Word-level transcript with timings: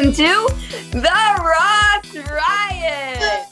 welcome 0.00 0.14
to 0.14 0.48
the 0.92 1.42
Ross 1.44 2.16
Riot, 2.30 3.48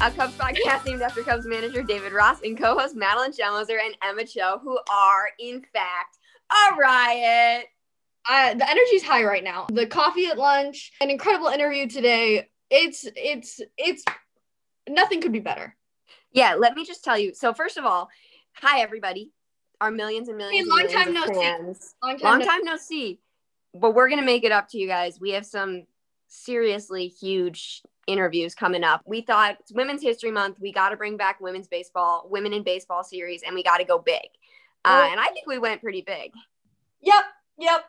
a 0.00 0.10
Cubs 0.10 0.34
podcast 0.36 0.84
named 0.86 1.02
after 1.02 1.22
Cubs 1.22 1.46
manager 1.46 1.84
David 1.84 2.12
Ross 2.12 2.42
and 2.42 2.58
co-host 2.58 2.96
Madeline 2.96 3.30
Schelmoser 3.30 3.78
and 3.80 3.96
Emma 4.02 4.24
Cho, 4.24 4.58
who 4.60 4.76
are 4.90 5.28
in 5.38 5.64
fact 5.72 6.18
a 6.50 6.74
riot. 6.76 7.66
Uh, 8.28 8.54
the 8.54 8.68
energy's 8.68 9.04
high 9.04 9.22
right 9.22 9.44
now. 9.44 9.66
The 9.72 9.86
coffee 9.86 10.26
at 10.26 10.36
lunch, 10.36 10.90
an 11.00 11.10
incredible 11.10 11.46
interview 11.46 11.86
today. 11.88 12.48
It's 12.70 13.06
it's 13.14 13.60
it's 13.78 14.02
nothing 14.88 15.20
could 15.20 15.32
be 15.32 15.38
better. 15.38 15.76
Yeah, 16.32 16.54
let 16.54 16.74
me 16.74 16.84
just 16.84 17.04
tell 17.04 17.16
you. 17.16 17.34
So 17.34 17.54
first 17.54 17.76
of 17.76 17.84
all, 17.84 18.08
hi 18.54 18.80
everybody, 18.80 19.30
our 19.80 19.92
millions 19.92 20.28
and 20.28 20.38
millions, 20.38 20.66
Hey, 20.66 20.70
long 20.70 20.80
and 20.80 20.88
millions 20.88 21.14
time 21.14 21.16
of 21.16 21.28
no 21.28 21.40
see. 21.40 21.86
Long 22.02 22.18
time. 22.18 22.24
Long 22.24 22.38
no- 22.40 22.44
time 22.46 22.64
no 22.64 22.76
see, 22.78 23.20
but 23.74 23.94
we're 23.94 24.08
gonna 24.08 24.22
make 24.22 24.44
it 24.44 24.52
up 24.52 24.68
to 24.68 24.78
you 24.78 24.86
guys. 24.86 25.20
We 25.20 25.30
have 25.30 25.46
some 25.46 25.86
seriously 26.28 27.08
huge 27.08 27.82
interviews 28.06 28.54
coming 28.54 28.84
up. 28.84 29.02
We 29.06 29.20
thought 29.20 29.56
it's 29.60 29.72
Women's 29.72 30.02
History 30.02 30.30
Month. 30.30 30.58
We 30.60 30.72
got 30.72 30.90
to 30.90 30.96
bring 30.96 31.16
back 31.16 31.40
women's 31.40 31.68
baseball, 31.68 32.26
women 32.30 32.52
in 32.52 32.62
baseball 32.62 33.04
series, 33.04 33.42
and 33.42 33.54
we 33.54 33.62
got 33.62 33.78
to 33.78 33.84
go 33.84 33.98
big. 33.98 34.28
Uh, 34.84 35.08
and 35.10 35.18
I 35.18 35.28
think 35.28 35.46
we 35.46 35.58
went 35.58 35.80
pretty 35.80 36.02
big. 36.02 36.32
Yep. 37.00 37.24
Yep. 37.58 37.84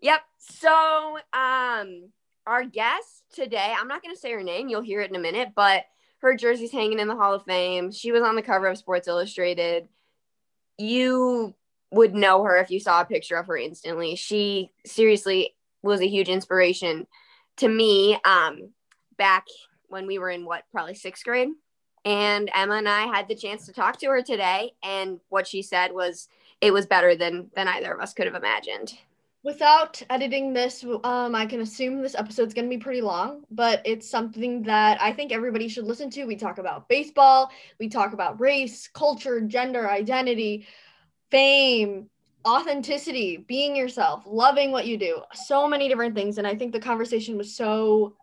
Yep. 0.00 0.20
So, 0.38 1.18
um, 1.32 2.10
our 2.46 2.64
guest 2.64 3.24
today, 3.32 3.74
I'm 3.78 3.88
not 3.88 4.02
going 4.02 4.14
to 4.14 4.20
say 4.20 4.32
her 4.32 4.42
name. 4.42 4.68
You'll 4.68 4.82
hear 4.82 5.00
it 5.00 5.08
in 5.08 5.16
a 5.16 5.20
minute, 5.20 5.52
but 5.56 5.84
her 6.18 6.36
jersey's 6.36 6.72
hanging 6.72 6.98
in 6.98 7.08
the 7.08 7.16
Hall 7.16 7.32
of 7.32 7.44
Fame. 7.44 7.90
She 7.90 8.12
was 8.12 8.22
on 8.22 8.36
the 8.36 8.42
cover 8.42 8.66
of 8.66 8.76
Sports 8.76 9.08
Illustrated. 9.08 9.88
You 10.76 11.54
would 11.94 12.14
know 12.14 12.42
her 12.42 12.56
if 12.56 12.70
you 12.70 12.80
saw 12.80 13.00
a 13.00 13.06
picture 13.06 13.36
of 13.36 13.46
her 13.46 13.56
instantly. 13.56 14.16
She 14.16 14.70
seriously 14.84 15.54
was 15.82 16.00
a 16.00 16.08
huge 16.08 16.28
inspiration 16.28 17.06
to 17.58 17.68
me 17.68 18.18
um, 18.24 18.70
back 19.16 19.46
when 19.88 20.06
we 20.06 20.18
were 20.18 20.30
in 20.30 20.44
what, 20.44 20.64
probably 20.72 20.94
sixth 20.94 21.24
grade. 21.24 21.48
And 22.04 22.50
Emma 22.54 22.74
and 22.74 22.88
I 22.88 23.06
had 23.06 23.28
the 23.28 23.34
chance 23.34 23.66
to 23.66 23.72
talk 23.72 23.98
to 24.00 24.06
her 24.08 24.22
today, 24.22 24.72
and 24.82 25.20
what 25.30 25.46
she 25.46 25.62
said 25.62 25.92
was 25.92 26.28
it 26.60 26.72
was 26.72 26.86
better 26.86 27.16
than 27.16 27.50
than 27.54 27.68
either 27.68 27.94
of 27.94 28.00
us 28.00 28.12
could 28.12 28.26
have 28.26 28.34
imagined. 28.34 28.92
Without 29.42 30.02
editing 30.10 30.52
this, 30.52 30.84
um, 31.04 31.34
I 31.34 31.46
can 31.46 31.60
assume 31.60 32.02
this 32.02 32.14
episode's 32.14 32.54
gonna 32.54 32.68
be 32.68 32.78
pretty 32.78 33.00
long, 33.00 33.44
but 33.50 33.82
it's 33.86 34.08
something 34.08 34.62
that 34.62 35.00
I 35.00 35.12
think 35.12 35.32
everybody 35.32 35.68
should 35.68 35.84
listen 35.84 36.10
to. 36.10 36.24
We 36.24 36.36
talk 36.36 36.58
about 36.58 36.88
baseball, 36.88 37.50
we 37.78 37.88
talk 37.88 38.12
about 38.12 38.40
race, 38.40 38.88
culture, 38.88 39.40
gender, 39.40 39.88
identity, 39.90 40.66
fame, 41.30 42.08
authenticity, 42.46 43.36
being 43.36 43.74
yourself, 43.74 44.24
loving 44.26 44.70
what 44.70 44.86
you 44.86 44.96
do, 44.96 45.22
so 45.32 45.66
many 45.66 45.88
different 45.88 46.14
things. 46.14 46.38
And 46.38 46.46
I 46.46 46.54
think 46.54 46.72
the 46.72 46.80
conversation 46.80 47.36
was 47.36 47.54
so 47.54 48.16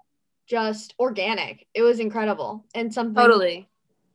just 0.48 0.94
organic. 1.00 1.68
It 1.74 1.82
was 1.82 2.00
incredible 2.00 2.66
and 2.76 2.94
something 2.94 3.16
Totally. 3.16 3.68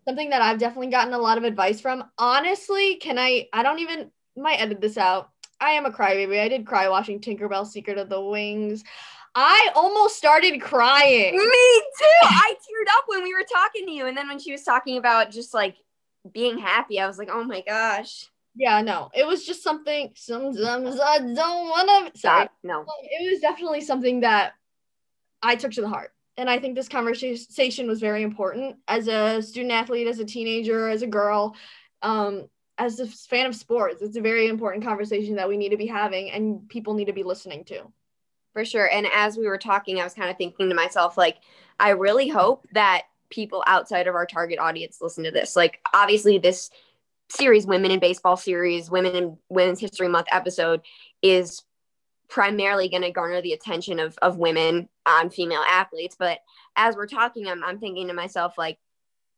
something 0.07 0.31
that 0.31 0.43
I've 0.43 0.59
definitely 0.59 0.89
gotten 0.89 1.15
a 1.15 1.19
lot 1.19 1.39
of 1.39 1.45
advice 1.45 1.81
from. 1.81 2.05
Honestly, 2.19 2.97
can 2.97 3.19
I? 3.19 3.49
I 3.53 3.63
don't 3.63 3.81
even 3.81 4.11
might 4.37 4.61
edit 4.61 4.81
this 4.81 4.99
out. 4.99 5.31
I 5.61 5.71
am 5.71 5.87
a 5.87 5.91
crybaby. 5.91 6.41
I 6.41 6.49
did 6.49 6.67
cry 6.67 6.89
watching 6.89 7.21
Tinkerbell 7.21 7.67
Secret 7.67 7.99
of 7.99 8.09
the 8.09 8.21
Wings. 8.21 8.85
I 9.35 9.71
almost 9.75 10.17
started 10.17 10.61
crying. 10.61 11.37
Me 11.37 11.39
too. 11.39 12.21
I 12.23 12.55
teared 12.55 12.97
up 12.97 13.05
when 13.07 13.23
we 13.23 13.35
were 13.35 13.45
talking 13.51 13.87
to 13.87 13.93
you, 13.93 14.07
and 14.07 14.17
then 14.17 14.29
when 14.29 14.39
she 14.39 14.53
was 14.53 14.63
talking 14.63 14.99
about 14.99 15.31
just 15.31 15.53
like 15.53 15.77
being 16.33 16.59
happy, 16.59 17.01
I 17.01 17.07
was 17.07 17.19
like, 17.19 17.29
oh 17.31 17.45
my 17.45 17.63
gosh. 17.67 18.31
Yeah, 18.57 18.81
no, 18.81 19.11
it 19.15 19.27
was 19.27 19.45
just 19.45 19.63
something. 19.63 20.13
Sometimes 20.15 20.99
I 20.99 21.19
don't 21.19 21.35
want 21.69 22.15
to. 22.15 22.19
Sorry, 22.19 22.45
Stop. 22.47 22.53
No. 22.63 22.87
it 23.03 23.31
was 23.31 23.41
definitely 23.41 23.83
something 23.83 24.21
that 24.21 24.55
I 25.43 25.57
took 25.57 25.73
to 25.73 25.83
the 25.83 25.89
heart. 25.89 26.13
And 26.39 26.49
I 26.49 26.59
think 26.59 26.75
this 26.75 26.89
conversation 26.89 27.87
was 27.87 28.01
very 28.01 28.23
important 28.23 28.77
as 28.89 29.09
a 29.09 29.43
student 29.43 29.73
athlete, 29.73 30.07
as 30.07 30.19
a 30.19 30.25
teenager, 30.25 30.89
as 30.89 31.03
a 31.03 31.07
girl, 31.07 31.55
um, 32.03 32.49
as 32.79 33.01
a 33.01 33.07
fan 33.07 33.47
of 33.47 33.55
sports. 33.55 34.03
It's 34.03 34.17
a 34.17 34.23
very 34.23 34.49
important 34.49 34.85
conversation 34.85 35.37
that 35.37 35.49
we 35.49 35.57
need 35.57 35.71
to 35.71 35.79
be 35.79 35.87
having 35.87 36.31
and 36.31 36.69
people 36.69 36.95
need 36.95 37.07
to 37.07 37.13
be 37.13 37.23
listening 37.23 37.65
to. 37.67 37.91
For 38.53 38.65
sure. 38.65 38.91
And 38.91 39.07
as 39.15 39.37
we 39.37 39.47
were 39.47 39.59
talking, 39.59 40.01
I 40.01 40.05
was 40.05 40.15
kind 40.15 40.31
of 40.31 40.37
thinking 40.39 40.71
to 40.71 40.75
myself, 40.75 41.19
like, 41.19 41.37
I 41.79 41.91
really 41.91 42.29
hope 42.29 42.67
that 42.73 43.03
people 43.29 43.63
outside 43.67 44.07
of 44.07 44.15
our 44.15 44.27
target 44.27 44.59
audience 44.59 44.99
listen 45.01 45.25
to 45.25 45.31
this. 45.31 45.57
Like, 45.57 45.81
obviously, 45.93 46.39
this 46.39 46.71
series, 47.29 47.67
Women 47.67 47.91
in 47.91 48.01
Baseball 48.01 48.37
series, 48.37 48.91
Women 48.91 49.15
in 49.15 49.39
Women's 49.49 49.81
History 49.81 50.09
Month 50.09 50.29
episode, 50.31 50.81
is 51.23 51.63
primarily 52.29 52.89
going 52.89 53.03
to 53.03 53.11
garner 53.11 53.41
the 53.41 53.53
attention 53.53 53.99
of, 53.99 54.19
of 54.23 54.37
women 54.37 54.89
on 55.07 55.31
female 55.31 55.63
athletes. 55.69 56.17
But 56.19 56.39
as 56.75 56.97
we're 56.97 57.07
talking, 57.07 57.47
I'm, 57.47 57.63
I'm 57.63 57.79
thinking 57.79 58.09
to 58.09 58.15
myself, 58.15 58.55
like, 58.59 58.79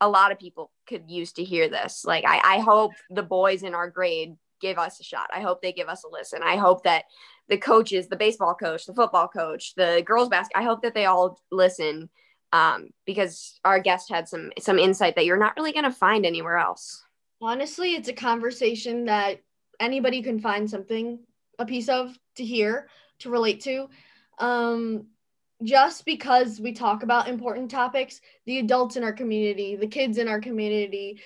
a 0.01 0.09
lot 0.09 0.33
of 0.33 0.39
people 0.39 0.71
could 0.87 1.11
use 1.11 1.33
to 1.33 1.45
hear 1.45 1.69
this. 1.69 2.05
Like, 2.05 2.25
I, 2.27 2.41
I 2.45 2.59
hope 2.61 2.93
the 3.11 3.23
boys 3.23 3.63
in 3.63 3.75
our 3.75 3.91
grade 3.91 4.37
give 4.61 4.79
us 4.79 5.01
a 5.01 5.05
shot. 5.05 5.29
I 5.35 5.41
hope 5.41 5.61
they 5.61 5.73
give 5.73 5.89
us 5.89 6.05
a 6.05 6.09
listen. 6.09 6.41
I 6.43 6.57
hope 6.57 6.85
that 6.85 7.05
the 7.49 7.59
coaches, 7.59 8.09
the 8.09 8.17
baseball 8.17 8.55
coach, 8.55 8.87
the 8.87 8.95
football 8.95 9.29
coach, 9.29 9.75
the 9.75 10.03
girls 10.07 10.29
basket, 10.29 10.57
I 10.57 10.63
hope 10.63 10.83
that 10.83 10.95
they 10.95 11.07
all 11.07 11.41
listen 11.51 12.09
um, 12.53 12.91
because 13.07 13.59
our 13.65 13.81
guest 13.81 14.09
had 14.09 14.29
some 14.29 14.53
some 14.59 14.79
insight 14.79 15.17
that 15.17 15.27
you're 15.27 15.37
not 15.37 15.57
really 15.57 15.73
going 15.73 15.85
to 15.85 15.91
find 15.91 16.25
anywhere 16.25 16.57
else. 16.57 17.05
Honestly, 17.41 17.95
it's 17.95 18.09
a 18.09 18.13
conversation 18.13 19.05
that 19.05 19.41
anybody 19.79 20.23
can 20.23 20.41
find 20.41 20.69
something, 20.69 21.21
a 21.59 21.67
piece 21.67 21.89
of 21.89 22.19
to 22.37 22.45
hear, 22.45 22.89
to 23.21 23.31
relate 23.31 23.61
to. 23.61 23.89
Um, 24.39 25.07
just 25.63 26.05
because 26.05 26.61
we 26.61 26.73
talk 26.73 27.03
about 27.03 27.29
important 27.29 27.71
topics, 27.71 28.21
the 28.47 28.59
adults 28.59 28.97
in 28.97 29.05
our 29.05 29.13
community, 29.13 29.77
the 29.77 29.87
kids 29.87 30.19
in 30.19 30.29
our 30.29 30.41
community, 30.41 31.21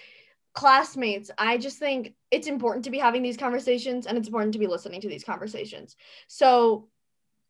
classmates, 0.54 1.30
I 1.38 1.58
just 1.58 1.78
think 1.78 2.14
it's 2.30 2.46
important 2.46 2.84
to 2.84 2.90
be 2.90 2.98
having 2.98 3.22
these 3.22 3.36
conversations 3.36 4.06
and 4.06 4.16
it's 4.16 4.28
important 4.28 4.52
to 4.54 4.58
be 4.58 4.66
listening 4.66 5.00
to 5.02 5.08
these 5.08 5.24
conversations. 5.24 5.96
So, 6.28 6.88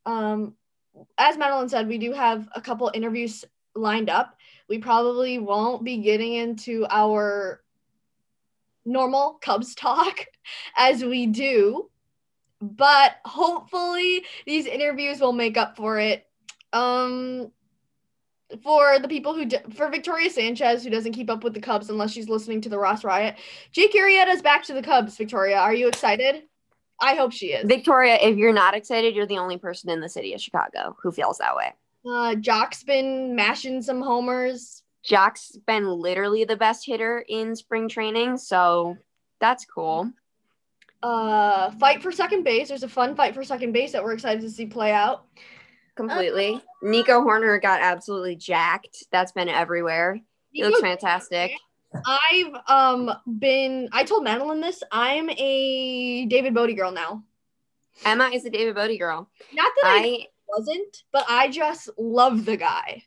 um, 0.06 0.54
as 1.18 1.36
Madeline 1.36 1.68
said, 1.68 1.88
we 1.88 1.98
do 1.98 2.12
have 2.12 2.48
a 2.54 2.60
couple 2.60 2.90
interviews 2.92 3.44
lined 3.74 4.10
up. 4.10 4.36
We 4.68 4.78
probably 4.78 5.38
won't 5.38 5.84
be 5.84 5.98
getting 5.98 6.34
into 6.34 6.86
our 6.90 7.61
normal 8.84 9.38
Cubs 9.42 9.74
talk 9.74 10.26
as 10.76 11.04
we 11.04 11.26
do, 11.26 11.90
but 12.60 13.16
hopefully 13.24 14.24
these 14.46 14.66
interviews 14.66 15.20
will 15.20 15.32
make 15.32 15.56
up 15.56 15.76
for 15.76 15.98
it. 15.98 16.26
Um, 16.72 17.50
for 18.62 18.98
the 18.98 19.08
people 19.08 19.34
who, 19.34 19.46
d- 19.46 19.58
for 19.74 19.88
Victoria 19.88 20.28
Sanchez, 20.28 20.84
who 20.84 20.90
doesn't 20.90 21.12
keep 21.12 21.30
up 21.30 21.42
with 21.42 21.54
the 21.54 21.60
Cubs 21.60 21.88
unless 21.88 22.12
she's 22.12 22.28
listening 22.28 22.60
to 22.62 22.68
the 22.68 22.78
Ross 22.78 23.02
Riot, 23.02 23.36
Jake 23.72 23.94
Arrieta's 23.94 24.42
back 24.42 24.64
to 24.64 24.74
the 24.74 24.82
Cubs. 24.82 25.16
Victoria, 25.16 25.56
are 25.56 25.74
you 25.74 25.88
excited? 25.88 26.42
I 27.00 27.14
hope 27.14 27.32
she 27.32 27.46
is. 27.46 27.66
Victoria, 27.66 28.18
if 28.20 28.36
you're 28.36 28.52
not 28.52 28.74
excited, 28.74 29.14
you're 29.14 29.26
the 29.26 29.38
only 29.38 29.58
person 29.58 29.90
in 29.90 30.00
the 30.00 30.08
city 30.08 30.34
of 30.34 30.40
Chicago 30.40 30.96
who 31.02 31.10
feels 31.10 31.38
that 31.38 31.56
way. 31.56 31.72
Uh, 32.06 32.34
Joc's 32.36 32.82
been 32.82 33.34
mashing 33.34 33.82
some 33.82 34.02
homers. 34.02 34.81
Joc's 35.04 35.56
been 35.66 35.88
literally 35.88 36.44
the 36.44 36.56
best 36.56 36.86
hitter 36.86 37.24
in 37.28 37.56
spring 37.56 37.88
training, 37.88 38.38
so 38.38 38.96
that's 39.40 39.64
cool. 39.64 40.10
Uh, 41.02 41.72
fight 41.72 42.02
for 42.02 42.12
second 42.12 42.44
base. 42.44 42.68
There's 42.68 42.84
a 42.84 42.88
fun 42.88 43.16
fight 43.16 43.34
for 43.34 43.42
second 43.42 43.72
base 43.72 43.92
that 43.92 44.04
we're 44.04 44.12
excited 44.12 44.40
to 44.42 44.50
see 44.50 44.66
play 44.66 44.92
out. 44.92 45.24
Completely. 45.96 46.60
Nico 46.82 47.20
Hoerner 47.20 47.60
got 47.60 47.82
absolutely 47.82 48.36
jacked. 48.36 49.04
That's 49.10 49.32
been 49.32 49.48
everywhere. 49.48 50.20
He 50.52 50.62
looks 50.62 50.80
fantastic. 50.80 51.52
I've 52.06 52.54
um 52.68 53.10
been 53.38 53.88
I 53.92 54.04
told 54.04 54.24
Madeline 54.24 54.60
this. 54.60 54.82
I'm 54.90 55.28
a 55.30 56.26
David 56.26 56.54
Bote 56.54 56.74
girl 56.76 56.92
now. 56.92 57.24
Emma 58.04 58.30
is 58.32 58.46
a 58.46 58.50
David 58.50 58.74
Bote 58.74 58.98
girl. 58.98 59.28
Not 59.52 59.72
that 59.82 59.84
I, 59.84 59.98
I 59.98 60.26
wasn't, 60.48 61.02
but 61.12 61.24
I 61.28 61.48
just 61.48 61.90
love 61.98 62.44
the 62.46 62.56
guy. 62.56 63.02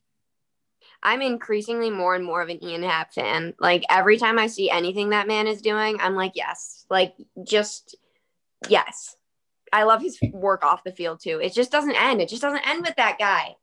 I'm 1.06 1.22
increasingly 1.22 1.90
more 1.90 2.16
and 2.16 2.26
more 2.26 2.42
of 2.42 2.50
an 2.50 2.62
Ian 2.64 2.84
Happ 2.84 3.14
fan. 3.14 3.54
Like 3.60 3.84
every 3.90 4.18
time 4.18 4.40
I 4.40 4.48
see 4.48 4.70
anything 4.70 5.12
that 5.12 5.28
man 5.28 5.48
is 5.48 5.62
doing, 5.62 5.98
I'm 6.02 6.16
like, 6.16 6.32
yes, 6.36 6.86
like 6.90 7.14
just 7.44 7.96
yes. 8.68 9.16
I 9.72 9.84
love 9.84 10.02
his 10.02 10.18
work 10.32 10.64
off 10.66 10.84
the 10.84 10.92
field 10.92 11.20
too. 11.22 11.40
It 11.42 11.54
just 11.54 11.72
doesn't 11.72 11.96
end. 11.96 12.22
It 12.22 12.30
just 12.30 12.42
doesn't 12.42 12.68
end 12.68 12.86
with 12.86 12.96
that 12.96 13.18
guy. 13.20 13.56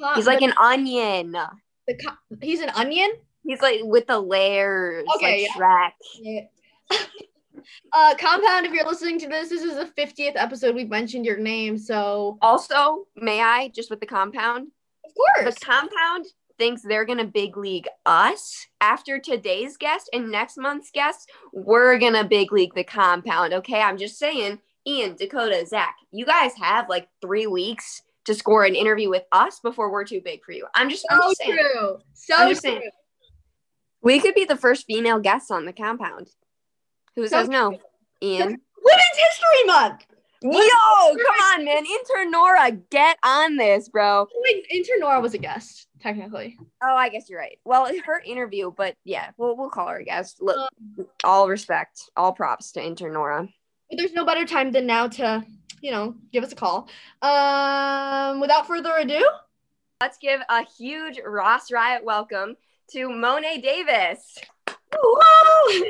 Huh, 0.00 0.14
He's 0.16 0.26
like 0.26 0.42
an 0.42 0.54
onion. 0.58 1.32
the 1.32 1.94
co- 1.96 2.38
he's 2.40 2.60
an 2.60 2.70
onion. 2.70 3.10
He's 3.44 3.60
like 3.60 3.80
with 3.82 4.06
the 4.06 4.18
layers, 4.18 5.04
Okay, 5.16 5.48
like 5.58 5.92
Shrek. 6.10 6.48
uh, 7.92 8.14
compound. 8.18 8.66
If 8.66 8.72
you're 8.72 8.86
listening 8.86 9.18
to 9.20 9.28
this, 9.28 9.48
this 9.48 9.62
is 9.62 9.74
the 9.76 9.86
50th 10.00 10.32
episode 10.36 10.74
we've 10.74 10.88
mentioned 10.88 11.24
your 11.24 11.38
name. 11.38 11.78
So 11.78 12.38
Also, 12.42 13.06
may 13.16 13.40
I 13.40 13.68
just 13.68 13.90
with 13.90 14.00
the 14.00 14.06
compound? 14.06 14.68
of 15.04 15.12
course, 15.14 15.54
The 15.54 15.64
compound 15.64 16.26
thinks 16.58 16.82
they're 16.82 17.04
gonna 17.04 17.24
big 17.24 17.56
league 17.56 17.88
us 18.04 18.66
after 18.80 19.18
today's 19.18 19.76
guest 19.76 20.08
and 20.12 20.30
next 20.30 20.56
month's 20.58 20.90
guest. 20.90 21.30
We're 21.52 21.98
gonna 21.98 22.24
big 22.24 22.52
league 22.52 22.74
the 22.74 22.84
compound. 22.84 23.52
Okay, 23.54 23.80
I'm 23.80 23.98
just 23.98 24.18
saying. 24.18 24.60
Ian, 24.88 25.16
Dakota, 25.16 25.66
Zach, 25.66 25.96
you 26.12 26.24
guys 26.24 26.52
have 26.54 26.88
like 26.88 27.08
three 27.20 27.48
weeks 27.48 28.02
to 28.24 28.34
score 28.34 28.64
an 28.64 28.76
interview 28.76 29.10
with 29.10 29.24
us 29.32 29.58
before 29.60 29.90
we're 29.90 30.04
too 30.04 30.20
big 30.20 30.44
for 30.44 30.52
you. 30.52 30.66
I'm 30.74 30.88
just, 30.88 31.04
I'm 31.10 31.20
So 31.22 31.28
just 31.28 31.38
saying. 31.38 31.58
true. 31.58 31.98
So 32.14 32.34
I'm 32.36 32.46
true. 32.48 32.54
saying. 32.54 32.90
We 34.02 34.20
could 34.20 34.34
be 34.36 34.44
the 34.44 34.56
first 34.56 34.86
female 34.86 35.18
guests 35.18 35.50
on 35.50 35.64
the 35.64 35.72
compound. 35.72 36.28
Who 37.16 37.26
So 37.26 37.38
says 37.40 37.48
no? 37.48 37.76
Ian. 38.22 38.46
Women's 38.46 38.60
History 39.18 39.66
Month. 39.66 40.06
Yo, 40.42 40.50
come 40.52 41.36
on, 41.54 41.64
man. 41.64 41.84
Intern 41.84 42.30
Nora, 42.30 42.70
get 42.90 43.18
on 43.24 43.56
this, 43.56 43.88
bro. 43.88 44.26
Intern 44.70 45.00
Nora 45.00 45.20
was 45.20 45.34
a 45.34 45.38
guest, 45.38 45.88
technically. 46.00 46.56
Oh, 46.82 46.94
I 46.94 47.08
guess 47.08 47.28
you're 47.28 47.38
right. 47.40 47.58
Well, 47.64 47.90
her 48.04 48.20
interview, 48.24 48.70
but 48.70 48.94
yeah, 49.04 49.30
we'll 49.36 49.56
we'll 49.56 49.70
call 49.70 49.88
her 49.88 49.96
a 49.96 50.04
guest. 50.04 50.42
Look, 50.42 50.68
all 51.24 51.48
respect, 51.48 52.10
all 52.16 52.32
props 52.32 52.72
to 52.72 52.84
intern 52.84 53.14
Nora. 53.14 53.48
But 53.90 53.98
there's 53.98 54.12
no 54.12 54.24
better 54.24 54.44
time 54.44 54.72
than 54.72 54.86
now 54.86 55.08
to, 55.08 55.44
you 55.80 55.90
know, 55.90 56.14
give 56.32 56.44
us 56.44 56.52
a 56.52 56.56
call. 56.56 56.88
Um, 57.22 58.40
without 58.40 58.66
further 58.66 58.92
ado, 58.98 59.26
Let's 60.02 60.18
give 60.18 60.40
a 60.50 60.62
huge 60.78 61.18
Ross 61.24 61.72
Riot 61.72 62.04
welcome 62.04 62.56
to 62.90 63.08
Mo'ne 63.08 63.62
Davis. 63.62 64.36
woo! 65.02 65.84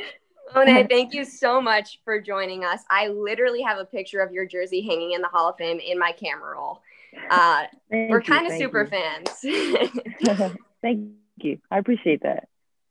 Mo'ne, 0.54 0.86
thank 0.88 1.12
you 1.14 1.24
so 1.24 1.60
much 1.60 2.00
for 2.04 2.20
joining 2.20 2.64
us. 2.64 2.80
I 2.90 3.08
literally 3.08 3.62
have 3.62 3.78
a 3.78 3.84
picture 3.84 4.20
of 4.20 4.32
your 4.32 4.46
jersey 4.46 4.80
hanging 4.80 5.12
in 5.12 5.22
the 5.22 5.28
Hall 5.28 5.48
of 5.48 5.56
Fame 5.56 5.78
in 5.78 5.98
my 5.98 6.12
camera 6.12 6.56
roll. 6.56 6.82
Uh, 7.30 7.64
we're 7.90 8.22
kind 8.22 8.46
of 8.46 8.52
super 8.52 8.82
you. 8.82 8.88
fans. 8.88 10.54
thank 10.82 11.10
you. 11.38 11.58
I 11.70 11.78
appreciate 11.78 12.22
that. 12.22 12.44
It 12.44 12.48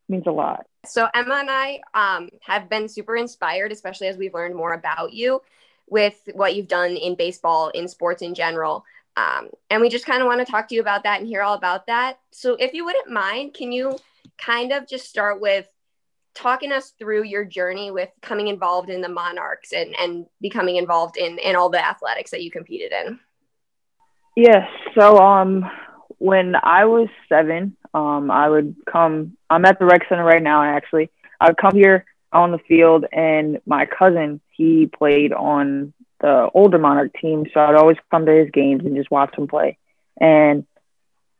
means 0.09 0.27
a 0.27 0.31
lot. 0.31 0.65
So 0.85 1.07
Emma 1.13 1.35
and 1.35 1.49
I 1.49 1.79
um, 1.93 2.29
have 2.41 2.69
been 2.69 2.87
super 2.87 3.15
inspired, 3.15 3.71
especially 3.71 4.07
as 4.07 4.17
we've 4.17 4.33
learned 4.33 4.55
more 4.55 4.73
about 4.73 5.13
you 5.13 5.41
with 5.87 6.19
what 6.33 6.55
you've 6.55 6.67
done 6.67 6.91
in 6.91 7.15
baseball, 7.15 7.69
in 7.69 7.87
sports 7.87 8.21
in 8.21 8.35
general. 8.35 8.85
Um, 9.17 9.49
and 9.69 9.81
we 9.81 9.89
just 9.89 10.05
kind 10.05 10.21
of 10.21 10.27
want 10.27 10.45
to 10.45 10.51
talk 10.51 10.67
to 10.67 10.75
you 10.75 10.81
about 10.81 11.03
that 11.03 11.19
and 11.19 11.27
hear 11.27 11.41
all 11.41 11.55
about 11.55 11.87
that. 11.87 12.19
So 12.31 12.55
if 12.55 12.73
you 12.73 12.85
wouldn't 12.85 13.09
mind, 13.09 13.53
can 13.53 13.71
you 13.71 13.97
kind 14.37 14.73
of 14.73 14.87
just 14.87 15.07
start 15.07 15.39
with 15.39 15.67
talking 16.35 16.71
us 16.71 16.93
through 16.99 17.23
your 17.23 17.45
journey 17.45 17.91
with 17.91 18.09
coming 18.21 18.47
involved 18.47 18.89
in 18.89 19.01
the 19.01 19.09
Monarchs 19.09 19.71
and, 19.73 19.95
and 19.97 20.25
becoming 20.41 20.75
involved 20.75 21.17
in, 21.17 21.39
in 21.39 21.55
all 21.55 21.69
the 21.69 21.83
athletics 21.83 22.31
that 22.31 22.43
you 22.43 22.51
competed 22.51 22.91
in? 22.91 23.19
Yes. 24.35 24.67
So 24.99 25.17
um 25.17 25.65
when 26.17 26.55
I 26.61 26.85
was 26.85 27.07
seven, 27.29 27.75
um 27.93 28.29
I 28.29 28.49
would 28.49 28.75
come 28.91 29.37
I'm 29.49 29.65
at 29.65 29.79
the 29.79 29.85
rec 29.85 30.01
center 30.09 30.23
right 30.23 30.43
now 30.43 30.61
actually. 30.63 31.09
I 31.39 31.47
would 31.47 31.57
come 31.57 31.73
here 31.73 32.05
on 32.31 32.51
the 32.51 32.59
field 32.59 33.05
and 33.11 33.59
my 33.65 33.85
cousin, 33.85 34.41
he 34.51 34.87
played 34.87 35.31
on 35.31 35.93
the 36.19 36.49
older 36.53 36.77
Monarch 36.77 37.13
team, 37.19 37.45
so 37.53 37.59
I'd 37.59 37.75
always 37.75 37.97
come 38.11 38.25
to 38.25 38.33
his 38.33 38.49
games 38.51 38.85
and 38.85 38.95
just 38.95 39.11
watch 39.11 39.37
him 39.37 39.47
play. 39.47 39.77
And 40.19 40.65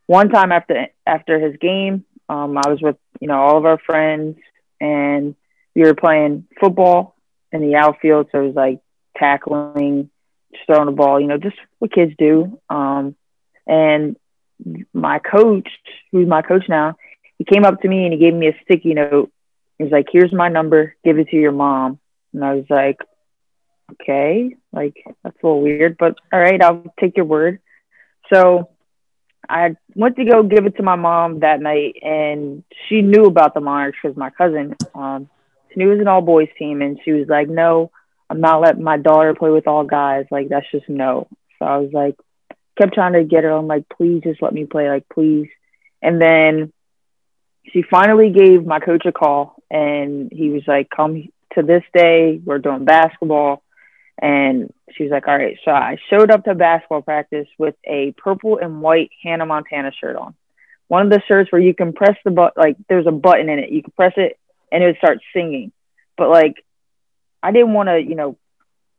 one 0.06 0.28
time 0.28 0.52
after 0.52 0.88
after 1.06 1.38
his 1.38 1.56
game, 1.58 2.04
um, 2.28 2.56
I 2.56 2.68
was 2.68 2.80
with, 2.80 2.96
you 3.20 3.28
know, 3.28 3.40
all 3.40 3.58
of 3.58 3.64
our 3.64 3.78
friends 3.78 4.36
and 4.80 5.34
we 5.74 5.82
were 5.82 5.94
playing 5.94 6.46
football 6.60 7.16
in 7.52 7.60
the 7.60 7.76
outfield, 7.76 8.28
so 8.32 8.40
it 8.40 8.46
was 8.46 8.54
like 8.54 8.80
tackling, 9.16 10.10
throwing 10.66 10.86
the 10.86 10.92
ball, 10.92 11.20
you 11.20 11.26
know, 11.26 11.38
just 11.38 11.56
what 11.78 11.92
kids 11.92 12.12
do. 12.18 12.60
Um, 12.68 13.14
and 13.66 14.16
my 14.92 15.18
coach, 15.18 15.68
who's 16.12 16.26
my 16.26 16.42
coach 16.42 16.64
now, 16.68 16.96
he 17.38 17.44
came 17.44 17.64
up 17.64 17.80
to 17.82 17.88
me 17.88 18.04
and 18.04 18.12
he 18.12 18.18
gave 18.18 18.34
me 18.34 18.48
a 18.48 18.58
sticky 18.64 18.94
note. 18.94 19.30
He's 19.78 19.92
like, 19.92 20.06
"Here's 20.10 20.32
my 20.32 20.48
number. 20.48 20.96
Give 21.04 21.18
it 21.18 21.28
to 21.28 21.36
your 21.36 21.52
mom." 21.52 21.98
And 22.32 22.44
I 22.44 22.54
was 22.54 22.64
like, 22.70 22.98
"Okay, 23.92 24.56
like 24.72 24.96
that's 25.22 25.36
a 25.42 25.46
little 25.46 25.60
weird, 25.60 25.96
but 25.98 26.16
all 26.32 26.40
right, 26.40 26.62
I'll 26.62 26.84
take 26.98 27.16
your 27.16 27.26
word." 27.26 27.60
So 28.32 28.70
I 29.48 29.76
went 29.94 30.16
to 30.16 30.24
go 30.24 30.42
give 30.42 30.66
it 30.66 30.76
to 30.76 30.82
my 30.82 30.96
mom 30.96 31.40
that 31.40 31.60
night, 31.60 31.96
and 32.02 32.64
she 32.88 33.02
knew 33.02 33.24
about 33.24 33.54
the 33.54 33.60
Monarchs 33.60 33.98
because 34.02 34.16
my 34.16 34.30
cousin, 34.30 34.74
um, 34.94 35.28
she 35.70 35.78
knew 35.78 35.88
it 35.90 35.94
was 35.94 36.00
an 36.00 36.08
all 36.08 36.22
boys 36.22 36.48
team, 36.58 36.82
and 36.82 36.98
she 37.04 37.12
was 37.12 37.28
like, 37.28 37.48
"No, 37.48 37.90
I'm 38.28 38.40
not 38.40 38.60
letting 38.60 38.82
my 38.82 38.96
daughter 38.96 39.34
play 39.34 39.50
with 39.50 39.68
all 39.68 39.84
guys. 39.84 40.26
Like 40.30 40.48
that's 40.48 40.70
just 40.70 40.88
no." 40.88 41.28
So 41.58 41.64
I 41.64 41.76
was 41.78 41.92
like, 41.92 42.16
kept 42.76 42.94
trying 42.94 43.14
to 43.14 43.24
get 43.24 43.44
her. 43.44 43.52
I'm 43.52 43.66
like, 43.66 43.88
"Please, 43.88 44.22
just 44.22 44.42
let 44.42 44.52
me 44.52 44.64
play. 44.64 44.88
Like, 44.88 45.08
please." 45.08 45.48
And 46.02 46.20
then 46.20 46.72
she 47.72 47.82
finally 47.82 48.30
gave 48.30 48.64
my 48.64 48.80
coach 48.80 49.06
a 49.06 49.12
call, 49.12 49.62
and 49.70 50.30
he 50.32 50.50
was 50.50 50.62
like, 50.66 50.88
"Come 50.90 51.28
to 51.54 51.62
this 51.62 51.84
day. 51.94 52.40
We're 52.44 52.58
doing 52.58 52.84
basketball." 52.84 53.62
And 54.20 54.72
she 54.92 55.04
was 55.04 55.12
like, 55.12 55.28
all 55.28 55.36
right. 55.36 55.58
So 55.64 55.70
I 55.70 55.98
showed 56.10 56.30
up 56.30 56.44
to 56.44 56.54
basketball 56.54 57.02
practice 57.02 57.48
with 57.58 57.74
a 57.84 58.14
purple 58.16 58.58
and 58.58 58.80
white 58.80 59.10
Hannah 59.22 59.46
Montana 59.46 59.92
shirt 59.92 60.16
on. 60.16 60.34
One 60.88 61.06
of 61.06 61.10
the 61.10 61.22
shirts 61.26 61.50
where 61.52 61.60
you 61.60 61.74
can 61.74 61.92
press 61.92 62.16
the 62.24 62.30
button, 62.30 62.54
like 62.56 62.76
there's 62.88 63.06
a 63.06 63.12
button 63.12 63.48
in 63.48 63.58
it. 63.58 63.70
You 63.70 63.82
can 63.82 63.92
press 63.92 64.14
it 64.16 64.38
and 64.72 64.82
it 64.82 64.86
would 64.86 64.98
start 64.98 65.18
singing. 65.34 65.72
But 66.16 66.30
like, 66.30 66.64
I 67.42 67.52
didn't 67.52 67.74
want 67.74 67.88
to, 67.88 68.00
you 68.00 68.14
know, 68.14 68.38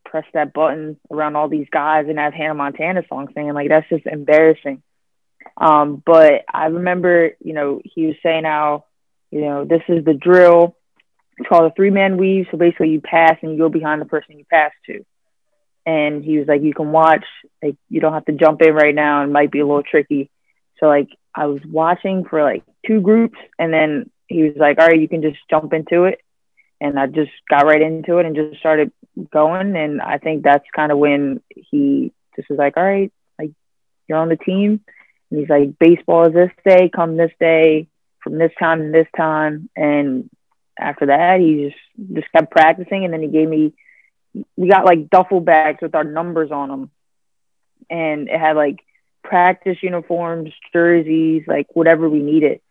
press 0.06 0.26
that 0.34 0.54
button 0.54 1.00
around 1.12 1.36
all 1.36 1.50
these 1.50 1.68
guys 1.72 2.06
and 2.08 2.20
have 2.20 2.34
Hannah 2.34 2.54
Montana 2.54 3.04
song 3.10 3.28
singing. 3.34 3.54
Like, 3.54 3.70
that's 3.70 3.90
just 3.90 4.06
embarrassing. 4.06 4.84
Um, 5.56 6.02
but 6.06 6.44
I 6.54 6.68
remember, 6.68 7.32
you 7.44 7.54
know, 7.54 7.82
he 7.84 8.06
was 8.08 8.16
saying 8.22 8.44
how, 8.44 8.86
you 9.32 9.42
know, 9.42 9.66
this 9.66 9.82
is 9.90 10.06
the 10.06 10.14
drill 10.14 10.77
it's 11.38 11.50
called 11.50 11.72
a 11.72 11.76
three 11.76 11.90
man 11.90 12.18
weave. 12.18 12.48
So 12.52 12.58
basically, 12.58 12.90
you 12.90 13.02
pass 13.02 13.38
and 13.42 13.52
you 13.52 13.58
go 13.58 13.70
behind 13.70 14.02
the 14.02 14.06
person 14.06 14.38
you 14.38 14.46
pass 14.50 14.72
to. 14.88 15.06
And 15.86 16.24
he 16.24 16.38
was 16.38 16.48
like, 16.48 16.64
you 16.64 16.74
can 16.74 16.92
watch, 16.92 17.24
like, 17.64 17.78
you 17.90 18.02
don't 18.02 18.14
have 18.14 18.26
to 18.26 18.34
jump 18.34 18.62
in 18.62 18.74
right 18.74 18.94
now. 18.94 19.24
It 19.24 19.28
might 19.28 19.52
be 19.52 19.60
a 19.60 19.66
little 19.66 19.84
tricky. 19.84 20.30
So, 20.80 20.88
like, 20.88 21.08
I 21.34 21.46
was 21.46 21.62
watching 21.66 22.26
for 22.26 22.44
like 22.44 22.64
two 22.86 23.00
groups, 23.00 23.38
and 23.58 23.72
then 23.72 24.10
he 24.28 24.44
was 24.44 24.58
like, 24.58 24.80
all 24.80 24.88
right, 24.88 25.00
you 25.00 25.08
can 25.08 25.22
just 25.22 25.38
jump 25.50 25.72
into 25.72 26.04
it. 26.04 26.20
And 26.82 27.00
I 27.00 27.08
just 27.08 27.32
got 27.50 27.66
right 27.66 27.82
into 27.82 28.18
it 28.18 28.26
and 28.26 28.36
just 28.36 28.60
started 28.60 28.92
going. 29.32 29.76
And 29.76 30.02
I 30.02 30.18
think 30.18 30.44
that's 30.44 30.66
kind 30.76 30.92
of 30.92 30.98
when 30.98 31.42
he 31.56 32.12
just 32.36 32.50
was 32.50 32.60
like, 32.60 32.78
all 32.78 32.84
right, 32.84 33.12
like, 33.40 33.52
you're 34.08 34.20
on 34.20 34.30
the 34.30 34.36
team. 34.36 34.82
And 35.32 35.40
he's 35.40 35.50
like, 35.50 35.80
baseball 35.80 36.28
is 36.28 36.34
this 36.34 36.52
day, 36.66 36.90
come 36.94 37.18
this 37.18 37.32
day, 37.40 37.88
from 38.24 38.38
this 38.38 38.52
time 38.60 38.82
to 38.82 38.92
this 38.92 39.08
time. 39.16 39.70
And 39.76 40.30
after 40.80 41.08
that, 41.08 41.40
he 41.40 41.70
just 41.70 42.14
just 42.14 42.32
kept 42.32 42.52
practicing, 42.52 43.06
and 43.06 43.14
then 43.14 43.22
he 43.22 43.28
gave 43.28 43.48
me. 43.48 43.74
We 44.56 44.70
got 44.70 44.86
like 44.86 45.10
duffel 45.10 45.40
bags 45.40 45.80
with 45.82 45.96
our 45.96 46.04
numbers 46.04 46.52
on 46.52 46.70
them, 46.70 46.92
and 47.90 48.28
it 48.30 48.40
had 48.40 48.56
like 48.56 48.80
practice 49.24 49.78
uniforms, 49.82 50.52
jerseys, 50.74 51.44
like 51.48 51.68
whatever 51.74 52.10
we 52.10 52.20
needed. 52.20 52.62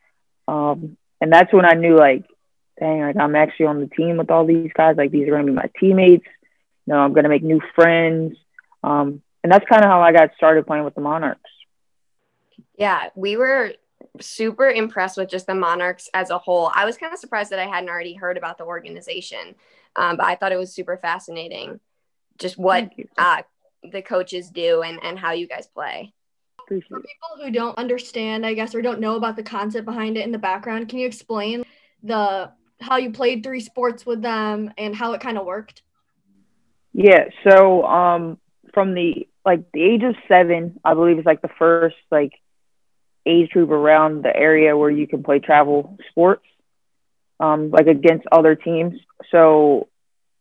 Um, 0.48 0.96
and 1.20 1.32
that's 1.32 1.52
when 1.52 1.64
I 1.64 1.72
knew, 1.72 1.96
like, 1.96 2.25
dang, 2.78 3.00
like 3.00 3.16
I'm 3.16 3.34
actually 3.34 3.66
on 3.66 3.80
the 3.80 3.88
team 3.88 4.16
with 4.16 4.30
all 4.30 4.46
these 4.46 4.70
guys. 4.75 4.96
Like 4.96 5.10
these 5.10 5.26
are 5.28 5.32
gonna 5.32 5.44
be 5.44 5.52
my 5.52 5.70
teammates. 5.80 6.26
You 6.86 6.94
know, 6.94 7.00
I'm 7.00 7.12
gonna 7.12 7.28
make 7.28 7.42
new 7.42 7.60
friends. 7.75 8.36
Um, 8.82 9.22
and 9.42 9.52
that's 9.52 9.68
kind 9.68 9.84
of 9.84 9.90
how 9.90 10.00
I 10.00 10.12
got 10.12 10.30
started 10.36 10.66
playing 10.66 10.84
with 10.84 10.94
the 10.94 11.00
Monarchs. 11.00 11.50
Yeah, 12.78 13.08
we 13.14 13.36
were 13.36 13.72
super 14.20 14.68
impressed 14.68 15.16
with 15.16 15.28
just 15.28 15.46
the 15.46 15.54
Monarchs 15.54 16.08
as 16.14 16.30
a 16.30 16.38
whole. 16.38 16.70
I 16.75 16.84
was 16.84 16.96
kind 16.96 17.12
of 17.12 17.18
surprised 17.18 17.50
that 17.50 17.58
I 17.58 17.66
hadn't 17.66 17.88
already 17.88 18.14
heard 18.14 18.36
about 18.36 18.58
the 18.58 18.64
organization, 18.64 19.54
um, 19.96 20.16
but 20.16 20.26
I 20.26 20.36
thought 20.36 20.52
it 20.52 20.58
was 20.58 20.75
super 20.75 20.96
fascinating, 20.96 21.80
just 22.38 22.58
what 22.58 22.90
uh, 23.18 23.42
the 23.90 24.02
coaches 24.02 24.50
do 24.50 24.82
and, 24.82 24.98
and 25.02 25.18
how 25.18 25.32
you 25.32 25.46
guys 25.46 25.66
play. 25.66 26.12
For 26.68 26.80
people 26.80 27.44
who 27.44 27.50
don't 27.52 27.78
understand, 27.78 28.44
I 28.44 28.54
guess, 28.54 28.75
or 28.75 28.82
don't 28.82 28.98
know 29.00 29.14
about 29.14 29.36
the 29.36 29.42
concept 29.42 29.84
behind 29.84 30.16
it 30.16 30.25
in 30.25 30.32
the 30.32 30.38
background, 30.38 30.88
can 30.88 30.98
you 30.98 31.06
explain 31.06 31.62
the 32.02 32.50
how 32.80 32.96
you 32.96 33.10
played 33.10 33.42
three 33.42 33.60
sports 33.60 34.04
with 34.04 34.20
them 34.20 34.72
and 34.76 34.94
how 34.94 35.12
it 35.12 35.20
kind 35.20 35.38
of 35.38 35.46
worked? 35.46 35.82
Yeah. 36.92 37.26
So 37.48 37.84
um, 37.84 38.38
from 38.75 38.94
the 38.94 39.28
like 39.44 39.70
the 39.72 39.82
age 39.82 40.02
of 40.02 40.16
seven, 40.28 40.80
I 40.84 40.94
believe 40.94 41.18
is 41.18 41.25
like 41.25 41.40
the 41.40 41.50
first 41.58 41.96
like 42.10 42.32
age 43.26 43.50
group 43.50 43.71
around 43.71 44.23
the 44.23 44.35
area 44.35 44.76
where 44.76 44.90
you 44.90 45.06
can 45.06 45.23
play 45.23 45.38
travel 45.38 45.97
sports, 46.11 46.45
um, 47.40 47.71
like 47.71 47.87
against 47.87 48.26
other 48.30 48.54
teams. 48.54 48.95
So 49.30 49.88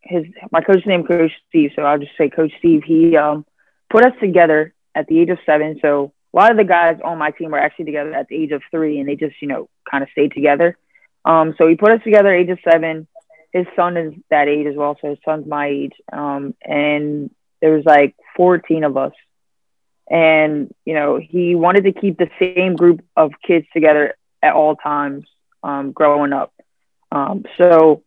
his 0.01 0.25
my 0.51 0.61
coach's 0.61 0.85
name 0.85 1.05
Coach 1.05 1.31
Steve, 1.49 1.71
so 1.75 1.81
I'll 1.81 1.99
just 1.99 2.17
say 2.17 2.29
Coach 2.29 2.51
Steve. 2.59 2.83
He 2.85 3.17
um, 3.17 3.45
put 3.89 4.05
us 4.05 4.13
together 4.21 4.73
at 4.93 5.07
the 5.07 5.19
age 5.19 5.29
of 5.29 5.39
seven. 5.45 5.79
So 5.81 6.13
a 6.33 6.35
lot 6.35 6.51
of 6.51 6.57
the 6.57 6.63
guys 6.63 6.99
on 7.03 7.17
my 7.17 7.31
team 7.31 7.51
were 7.51 7.59
actually 7.59 7.85
together 7.85 8.13
at 8.13 8.27
the 8.27 8.35
age 8.35 8.51
of 8.51 8.61
three, 8.71 8.99
and 8.99 9.09
they 9.09 9.15
just 9.15 9.35
you 9.41 9.47
know 9.47 9.69
kind 9.89 10.03
of 10.03 10.09
stayed 10.11 10.33
together. 10.33 10.77
Um, 11.25 11.55
so 11.57 11.67
he 11.67 11.75
put 11.75 11.91
us 11.91 12.03
together 12.03 12.33
age 12.33 12.49
of 12.49 12.59
seven. 12.69 13.07
His 13.51 13.65
son 13.75 13.97
is 13.97 14.13
that 14.29 14.47
age 14.47 14.67
as 14.67 14.75
well, 14.75 14.97
so 15.01 15.09
his 15.09 15.17
son's 15.25 15.47
my 15.47 15.67
age. 15.67 15.93
Um, 16.11 16.53
and 16.61 17.31
there 17.61 17.71
was 17.71 17.85
like 17.85 18.15
14 18.35 18.83
of 18.83 18.97
us 18.97 19.13
and 20.09 20.73
you 20.85 20.93
know 20.93 21.19
he 21.19 21.55
wanted 21.55 21.85
to 21.85 21.91
keep 21.91 22.17
the 22.17 22.29
same 22.39 22.75
group 22.75 23.03
of 23.15 23.31
kids 23.45 23.65
together 23.73 24.15
at 24.41 24.53
all 24.53 24.75
times 24.75 25.25
um, 25.63 25.91
growing 25.91 26.33
up 26.33 26.53
um, 27.11 27.43
so 27.57 28.03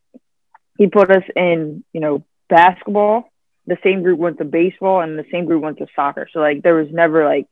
he 0.76 0.86
put 0.86 1.10
us 1.10 1.24
in 1.34 1.84
you 1.92 2.00
know 2.00 2.24
basketball 2.48 3.30
the 3.66 3.78
same 3.82 4.02
group 4.02 4.18
went 4.18 4.38
to 4.38 4.44
baseball 4.44 5.00
and 5.00 5.18
the 5.18 5.26
same 5.30 5.44
group 5.44 5.62
went 5.62 5.78
to 5.78 5.86
soccer 5.94 6.28
so 6.32 6.40
like 6.40 6.62
there 6.62 6.74
was 6.74 6.88
never 6.90 7.24
like 7.24 7.48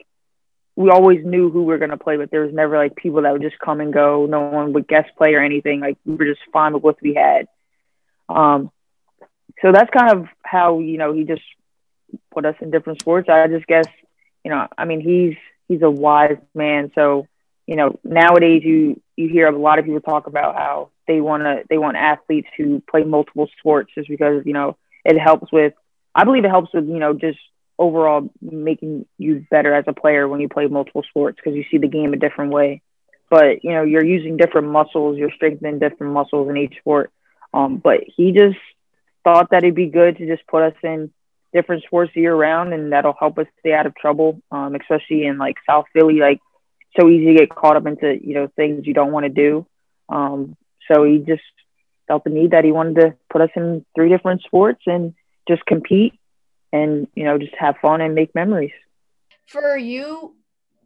we 0.76 0.90
always 0.90 1.24
knew 1.24 1.50
who 1.50 1.60
we 1.60 1.68
were 1.68 1.78
gonna 1.78 1.96
play 1.96 2.18
with. 2.18 2.30
There 2.30 2.42
was 2.42 2.54
never 2.54 2.76
like 2.76 2.94
people 2.94 3.22
that 3.22 3.32
would 3.32 3.42
just 3.42 3.58
come 3.58 3.80
and 3.80 3.92
go. 3.92 4.26
No 4.26 4.42
one 4.42 4.74
would 4.74 4.86
guest 4.86 5.08
play 5.16 5.34
or 5.34 5.42
anything. 5.42 5.80
Like 5.80 5.96
we 6.04 6.14
were 6.14 6.26
just 6.26 6.42
fine 6.52 6.74
with 6.74 6.82
what 6.82 7.00
we 7.00 7.14
had. 7.14 7.48
Um, 8.28 8.70
so 9.62 9.72
that's 9.72 9.90
kind 9.90 10.12
of 10.12 10.26
how 10.42 10.80
you 10.80 10.98
know 10.98 11.14
he 11.14 11.24
just 11.24 11.42
put 12.30 12.44
us 12.44 12.54
in 12.60 12.70
different 12.70 13.00
sports. 13.00 13.28
I 13.30 13.48
just 13.48 13.66
guess 13.66 13.88
you 14.46 14.52
know, 14.52 14.68
I 14.78 14.84
mean, 14.84 15.00
he's 15.00 15.36
he's 15.66 15.82
a 15.82 15.90
wise 15.90 16.38
man. 16.54 16.92
So 16.94 17.26
you 17.66 17.74
know, 17.74 17.98
nowadays 18.04 18.62
you 18.64 19.02
you 19.16 19.28
hear 19.28 19.48
a 19.48 19.58
lot 19.58 19.80
of 19.80 19.84
people 19.84 20.00
talk 20.00 20.28
about 20.28 20.54
how 20.54 20.90
they 21.08 21.20
want 21.20 21.42
to 21.42 21.64
they 21.68 21.78
want 21.78 21.96
athletes 21.96 22.46
who 22.56 22.80
play 22.88 23.02
multiple 23.02 23.48
sports 23.58 23.90
just 23.92 24.08
because 24.08 24.46
you 24.46 24.52
know 24.52 24.76
it 25.04 25.18
helps 25.18 25.50
with. 25.50 25.72
I 26.14 26.22
believe 26.22 26.44
it 26.44 26.50
helps 26.50 26.72
with 26.72 26.86
you 26.86 27.00
know 27.00 27.12
just 27.12 27.40
overall 27.76 28.30
making 28.40 29.06
you 29.18 29.44
better 29.50 29.74
as 29.74 29.84
a 29.88 29.92
player 29.92 30.28
when 30.28 30.38
you 30.38 30.48
play 30.48 30.68
multiple 30.68 31.02
sports 31.08 31.38
because 31.42 31.56
you 31.56 31.64
see 31.68 31.78
the 31.78 31.88
game 31.88 32.12
a 32.12 32.16
different 32.16 32.52
way. 32.52 32.82
But 33.28 33.64
you 33.64 33.72
know, 33.72 33.82
you're 33.82 34.04
using 34.04 34.36
different 34.36 34.68
muscles, 34.68 35.18
you're 35.18 35.32
strengthening 35.34 35.80
different 35.80 36.12
muscles 36.12 36.48
in 36.48 36.56
each 36.56 36.78
sport. 36.78 37.10
Um, 37.52 37.78
but 37.78 38.04
he 38.16 38.30
just 38.30 38.58
thought 39.24 39.50
that 39.50 39.64
it'd 39.64 39.74
be 39.74 39.86
good 39.86 40.18
to 40.18 40.26
just 40.28 40.46
put 40.46 40.62
us 40.62 40.74
in 40.84 41.10
different 41.56 41.82
sports 41.84 42.12
year 42.14 42.34
round, 42.34 42.72
and 42.72 42.92
that'll 42.92 43.16
help 43.18 43.38
us 43.38 43.46
stay 43.60 43.72
out 43.72 43.86
of 43.86 43.94
trouble, 43.96 44.40
um, 44.50 44.74
especially 44.74 45.26
in 45.26 45.38
like 45.38 45.56
South 45.68 45.86
Philly. 45.92 46.20
Like, 46.20 46.40
so 46.98 47.08
easy 47.08 47.32
to 47.32 47.38
get 47.40 47.50
caught 47.50 47.76
up 47.76 47.86
into 47.86 48.18
you 48.22 48.34
know 48.34 48.48
things 48.56 48.86
you 48.86 48.94
don't 48.94 49.12
want 49.12 49.24
to 49.24 49.30
do. 49.30 49.66
Um, 50.08 50.56
so 50.90 51.04
he 51.04 51.18
just 51.18 51.42
felt 52.06 52.24
the 52.24 52.30
need 52.30 52.52
that 52.52 52.64
he 52.64 52.72
wanted 52.72 52.96
to 53.00 53.14
put 53.30 53.42
us 53.42 53.50
in 53.56 53.84
three 53.94 54.08
different 54.08 54.42
sports 54.42 54.82
and 54.86 55.14
just 55.48 55.64
compete 55.66 56.14
and 56.72 57.08
you 57.14 57.24
know 57.24 57.38
just 57.38 57.54
have 57.58 57.76
fun 57.82 58.00
and 58.00 58.14
make 58.14 58.34
memories 58.34 58.72
for 59.46 59.76
you 59.76 60.34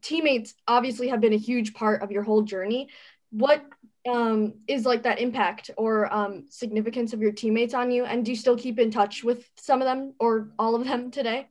teammates 0.02 0.54
obviously 0.66 1.08
have 1.08 1.20
been 1.20 1.32
a 1.32 1.38
huge 1.38 1.74
part 1.74 2.02
of 2.02 2.10
your 2.10 2.22
whole 2.22 2.42
journey 2.42 2.88
what 3.30 3.64
um, 4.08 4.54
is 4.66 4.86
like 4.86 5.02
that 5.02 5.20
impact 5.20 5.70
or 5.76 6.12
um, 6.12 6.44
significance 6.48 7.12
of 7.12 7.20
your 7.20 7.32
teammates 7.32 7.74
on 7.74 7.90
you? 7.90 8.04
And 8.04 8.24
do 8.24 8.30
you 8.30 8.36
still 8.36 8.56
keep 8.56 8.78
in 8.78 8.90
touch 8.90 9.24
with 9.24 9.48
some 9.56 9.82
of 9.82 9.86
them 9.86 10.14
or 10.18 10.48
all 10.58 10.74
of 10.74 10.84
them 10.84 11.10
today? 11.10 11.48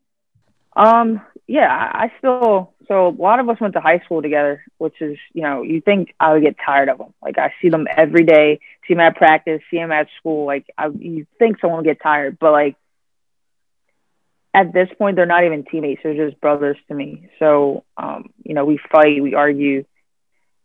Um 0.75 1.21
yeah 1.47 1.89
i 1.93 2.11
still 2.19 2.75
so 2.87 3.07
a 3.07 3.09
lot 3.09 3.39
of 3.39 3.49
us 3.49 3.59
went 3.59 3.73
to 3.73 3.81
high 3.81 3.97
school 4.05 4.21
together 4.21 4.63
which 4.77 4.93
is 5.01 5.17
you 5.33 5.41
know 5.41 5.63
you 5.63 5.81
think 5.81 6.13
i 6.19 6.31
would 6.31 6.43
get 6.43 6.55
tired 6.63 6.89
of 6.89 6.99
them. 6.99 7.11
Like 7.23 7.39
i 7.39 7.51
see 7.59 7.69
them 7.69 7.87
every 7.97 8.23
day 8.23 8.59
see 8.87 8.93
them 8.93 9.01
at 9.01 9.15
practice 9.15 9.59
see 9.71 9.77
them 9.77 9.91
at 9.91 10.07
school. 10.19 10.45
Like 10.45 10.69
I, 10.77 10.89
you 10.89 11.25
think 11.39 11.59
someone 11.59 11.79
would 11.79 11.85
get 11.85 12.03
tired 12.03 12.37
but 12.39 12.51
like 12.51 12.75
at 14.53 14.73
this 14.73 14.89
point 14.97 15.15
they're 15.15 15.25
not 15.25 15.43
even 15.43 15.63
teammates. 15.63 16.01
They're 16.03 16.29
just 16.29 16.41
brothers 16.41 16.77
to 16.87 16.93
me. 16.93 17.29
So 17.39 17.83
um, 17.97 18.31
you 18.43 18.53
know 18.53 18.65
we 18.65 18.79
fight 18.91 19.21
we 19.21 19.33
argue 19.33 19.85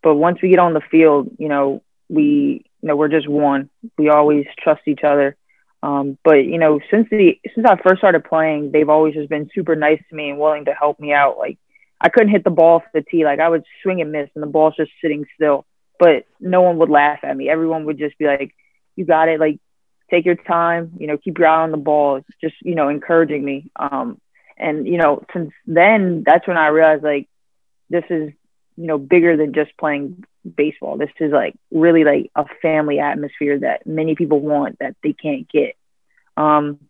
but 0.04 0.14
once 0.14 0.38
we 0.40 0.50
get 0.50 0.60
on 0.60 0.74
the 0.74 0.80
field 0.90 1.30
you 1.38 1.48
know 1.48 1.82
we 2.08 2.64
you 2.80 2.88
know 2.88 2.96
we're 2.96 3.08
just 3.08 3.28
one. 3.28 3.70
We 3.98 4.10
always 4.10 4.46
trust 4.62 4.82
each 4.86 5.04
other. 5.04 5.36
Um, 5.82 6.16
but 6.22 6.44
you 6.44 6.58
know 6.58 6.80
since 6.90 7.08
the 7.10 7.38
since 7.54 7.66
i 7.66 7.76
first 7.76 7.98
started 7.98 8.24
playing 8.24 8.72
they've 8.72 8.88
always 8.88 9.12
just 9.14 9.28
been 9.28 9.50
super 9.54 9.76
nice 9.76 10.00
to 10.08 10.16
me 10.16 10.30
and 10.30 10.38
willing 10.38 10.66
to 10.66 10.74
help 10.74 11.00
me 11.00 11.12
out. 11.12 11.38
Like 11.38 11.58
i 12.00 12.08
couldn't 12.08 12.30
hit 12.30 12.44
the 12.44 12.50
ball 12.50 12.76
off 12.76 12.84
the 12.94 13.02
tee. 13.02 13.24
Like 13.24 13.40
i 13.40 13.48
would 13.48 13.64
swing 13.82 14.00
and 14.00 14.12
miss 14.12 14.30
and 14.34 14.42
the 14.42 14.48
ball's 14.48 14.76
just 14.76 14.92
sitting 15.02 15.26
still. 15.34 15.66
But 15.98 16.26
no 16.40 16.62
one 16.62 16.78
would 16.78 16.90
laugh 16.90 17.20
at 17.22 17.36
me. 17.36 17.48
Everyone 17.48 17.86
would 17.86 17.98
just 17.98 18.16
be 18.18 18.26
like 18.26 18.54
you 18.96 19.04
got 19.04 19.28
it. 19.28 19.40
Like 19.40 19.58
take 20.10 20.24
your 20.24 20.36
time, 20.36 20.92
you 20.98 21.06
know, 21.06 21.16
keep 21.16 21.38
your 21.38 21.48
eye 21.48 21.62
on 21.62 21.70
the 21.70 21.76
ball. 21.76 22.16
It's 22.16 22.28
just, 22.40 22.54
you 22.60 22.74
know, 22.74 22.88
encouraging 22.88 23.44
me. 23.44 23.70
Um, 23.76 24.20
and, 24.56 24.86
you 24.86 24.98
know, 24.98 25.24
since 25.32 25.50
then, 25.66 26.22
that's 26.24 26.46
when 26.46 26.56
I 26.56 26.68
realized 26.68 27.02
like 27.02 27.28
this 27.90 28.04
is, 28.10 28.32
you 28.76 28.86
know, 28.86 28.98
bigger 28.98 29.36
than 29.36 29.54
just 29.54 29.76
playing 29.78 30.24
baseball. 30.56 30.96
This 30.96 31.10
is 31.20 31.32
like 31.32 31.54
really 31.70 32.04
like 32.04 32.30
a 32.34 32.44
family 32.60 32.98
atmosphere 32.98 33.60
that 33.60 33.86
many 33.86 34.14
people 34.14 34.40
want 34.40 34.78
that 34.80 34.96
they 35.02 35.12
can't 35.12 35.48
get. 35.48 35.76
Um, 36.36 36.80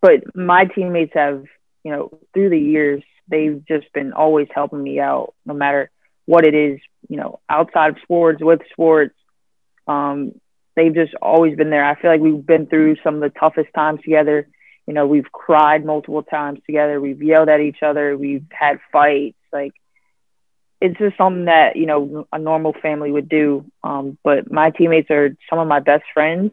but 0.00 0.34
my 0.34 0.64
teammates 0.64 1.12
have, 1.14 1.44
you 1.84 1.92
know, 1.92 2.18
through 2.34 2.50
the 2.50 2.58
years, 2.58 3.02
they've 3.28 3.62
just 3.66 3.92
been 3.92 4.12
always 4.12 4.48
helping 4.52 4.82
me 4.82 4.98
out 4.98 5.34
no 5.46 5.54
matter 5.54 5.90
what 6.26 6.44
it 6.44 6.54
is, 6.54 6.80
you 7.08 7.16
know, 7.16 7.40
outside 7.48 7.90
of 7.90 8.02
sports, 8.02 8.42
with 8.42 8.60
sports, 8.72 9.14
um, 9.86 10.32
they've 10.76 10.94
just 10.94 11.14
always 11.20 11.56
been 11.56 11.70
there. 11.70 11.84
I 11.84 12.00
feel 12.00 12.10
like 12.10 12.20
we've 12.20 12.44
been 12.44 12.66
through 12.66 12.96
some 13.02 13.16
of 13.16 13.20
the 13.20 13.38
toughest 13.38 13.72
times 13.74 14.00
together. 14.02 14.48
You 14.86 14.94
know, 14.94 15.06
we've 15.06 15.30
cried 15.30 15.84
multiple 15.84 16.22
times 16.22 16.60
together. 16.66 17.00
We've 17.00 17.22
yelled 17.22 17.48
at 17.48 17.60
each 17.60 17.82
other. 17.82 18.16
We've 18.16 18.44
had 18.50 18.80
fights. 18.90 19.38
Like, 19.52 19.72
it's 20.82 20.98
just 20.98 21.16
something 21.16 21.44
that, 21.44 21.76
you 21.76 21.86
know, 21.86 22.26
a 22.32 22.38
normal 22.38 22.74
family 22.82 23.12
would 23.12 23.28
do. 23.28 23.64
Um, 23.84 24.18
but 24.24 24.50
my 24.50 24.70
teammates 24.70 25.10
are 25.10 25.36
some 25.48 25.60
of 25.60 25.68
my 25.68 25.78
best 25.78 26.02
friends. 26.12 26.50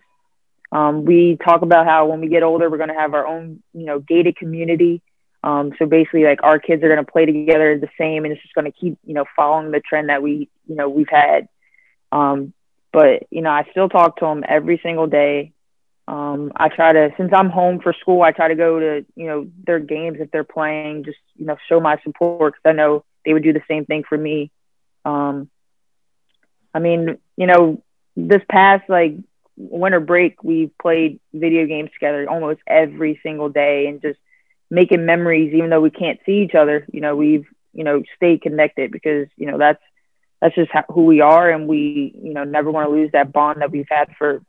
Um, 0.71 1.03
we 1.03 1.37
talk 1.43 1.63
about 1.63 1.87
how 1.87 2.05
when 2.05 2.21
we 2.21 2.27
get 2.27 2.43
older, 2.43 2.69
we're 2.69 2.77
going 2.77 2.89
to 2.89 2.95
have 2.95 3.15
our 3.15 3.25
own, 3.25 3.63
you 3.73 3.85
know, 3.85 3.99
gated 3.99 4.37
community. 4.37 5.01
Um, 5.43 5.73
so 5.79 5.87
basically, 5.87 6.25
like 6.25 6.43
our 6.43 6.59
kids 6.59 6.83
are 6.83 6.93
going 6.93 7.03
to 7.03 7.11
play 7.11 7.25
together 7.25 7.79
the 7.79 7.89
same, 7.97 8.23
and 8.23 8.31
it's 8.31 8.41
just 8.43 8.53
going 8.53 8.71
to 8.71 8.77
keep, 8.77 8.99
you 9.03 9.15
know, 9.15 9.25
following 9.35 9.71
the 9.71 9.79
trend 9.79 10.09
that 10.09 10.21
we, 10.21 10.47
you 10.67 10.75
know, 10.75 10.89
we've 10.89 11.09
had. 11.09 11.47
Um, 12.11 12.53
but 12.91 13.23
you 13.31 13.41
know, 13.41 13.49
I 13.49 13.65
still 13.71 13.89
talk 13.89 14.17
to 14.17 14.25
them 14.25 14.43
every 14.47 14.79
single 14.83 15.07
day. 15.07 15.53
Um, 16.07 16.51
I 16.55 16.69
try 16.69 16.91
to, 16.93 17.09
since 17.17 17.31
I'm 17.33 17.49
home 17.49 17.79
for 17.79 17.93
school, 17.93 18.21
I 18.23 18.31
try 18.31 18.47
to 18.47 18.55
go 18.55 18.79
to 18.79 19.05
you 19.15 19.27
know 19.27 19.47
their 19.65 19.79
games 19.79 20.17
if 20.19 20.29
they're 20.29 20.43
playing, 20.43 21.03
just 21.03 21.17
you 21.35 21.45
know 21.45 21.57
show 21.67 21.79
my 21.79 21.97
support 22.03 22.53
because 22.53 22.69
I 22.69 22.73
know 22.73 23.05
they 23.25 23.33
would 23.33 23.43
do 23.43 23.53
the 23.53 23.61
same 23.67 23.85
thing 23.85 24.03
for 24.07 24.17
me. 24.17 24.51
Um, 25.05 25.49
I 26.73 26.79
mean, 26.79 27.17
you 27.37 27.47
know, 27.47 27.83
this 28.15 28.41
past 28.49 28.89
like 28.89 29.15
winter 29.57 29.99
break, 29.99 30.43
we 30.43 30.71
played 30.81 31.19
video 31.33 31.65
games 31.65 31.89
together 31.93 32.29
almost 32.29 32.61
every 32.67 33.19
single 33.23 33.49
day 33.49 33.87
and 33.87 34.01
just 34.01 34.19
making 34.69 35.05
memories, 35.05 35.53
even 35.53 35.69
though 35.69 35.81
we 35.81 35.89
can't 35.89 36.19
see 36.25 36.41
each 36.43 36.55
other. 36.55 36.85
You 36.91 37.01
know, 37.01 37.15
we've 37.15 37.45
you 37.73 37.83
know 37.83 38.03
stayed 38.15 38.41
connected 38.41 38.91
because 38.91 39.27
you 39.37 39.47
know 39.47 39.57
that's 39.57 39.81
that's 40.41 40.55
just 40.55 40.71
how, 40.71 40.85
who 40.89 41.05
we 41.05 41.21
are, 41.21 41.49
and 41.49 41.67
we 41.67 42.13
you 42.21 42.33
know 42.33 42.43
never 42.43 42.71
want 42.71 42.87
to 42.87 42.93
lose 42.93 43.11
that 43.13 43.31
bond 43.33 43.61
that 43.61 43.71
we've 43.71 43.89
had 43.89 44.09
for 44.17 44.41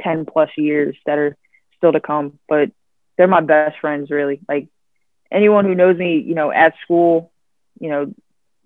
ten 0.00 0.24
plus 0.26 0.50
years 0.56 0.96
that 1.06 1.18
are 1.18 1.36
still 1.76 1.92
to 1.92 2.00
come. 2.00 2.38
But 2.48 2.70
they're 3.16 3.28
my 3.28 3.40
best 3.40 3.78
friends, 3.80 4.10
really. 4.10 4.40
Like 4.48 4.68
anyone 5.30 5.64
who 5.64 5.74
knows 5.74 5.96
me, 5.96 6.18
you 6.18 6.34
know, 6.34 6.50
at 6.52 6.74
school, 6.82 7.32
you 7.78 7.90
know, 7.90 8.14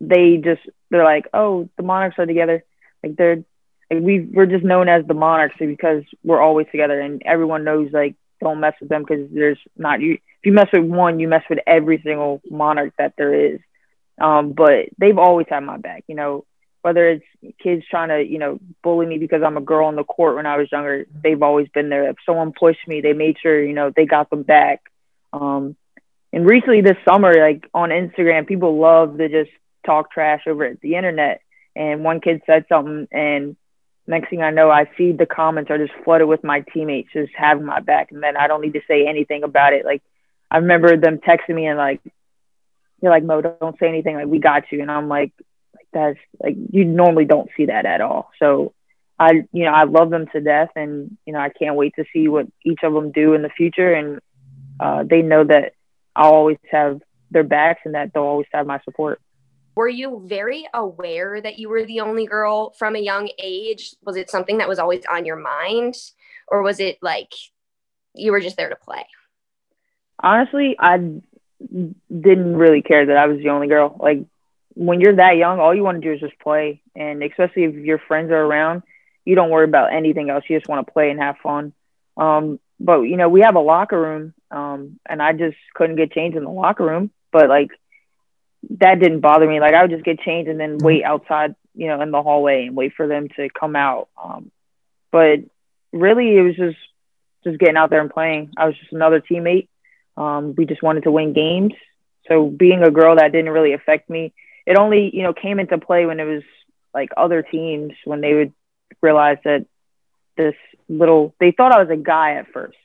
they 0.01 0.39
just 0.39 0.63
they're 0.91 1.05
like, 1.05 1.27
oh, 1.35 1.69
the 1.77 1.83
Monarchs 1.83 2.19
are 2.19 2.27
together. 2.27 2.65
Like 3.03 3.17
they're 3.17 3.45
like 3.91 4.03
we 4.03 4.21
we're 4.21 4.47
just 4.47 4.65
known 4.65 4.89
as 4.89 5.07
the 5.07 5.15
Monarchs 5.15 5.57
because 5.59 6.05
we're 6.23 6.41
always 6.41 6.67
together, 6.71 7.01
and 7.01 7.23
everyone 7.25 7.65
knows 7.65 7.91
like 7.93 8.17
don't 8.41 8.61
mess 8.61 8.75
with 8.81 8.89
them 8.89 9.03
because 9.03 9.29
there's 9.33 9.59
not 9.77 10.01
you. 10.01 10.15
If 10.15 10.47
you 10.47 10.53
mess 10.53 10.69
with 10.73 10.85
one, 10.85 11.21
you 11.21 11.29
mess 11.29 11.45
with 11.51 11.59
every 11.67 12.01
single 12.03 12.41
Monarch 12.51 12.95
that 12.99 13.15
there 13.17 13.35
is. 13.35 13.61
Um, 14.21 14.53
but 14.53 14.87
they've 14.99 15.19
always 15.19 15.47
had 15.49 15.61
my 15.61 15.77
back. 15.77 16.05
You 16.07 16.15
know, 16.15 16.45
whether 16.83 17.09
it's 17.09 17.25
kids 17.63 17.85
trying 17.91 18.09
to, 18.09 18.23
you 18.23 18.39
know, 18.39 18.59
bully 18.83 19.07
me 19.07 19.19
because 19.19 19.43
I'm 19.45 19.57
a 19.57 19.63
girl 19.63 19.89
in 19.89 19.97
the 19.97 20.05
court 20.05 20.37
when 20.37 20.47
I 20.47 20.57
was 20.57 20.73
younger, 20.73 21.07
they've 21.23 21.43
always 21.43 21.69
been 21.69 21.89
there. 21.89 22.09
If 22.09 22.17
someone 22.25 22.53
pushed 22.59 22.87
me, 22.87 23.01
they 23.01 23.13
made 23.13 23.37
sure, 23.41 23.63
you 23.63 23.75
know, 23.75 23.93
they 23.95 24.07
got 24.07 24.31
them 24.31 24.43
back. 24.43 24.81
Um, 25.33 25.77
and 26.33 26.47
recently 26.47 26.81
this 26.81 26.97
summer, 27.09 27.33
like 27.35 27.69
on 27.75 27.91
Instagram, 27.91 28.47
people 28.47 28.79
love 28.79 29.19
to 29.19 29.29
just 29.29 29.51
talk 29.85 30.13
trash 30.13 30.43
over 30.47 30.65
at 30.65 30.81
the 30.81 30.95
internet. 30.95 31.43
And 31.75 32.05
one 32.05 32.21
kid 32.21 32.43
said 32.47 32.67
something, 32.69 33.09
and 33.13 33.57
next 34.07 34.31
thing 34.31 34.43
I 34.43 34.51
know, 34.51 34.71
I 34.71 34.91
see 34.97 35.13
the 35.13 35.27
comments 35.27 35.71
are 35.71 35.79
just 35.79 35.93
flooded 36.05 36.29
with 36.29 36.45
my 36.45 36.65
teammates 36.73 37.13
just 37.13 37.33
having 37.37 37.65
my 37.65 37.81
back, 37.81 38.13
and 38.13 38.23
then 38.23 38.37
I 38.37 38.49
don't 38.49 38.61
need 38.61 38.75
to 38.75 38.83
say 38.89 39.07
anything 39.07 39.45
about 39.45 39.73
it. 39.73 39.85
Like 39.85 40.03
I 40.51 40.59
remember 40.59 40.97
them 40.97 41.19
texting 41.19 41.55
me 41.55 41.67
and 41.67 41.79
like, 41.79 42.01
"You're 43.01 43.13
like 43.13 43.25
Mo, 43.25 43.41
don't 43.41 43.79
say 43.79 43.89
anything. 43.89 44.17
Like 44.17 44.27
we 44.27 44.41
got 44.41 44.65
you." 44.71 44.83
And 44.83 44.91
I'm 44.91 45.09
like, 45.09 45.33
that's 45.93 46.19
like 46.43 46.57
you 46.71 46.85
normally 46.85 47.25
don't 47.25 47.51
see 47.57 47.67
that 47.67 47.87
at 47.87 48.01
all. 48.01 48.31
So 48.39 48.75
I, 49.19 49.47
you 49.53 49.65
know, 49.65 49.73
I 49.73 49.85
love 49.85 50.11
them 50.11 50.27
to 50.33 50.41
death, 50.41 50.71
and 50.77 51.17
you 51.27 51.33
know, 51.33 51.39
I 51.39 51.51
can't 51.51 51.77
wait 51.77 51.95
to 51.97 52.05
see 52.13 52.29
what 52.29 52.47
each 52.65 52.81
of 52.83 52.93
them 52.93 53.13
do 53.13 53.35
in 53.35 53.43
the 53.43 53.49
future. 53.49 53.93
And 53.93 54.21
uh, 54.81 55.05
they 55.09 55.23
know 55.23 55.45
that 55.45 55.75
I'll 56.17 56.33
always 56.33 56.59
have 56.71 57.01
their 57.31 57.45
backs, 57.45 57.83
and 57.85 57.95
that 57.95 58.13
they'll 58.13 58.23
always 58.25 58.49
have 58.53 58.67
my 58.67 58.81
support. 58.85 59.21
Were 59.75 59.89
you 59.89 60.23
very 60.27 60.67
aware 60.75 61.41
that 61.41 61.59
you 61.59 61.69
were 61.69 61.85
the 61.85 62.01
only 62.01 62.27
girl 62.27 62.71
from 62.79 62.97
a 62.97 62.99
young 62.99 63.31
age? 63.39 63.95
Was 64.05 64.17
it 64.17 64.29
something 64.29 64.59
that 64.59 64.69
was 64.69 64.79
always 64.79 65.05
on 65.07 65.25
your 65.25 65.37
mind, 65.37 65.95
or 66.49 66.63
was 66.63 66.81
it 66.81 66.99
like 67.01 67.33
you 68.15 68.33
were 68.33 68.41
just 68.41 68.57
there 68.57 68.69
to 68.69 68.77
play? 68.77 69.07
Honestly, 70.23 70.77
I 70.79 70.99
didn't 71.61 72.57
really 72.57 72.83
care 72.83 73.07
that 73.07 73.17
I 73.17 73.27
was 73.27 73.39
the 73.39 73.51
only 73.51 73.69
girl. 73.69 73.97
Like 73.99 74.25
when 74.75 75.01
you're 75.01 75.17
that 75.17 75.37
young, 75.37 75.61
all 75.61 75.75
you 75.75 75.83
want 75.83 76.01
to 76.01 76.07
do 76.07 76.15
is 76.15 76.21
just 76.21 76.39
play. 76.41 76.83
And 76.97 77.23
especially 77.23 77.65
if 77.65 77.75
your 77.75 77.99
friends 77.99 78.31
are 78.31 78.43
around, 78.43 78.83
you 79.25 79.35
don't 79.35 79.51
worry 79.51 79.65
about 79.65 79.93
anything 79.93 80.31
else. 80.31 80.45
You 80.49 80.59
just 80.59 80.69
want 80.69 80.87
to 80.87 80.93
play 80.93 81.11
and 81.11 81.21
have 81.21 81.37
fun. 81.43 81.73
Um, 82.17 82.59
but 82.81 83.03
you 83.03 83.17
know, 83.17 83.29
we 83.29 83.43
have 83.43 83.55
a 83.55 83.61
locker 83.61 84.01
room, 84.01 84.35
um, 84.51 84.99
and 85.07 85.23
I 85.23 85.33
just 85.33 85.57
couldn't 85.75 85.97
get 85.97 86.13
changed 86.13 86.37
in 86.37 86.45
the 86.45 86.51
locker 86.51 86.85
room. 86.85 87.11
But 87.31 87.49
like, 87.49 87.71
that 88.71 88.99
didn't 88.99 89.21
bother 89.21 89.47
me. 89.47 89.61
Like 89.61 89.75
I 89.75 89.83
would 89.83 89.91
just 89.91 90.05
get 90.05 90.21
changed 90.21 90.51
and 90.51 90.59
then 90.59 90.79
wait 90.79 91.05
outside, 91.05 91.55
you 91.75 91.89
know, 91.89 92.01
in 92.01 92.11
the 92.11 92.23
hallway 92.23 92.67
and 92.67 92.77
wait 92.77 92.95
for 92.97 93.07
them 93.07 93.29
to 93.37 93.49
come 93.51 93.77
out. 93.77 94.09
Um, 94.23 94.51
but 95.13 95.41
really, 95.93 96.37
it 96.37 96.43
was 96.43 96.57
just 96.57 96.79
just 97.45 97.59
getting 97.59 97.77
out 97.77 97.91
there 97.91 98.01
and 98.01 98.11
playing. 98.11 98.53
I 98.57 98.67
was 98.67 98.77
just 98.77 98.93
another 98.93 99.21
teammate. 99.21 99.69
Um, 100.17 100.55
we 100.57 100.67
just 100.67 100.83
wanted 100.83 101.05
to 101.05 101.13
win 101.13 101.33
games. 101.33 101.75
So 102.29 102.47
being 102.47 102.83
a 102.83 102.91
girl, 102.91 103.17
that 103.17 103.33
didn't 103.33 103.51
really 103.51 103.73
affect 103.73 104.11
me. 104.11 104.33
It 104.67 104.79
only, 104.79 105.11
you 105.15 105.23
know, 105.23 105.33
came 105.33 105.59
into 105.59 105.79
play 105.79 106.07
when 106.07 106.21
it 106.21 106.25
was 106.25 106.43
like 106.93 107.11
other 107.17 107.43
teams 107.43 107.93
when 108.05 108.21
they 108.21 108.35
would 108.35 108.53
realize 109.01 109.39
that 109.45 109.67
this 110.37 110.55
little 110.91 111.35
they 111.41 111.53
thought 111.53 111.73
I 111.73 111.83
was 111.83 111.91
a 111.91 111.97
guy 111.97 112.35
at 112.35 112.53
first, 112.53 112.77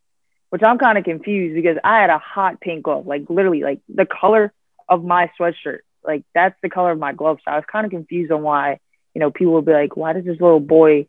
which 0.50 0.62
I'm 0.64 0.78
kind 0.78 0.98
of 0.98 1.04
confused 1.04 1.56
because 1.56 1.78
I 1.84 2.00
had 2.00 2.10
a 2.10 2.20
hot 2.20 2.62
pink 2.62 2.84
glove, 2.84 3.08
like 3.08 3.24
literally 3.30 3.62
like 3.62 3.82
the 3.94 4.06
color 4.06 4.54
of 4.88 5.04
my 5.04 5.32
sweatshirt. 5.40 5.80
Like 6.06 6.24
that's 6.34 6.56
the 6.62 6.70
color 6.70 6.92
of 6.92 7.00
my 7.00 7.14
glove. 7.14 7.40
So 7.44 7.52
I 7.52 7.56
was 7.56 7.66
kind 7.70 7.86
of 7.86 7.92
confused 7.92 8.32
on 8.32 8.44
why, 8.44 8.80
you 9.14 9.20
know, 9.20 9.32
people 9.32 9.54
would 9.54 9.66
be 9.66 9.74
like, 9.74 9.98
why 9.98 10.14
does 10.14 10.24
this 10.24 10.40
little 10.40 10.60
boy 10.60 11.08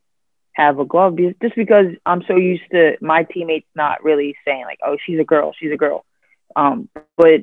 have 0.52 0.78
a 0.78 0.86
glove? 0.86 1.18
Just 1.42 1.54
because 1.54 1.86
I'm 2.06 2.22
so 2.26 2.36
used 2.36 2.64
to 2.72 2.96
my 3.00 3.24
teammates 3.24 3.68
not 3.74 4.02
really 4.02 4.36
saying 4.46 4.64
like, 4.64 4.78
oh, 4.84 4.96
she's 5.04 5.20
a 5.20 5.24
girl, 5.24 5.52
she's 5.58 5.72
a 5.72 5.76
girl. 5.76 6.04
Um, 6.54 6.88
but 7.16 7.42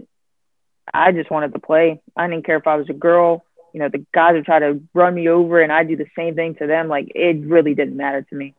I 0.91 1.11
just 1.11 1.29
wanted 1.29 1.53
to 1.53 1.59
play. 1.59 2.01
I 2.17 2.27
didn't 2.27 2.45
care 2.45 2.57
if 2.57 2.65
I 2.65 2.75
was 2.75 2.89
a 2.89 2.93
girl. 2.93 3.45
You 3.71 3.79
know, 3.81 3.89
the 3.89 4.05
guys 4.13 4.33
would 4.33 4.45
try 4.45 4.59
to 4.59 4.81
run 4.93 5.13
me 5.13 5.29
over 5.29 5.61
and 5.61 5.71
I 5.71 5.83
do 5.83 5.95
the 5.95 6.07
same 6.17 6.35
thing 6.35 6.55
to 6.55 6.67
them. 6.67 6.87
Like 6.87 7.11
it 7.13 7.45
really 7.45 7.75
didn't 7.75 7.97
matter 7.97 8.23
to 8.23 8.35
me. 8.35 8.55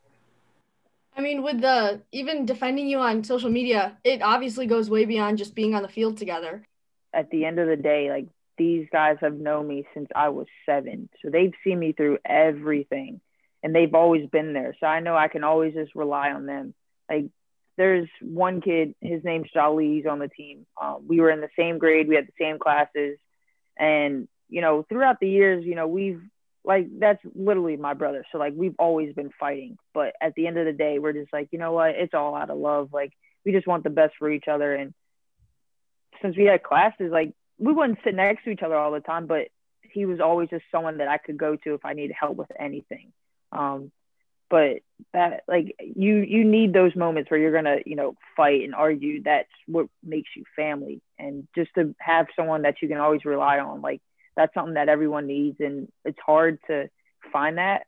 I 1.17 1.21
mean, 1.21 1.43
with 1.43 1.61
the 1.61 2.03
even 2.13 2.45
defending 2.45 2.89
you 2.89 2.99
on 2.99 3.25
social 3.25 3.51
media, 3.51 3.97
it 4.03 4.21
obviously 4.23 4.67
goes 4.67 4.91
way 4.91 5.05
beyond 5.05 5.39
just 5.39 5.55
being 5.55 5.75
on 5.75 5.83
the 5.83 5.89
field 5.89 6.17
together. 6.17 6.67
At 7.13 7.31
the 7.31 7.45
end 7.45 7.61
of 7.61 7.69
the 7.69 7.77
day, 7.77 8.11
like 8.11 8.27
these 8.59 8.89
guys 8.91 9.17
have 9.21 9.35
known 9.35 9.69
me 9.69 9.87
since 9.95 10.09
I 10.15 10.31
was 10.31 10.47
seven. 10.67 11.09
So 11.23 11.31
they've 11.31 11.55
seen 11.63 11.79
me 11.79 11.93
through 11.93 12.19
everything 12.25 13.21
and 13.63 13.75
they've 13.75 13.95
always 13.95 14.29
been 14.29 14.53
there. 14.53 14.75
So 14.81 14.87
I 14.87 15.01
know 15.01 15.17
I 15.17 15.29
can 15.29 15.45
always 15.45 15.75
just 15.75 15.95
rely 15.95 16.33
on 16.33 16.47
them. 16.47 16.75
Like 17.09 17.27
there's 17.77 18.09
one 18.21 18.61
kid, 18.61 18.95
his 19.01 19.23
name's 19.25 19.51
Jali, 19.53 19.95
he's 19.95 20.07
on 20.07 20.19
the 20.19 20.29
team. 20.29 20.67
Um, 20.81 21.05
we 21.07 21.21
were 21.21 21.31
in 21.31 21.41
the 21.41 21.49
same 21.59 21.79
grade, 21.79 22.09
we 22.09 22.17
had 22.17 22.27
the 22.27 22.45
same 22.45 22.59
classes. 22.59 23.19
And, 23.77 24.29
you 24.49 24.61
know, 24.61 24.85
throughout 24.89 25.19
the 25.21 25.29
years, 25.29 25.65
you 25.65 25.75
know, 25.75 25.87
we've 25.87 26.23
like 26.65 26.87
that's 26.99 27.21
literally 27.35 27.77
my 27.77 27.95
brother. 27.95 28.25
So 28.33 28.39
like 28.39 28.55
we've 28.57 28.75
always 28.79 29.15
been 29.15 29.31
fighting. 29.39 29.77
But 29.93 30.15
at 30.21 30.35
the 30.35 30.47
end 30.47 30.59
of 30.59 30.67
the 30.67 30.73
day, 30.73 30.99
we're 30.99 31.13
just 31.13 31.33
like, 31.33 31.49
you 31.53 31.59
know 31.59 31.73
what, 31.73 31.91
it's 31.91 32.15
all 32.15 32.35
out 32.35 32.51
of 32.51 32.59
love. 32.59 32.91
Like 32.93 33.13
we 33.45 33.53
just 33.53 33.67
want 33.67 33.85
the 33.85 33.91
best 33.91 34.15
for 34.19 34.31
each 34.31 34.49
other. 34.49 34.75
And 34.75 34.95
since 36.23 36.37
we 36.37 36.45
had 36.45 36.63
classes, 36.63 37.13
like 37.13 37.35
we 37.59 37.73
wouldn't 37.73 37.99
sit 38.05 38.15
next 38.15 38.45
to 38.45 38.51
each 38.51 38.63
other 38.63 38.77
all 38.77 38.93
the 38.93 39.01
time, 39.01 39.27
but 39.27 39.49
he 39.83 40.07
was 40.07 40.21
always 40.21 40.49
just 40.49 40.65
someone 40.73 40.99
that 40.99 41.09
I 41.09 41.19
could 41.19 41.37
go 41.37 41.57
to 41.57 41.75
if 41.75 41.85
I 41.85 41.93
needed 41.93 42.17
help 42.19 42.37
with 42.37 42.51
anything. 42.59 43.13
Um, 43.53 43.93
but 44.51 44.79
that 45.13 45.43
like 45.49 45.75
you 45.79 46.19
you 46.19 46.45
need 46.45 46.73
those 46.73 46.95
moments 46.95 47.31
where 47.31 47.41
you're 47.41 47.53
gonna 47.53 47.79
you 47.85 47.97
know 47.97 48.15
fight 48.37 48.63
and 48.63 48.75
argue. 48.75 49.23
That's 49.23 49.49
what 49.67 49.87
makes 50.03 50.31
you 50.37 50.45
family, 50.55 51.01
and 51.19 51.49
just 51.55 51.71
to 51.77 51.95
have 51.99 52.27
someone 52.37 52.63
that 52.63 52.77
you 52.83 52.89
can 52.89 52.99
always 52.99 53.25
rely 53.25 53.59
on, 53.59 53.81
like 53.81 54.01
that's 54.37 54.55
something 54.55 54.75
that 54.75 54.89
everyone 54.89 55.27
needs, 55.27 55.61
and 55.61 55.89
it's 56.05 56.19
hard 56.25 56.59
to 56.69 56.89
find 57.33 57.59
that 57.59 57.87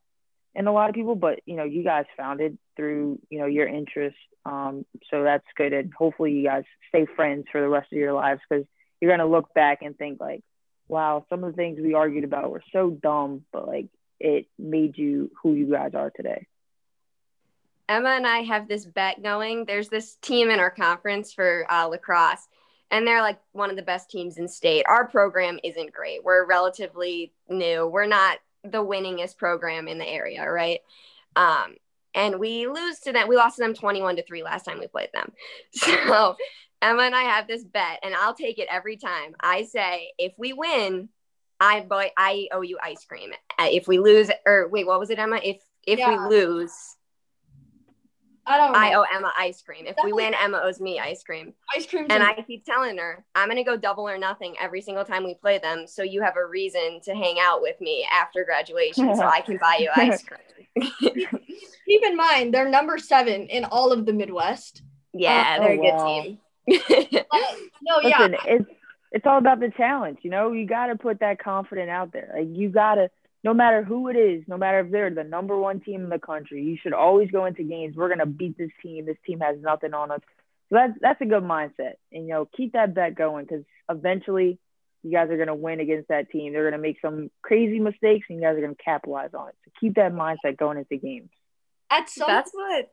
in 0.55 0.67
a 0.67 0.73
lot 0.73 0.89
of 0.89 0.95
people. 0.95 1.15
But 1.15 1.39
you 1.45 1.55
know, 1.55 1.63
you 1.63 1.83
guys 1.83 2.05
found 2.15 2.41
it 2.41 2.57
through 2.75 3.19
you 3.29 3.39
know 3.39 3.45
your 3.45 3.67
interest, 3.67 4.17
um, 4.45 4.85
so 5.11 5.23
that's 5.23 5.45
good, 5.55 5.73
and 5.73 5.93
hopefully 5.93 6.33
you 6.33 6.43
guys 6.43 6.63
stay 6.89 7.05
friends 7.15 7.45
for 7.51 7.61
the 7.61 7.69
rest 7.69 7.91
of 7.91 7.97
your 7.97 8.13
lives 8.13 8.41
because 8.49 8.65
you're 8.99 9.11
gonna 9.11 9.29
look 9.29 9.53
back 9.53 9.81
and 9.81 9.97
think 9.97 10.19
like, 10.19 10.43
wow, 10.87 11.25
some 11.29 11.43
of 11.43 11.51
the 11.51 11.57
things 11.57 11.79
we 11.81 11.93
argued 11.93 12.23
about 12.23 12.51
were 12.51 12.63
so 12.71 12.89
dumb, 12.89 13.43
but 13.51 13.67
like 13.67 13.87
it 14.19 14.47
made 14.57 14.97
you 14.97 15.31
who 15.41 15.53
you 15.53 15.71
guys 15.71 15.91
are 15.93 16.09
today. 16.09 16.47
Emma 17.89 18.09
and 18.09 18.27
I 18.27 18.39
have 18.39 18.67
this 18.67 18.85
bet 18.85 19.23
going. 19.23 19.65
There's 19.65 19.87
this 19.87 20.15
team 20.15 20.49
in 20.49 20.59
our 20.59 20.71
conference 20.71 21.31
for 21.31 21.65
uh, 21.71 21.87
lacrosse, 21.87 22.47
and 22.91 23.05
they're 23.05 23.21
like 23.21 23.39
one 23.51 23.69
of 23.69 23.75
the 23.75 23.81
best 23.81 24.09
teams 24.09 24.37
in 24.37 24.47
state. 24.47 24.85
Our 24.87 25.07
program 25.07 25.59
isn't 25.63 25.93
great. 25.93 26.23
We're 26.23 26.45
relatively 26.45 27.33
new. 27.49 27.87
We're 27.87 28.07
not 28.07 28.37
the 28.63 28.83
winningest 28.83 29.37
program 29.37 29.87
in 29.87 29.97
the 29.97 30.07
area, 30.07 30.49
right? 30.49 30.79
Um, 31.35 31.75
and 32.13 32.39
we 32.39 32.67
lose 32.67 32.99
to 33.01 33.13
them. 33.13 33.27
We 33.27 33.35
lost 33.35 33.57
to 33.57 33.63
them 33.63 33.73
21 33.73 34.15
to 34.17 34.23
3 34.23 34.43
last 34.43 34.63
time 34.63 34.79
we 34.79 34.87
played 34.87 35.09
them. 35.13 35.31
So 35.71 36.35
Emma 36.81 37.03
and 37.03 37.15
I 37.15 37.23
have 37.23 37.47
this 37.47 37.63
bet, 37.63 37.99
and 38.03 38.13
I'll 38.13 38.35
take 38.35 38.59
it 38.59 38.67
every 38.69 38.97
time. 38.97 39.35
I 39.39 39.63
say, 39.63 40.11
if 40.19 40.33
we 40.37 40.53
win, 40.53 41.09
I 41.59 41.81
boy, 41.81 42.11
I 42.15 42.49
owe 42.51 42.61
you 42.61 42.77
ice 42.81 43.03
cream. 43.05 43.31
If 43.59 43.87
we 43.87 43.97
lose, 43.97 44.29
or 44.45 44.67
wait, 44.69 44.85
what 44.85 44.99
was 44.99 45.09
it, 45.09 45.17
Emma? 45.17 45.39
If 45.43 45.57
if 45.87 45.97
yeah. 45.97 46.27
we 46.27 46.35
lose, 46.35 46.96
I 48.47 48.57
don't. 48.57 48.71
Know. 48.71 48.79
I 48.79 48.93
owe 48.93 49.05
Emma 49.13 49.31
ice 49.37 49.61
cream. 49.61 49.85
If 49.85 49.95
we 50.03 50.13
win, 50.13 50.33
Emma 50.33 50.61
owes 50.63 50.79
me 50.79 50.99
ice 50.99 51.23
cream. 51.23 51.53
Ice 51.75 51.85
cream. 51.85 52.07
And 52.09 52.23
I 52.23 52.33
keep 52.47 52.65
telling 52.65 52.97
her 52.97 53.25
I'm 53.35 53.49
gonna 53.49 53.63
go 53.63 53.77
double 53.77 54.07
or 54.07 54.17
nothing 54.17 54.55
every 54.59 54.81
single 54.81 55.03
time 55.03 55.23
we 55.23 55.35
play 55.35 55.57
them, 55.57 55.85
so 55.85 56.03
you 56.03 56.21
have 56.21 56.37
a 56.37 56.45
reason 56.45 56.99
to 57.03 57.13
hang 57.13 57.37
out 57.39 57.61
with 57.61 57.79
me 57.81 58.07
after 58.11 58.45
graduation, 58.45 59.15
so 59.15 59.23
I 59.23 59.41
can 59.41 59.57
buy 59.57 59.77
you 59.79 59.91
ice 59.95 60.23
cream. 60.75 60.91
keep 61.87 62.03
in 62.03 62.15
mind, 62.15 62.53
they're 62.53 62.69
number 62.69 62.97
seven 62.97 63.47
in 63.47 63.65
all 63.65 63.91
of 63.91 64.05
the 64.05 64.13
Midwest. 64.13 64.81
Yeah, 65.13 65.57
uh, 65.57 65.63
they're 65.63 65.71
oh, 65.71 65.73
a 65.73 65.77
good 65.77 65.95
wow. 65.95 66.21
team. 66.21 66.39
no, 67.81 67.99
Listen, 68.03 68.31
yeah. 68.33 68.37
It's 68.45 68.69
it's 69.11 69.25
all 69.25 69.37
about 69.37 69.59
the 69.59 69.71
challenge. 69.75 70.19
You 70.21 70.31
know, 70.31 70.51
you 70.51 70.65
got 70.65 70.87
to 70.87 70.95
put 70.95 71.19
that 71.21 71.39
confident 71.39 71.89
out 71.89 72.11
there. 72.11 72.31
Like 72.35 72.47
you 72.51 72.69
got 72.69 72.95
to, 72.95 73.09
no 73.43 73.53
matter 73.53 73.83
who 73.83 74.09
it 74.09 74.15
is, 74.15 74.43
no 74.47 74.57
matter 74.57 74.79
if 74.79 74.91
they're 74.91 75.09
the 75.09 75.23
number 75.23 75.57
one 75.57 75.79
team 75.79 76.03
in 76.03 76.09
the 76.09 76.19
country, 76.19 76.63
you 76.63 76.77
should 76.81 76.93
always 76.93 77.31
go 77.31 77.45
into 77.45 77.63
games. 77.63 77.95
We're 77.95 78.09
gonna 78.09 78.25
beat 78.25 78.57
this 78.57 78.71
team. 78.81 79.05
This 79.05 79.17
team 79.25 79.39
has 79.39 79.57
nothing 79.61 79.93
on 79.93 80.11
us. 80.11 80.21
So 80.69 80.75
that's 80.75 80.93
that's 80.99 81.21
a 81.21 81.25
good 81.25 81.43
mindset, 81.43 81.93
and 82.11 82.23
you 82.23 82.29
know, 82.29 82.47
keep 82.55 82.73
that 82.73 82.93
bet 82.93 83.15
going 83.15 83.45
because 83.45 83.63
eventually 83.89 84.59
you 85.03 85.11
guys 85.11 85.29
are 85.29 85.37
gonna 85.37 85.55
win 85.55 85.79
against 85.79 86.09
that 86.09 86.29
team. 86.29 86.51
They're 86.51 86.69
gonna 86.69 86.81
make 86.81 86.99
some 87.01 87.31
crazy 87.41 87.79
mistakes, 87.79 88.27
and 88.29 88.39
you 88.39 88.43
guys 88.43 88.57
are 88.57 88.61
gonna 88.61 88.75
capitalize 88.75 89.33
on 89.33 89.49
it. 89.49 89.55
So 89.65 89.71
keep 89.79 89.95
that 89.95 90.13
mindset 90.13 90.57
going 90.57 90.77
into 90.77 90.97
games. 90.97 91.29
At 91.89 92.09
some 92.09 92.27
that's 92.27 92.51
what 92.53 92.91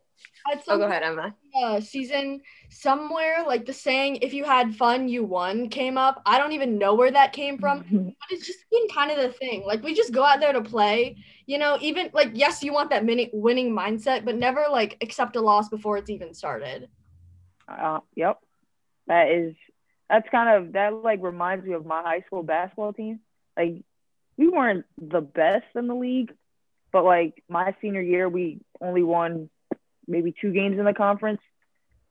oh, 0.68 0.78
go 0.78 0.84
ahead, 0.84 1.02
Emma. 1.02 1.34
Uh, 1.54 1.80
season 1.80 2.40
somewhere, 2.70 3.44
like 3.46 3.64
the 3.66 3.72
saying, 3.72 4.16
if 4.16 4.34
you 4.34 4.44
had 4.44 4.74
fun, 4.74 5.08
you 5.08 5.24
won 5.24 5.68
came 5.68 5.96
up. 5.96 6.20
I 6.26 6.38
don't 6.38 6.52
even 6.52 6.78
know 6.78 6.94
where 6.94 7.10
that 7.10 7.32
came 7.32 7.58
from, 7.58 7.84
but 7.90 8.26
it's 8.30 8.46
just 8.46 8.58
been 8.70 8.86
kind 8.88 9.10
of 9.10 9.18
the 9.18 9.32
thing. 9.32 9.64
Like, 9.64 9.82
we 9.82 9.94
just 9.94 10.12
go 10.12 10.24
out 10.24 10.40
there 10.40 10.52
to 10.52 10.62
play, 10.62 11.16
you 11.46 11.58
know, 11.58 11.78
even 11.80 12.10
like, 12.12 12.32
yes, 12.34 12.62
you 12.62 12.72
want 12.72 12.90
that 12.90 13.04
mini- 13.04 13.30
winning 13.32 13.72
mindset, 13.74 14.24
but 14.24 14.36
never 14.36 14.66
like 14.70 14.98
accept 15.00 15.36
a 15.36 15.40
loss 15.40 15.68
before 15.68 15.96
it's 15.96 16.10
even 16.10 16.34
started. 16.34 16.88
Uh, 17.68 18.00
yep. 18.14 18.38
That 19.06 19.30
is, 19.30 19.54
that's 20.08 20.28
kind 20.30 20.56
of, 20.66 20.72
that 20.72 20.92
like 20.92 21.22
reminds 21.22 21.64
me 21.64 21.74
of 21.74 21.86
my 21.86 22.02
high 22.02 22.22
school 22.26 22.42
basketball 22.42 22.92
team. 22.92 23.20
Like, 23.56 23.82
we 24.36 24.48
weren't 24.48 24.84
the 25.00 25.20
best 25.20 25.66
in 25.74 25.86
the 25.86 25.94
league, 25.94 26.32
but 26.92 27.04
like 27.04 27.42
my 27.48 27.74
senior 27.80 28.02
year, 28.02 28.28
we 28.28 28.60
only 28.80 29.02
won 29.02 29.48
maybe 30.06 30.34
two 30.38 30.52
games 30.52 30.78
in 30.78 30.84
the 30.84 30.94
conference. 30.94 31.40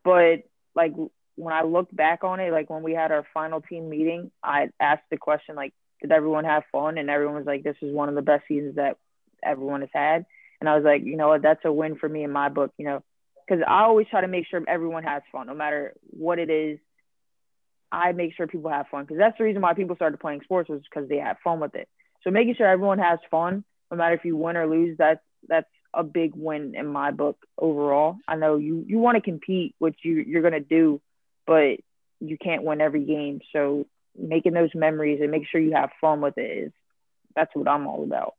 But 0.03 0.43
like 0.75 0.93
when 1.35 1.53
I 1.53 1.63
looked 1.63 1.95
back 1.95 2.23
on 2.23 2.39
it, 2.39 2.51
like 2.51 2.69
when 2.69 2.83
we 2.83 2.93
had 2.93 3.11
our 3.11 3.25
final 3.33 3.61
team 3.61 3.89
meeting, 3.89 4.31
I 4.43 4.69
asked 4.79 5.03
the 5.09 5.17
question 5.17 5.55
like, 5.55 5.73
did 6.01 6.11
everyone 6.11 6.45
have 6.45 6.63
fun? 6.71 6.97
And 6.97 7.09
everyone 7.09 7.35
was 7.35 7.45
like, 7.45 7.63
this 7.63 7.77
is 7.81 7.93
one 7.93 8.09
of 8.09 8.15
the 8.15 8.21
best 8.21 8.43
seasons 8.47 8.75
that 8.75 8.97
everyone 9.43 9.81
has 9.81 9.89
had. 9.93 10.25
And 10.59 10.69
I 10.69 10.75
was 10.75 10.83
like, 10.83 11.03
you 11.03 11.17
know 11.17 11.29
what, 11.29 11.41
that's 11.41 11.65
a 11.65 11.71
win 11.71 11.95
for 11.95 12.07
me 12.07 12.23
in 12.23 12.31
my 12.31 12.49
book, 12.49 12.71
you 12.77 12.85
know, 12.85 13.03
because 13.47 13.63
I 13.67 13.83
always 13.83 14.07
try 14.07 14.21
to 14.21 14.27
make 14.27 14.47
sure 14.47 14.61
everyone 14.67 15.03
has 15.03 15.21
fun, 15.31 15.47
no 15.47 15.53
matter 15.53 15.93
what 16.09 16.39
it 16.39 16.49
is. 16.49 16.79
I 17.91 18.11
make 18.11 18.33
sure 18.35 18.47
people 18.47 18.71
have 18.71 18.87
fun 18.87 19.03
because 19.03 19.17
that's 19.17 19.37
the 19.37 19.43
reason 19.43 19.61
why 19.61 19.75
people 19.75 19.95
started 19.95 20.19
playing 20.19 20.41
sports 20.43 20.69
was 20.69 20.81
because 20.81 21.07
they 21.09 21.17
had 21.17 21.37
fun 21.43 21.59
with 21.59 21.75
it. 21.75 21.87
So 22.23 22.31
making 22.31 22.55
sure 22.55 22.67
everyone 22.67 22.97
has 22.99 23.19
fun, 23.29 23.63
no 23.91 23.97
matter 23.97 24.15
if 24.15 24.25
you 24.25 24.35
win 24.35 24.57
or 24.57 24.65
lose, 24.67 24.97
that's 24.97 25.19
that's 25.47 25.67
a 25.93 26.03
big 26.03 26.33
win 26.35 26.75
in 26.75 26.87
my 26.87 27.11
book 27.11 27.37
overall. 27.57 28.17
I 28.27 28.35
know 28.35 28.57
you 28.57 28.83
you 28.87 28.99
want 28.99 29.15
to 29.15 29.21
compete, 29.21 29.75
which 29.79 29.99
you 30.03 30.23
you're 30.27 30.41
gonna 30.41 30.59
do, 30.59 31.01
but 31.45 31.79
you 32.19 32.37
can't 32.37 32.63
win 32.63 32.81
every 32.81 33.03
game. 33.03 33.41
So 33.51 33.85
making 34.17 34.53
those 34.53 34.73
memories 34.73 35.19
and 35.21 35.31
make 35.31 35.47
sure 35.47 35.59
you 35.59 35.73
have 35.73 35.91
fun 35.99 36.21
with 36.21 36.37
it 36.37 36.65
is 36.65 36.71
that's 37.35 37.55
what 37.55 37.67
I'm 37.67 37.87
all 37.87 38.03
about. 38.03 38.35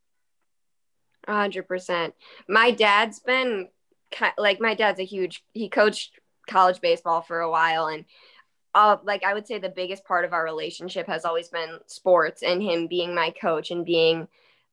hundred 1.26 1.68
percent. 1.68 2.14
My 2.48 2.70
dad's 2.70 3.20
been 3.20 3.68
like 4.38 4.60
my 4.60 4.74
dad's 4.74 5.00
a 5.00 5.04
huge 5.04 5.44
he 5.52 5.68
coached 5.68 6.18
college 6.48 6.80
baseball 6.80 7.22
for 7.22 7.40
a 7.40 7.50
while 7.50 7.86
and 7.86 8.04
uh, 8.74 8.96
like 9.04 9.22
I 9.24 9.34
would 9.34 9.46
say 9.46 9.58
the 9.58 9.68
biggest 9.68 10.04
part 10.04 10.24
of 10.24 10.32
our 10.32 10.44
relationship 10.44 11.06
has 11.06 11.24
always 11.24 11.48
been 11.48 11.78
sports 11.86 12.42
and 12.42 12.62
him 12.62 12.88
being 12.88 13.14
my 13.14 13.30
coach 13.30 13.70
and 13.70 13.84
being 13.84 14.26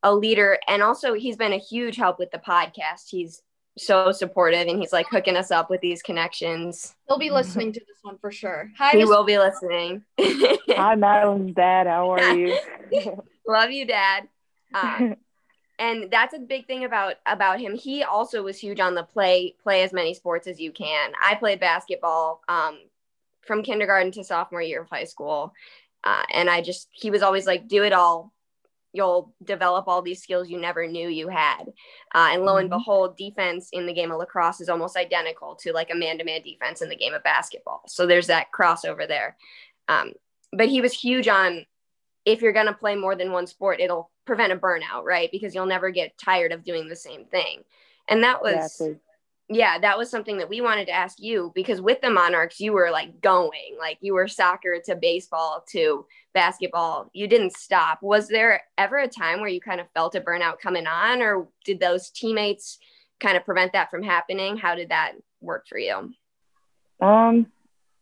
a 0.03 0.13
leader 0.13 0.57
and 0.67 0.81
also 0.81 1.13
he's 1.13 1.37
been 1.37 1.53
a 1.53 1.57
huge 1.57 1.95
help 1.95 2.17
with 2.17 2.31
the 2.31 2.37
podcast 2.39 3.09
he's 3.09 3.43
so 3.77 4.11
supportive 4.11 4.67
and 4.67 4.79
he's 4.79 4.93
like 4.93 5.07
hooking 5.09 5.37
us 5.37 5.51
up 5.51 5.69
with 5.69 5.81
these 5.81 6.01
connections. 6.01 6.95
He'll 7.07 7.17
be 7.17 7.31
listening 7.31 7.71
to 7.73 7.79
this 7.79 7.97
one 8.01 8.17
for 8.17 8.31
sure. 8.31 8.71
Hi, 8.77 8.91
He 8.91 8.97
Mr. 8.97 9.07
will 9.07 9.23
be 9.23 9.37
listening. 9.37 10.03
Hi, 10.19 10.95
Madeline's 10.95 11.55
dad. 11.55 11.87
How 11.87 12.11
are 12.11 12.35
you? 12.35 12.57
Love 13.47 13.71
you, 13.71 13.85
Dad. 13.85 14.27
Um, 14.73 15.15
and 15.79 16.11
that's 16.11 16.33
a 16.33 16.39
big 16.39 16.67
thing 16.67 16.83
about 16.83 17.15
about 17.25 17.59
him. 17.59 17.75
He 17.75 18.03
also 18.03 18.43
was 18.43 18.59
huge 18.59 18.79
on 18.79 18.95
the 18.95 19.03
play 19.03 19.55
play 19.63 19.83
as 19.83 19.93
many 19.93 20.13
sports 20.13 20.47
as 20.47 20.59
you 20.59 20.71
can. 20.71 21.11
I 21.21 21.35
played 21.35 21.59
basketball 21.59 22.41
um, 22.47 22.77
from 23.41 23.63
kindergarten 23.63 24.11
to 24.13 24.23
sophomore 24.23 24.61
year 24.61 24.81
of 24.81 24.89
high 24.89 25.05
school, 25.05 25.53
uh, 26.03 26.23
and 26.31 26.49
I 26.49 26.61
just 26.61 26.87
he 26.91 27.09
was 27.09 27.23
always 27.23 27.47
like, 27.47 27.67
do 27.67 27.83
it 27.83 27.93
all. 27.93 28.31
You'll 28.93 29.33
develop 29.43 29.87
all 29.87 30.01
these 30.01 30.21
skills 30.21 30.49
you 30.49 30.59
never 30.59 30.85
knew 30.87 31.07
you 31.07 31.29
had. 31.29 31.63
Uh, 32.13 32.29
and 32.31 32.43
lo 32.43 32.57
and 32.57 32.69
Mhm. 32.69 32.77
behold, 32.77 33.17
defense 33.17 33.69
in 33.71 33.85
the 33.85 33.93
game 33.93 34.11
of 34.11 34.19
lacrosse 34.19 34.59
is 34.59 34.69
almost 34.69 34.97
identical 34.97 35.55
to 35.55 35.71
like 35.71 35.89
a 35.91 35.95
man 35.95 36.17
to 36.17 36.23
man 36.23 36.41
defense 36.41 36.81
in 36.81 36.89
the 36.89 36.95
game 36.95 37.13
of 37.13 37.23
basketball. 37.23 37.83
So 37.87 38.05
there's 38.05 38.27
that 38.27 38.51
crossover 38.51 39.07
there. 39.07 39.37
Um, 39.87 40.13
but 40.51 40.67
he 40.67 40.81
was 40.81 40.93
huge 40.93 41.27
on 41.27 41.65
if 42.25 42.41
you're 42.41 42.53
going 42.53 42.67
to 42.67 42.73
play 42.73 42.95
more 42.95 43.15
than 43.15 43.31
one 43.31 43.47
sport, 43.47 43.79
it'll 43.79 44.11
prevent 44.25 44.53
a 44.53 44.57
burnout, 44.57 45.03
right? 45.03 45.29
Because 45.31 45.55
you'll 45.55 45.65
never 45.65 45.89
get 45.89 46.17
tired 46.17 46.51
of 46.51 46.63
doing 46.63 46.87
the 46.87 46.95
same 46.95 47.25
thing. 47.25 47.63
And 48.07 48.23
that 48.23 48.41
was, 48.41 48.53
Exactly. 48.53 48.99
Yeah, 49.53 49.77
that 49.79 49.97
was 49.97 50.09
something 50.09 50.37
that 50.37 50.47
we 50.47 50.61
wanted 50.61 50.85
to 50.85 50.93
ask 50.93 51.19
you 51.19 51.51
because 51.53 51.81
with 51.81 51.99
the 51.99 52.09
Monarchs, 52.09 52.61
you 52.61 52.71
were 52.71 52.89
like 52.89 53.19
going, 53.19 53.75
like 53.77 53.97
you 53.99 54.13
were 54.13 54.27
soccer 54.27 54.79
to 54.85 54.95
baseball 54.95 55.65
to 55.71 56.05
basketball. 56.33 57.09
You 57.13 57.27
didn't 57.27 57.57
stop. 57.57 58.01
Was 58.01 58.29
there 58.29 58.61
ever 58.77 58.99
a 58.99 59.07
time 59.07 59.41
where 59.41 59.49
you 59.49 59.59
kind 59.59 59.81
of 59.81 59.87
felt 59.93 60.15
a 60.15 60.21
burnout 60.21 60.59
coming 60.59 60.87
on, 60.87 61.21
or 61.21 61.49
did 61.65 61.81
those 61.81 62.09
teammates 62.11 62.79
kind 63.19 63.35
of 63.35 63.43
prevent 63.43 63.73
that 63.73 63.91
from 63.91 64.03
happening? 64.03 64.55
How 64.55 64.75
did 64.75 64.89
that 64.89 65.13
work 65.41 65.67
for 65.67 65.77
you? 65.77 66.13
Um, 67.01 67.47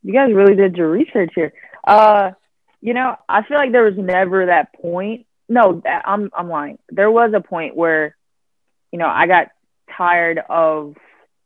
you 0.03 0.13
guys 0.13 0.31
really 0.33 0.55
did 0.55 0.77
your 0.77 0.91
research 0.91 1.31
here. 1.33 1.51
Uh, 1.83 2.31
you 2.79 2.93
know, 2.93 3.15
I 3.27 3.43
feel 3.43 3.57
like 3.57 3.71
there 3.71 3.85
was 3.85 3.97
never 3.97 4.45
that 4.45 4.73
point. 4.73 5.25
No, 5.47 5.81
I'm 6.05 6.29
I'm 6.37 6.47
lying. 6.47 6.77
There 6.89 7.09
was 7.09 7.33
a 7.35 7.41
point 7.41 7.75
where, 7.75 8.15
you 8.91 8.99
know, 8.99 9.07
I 9.07 9.25
got 9.25 9.47
tired 9.97 10.39
of, 10.47 10.95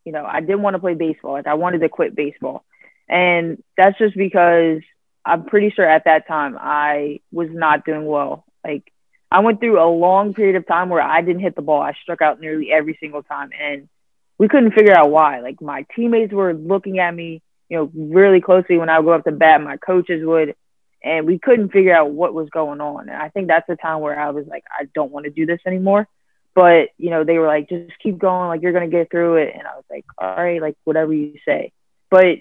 you 0.06 0.12
know, 0.12 0.26
I 0.26 0.42
didn't 0.42 0.62
want 0.62 0.76
to 0.76 0.80
play 0.80 0.94
baseball. 0.96 1.34
Like 1.34 1.48
I 1.48 1.54
wanted 1.56 1.80
to 1.80 1.89
quit 1.89 2.16
baseball, 2.16 2.63
and 3.08 3.62
that's 3.78 3.98
just 3.98 4.16
because 4.16 4.82
I'm 5.26 5.46
pretty 5.46 5.72
sure 5.72 5.88
at 5.88 6.06
that 6.06 6.28
time 6.28 6.58
I 6.60 7.22
was 7.32 7.50
not 7.52 7.86
doing 7.86 8.06
well. 8.06 8.46
Like 8.63 8.92
I 9.32 9.39
went 9.39 9.60
through 9.60 9.82
a 9.82 9.89
long 9.89 10.34
period 10.34 10.56
of 10.56 10.68
time 10.68 10.89
where 10.89 11.02
I 11.02 11.22
didn't 11.22 11.42
hit 11.42 11.56
the 11.56 11.62
ball. 11.62 11.82
I 11.82 11.94
struck 12.02 12.22
out 12.22 12.39
nearly 12.39 12.72
every 12.72 12.98
single 13.00 13.24
time, 13.24 13.50
and 13.60 13.89
we 14.38 14.48
couldn't 14.48 14.74
figure 14.74 14.96
out 14.96 15.10
why. 15.10 15.39
Like 15.39 15.62
my 15.62 15.86
teammates 15.96 16.34
were 16.34 16.54
looking 16.54 17.00
at 17.00 17.13
me, 17.13 17.42
you 17.70 17.78
know, 17.78 17.92
really 17.96 18.42
closely 18.42 18.78
when 18.78 18.89
I 18.89 19.00
would 19.00 19.06
go 19.06 19.13
up 19.13 19.24
to 19.24 19.32
bat. 19.32 19.62
My 19.62 19.78
coaches 19.78 20.26
would, 20.26 20.56
and 21.04 21.26
we 21.26 21.39
couldn't 21.39 21.72
figure 21.72 21.96
out 21.96 22.12
what 22.12 22.34
was 22.34 22.50
going 22.50 22.82
on. 22.82 23.10
And 23.10 23.18
I 23.18 23.30
think 23.30 23.48
that's 23.48 23.68
the 23.68 23.76
time 23.76 24.02
where 24.02 24.20
I 24.20 24.32
was 24.32 24.46
like, 24.48 24.66
I 24.70 24.86
don't 24.94 25.12
want 25.12 25.26
to 25.26 25.32
do 25.32 25.46
this 25.46 25.60
anymore. 25.66 26.08
But 26.56 26.89
you 26.98 27.10
know, 27.10 27.24
they 27.24 27.38
were 27.38 27.48
like, 27.48 27.70
just 27.70 27.92
keep 28.02 28.18
going, 28.18 28.48
like 28.48 28.62
you're 28.62 28.74
gonna 28.74 28.88
get 28.88 29.10
through 29.10 29.38
it. 29.38 29.54
And 29.54 29.63
I 29.68 29.76
was 29.76 29.86
like, 29.89 30.06
all 30.18 30.36
right, 30.36 30.62
like 30.62 30.76
whatever 30.84 31.13
you 31.13 31.39
say. 31.46 31.72
But 32.10 32.39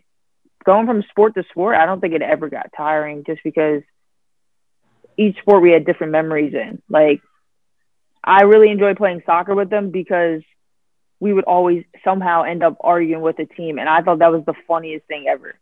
going 0.65 0.87
from 0.87 1.03
sport 1.11 1.35
to 1.35 1.45
sport, 1.51 1.77
I 1.77 1.87
don't 1.87 2.01
think 2.01 2.15
it 2.15 2.23
ever 2.23 2.49
got 2.49 2.71
tiring, 2.77 3.25
just 3.25 3.43
because 3.43 3.83
each 5.17 5.39
sport 5.39 5.63
we 5.63 5.73
had 5.73 5.85
different 5.85 6.13
memories 6.13 6.55
in. 6.55 6.83
Like 6.89 7.23
I 8.23 8.43
really 8.43 8.71
enjoyed 8.71 8.97
playing 8.97 9.23
soccer 9.27 9.55
with 9.55 9.71
them 9.71 9.91
because 9.91 10.43
we 11.21 11.33
would 11.33 11.45
always 11.45 11.85
somehow 12.05 12.43
end 12.43 12.63
up 12.63 12.77
arguing 12.81 13.23
with 13.23 13.37
the 13.37 13.47
team, 13.47 13.79
and 13.79 13.89
I 13.89 14.03
thought 14.03 14.19
that 14.19 14.33
was 14.33 14.45
the 14.45 14.55
funniest 14.67 15.07
thing 15.07 15.27
ever. 15.29 15.55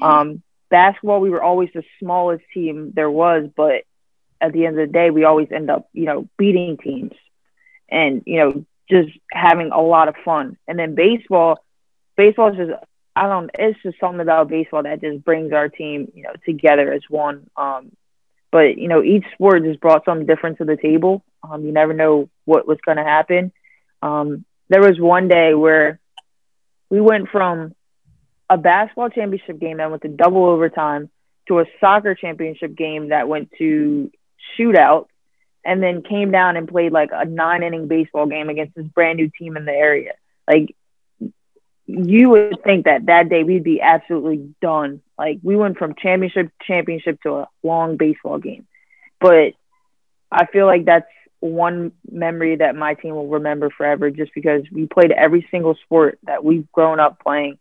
Um, 0.00 0.42
basketball, 0.70 1.20
we 1.20 1.30
were 1.30 1.42
always 1.42 1.70
the 1.74 1.82
smallest 1.98 2.44
team 2.54 2.92
there 2.94 3.10
was, 3.10 3.50
but 3.56 3.82
at 4.40 4.52
the 4.52 4.66
end 4.66 4.78
of 4.78 4.86
the 4.86 4.92
day, 4.92 5.10
we 5.10 5.24
always 5.24 5.48
end 5.50 5.70
up, 5.70 5.88
you 5.92 6.04
know, 6.04 6.28
beating 6.38 6.76
teams, 6.76 7.12
and 7.90 8.22
you 8.26 8.38
know, 8.38 8.64
just 8.90 9.10
having 9.30 9.70
a 9.72 9.80
lot 9.80 10.08
of 10.08 10.14
fun. 10.24 10.56
And 10.66 10.78
then 10.78 10.94
baseball, 10.94 11.58
baseball 12.16 12.52
is 12.52 12.56
just, 12.56 12.82
I 13.14 13.26
don't, 13.26 13.50
it's 13.58 13.80
just 13.82 14.00
something 14.00 14.20
about 14.20 14.48
baseball 14.48 14.82
that 14.84 15.00
just 15.00 15.24
brings 15.24 15.52
our 15.52 15.68
team, 15.68 16.10
you 16.14 16.22
know, 16.22 16.32
together 16.44 16.92
as 16.92 17.02
one. 17.08 17.48
Um, 17.56 17.92
but 18.50 18.78
you 18.78 18.88
know, 18.88 19.02
each 19.02 19.24
sport 19.34 19.64
just 19.64 19.80
brought 19.80 20.04
something 20.04 20.26
different 20.26 20.58
to 20.58 20.64
the 20.64 20.76
table. 20.76 21.22
Um, 21.42 21.64
you 21.64 21.72
never 21.72 21.92
know 21.92 22.28
what 22.44 22.66
was 22.66 22.78
going 22.84 22.96
to 22.96 23.04
happen. 23.04 23.52
Um, 24.02 24.44
there 24.68 24.80
was 24.80 24.98
one 24.98 25.28
day 25.28 25.54
where 25.54 25.98
we 26.90 27.00
went 27.00 27.28
from 27.30 27.74
a 28.48 28.56
basketball 28.56 29.10
championship 29.10 29.58
game 29.58 29.76
that 29.78 29.90
went 29.90 30.02
to 30.02 30.08
double 30.08 30.44
overtime 30.44 31.10
to 31.48 31.60
a 31.60 31.64
soccer 31.80 32.14
championship 32.14 32.74
game 32.74 33.08
that 33.10 33.28
went 33.28 33.50
to 33.58 34.10
shootout 34.58 35.06
and 35.68 35.82
then 35.82 36.02
came 36.02 36.30
down 36.30 36.56
and 36.56 36.66
played 36.66 36.92
like 36.92 37.10
a 37.12 37.26
nine 37.26 37.62
inning 37.62 37.88
baseball 37.88 38.24
game 38.24 38.48
against 38.48 38.74
this 38.74 38.86
brand 38.86 39.18
new 39.18 39.30
team 39.38 39.54
in 39.54 39.66
the 39.66 39.72
area. 39.72 40.14
Like 40.48 40.74
you 41.84 42.30
would 42.30 42.62
think 42.64 42.86
that 42.86 43.04
that 43.06 43.28
day 43.28 43.44
we'd 43.44 43.64
be 43.64 43.82
absolutely 43.82 44.54
done. 44.62 45.02
Like 45.18 45.40
we 45.42 45.56
went 45.56 45.76
from 45.76 45.94
championship 45.94 46.46
to 46.46 46.66
championship 46.66 47.20
to 47.22 47.34
a 47.34 47.48
long 47.62 47.98
baseball 47.98 48.38
game. 48.38 48.66
But 49.20 49.52
I 50.32 50.46
feel 50.46 50.64
like 50.64 50.86
that's 50.86 51.06
one 51.40 51.92
memory 52.10 52.56
that 52.56 52.74
my 52.74 52.94
team 52.94 53.14
will 53.14 53.28
remember 53.28 53.68
forever 53.68 54.10
just 54.10 54.32
because 54.34 54.62
we 54.72 54.86
played 54.86 55.12
every 55.12 55.46
single 55.50 55.76
sport 55.84 56.18
that 56.22 56.42
we've 56.42 56.70
grown 56.72 56.98
up 56.98 57.22
playing 57.22 57.58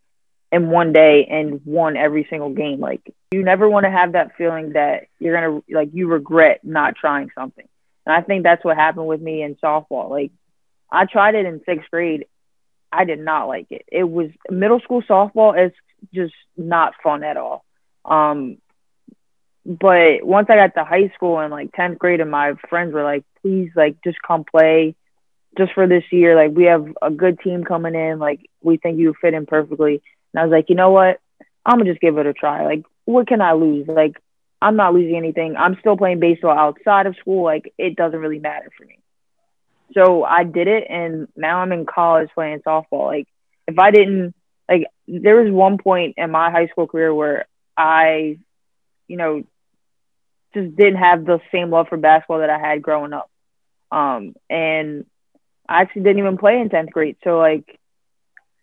in 0.53 0.69
one 0.69 0.93
day 0.93 1.25
and 1.25 1.59
won 1.65 1.97
every 1.97 2.25
single 2.29 2.51
game. 2.51 2.79
Like 2.79 3.01
you 3.31 3.43
never 3.43 3.69
want 3.69 3.83
to 3.83 3.91
have 3.91 4.13
that 4.13 4.37
feeling 4.37 4.73
that 4.73 5.07
you're 5.19 5.35
going 5.35 5.61
to 5.61 5.75
like 5.75 5.89
you 5.91 6.07
regret 6.07 6.61
not 6.63 6.95
trying 6.95 7.31
something. 7.35 7.67
And 8.07 8.15
I 8.15 8.21
think 8.21 8.43
that's 8.43 8.63
what 8.63 8.77
happened 8.77 9.05
with 9.05 9.19
me 9.19 9.43
in 9.43 9.55
softball. 9.55 10.09
Like 10.09 10.31
I 10.89 11.03
tried 11.05 11.35
it 11.35 11.45
in 11.45 11.59
6th 11.59 11.89
grade. 11.91 12.25
I 12.89 13.03
did 13.03 13.19
not 13.19 13.49
like 13.49 13.67
it. 13.69 13.83
It 13.91 14.05
was 14.05 14.29
middle 14.49 14.79
school 14.79 15.01
softball 15.01 15.67
is 15.67 15.73
just 16.13 16.33
not 16.55 16.93
fun 17.03 17.21
at 17.25 17.35
all. 17.35 17.65
Um 18.05 18.59
but 19.65 20.23
once 20.23 20.47
I 20.49 20.55
got 20.55 20.73
to 20.75 20.85
high 20.85 21.11
school 21.15 21.39
and 21.39 21.51
like 21.51 21.73
10th 21.73 21.97
grade 21.97 22.21
and 22.21 22.31
my 22.31 22.53
friends 22.69 22.93
were 22.93 23.03
like, 23.03 23.25
please 23.41 23.71
like 23.75 23.97
just 24.05 24.19
come 24.25 24.45
play 24.45 24.95
just 25.57 25.73
for 25.73 25.85
this 25.85 26.05
year. 26.09 26.33
Like 26.33 26.55
we 26.55 26.63
have 26.63 26.87
a 27.01 27.11
good 27.11 27.41
team 27.41 27.65
coming 27.65 27.93
in. 27.93 28.19
Like 28.19 28.39
we 28.61 28.77
think 28.77 28.99
you 28.99 29.15
fit 29.19 29.33
in 29.33 29.45
perfectly. 29.45 30.01
And 30.33 30.39
I 30.39 30.45
was 30.45 30.51
like, 30.53 30.69
you 30.69 30.75
know 30.75 30.91
what? 30.91 31.19
I'm 31.65 31.79
gonna 31.79 31.91
just 31.91 31.99
give 31.99 32.17
it 32.17 32.25
a 32.25 32.31
try. 32.31 32.63
Like 32.63 32.85
what 33.03 33.27
can 33.27 33.41
I 33.41 33.51
lose? 33.51 33.85
Like 33.89 34.15
I'm 34.61 34.75
not 34.75 34.93
losing 34.93 35.15
anything. 35.15 35.55
I'm 35.55 35.77
still 35.79 35.97
playing 35.97 36.19
baseball 36.19 36.57
outside 36.57 37.05
of 37.05 37.15
school. 37.17 37.43
Like 37.43 37.73
it 37.77 37.95
doesn't 37.95 38.19
really 38.19 38.39
matter 38.39 38.69
for 38.77 38.85
me. 38.85 38.99
So 39.93 40.23
I 40.23 40.43
did 40.43 40.67
it 40.67 40.85
and 40.89 41.27
now 41.35 41.59
I'm 41.59 41.71
in 41.71 41.85
college 41.85 42.29
playing 42.33 42.59
softball. 42.59 43.07
Like 43.07 43.27
if 43.67 43.77
I 43.79 43.91
didn't 43.91 44.33
like 44.69 44.87
there 45.07 45.41
was 45.41 45.51
one 45.51 45.77
point 45.77 46.15
in 46.17 46.31
my 46.31 46.51
high 46.51 46.67
school 46.67 46.87
career 46.87 47.13
where 47.13 47.47
I, 47.77 48.39
you 49.07 49.17
know, 49.17 49.43
just 50.53 50.75
didn't 50.75 50.97
have 50.97 51.25
the 51.25 51.39
same 51.51 51.69
love 51.69 51.87
for 51.87 51.97
basketball 51.97 52.39
that 52.39 52.49
I 52.49 52.59
had 52.59 52.81
growing 52.81 53.13
up. 53.13 53.29
Um, 53.91 54.35
and 54.49 55.05
I 55.69 55.81
actually 55.81 56.03
didn't 56.03 56.19
even 56.19 56.37
play 56.37 56.59
in 56.59 56.69
10th 56.69 56.91
grade. 56.91 57.17
So 57.23 57.37
like 57.37 57.79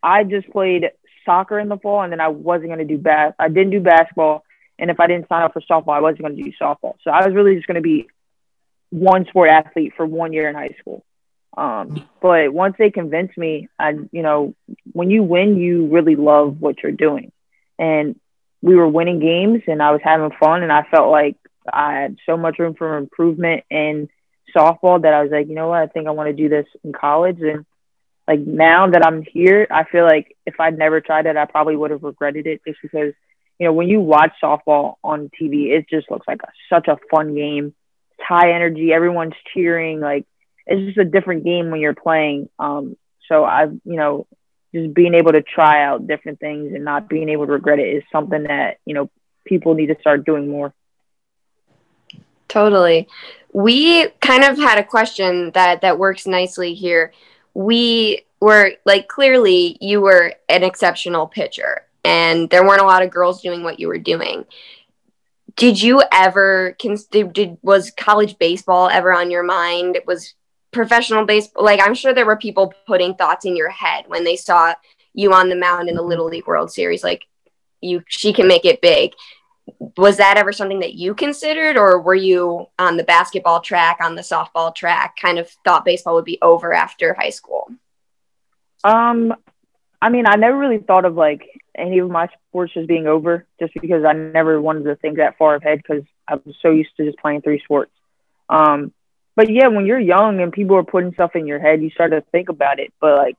I 0.02 0.24
just 0.24 0.50
played 0.50 0.90
soccer 1.24 1.58
in 1.58 1.68
the 1.68 1.78
fall 1.78 2.02
and 2.02 2.12
then 2.12 2.20
I 2.20 2.28
wasn't 2.28 2.68
going 2.68 2.78
to 2.80 2.84
do 2.84 2.98
bas 2.98 3.32
I 3.38 3.48
didn't 3.48 3.70
do 3.70 3.80
basketball. 3.80 4.43
And 4.78 4.90
if 4.90 4.98
I 5.00 5.06
didn't 5.06 5.28
sign 5.28 5.42
up 5.42 5.52
for 5.52 5.60
softball, 5.60 5.94
I 5.94 6.00
wasn't 6.00 6.22
going 6.22 6.36
to 6.36 6.42
do 6.42 6.52
softball. 6.60 6.94
So 7.02 7.10
I 7.10 7.24
was 7.24 7.34
really 7.34 7.54
just 7.54 7.66
going 7.66 7.76
to 7.76 7.80
be 7.80 8.08
one 8.90 9.26
sport 9.26 9.50
athlete 9.50 9.94
for 9.96 10.06
one 10.06 10.32
year 10.32 10.48
in 10.48 10.54
high 10.54 10.74
school. 10.80 11.04
Um, 11.56 12.08
but 12.20 12.52
once 12.52 12.74
they 12.78 12.90
convinced 12.90 13.38
me, 13.38 13.68
I, 13.78 13.90
you 14.10 14.22
know, 14.22 14.54
when 14.92 15.10
you 15.10 15.22
win, 15.22 15.56
you 15.56 15.86
really 15.86 16.16
love 16.16 16.60
what 16.60 16.82
you're 16.82 16.92
doing. 16.92 17.30
And 17.78 18.18
we 18.62 18.74
were 18.74 18.88
winning 18.88 19.20
games 19.20 19.62
and 19.66 19.82
I 19.82 19.92
was 19.92 20.00
having 20.02 20.30
fun 20.38 20.62
and 20.62 20.72
I 20.72 20.84
felt 20.90 21.10
like 21.10 21.36
I 21.70 21.94
had 21.94 22.16
so 22.26 22.36
much 22.36 22.58
room 22.58 22.74
for 22.74 22.96
improvement 22.96 23.64
in 23.70 24.08
softball 24.56 25.02
that 25.02 25.14
I 25.14 25.22
was 25.22 25.30
like, 25.30 25.48
you 25.48 25.54
know 25.54 25.68
what, 25.68 25.82
I 25.82 25.86
think 25.86 26.06
I 26.06 26.12
want 26.12 26.28
to 26.28 26.32
do 26.42 26.48
this 26.48 26.66
in 26.82 26.92
college. 26.92 27.40
And 27.40 27.66
like 28.26 28.40
now 28.40 28.88
that 28.88 29.04
I'm 29.04 29.22
here, 29.22 29.66
I 29.70 29.84
feel 29.84 30.04
like 30.04 30.36
if 30.46 30.58
I'd 30.58 30.78
never 30.78 31.00
tried 31.00 31.26
it, 31.26 31.36
I 31.36 31.44
probably 31.44 31.76
would 31.76 31.90
have 31.90 32.02
regretted 32.02 32.46
it 32.46 32.62
just 32.66 32.78
because, 32.82 33.12
you 33.58 33.66
know, 33.66 33.72
when 33.72 33.88
you 33.88 34.00
watch 34.00 34.32
softball 34.42 34.96
on 35.04 35.30
TV, 35.40 35.70
it 35.70 35.88
just 35.88 36.10
looks 36.10 36.26
like 36.26 36.42
a, 36.42 36.48
such 36.68 36.88
a 36.88 36.98
fun 37.10 37.34
game. 37.34 37.74
It's 38.12 38.26
high 38.26 38.52
energy, 38.52 38.92
everyone's 38.92 39.34
cheering. 39.52 40.00
Like 40.00 40.26
it's 40.66 40.86
just 40.86 40.98
a 40.98 41.04
different 41.04 41.44
game 41.44 41.70
when 41.70 41.80
you're 41.80 41.94
playing. 41.94 42.48
Um, 42.58 42.96
so 43.28 43.44
I've, 43.44 43.72
you 43.84 43.96
know, 43.96 44.26
just 44.74 44.92
being 44.92 45.14
able 45.14 45.32
to 45.32 45.42
try 45.42 45.84
out 45.84 46.06
different 46.06 46.40
things 46.40 46.72
and 46.74 46.84
not 46.84 47.08
being 47.08 47.28
able 47.28 47.46
to 47.46 47.52
regret 47.52 47.78
it 47.78 47.96
is 47.96 48.02
something 48.10 48.44
that, 48.44 48.78
you 48.84 48.94
know, 48.94 49.08
people 49.44 49.74
need 49.74 49.86
to 49.86 49.96
start 50.00 50.26
doing 50.26 50.48
more. 50.48 50.74
Totally. 52.48 53.08
We 53.52 54.08
kind 54.20 54.44
of 54.44 54.58
had 54.58 54.78
a 54.78 54.84
question 54.84 55.52
that 55.52 55.82
that 55.82 55.98
works 55.98 56.26
nicely 56.26 56.74
here. 56.74 57.12
We 57.52 58.24
were 58.40 58.72
like 58.84 59.08
clearly 59.08 59.78
you 59.80 60.00
were 60.00 60.34
an 60.48 60.64
exceptional 60.64 61.26
pitcher 61.26 61.83
and 62.04 62.50
there 62.50 62.64
weren't 62.64 62.82
a 62.82 62.86
lot 62.86 63.02
of 63.02 63.10
girls 63.10 63.42
doing 63.42 63.62
what 63.62 63.80
you 63.80 63.88
were 63.88 63.98
doing. 63.98 64.44
Did 65.56 65.80
you 65.80 66.02
ever 66.12 66.76
did, 66.78 67.32
did 67.32 67.58
was 67.62 67.90
college 67.90 68.38
baseball 68.38 68.88
ever 68.88 69.12
on 69.12 69.30
your 69.30 69.42
mind? 69.42 69.98
Was 70.06 70.34
professional 70.72 71.24
baseball 71.24 71.64
like 71.64 71.80
I'm 71.80 71.94
sure 71.94 72.12
there 72.12 72.26
were 72.26 72.36
people 72.36 72.74
putting 72.86 73.14
thoughts 73.14 73.46
in 73.46 73.56
your 73.56 73.70
head 73.70 74.04
when 74.08 74.24
they 74.24 74.36
saw 74.36 74.74
you 75.14 75.32
on 75.32 75.48
the 75.48 75.56
mound 75.56 75.88
in 75.88 75.94
the 75.94 76.02
Little 76.02 76.26
League 76.26 76.46
World 76.46 76.70
Series 76.70 77.04
like 77.04 77.24
you 77.80 78.02
she 78.08 78.32
can 78.32 78.48
make 78.48 78.64
it 78.64 78.82
big 78.82 79.12
was 79.96 80.18
that 80.18 80.36
ever 80.36 80.52
something 80.52 80.80
that 80.80 80.94
you 80.94 81.14
considered 81.14 81.78
or 81.78 82.00
were 82.00 82.14
you 82.14 82.66
on 82.78 82.96
the 82.96 83.04
basketball 83.04 83.60
track 83.60 83.98
on 84.02 84.14
the 84.14 84.22
softball 84.22 84.74
track 84.74 85.16
kind 85.16 85.38
of 85.38 85.48
thought 85.64 85.84
baseball 85.84 86.14
would 86.14 86.24
be 86.24 86.38
over 86.42 86.74
after 86.74 87.14
high 87.14 87.30
school 87.30 87.68
um 88.82 89.32
i 90.02 90.10
mean 90.10 90.26
i 90.26 90.34
never 90.34 90.58
really 90.58 90.78
thought 90.78 91.04
of 91.04 91.14
like 91.14 91.48
any 91.76 91.98
of 91.98 92.10
my 92.10 92.28
sports 92.48 92.74
just 92.74 92.88
being 92.88 93.06
over 93.06 93.46
just 93.60 93.72
because 93.74 94.04
i 94.04 94.12
never 94.12 94.60
wanted 94.60 94.84
to 94.84 94.96
think 94.96 95.16
that 95.16 95.38
far 95.38 95.56
ahead 95.56 95.78
because 95.78 96.04
i 96.28 96.34
was 96.34 96.54
so 96.62 96.70
used 96.70 96.90
to 96.96 97.04
just 97.04 97.18
playing 97.18 97.42
three 97.42 97.60
sports 97.64 97.92
um 98.48 98.92
but 99.36 99.50
yeah 99.50 99.68
when 99.68 99.86
you're 99.86 99.98
young 99.98 100.40
and 100.40 100.52
people 100.52 100.76
are 100.76 100.84
putting 100.84 101.12
stuff 101.12 101.34
in 101.34 101.46
your 101.46 101.58
head 101.58 101.82
you 101.82 101.90
start 101.90 102.10
to 102.10 102.22
think 102.32 102.48
about 102.48 102.78
it 102.78 102.92
but 103.00 103.16
like 103.16 103.36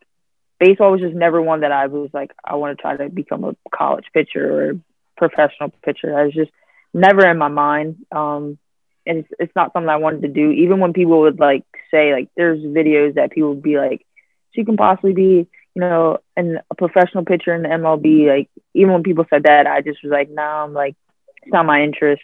baseball 0.59 0.91
was 0.91 1.01
just 1.01 1.15
never 1.15 1.41
one 1.41 1.61
that 1.61 1.71
i 1.71 1.87
was 1.87 2.09
like 2.13 2.31
i 2.43 2.55
want 2.55 2.77
to 2.77 2.81
try 2.81 2.95
to 2.95 3.09
become 3.09 3.43
a 3.43 3.55
college 3.71 4.05
pitcher 4.13 4.69
or 4.69 4.79
professional 5.17 5.69
pitcher. 5.83 6.17
I 6.17 6.25
was 6.25 6.33
just 6.33 6.51
never 6.93 7.27
in 7.27 7.37
my 7.37 7.47
mind. 7.47 8.05
Um, 8.11 8.57
and 9.05 9.19
it's, 9.19 9.29
it's 9.39 9.55
not 9.55 9.73
something 9.73 9.89
I 9.89 9.97
wanted 9.97 10.23
to 10.23 10.27
do. 10.27 10.51
Even 10.51 10.79
when 10.79 10.93
people 10.93 11.21
would 11.21 11.39
like 11.39 11.63
say 11.91 12.11
like, 12.13 12.29
there's 12.35 12.59
videos 12.59 13.15
that 13.15 13.31
people 13.31 13.49
would 13.49 13.63
be 13.63 13.77
like, 13.77 14.05
she 14.53 14.63
can 14.63 14.77
possibly 14.77 15.13
be, 15.13 15.47
you 15.75 15.81
know, 15.81 16.19
an, 16.37 16.59
a 16.71 16.75
professional 16.75 17.25
pitcher 17.25 17.53
in 17.53 17.61
the 17.61 17.67
MLB. 17.67 18.27
Like 18.27 18.49
even 18.73 18.93
when 18.93 19.03
people 19.03 19.25
said 19.29 19.43
that, 19.43 19.67
I 19.67 19.81
just 19.81 20.01
was 20.03 20.11
like, 20.11 20.29
no, 20.29 20.41
nah, 20.41 20.63
I'm 20.63 20.73
like, 20.73 20.95
it's 21.43 21.53
not 21.53 21.65
my 21.65 21.83
interest. 21.83 22.23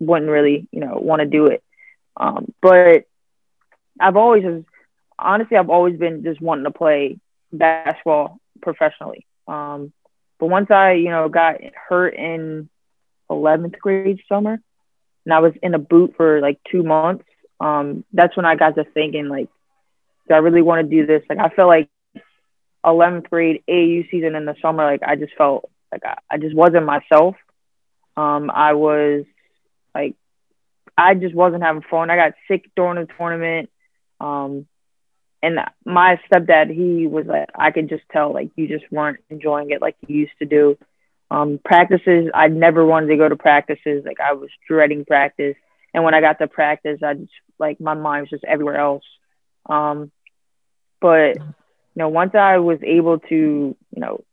Wouldn't 0.00 0.30
really, 0.30 0.66
you 0.72 0.80
know, 0.80 0.98
want 1.00 1.20
to 1.20 1.26
do 1.26 1.46
it. 1.46 1.62
Um, 2.16 2.52
but 2.60 3.04
I've 3.98 4.16
always, 4.16 4.44
honestly, 5.18 5.56
I've 5.56 5.70
always 5.70 5.96
been 5.96 6.24
just 6.24 6.40
wanting 6.40 6.64
to 6.64 6.72
play 6.72 7.18
basketball 7.52 8.40
professionally. 8.60 9.24
Um, 9.46 9.92
but 10.40 10.46
once 10.46 10.70
I, 10.70 10.92
you 10.92 11.10
know, 11.10 11.28
got 11.28 11.60
hurt 11.88 12.14
in 12.14 12.68
11th 13.30 13.78
grade 13.78 14.20
summer, 14.28 14.60
and 15.24 15.32
I 15.32 15.38
was 15.38 15.52
in 15.62 15.74
a 15.74 15.78
boot 15.78 16.14
for 16.16 16.40
like 16.40 16.58
two 16.70 16.82
months, 16.82 17.24
um, 17.60 18.04
that's 18.12 18.36
when 18.36 18.46
I 18.46 18.56
got 18.56 18.74
to 18.74 18.84
thinking, 18.84 19.28
like, 19.28 19.48
do 20.28 20.34
I 20.34 20.38
really 20.38 20.62
want 20.62 20.88
to 20.88 20.96
do 20.96 21.06
this? 21.06 21.22
Like, 21.28 21.38
I 21.38 21.54
felt 21.54 21.68
like 21.68 21.88
11th 22.84 23.30
grade 23.30 23.62
AAU 23.68 24.10
season 24.10 24.34
in 24.34 24.44
the 24.44 24.54
summer, 24.60 24.84
like, 24.84 25.02
I 25.02 25.16
just 25.16 25.34
felt 25.36 25.70
like 25.90 26.02
I, 26.04 26.18
I 26.30 26.38
just 26.38 26.54
wasn't 26.54 26.86
myself. 26.86 27.36
Um, 28.16 28.50
I 28.50 28.74
was 28.74 29.24
like, 29.94 30.16
I 30.96 31.14
just 31.14 31.34
wasn't 31.34 31.62
having 31.62 31.82
fun. 31.82 32.10
I 32.10 32.16
got 32.16 32.34
sick 32.48 32.70
during 32.76 33.04
the 33.04 33.12
tournament. 33.16 33.70
Um, 34.20 34.66
and 35.42 35.58
my 35.84 36.18
stepdad, 36.30 36.70
he 36.70 37.06
was 37.06 37.26
like, 37.26 37.48
I 37.54 37.70
could 37.70 37.88
just 37.88 38.04
tell, 38.10 38.32
like, 38.32 38.50
you 38.56 38.66
just 38.66 38.90
weren't 38.90 39.18
enjoying 39.28 39.70
it 39.70 39.82
like 39.82 39.96
you 40.06 40.16
used 40.20 40.38
to 40.38 40.46
do. 40.46 40.78
Um, 41.30 41.60
practices, 41.62 42.30
I 42.32 42.48
never 42.48 42.84
wanted 42.84 43.08
to 43.08 43.16
go 43.16 43.28
to 43.28 43.36
practices. 43.36 44.04
Like, 44.06 44.20
I 44.20 44.34
was 44.34 44.48
dreading 44.66 45.04
practice. 45.04 45.56
And 45.92 46.02
when 46.02 46.14
I 46.14 46.20
got 46.20 46.38
to 46.38 46.48
practice, 46.48 47.00
I 47.02 47.14
just, 47.14 47.32
like, 47.58 47.80
my 47.80 47.94
mind 47.94 48.22
was 48.22 48.30
just 48.30 48.44
everywhere 48.44 48.78
else. 48.78 49.04
Um, 49.68 50.10
but, 51.00 51.36
you 51.94 52.00
know, 52.02 52.08
once 52.08 52.34
I 52.34 52.58
was 52.58 52.78
able 52.82 53.18
to, 53.18 53.34
you 53.34 54.00
know, 54.00 54.24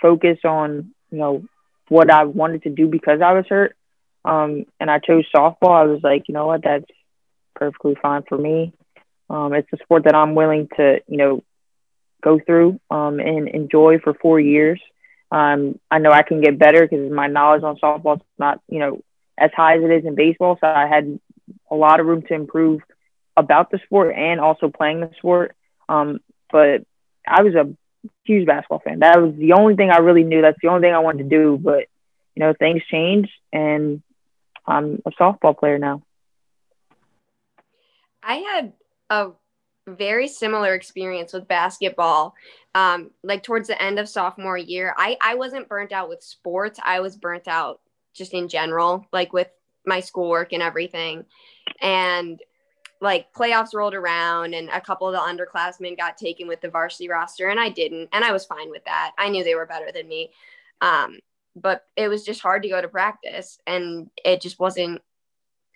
focus 0.00 0.38
on, 0.44 0.92
you 1.10 1.18
know, 1.18 1.42
what 1.88 2.10
I 2.10 2.24
wanted 2.24 2.62
to 2.62 2.70
do 2.70 2.86
because 2.86 3.20
I 3.20 3.32
was 3.32 3.44
hurt, 3.48 3.76
um, 4.24 4.64
and 4.78 4.90
I 4.90 4.98
chose 4.98 5.24
softball, 5.34 5.80
I 5.80 5.84
was 5.84 6.00
like, 6.02 6.28
you 6.28 6.34
know 6.34 6.46
what, 6.46 6.62
that's 6.62 6.84
perfectly 7.54 7.96
fine 8.00 8.22
for 8.28 8.38
me. 8.38 8.72
Um, 9.28 9.52
it's 9.54 9.68
a 9.72 9.76
sport 9.78 10.04
that 10.04 10.14
I'm 10.14 10.34
willing 10.34 10.68
to, 10.76 11.00
you 11.06 11.16
know, 11.16 11.44
go 12.22 12.38
through 12.44 12.80
um, 12.90 13.20
and 13.20 13.48
enjoy 13.48 13.98
for 13.98 14.14
four 14.14 14.40
years. 14.40 14.80
Um, 15.30 15.78
I 15.90 15.98
know 15.98 16.10
I 16.10 16.22
can 16.22 16.40
get 16.40 16.58
better 16.58 16.82
because 16.86 17.10
my 17.10 17.28
knowledge 17.28 17.62
on 17.62 17.76
softball 17.76 18.16
is 18.16 18.22
not, 18.38 18.60
you 18.68 18.80
know, 18.80 19.02
as 19.38 19.50
high 19.56 19.76
as 19.76 19.84
it 19.84 19.90
is 19.90 20.04
in 20.04 20.14
baseball. 20.14 20.58
So 20.60 20.66
I 20.66 20.86
had 20.86 21.18
a 21.70 21.74
lot 21.74 22.00
of 22.00 22.06
room 22.06 22.22
to 22.22 22.34
improve 22.34 22.80
about 23.36 23.70
the 23.70 23.78
sport 23.84 24.14
and 24.14 24.40
also 24.40 24.68
playing 24.68 25.00
the 25.00 25.10
sport. 25.16 25.54
Um, 25.88 26.20
but 26.52 26.84
I 27.26 27.42
was 27.42 27.54
a 27.54 27.74
huge 28.24 28.46
basketball 28.46 28.80
fan. 28.80 29.00
That 29.00 29.20
was 29.20 29.34
the 29.36 29.52
only 29.52 29.76
thing 29.76 29.90
I 29.90 29.98
really 29.98 30.24
knew. 30.24 30.42
That's 30.42 30.58
the 30.62 30.68
only 30.68 30.82
thing 30.82 30.94
I 30.94 31.00
wanted 31.00 31.28
to 31.28 31.36
do. 31.36 31.58
But 31.62 31.86
you 32.34 32.40
know, 32.40 32.54
things 32.58 32.82
changed, 32.90 33.32
and 33.52 34.02
I'm 34.66 35.02
a 35.06 35.10
softball 35.10 35.58
player 35.58 35.78
now. 35.78 36.02
I 38.22 38.34
had 38.36 38.72
a 39.08 39.30
very 39.86 40.28
similar 40.28 40.74
experience 40.74 41.32
with 41.32 41.48
basketball. 41.48 42.34
Um, 42.74 43.10
like 43.24 43.42
towards 43.42 43.68
the 43.68 43.82
end 43.82 43.98
of 43.98 44.08
sophomore 44.08 44.56
year, 44.56 44.94
I, 44.96 45.16
I 45.20 45.34
wasn't 45.34 45.68
burnt 45.68 45.92
out 45.92 46.08
with 46.08 46.22
sports. 46.22 46.78
I 46.82 47.00
was 47.00 47.16
burnt 47.16 47.48
out 47.48 47.80
just 48.14 48.32
in 48.32 48.48
general, 48.48 49.06
like 49.12 49.32
with 49.32 49.48
my 49.84 50.00
schoolwork 50.00 50.52
and 50.52 50.62
everything. 50.62 51.24
And 51.80 52.40
like 53.00 53.32
playoffs 53.32 53.74
rolled 53.74 53.94
around 53.94 54.54
and 54.54 54.68
a 54.68 54.80
couple 54.80 55.08
of 55.08 55.14
the 55.14 55.18
underclassmen 55.18 55.96
got 55.96 56.18
taken 56.18 56.46
with 56.46 56.60
the 56.60 56.68
varsity 56.68 57.08
roster 57.08 57.48
and 57.48 57.58
I 57.58 57.70
didn't. 57.70 58.10
And 58.12 58.24
I 58.24 58.32
was 58.32 58.44
fine 58.44 58.70
with 58.70 58.84
that. 58.84 59.12
I 59.16 59.30
knew 59.30 59.42
they 59.42 59.54
were 59.54 59.66
better 59.66 59.90
than 59.92 60.06
me. 60.06 60.30
Um, 60.80 61.20
but 61.56 61.84
it 61.96 62.08
was 62.08 62.24
just 62.24 62.40
hard 62.40 62.62
to 62.62 62.68
go 62.68 62.80
to 62.80 62.88
practice 62.88 63.58
and 63.66 64.10
it 64.24 64.40
just 64.40 64.58
wasn't 64.58 65.02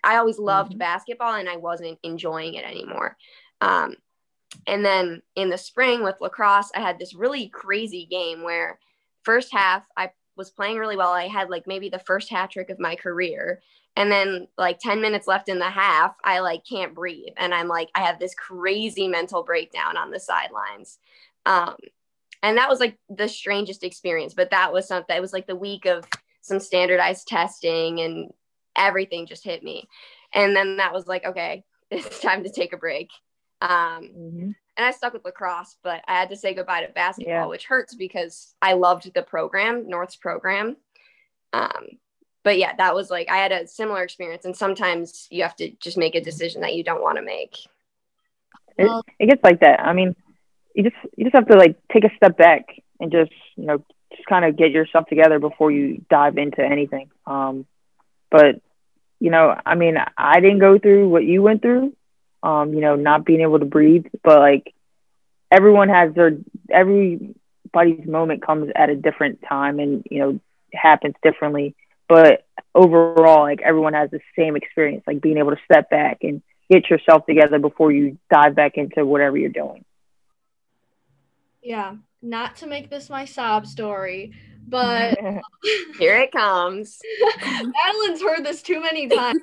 I 0.03 0.17
always 0.17 0.37
loved 0.37 0.71
mm-hmm. 0.71 0.79
basketball 0.79 1.33
and 1.33 1.49
I 1.49 1.57
wasn't 1.57 1.97
enjoying 2.03 2.53
it 2.53 2.63
anymore. 2.63 3.17
Um, 3.59 3.95
and 4.67 4.85
then 4.85 5.23
in 5.35 5.49
the 5.49 5.57
spring 5.57 6.03
with 6.03 6.21
lacrosse, 6.21 6.71
I 6.75 6.79
had 6.79 6.99
this 6.99 7.15
really 7.15 7.47
crazy 7.49 8.05
game 8.05 8.43
where 8.43 8.79
first 9.23 9.51
half 9.51 9.85
I 9.97 10.11
was 10.35 10.49
playing 10.49 10.77
really 10.77 10.97
well. 10.97 11.11
I 11.11 11.27
had 11.27 11.49
like 11.49 11.67
maybe 11.67 11.89
the 11.89 11.99
first 11.99 12.29
hat 12.29 12.51
trick 12.51 12.69
of 12.69 12.79
my 12.79 12.95
career. 12.95 13.61
And 13.95 14.11
then 14.11 14.47
like 14.57 14.79
10 14.79 15.01
minutes 15.01 15.27
left 15.27 15.47
in 15.47 15.59
the 15.59 15.69
half, 15.69 16.15
I 16.23 16.39
like 16.39 16.65
can't 16.69 16.93
breathe. 16.93 17.33
And 17.37 17.53
I'm 17.53 17.67
like, 17.67 17.89
I 17.95 18.01
have 18.01 18.19
this 18.19 18.35
crazy 18.35 19.07
mental 19.07 19.43
breakdown 19.43 19.95
on 19.95 20.11
the 20.11 20.19
sidelines. 20.19 20.99
Um, 21.45 21.75
and 22.43 22.57
that 22.57 22.69
was 22.69 22.79
like 22.79 22.97
the 23.09 23.27
strangest 23.27 23.83
experience, 23.83 24.33
but 24.33 24.51
that 24.51 24.73
was 24.73 24.87
something, 24.87 25.15
it 25.15 25.21
was 25.21 25.33
like 25.33 25.47
the 25.47 25.55
week 25.55 25.85
of 25.85 26.05
some 26.41 26.59
standardized 26.59 27.27
testing 27.27 28.01
and 28.01 28.31
everything 28.75 29.25
just 29.25 29.43
hit 29.43 29.63
me. 29.63 29.87
And 30.33 30.55
then 30.55 30.77
that 30.77 30.93
was 30.93 31.07
like, 31.07 31.25
okay, 31.25 31.63
it's 31.91 32.19
time 32.19 32.43
to 32.43 32.51
take 32.51 32.73
a 32.73 32.77
break. 32.77 33.09
Um, 33.61 33.69
mm-hmm. 33.69 34.51
And 34.77 34.85
I 34.85 34.91
stuck 34.91 35.13
with 35.13 35.23
lacrosse, 35.23 35.77
but 35.83 36.03
I 36.07 36.13
had 36.13 36.29
to 36.29 36.35
say 36.35 36.53
goodbye 36.53 36.85
to 36.85 36.91
basketball, 36.91 37.33
yeah. 37.33 37.45
which 37.45 37.65
hurts 37.65 37.95
because 37.95 38.55
I 38.61 38.73
loved 38.73 39.13
the 39.13 39.21
program, 39.21 39.87
North's 39.87 40.17
program. 40.17 40.75
Um, 41.53 41.97
but 42.43 42.59
yeah, 42.59 42.75
that 42.77 42.93
was 42.93 43.09
like 43.09 43.29
I 43.29 43.37
had 43.37 43.51
a 43.51 43.67
similar 43.67 44.03
experience, 44.03 44.45
and 44.45 44.55
sometimes 44.55 45.27
you 45.31 45.43
have 45.43 45.55
to 45.57 45.71
just 45.79 45.97
make 45.97 46.15
a 46.15 46.21
decision 46.21 46.61
that 46.61 46.75
you 46.75 46.83
don't 46.83 47.01
want 47.01 47.17
to 47.17 47.23
make. 47.23 47.57
It, 48.77 49.05
it 49.19 49.27
gets 49.27 49.43
like 49.43 49.61
that. 49.61 49.79
I 49.79 49.93
mean, 49.93 50.15
you 50.75 50.83
just 50.83 50.95
you 51.17 51.25
just 51.25 51.35
have 51.35 51.47
to 51.47 51.57
like 51.57 51.77
take 51.91 52.03
a 52.03 52.15
step 52.17 52.37
back 52.37 52.65
and 52.99 53.11
just 53.11 53.31
you 53.55 53.65
know 53.65 53.83
just 54.11 54.27
kind 54.27 54.45
of 54.45 54.57
get 54.57 54.71
yourself 54.71 55.07
together 55.07 55.39
before 55.39 55.71
you 55.71 56.05
dive 56.09 56.37
into 56.37 56.63
anything. 56.63 57.09
Um, 57.25 57.65
but 58.29 58.61
you 59.19 59.31
know, 59.31 59.59
I 59.65 59.75
mean, 59.75 59.95
I 60.17 60.39
didn't 60.39 60.59
go 60.59 60.77
through 60.77 61.09
what 61.09 61.23
you 61.23 61.41
went 61.41 61.61
through, 61.61 61.95
um, 62.45 62.73
you 62.73 62.79
know, 62.79 62.95
not 62.95 63.25
being 63.25 63.41
able 63.41 63.57
to 63.57 63.65
breathe, 63.65 64.05
but 64.23 64.39
like 64.39 64.73
everyone 65.51 65.89
has 65.89 66.13
their 66.13 66.37
everybody's 66.69 68.07
moment 68.07 68.45
comes 68.45 68.71
at 68.75 68.89
a 68.89 68.95
different 68.95 69.41
time 69.49 69.79
and 69.79 70.05
you 70.09 70.19
know 70.19 70.39
happens 70.71 71.15
differently. 71.23 71.75
But 72.07 72.45
overall, 72.75 73.41
like 73.41 73.61
everyone 73.61 73.93
has 73.93 74.11
the 74.11 74.19
same 74.37 74.55
experience, 74.55 75.03
like 75.07 75.21
being 75.21 75.39
able 75.39 75.51
to 75.51 75.61
step 75.65 75.89
back 75.89 76.19
and 76.21 76.43
get 76.69 76.87
yourself 76.87 77.25
together 77.25 77.57
before 77.57 77.91
you 77.91 78.19
dive 78.31 78.55
back 78.55 78.73
into 78.75 79.03
whatever 79.03 79.37
you're 79.37 79.49
doing. 79.49 79.83
Yeah, 81.63 81.95
not 82.21 82.57
to 82.57 82.67
make 82.67 82.91
this 82.91 83.09
my 83.09 83.25
sob 83.25 83.65
story, 83.65 84.33
but 84.67 85.17
here 85.97 86.17
it 86.17 86.31
comes. 86.31 87.01
Madeline's 87.41 88.21
heard 88.21 88.45
this 88.45 88.61
too 88.61 88.79
many 88.79 89.07
times. 89.07 89.41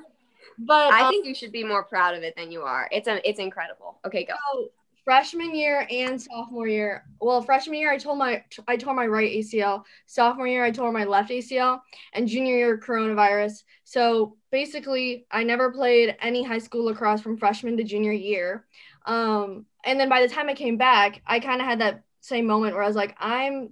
But 0.57 0.93
I 0.93 1.03
um, 1.03 1.09
think 1.09 1.25
you 1.25 1.35
should 1.35 1.51
be 1.51 1.63
more 1.63 1.83
proud 1.83 2.15
of 2.15 2.23
it 2.23 2.35
than 2.35 2.51
you 2.51 2.61
are. 2.61 2.87
It's 2.91 3.07
a, 3.07 3.27
it's 3.27 3.39
incredible. 3.39 3.99
Okay, 4.05 4.25
go. 4.25 4.33
So, 4.53 4.69
freshman 5.03 5.53
year 5.53 5.85
and 5.89 6.21
sophomore 6.21 6.67
year. 6.67 7.05
Well, 7.19 7.41
freshman 7.41 7.79
year 7.79 7.91
I 7.91 7.97
told 7.97 8.17
my 8.17 8.43
I 8.67 8.77
tore 8.77 8.93
my 8.93 9.07
right 9.07 9.31
ACL. 9.31 9.83
Sophomore 10.05 10.47
year 10.47 10.63
I 10.63 10.71
tore 10.71 10.91
my 10.91 11.03
left 11.03 11.29
ACL, 11.29 11.81
and 12.13 12.27
junior 12.27 12.55
year 12.55 12.77
coronavirus. 12.77 13.63
So 13.83 14.37
basically, 14.51 15.25
I 15.31 15.43
never 15.43 15.71
played 15.71 16.15
any 16.21 16.43
high 16.43 16.59
school 16.59 16.85
lacrosse 16.85 17.21
from 17.21 17.37
freshman 17.37 17.77
to 17.77 17.83
junior 17.83 18.11
year. 18.11 18.65
Um, 19.05 19.65
and 19.83 19.99
then 19.99 20.09
by 20.09 20.21
the 20.21 20.33
time 20.33 20.49
I 20.49 20.53
came 20.53 20.77
back, 20.77 21.21
I 21.25 21.39
kind 21.39 21.61
of 21.61 21.67
had 21.67 21.81
that 21.81 22.03
same 22.21 22.45
moment 22.45 22.73
where 22.73 22.83
I 22.83 22.87
was 22.87 22.95
like, 22.95 23.15
I'm, 23.19 23.69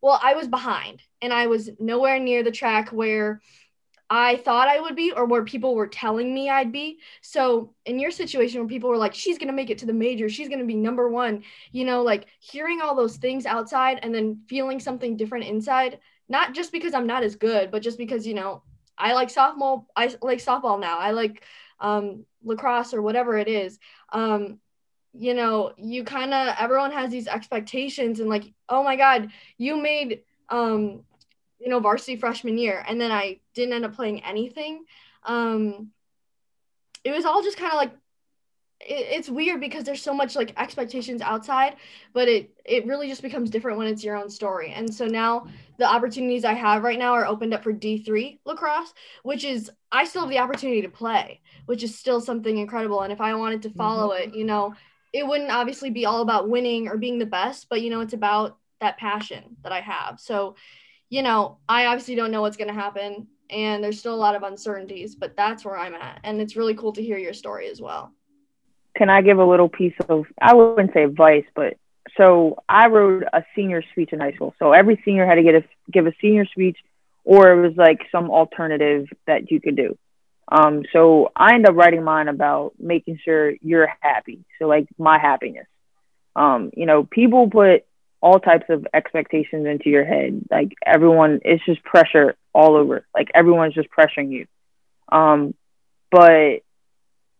well, 0.00 0.18
I 0.20 0.34
was 0.34 0.48
behind 0.48 1.00
and 1.20 1.32
I 1.32 1.46
was 1.46 1.70
nowhere 1.78 2.18
near 2.18 2.42
the 2.42 2.50
track 2.50 2.88
where 2.90 3.40
I 4.14 4.36
thought 4.36 4.68
I 4.68 4.78
would 4.78 4.94
be 4.94 5.10
or 5.10 5.24
where 5.24 5.42
people 5.42 5.74
were 5.74 5.86
telling 5.86 6.34
me 6.34 6.50
I'd 6.50 6.70
be. 6.70 6.98
So, 7.22 7.72
in 7.86 7.98
your 7.98 8.10
situation 8.10 8.60
where 8.60 8.68
people 8.68 8.90
were 8.90 8.98
like, 8.98 9.14
she's 9.14 9.38
going 9.38 9.48
to 9.48 9.54
make 9.54 9.70
it 9.70 9.78
to 9.78 9.86
the 9.86 9.94
major, 9.94 10.28
she's 10.28 10.48
going 10.48 10.60
to 10.60 10.66
be 10.66 10.74
number 10.74 11.08
one, 11.08 11.44
you 11.70 11.86
know, 11.86 12.02
like 12.02 12.26
hearing 12.38 12.82
all 12.82 12.94
those 12.94 13.16
things 13.16 13.46
outside 13.46 14.00
and 14.02 14.14
then 14.14 14.42
feeling 14.48 14.80
something 14.80 15.16
different 15.16 15.46
inside, 15.46 15.98
not 16.28 16.52
just 16.52 16.72
because 16.72 16.92
I'm 16.92 17.06
not 17.06 17.22
as 17.22 17.36
good, 17.36 17.70
but 17.70 17.80
just 17.80 17.96
because, 17.96 18.26
you 18.26 18.34
know, 18.34 18.62
I 18.98 19.14
like 19.14 19.28
softball. 19.28 19.86
I 19.96 20.14
like 20.20 20.40
softball 20.40 20.78
now. 20.78 20.98
I 20.98 21.12
like 21.12 21.42
um, 21.80 22.26
lacrosse 22.44 22.92
or 22.92 23.00
whatever 23.00 23.38
it 23.38 23.48
is. 23.48 23.78
Um, 24.12 24.58
you 25.14 25.32
know, 25.32 25.72
you 25.78 26.04
kind 26.04 26.34
of 26.34 26.54
everyone 26.58 26.92
has 26.92 27.10
these 27.10 27.28
expectations 27.28 28.20
and 28.20 28.28
like, 28.28 28.52
oh 28.68 28.84
my 28.84 28.96
God, 28.96 29.30
you 29.56 29.80
made 29.80 30.20
um, 30.50 31.02
you 31.58 31.70
know, 31.70 31.80
varsity 31.80 32.16
freshman 32.16 32.58
year, 32.58 32.84
and 32.86 33.00
then 33.00 33.10
I 33.10 33.38
didn't 33.54 33.74
end 33.74 33.84
up 33.84 33.94
playing 33.94 34.24
anything. 34.24 34.84
Um, 35.24 35.90
it 37.04 37.12
was 37.12 37.24
all 37.24 37.42
just 37.42 37.56
kind 37.56 37.72
of 37.72 37.78
like 37.78 37.92
it's 38.84 39.28
weird 39.28 39.60
because 39.60 39.84
there's 39.84 40.02
so 40.02 40.14
much 40.14 40.34
like 40.34 40.52
expectations 40.60 41.22
outside 41.22 41.76
but 42.12 42.28
it 42.28 42.50
it 42.64 42.86
really 42.86 43.08
just 43.08 43.22
becomes 43.22 43.50
different 43.50 43.78
when 43.78 43.86
it's 43.86 44.02
your 44.02 44.16
own 44.16 44.28
story 44.28 44.72
and 44.72 44.92
so 44.92 45.06
now 45.06 45.46
the 45.78 45.84
opportunities 45.84 46.44
i 46.44 46.52
have 46.52 46.82
right 46.82 46.98
now 46.98 47.12
are 47.12 47.26
opened 47.26 47.54
up 47.54 47.62
for 47.62 47.72
d3 47.72 48.38
lacrosse 48.44 48.92
which 49.22 49.44
is 49.44 49.70
i 49.92 50.04
still 50.04 50.22
have 50.22 50.30
the 50.30 50.38
opportunity 50.38 50.82
to 50.82 50.88
play 50.88 51.40
which 51.66 51.82
is 51.82 51.96
still 51.96 52.20
something 52.20 52.58
incredible 52.58 53.02
and 53.02 53.12
if 53.12 53.20
i 53.20 53.34
wanted 53.34 53.62
to 53.62 53.70
follow 53.70 54.12
mm-hmm. 54.12 54.30
it 54.30 54.34
you 54.34 54.44
know 54.44 54.74
it 55.12 55.26
wouldn't 55.26 55.50
obviously 55.50 55.90
be 55.90 56.06
all 56.06 56.22
about 56.22 56.48
winning 56.48 56.88
or 56.88 56.96
being 56.96 57.18
the 57.18 57.26
best 57.26 57.68
but 57.68 57.82
you 57.82 57.90
know 57.90 58.00
it's 58.00 58.14
about 58.14 58.58
that 58.80 58.98
passion 58.98 59.56
that 59.62 59.72
i 59.72 59.80
have 59.80 60.18
so 60.18 60.56
you 61.08 61.22
know 61.22 61.58
i 61.68 61.86
obviously 61.86 62.14
don't 62.14 62.32
know 62.32 62.40
what's 62.40 62.56
going 62.56 62.68
to 62.68 62.74
happen 62.74 63.28
and 63.50 63.82
there's 63.82 63.98
still 63.98 64.14
a 64.14 64.16
lot 64.16 64.34
of 64.34 64.42
uncertainties 64.42 65.14
but 65.14 65.36
that's 65.36 65.64
where 65.64 65.76
i'm 65.76 65.94
at 65.94 66.20
and 66.24 66.40
it's 66.40 66.56
really 66.56 66.74
cool 66.74 66.92
to 66.92 67.02
hear 67.02 67.18
your 67.18 67.34
story 67.34 67.68
as 67.68 67.80
well 67.80 68.12
can 68.96 69.10
I 69.10 69.22
give 69.22 69.38
a 69.38 69.44
little 69.44 69.68
piece 69.68 69.94
of 70.08 70.26
I 70.40 70.54
wouldn't 70.54 70.92
say 70.92 71.04
advice, 71.04 71.44
but 71.54 71.76
so 72.16 72.56
I 72.68 72.88
wrote 72.88 73.24
a 73.32 73.44
senior 73.54 73.82
speech 73.92 74.10
in 74.12 74.20
high 74.20 74.32
school. 74.32 74.54
So 74.58 74.72
every 74.72 75.00
senior 75.04 75.26
had 75.26 75.36
to 75.36 75.42
get 75.42 75.54
a 75.54 75.64
give 75.90 76.06
a 76.06 76.12
senior 76.20 76.46
speech, 76.46 76.78
or 77.24 77.52
it 77.52 77.68
was 77.68 77.76
like 77.76 78.00
some 78.10 78.30
alternative 78.30 79.06
that 79.26 79.50
you 79.50 79.60
could 79.60 79.76
do. 79.76 79.96
Um, 80.50 80.82
so 80.92 81.30
I 81.34 81.54
end 81.54 81.66
up 81.66 81.74
writing 81.74 82.02
mine 82.04 82.28
about 82.28 82.74
making 82.78 83.18
sure 83.24 83.54
you're 83.62 83.88
happy. 84.00 84.44
So 84.58 84.66
like 84.66 84.88
my 84.98 85.18
happiness. 85.18 85.66
Um, 86.34 86.70
you 86.74 86.86
know, 86.86 87.04
people 87.04 87.48
put 87.48 87.84
all 88.22 88.38
types 88.38 88.66
of 88.68 88.86
expectations 88.94 89.66
into 89.66 89.90
your 89.90 90.04
head. 90.04 90.42
Like 90.50 90.72
everyone, 90.86 91.40
it's 91.44 91.64
just 91.64 91.82
pressure 91.82 92.36
all 92.54 92.76
over. 92.76 93.04
Like 93.14 93.30
everyone's 93.34 93.74
just 93.74 93.88
pressuring 93.90 94.30
you. 94.30 94.46
Um, 95.10 95.54
but 96.10 96.60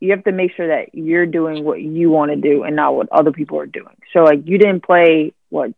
you 0.01 0.11
have 0.11 0.25
to 0.25 0.33
make 0.33 0.51
sure 0.57 0.69
that 0.69 0.95
you're 0.95 1.27
doing 1.27 1.65
what 1.65 1.81
you 1.81 2.11
want 2.11 2.33
to 2.33 2.37
do 2.37 2.65
and 2.65 2.75
not 2.75 2.97
what 2.97 3.09
other 3.13 3.31
people 3.31 3.61
are 3.61 3.67
doing. 3.67 3.97
So 4.13 4.25
like 4.25 4.41
you 4.45 4.59
didn't 4.59 4.85
play 4.85 5.33
what 5.49 5.71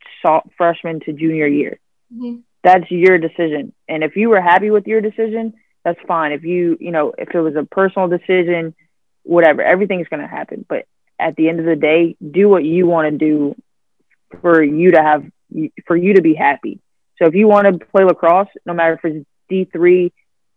freshman 0.56 1.00
to 1.00 1.12
junior 1.12 1.46
year. 1.46 1.78
Mm-hmm. 2.12 2.40
That's 2.62 2.90
your 2.90 3.18
decision. 3.18 3.74
And 3.86 4.02
if 4.02 4.16
you 4.16 4.30
were 4.30 4.40
happy 4.40 4.70
with 4.70 4.86
your 4.86 5.02
decision, 5.02 5.52
that's 5.84 6.00
fine. 6.08 6.32
If 6.32 6.44
you, 6.44 6.78
you 6.80 6.90
know, 6.92 7.12
if 7.18 7.34
it 7.34 7.40
was 7.40 7.56
a 7.56 7.64
personal 7.64 8.08
decision, 8.08 8.74
whatever, 9.22 9.60
everything's 9.62 10.08
going 10.08 10.22
to 10.22 10.26
happen. 10.26 10.64
But 10.66 10.86
at 11.20 11.36
the 11.36 11.50
end 11.50 11.60
of 11.60 11.66
the 11.66 11.76
day, 11.76 12.16
do 12.18 12.48
what 12.48 12.64
you 12.64 12.86
want 12.86 13.10
to 13.10 13.18
do 13.18 13.54
for 14.40 14.62
you 14.62 14.92
to 14.92 15.02
have, 15.02 15.24
for 15.86 15.96
you 15.96 16.14
to 16.14 16.22
be 16.22 16.34
happy. 16.34 16.80
So 17.18 17.26
if 17.26 17.34
you 17.34 17.46
want 17.46 17.66
to 17.66 17.86
play 17.86 18.04
lacrosse, 18.04 18.48
no 18.66 18.74
matter 18.74 19.00
if 19.02 19.04
it's 19.04 19.26
D3, 19.50 20.12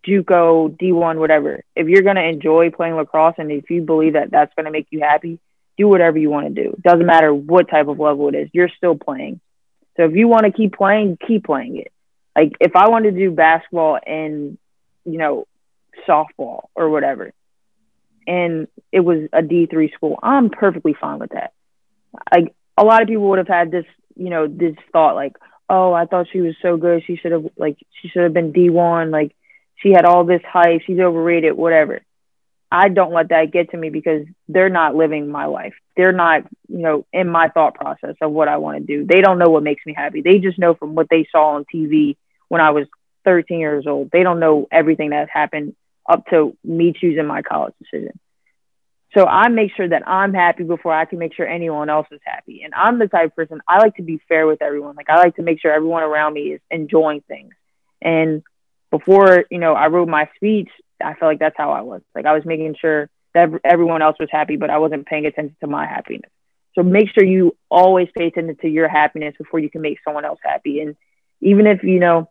JUCO, 0.07 0.77
D1, 0.77 1.17
whatever. 1.17 1.63
If 1.75 1.87
you're 1.87 2.01
going 2.01 2.15
to 2.15 2.23
enjoy 2.23 2.71
playing 2.71 2.95
lacrosse 2.95 3.35
and 3.37 3.51
if 3.51 3.69
you 3.69 3.81
believe 3.81 4.13
that 4.13 4.31
that's 4.31 4.53
going 4.55 4.65
to 4.65 4.71
make 4.71 4.87
you 4.89 5.01
happy, 5.01 5.39
do 5.77 5.87
whatever 5.87 6.17
you 6.17 6.29
want 6.29 6.47
to 6.47 6.63
do. 6.63 6.69
It 6.71 6.83
Doesn't 6.83 7.05
matter 7.05 7.33
what 7.33 7.69
type 7.69 7.87
of 7.87 7.99
level 7.99 8.29
it 8.29 8.35
is, 8.35 8.49
you're 8.53 8.69
still 8.77 8.95
playing. 8.95 9.39
So 9.97 10.03
if 10.03 10.15
you 10.15 10.27
want 10.27 10.45
to 10.45 10.51
keep 10.51 10.75
playing, 10.75 11.17
keep 11.25 11.45
playing 11.45 11.77
it. 11.77 11.91
Like 12.35 12.53
if 12.59 12.75
I 12.75 12.89
wanted 12.89 13.15
to 13.15 13.19
do 13.19 13.31
basketball 13.31 13.99
and, 14.05 14.57
you 15.05 15.17
know, 15.17 15.47
softball 16.07 16.67
or 16.75 16.89
whatever, 16.89 17.33
and 18.27 18.67
it 18.91 18.99
was 18.99 19.29
a 19.33 19.41
D3 19.41 19.93
school, 19.93 20.19
I'm 20.21 20.49
perfectly 20.49 20.95
fine 20.99 21.19
with 21.19 21.31
that. 21.31 21.53
Like 22.33 22.53
a 22.77 22.83
lot 22.83 23.01
of 23.01 23.07
people 23.07 23.29
would 23.29 23.39
have 23.39 23.47
had 23.47 23.71
this, 23.71 23.85
you 24.15 24.29
know, 24.29 24.47
this 24.47 24.75
thought 24.91 25.15
like, 25.15 25.33
oh, 25.69 25.93
I 25.93 26.05
thought 26.05 26.27
she 26.31 26.41
was 26.41 26.55
so 26.61 26.77
good. 26.77 27.03
She 27.05 27.17
should 27.17 27.31
have 27.31 27.45
like 27.57 27.77
she 28.01 28.09
should 28.09 28.23
have 28.23 28.33
been 28.33 28.53
D1. 28.53 29.11
Like 29.11 29.35
she 29.75 29.91
had 29.91 30.05
all 30.05 30.23
this 30.23 30.41
hype, 30.47 30.81
she's 30.85 30.99
overrated, 30.99 31.53
whatever. 31.55 32.01
I 32.69 32.89
don't 32.89 33.13
let 33.13 33.29
that 33.29 33.51
get 33.51 33.71
to 33.71 33.77
me 33.77 33.89
because 33.89 34.25
they're 34.49 34.69
not 34.69 34.95
living 34.95 35.29
my 35.29 35.45
life. 35.45 35.73
They're 35.95 36.11
not, 36.11 36.43
you 36.67 36.79
know, 36.79 37.05
in 37.13 37.29
my 37.29 37.47
thought 37.47 37.75
process 37.75 38.15
of 38.21 38.31
what 38.31 38.49
I 38.49 38.57
want 38.57 38.77
to 38.79 38.83
do. 38.83 39.05
They 39.05 39.21
don't 39.21 39.39
know 39.39 39.49
what 39.49 39.63
makes 39.63 39.85
me 39.85 39.93
happy. 39.95 40.21
They 40.21 40.39
just 40.39 40.59
know 40.59 40.73
from 40.73 40.93
what 40.93 41.07
they 41.09 41.27
saw 41.31 41.55
on 41.55 41.65
TV 41.73 42.17
when 42.49 42.59
I 42.59 42.71
was 42.71 42.87
13 43.23 43.59
years 43.59 43.87
old. 43.87 44.11
They 44.11 44.23
don't 44.23 44.41
know 44.41 44.67
everything 44.69 45.11
that 45.11 45.29
happened 45.29 45.75
up 46.07 46.25
to 46.27 46.57
me 46.63 46.93
choosing 46.93 47.25
my 47.25 47.41
college 47.41 47.73
decision. 47.79 48.19
So 49.17 49.25
I 49.25 49.47
make 49.47 49.71
sure 49.75 49.89
that 49.89 50.07
I'm 50.07 50.31
happy 50.31 50.63
before 50.63 50.93
I 50.93 51.05
can 51.05 51.17
make 51.17 51.33
sure 51.33 51.47
anyone 51.47 51.89
else 51.89 52.05
is 52.11 52.19
happy. 52.23 52.61
And 52.63 52.71
I'm 52.75 52.99
the 52.99 53.07
type 53.07 53.31
of 53.31 53.35
person 53.35 53.61
I 53.67 53.79
like 53.79 53.95
to 53.95 54.03
be 54.03 54.21
fair 54.29 54.45
with 54.45 54.61
everyone. 54.61 54.95
Like 54.95 55.09
I 55.09 55.17
like 55.17 55.37
to 55.37 55.41
make 55.41 55.59
sure 55.59 55.71
everyone 55.71 56.03
around 56.03 56.33
me 56.33 56.51
is 56.51 56.61
enjoying 56.69 57.21
things. 57.27 57.55
And 57.99 58.43
before 58.91 59.45
you 59.49 59.57
know 59.57 59.73
I 59.73 59.87
wrote 59.87 60.07
my 60.07 60.29
speech, 60.35 60.69
I 61.03 61.15
felt 61.15 61.31
like 61.31 61.39
that's 61.39 61.57
how 61.57 61.71
I 61.71 61.81
was. 61.81 62.01
Like 62.13 62.27
I 62.27 62.33
was 62.33 62.45
making 62.45 62.75
sure 62.79 63.09
that 63.33 63.49
everyone 63.63 64.03
else 64.03 64.17
was 64.19 64.29
happy, 64.31 64.55
but 64.55 64.69
I 64.69 64.77
wasn't 64.77 65.07
paying 65.07 65.25
attention 65.25 65.55
to 65.61 65.67
my 65.67 65.87
happiness. 65.87 66.29
So 66.75 66.83
make 66.83 67.07
sure 67.11 67.25
you 67.25 67.57
always 67.71 68.09
pay 68.15 68.27
attention 68.27 68.57
to 68.61 68.67
your 68.67 68.87
happiness 68.87 69.33
before 69.35 69.59
you 69.59 69.71
can 69.71 69.81
make 69.81 69.97
someone 70.05 70.25
else 70.25 70.39
happy. 70.43 70.81
And 70.81 70.95
even 71.41 71.65
if 71.65 71.81
you 71.81 71.99
know, 71.99 72.29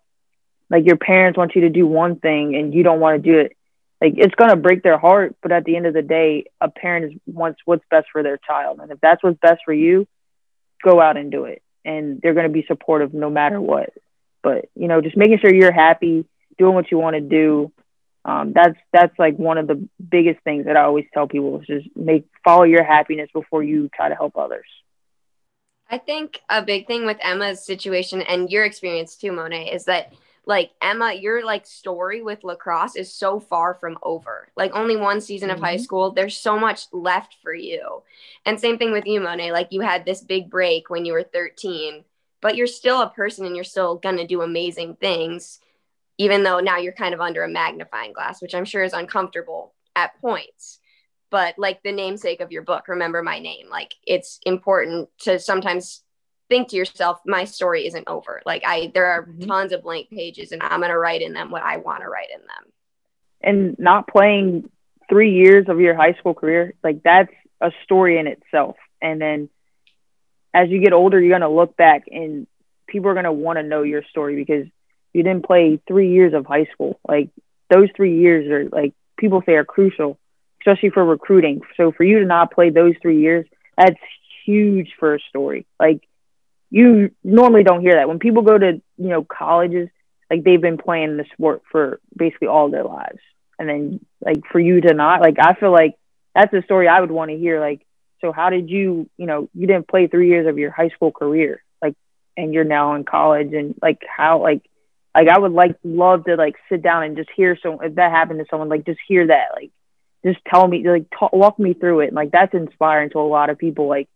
like 0.71 0.87
your 0.87 0.99
parents 0.99 1.37
want 1.37 1.57
you 1.57 1.63
to 1.63 1.69
do 1.69 1.85
one 1.85 2.21
thing 2.21 2.55
and 2.55 2.73
you 2.73 2.85
don't 2.85 3.01
want 3.01 3.21
to 3.21 3.33
do 3.33 3.41
it, 3.41 3.57
like 4.01 4.15
it's 4.17 4.35
gonna 4.35 4.57
break 4.57 4.83
their 4.83 4.99
heart. 4.99 5.37
But 5.43 5.53
at 5.53 5.65
the 5.65 5.77
end 5.77 5.87
of 5.87 5.95
the 5.95 6.03
day, 6.03 6.47
a 6.61 6.69
parent 6.69 7.13
is 7.13 7.21
wants 7.27 7.61
what's 7.65 7.85
best 7.91 8.09
for 8.13 8.23
their 8.23 8.39
child, 8.39 8.81
and 8.81 8.91
if 8.91 9.01
that's 9.01 9.23
what's 9.23 9.39
best 9.41 9.63
for 9.65 9.73
you, 9.73 10.07
go 10.83 11.01
out 11.01 11.17
and 11.17 11.31
do 11.31 11.45
it. 11.45 11.63
And 11.85 12.21
they're 12.21 12.35
gonna 12.35 12.49
be 12.49 12.65
supportive 12.67 13.15
no 13.15 13.31
matter 13.31 13.61
what. 13.61 13.93
But 14.43 14.69
you 14.75 14.89
know, 14.89 15.01
just 15.01 15.17
making 15.17 15.39
sure 15.39 15.55
you're 15.55 15.73
happy 15.73 16.27
doing 16.59 16.75
what 16.75 16.91
you 16.91 16.99
want 16.99 17.15
to 17.15 17.21
do. 17.21 17.73
Um, 18.25 18.53
that's 18.53 18.77
that's 18.93 19.17
like 19.19 19.37
one 19.37 19.57
of 19.57 19.69
the 19.69 19.89
biggest 20.11 20.41
things 20.43 20.67
that 20.67 20.77
I 20.77 20.83
always 20.83 21.07
tell 21.15 21.29
people 21.29 21.61
is 21.61 21.67
just 21.67 21.89
make 21.97 22.27
follow 22.45 22.65
your 22.65 22.83
happiness 22.83 23.31
before 23.33 23.63
you 23.63 23.89
try 23.95 24.09
to 24.09 24.15
help 24.15 24.37
others. 24.37 24.67
I 25.89 25.99
think 25.99 26.41
a 26.51 26.63
big 26.63 26.89
thing 26.89 27.07
with 27.07 27.19
Emma's 27.21 27.65
situation 27.65 28.21
and 28.23 28.51
your 28.51 28.65
experience 28.65 29.15
too, 29.15 29.31
Mo'ne, 29.31 29.53
is 29.53 29.85
that 29.85 30.13
like 30.47 30.71
Emma, 30.81 31.13
your 31.13 31.45
like 31.45 31.67
story 31.67 32.23
with 32.23 32.45
lacrosse 32.45 32.97
is 32.97 33.13
so 33.13 33.41
far 33.41 33.75
from 33.75 33.99
over. 34.03 34.49
Like 34.57 34.75
only 34.75 34.97
one 34.97 35.21
season 35.21 35.49
mm-hmm. 35.49 35.59
of 35.59 35.65
high 35.65 35.75
mm-hmm. 35.75 35.83
school, 35.83 36.13
there's 36.13 36.37
so 36.37 36.59
much 36.59 36.87
left 36.93 37.37
for 37.43 37.53
you. 37.53 38.03
And 38.45 38.59
same 38.59 38.79
thing 38.79 38.93
with 38.93 39.07
you, 39.07 39.21
Mo'ne. 39.21 39.53
Like 39.53 39.69
you 39.71 39.81
had 39.81 40.05
this 40.05 40.23
big 40.23 40.49
break 40.51 40.89
when 40.89 41.05
you 41.05 41.13
were 41.13 41.25
13, 41.25 42.05
but 42.41 42.57
you're 42.57 42.67
still 42.67 43.03
a 43.03 43.11
person 43.11 43.45
and 43.45 43.57
you're 43.57 43.65
still 43.65 43.97
gonna 43.97 44.27
do 44.27 44.43
amazing 44.43 44.97
things 44.97 45.61
even 46.19 46.43
though 46.43 46.61
now 46.61 46.79
you're 46.79 46.93
kind 46.93 47.15
of 47.15 47.21
under 47.21 47.43
a 47.45 47.49
magnifying 47.49 48.13
glass, 48.13 48.41
which 48.41 48.55
I'm 48.55 48.65
sure 48.65 48.83
is 48.83 48.93
uncomfortable 48.93 49.75
at 49.95 50.19
points. 50.21 50.79
But 51.31 51.59
like 51.59 51.83
the 51.83 51.93
namesake 51.93 52.41
of 52.41 52.53
your 52.53 52.63
book, 52.63 52.89
remember 52.89 53.23
my 53.23 53.39
name. 53.39 53.69
Like 53.69 53.95
it's 54.07 54.39
important 54.47 55.09
to 55.21 55.39
sometimes 55.39 56.03
think 56.49 56.69
to 56.69 56.77
yourself, 56.77 57.21
my 57.27 57.45
story 57.45 57.87
isn't 57.87 58.09
over. 58.09 58.43
Like 58.45 58.63
I, 58.67 58.91
there 58.95 59.07
are 59.07 59.27
mm-hmm. 59.27 59.47
tons 59.47 59.73
of 59.73 59.83
blank 59.83 60.11
pages, 60.11 60.53
and 60.53 60.63
I'm 60.63 60.81
gonna 60.81 60.99
write 60.99 61.23
in 61.23 61.33
them 61.33 61.51
what 61.51 61.63
I 61.63 61.79
want 61.79 62.03
to 62.03 62.09
write 62.09 62.29
in 62.35 62.41
them. 62.41 62.73
And 63.43 63.79
not 63.79 64.09
playing 64.09 64.71
three 65.09 65.35
years 65.35 65.67
of 65.69 65.81
your 65.81 65.95
high 65.95 66.15
school 66.15 66.35
career, 66.35 66.75
like 66.83 67.03
that's 67.03 67.33
a 67.61 67.71
story 67.85 68.19
in 68.19 68.27
itself. 68.27 68.77
And 69.01 69.21
then 69.21 69.49
as 70.53 70.69
you 70.69 70.83
get 70.83 70.93
older, 70.93 71.21
you're 71.21 71.39
gonna 71.39 71.53
look 71.53 71.77
back 71.77 72.05
and 72.11 72.47
people 72.87 73.11
are 73.11 73.15
gonna 73.15 73.33
want 73.33 73.59
to 73.59 73.63
know 73.63 73.83
your 73.83 74.03
story 74.11 74.37
because 74.37 74.67
you 75.13 75.23
didn't 75.23 75.47
play 75.47 75.81
three 75.87 76.13
years 76.13 76.35
of 76.35 76.47
high 76.47 76.67
school. 76.73 76.99
Like 77.07 77.31
those 77.73 77.89
three 77.97 78.19
years 78.21 78.51
are 78.51 78.69
like 78.69 78.95
people 79.17 79.43
say 79.45 79.53
are 79.55 79.65
crucial, 79.65 80.19
especially 80.61 80.91
for 80.91 81.05
recruiting. 81.05 81.61
So 81.77 81.93
for 81.93 82.05
you 82.05 82.21
to 82.21 82.27
not 82.27 82.53
play 82.53 82.71
those 82.71 82.95
three 83.01 83.21
years, 83.21 83.47
that's 83.77 83.99
huge 84.45 84.93
for 84.99 85.15
a 85.15 85.19
story. 85.29 85.67
Like 85.81 86.03
you 86.71 87.11
normally 87.23 87.63
don't 87.63 87.81
hear 87.81 87.95
that 87.95 88.09
when 88.09 88.19
people 88.19 88.43
go 88.43 88.59
to 88.59 88.83
you 88.97 89.09
know 89.09 89.25
colleges. 89.25 89.89
Like 90.29 90.43
they've 90.43 90.61
been 90.61 90.77
playing 90.77 91.17
the 91.17 91.25
sport 91.35 91.63
for 91.71 92.01
basically 92.17 92.49
all 92.49 92.69
their 92.69 92.83
lives. 92.83 93.21
and 93.59 93.69
then 93.69 94.01
like 94.21 94.47
for 94.51 94.61
you 94.61 94.81
to 94.81 94.95
not 94.95 95.21
like 95.21 95.37
I 95.41 95.55
feel 95.55 95.73
like 95.73 95.97
that's 96.35 96.53
a 96.53 96.63
story 96.63 96.89
I 96.89 97.01
would 97.01 97.11
want 97.11 97.31
to 97.31 97.37
hear. 97.39 97.61
Like, 97.61 97.85
so 98.21 98.33
how 98.33 98.51
did 98.51 98.69
you, 98.69 99.09
you 99.17 99.27
know, 99.27 99.49
you 99.55 99.67
didn't 99.67 99.89
play 99.89 100.07
three 100.07 100.29
years 100.29 100.47
of 100.47 100.59
your 100.59 100.71
high 100.71 100.91
school 100.91 101.11
career, 101.13 101.63
like, 101.81 101.95
and 102.37 102.53
you're 102.53 102.65
now 102.65 102.95
in 102.95 103.05
college, 103.05 103.53
and 103.55 103.75
like 103.81 104.03
how, 104.07 104.43
like, 104.43 104.63
like 105.15 105.29
I 105.29 105.39
would 105.39 105.53
like 105.53 105.77
love 105.83 106.25
to 106.27 106.37
like 106.37 106.57
sit 106.69 106.83
down 106.83 107.05
and 107.05 107.17
just 107.17 107.31
hear 107.35 107.57
so 107.63 107.81
if 107.81 107.95
that 107.95 108.11
happened 108.11 108.41
to 108.41 108.47
someone, 108.51 108.69
like 108.69 108.85
just 108.85 109.01
hear 109.09 109.29
that, 109.29 109.49
like, 109.55 109.71
just 110.25 110.39
tell 110.47 110.67
me, 110.67 110.87
like, 110.87 111.07
talk, 111.19 111.33
walk 111.33 111.59
me 111.59 111.73
through 111.73 112.01
it. 112.01 112.09
And, 112.09 112.17
like 112.17 112.33
that's 112.33 112.53
inspiring 112.53 113.11
to 113.11 113.19
a 113.21 113.21
lot 113.21 113.49
of 113.49 113.59
people. 113.59 113.89
Like, 113.89 114.09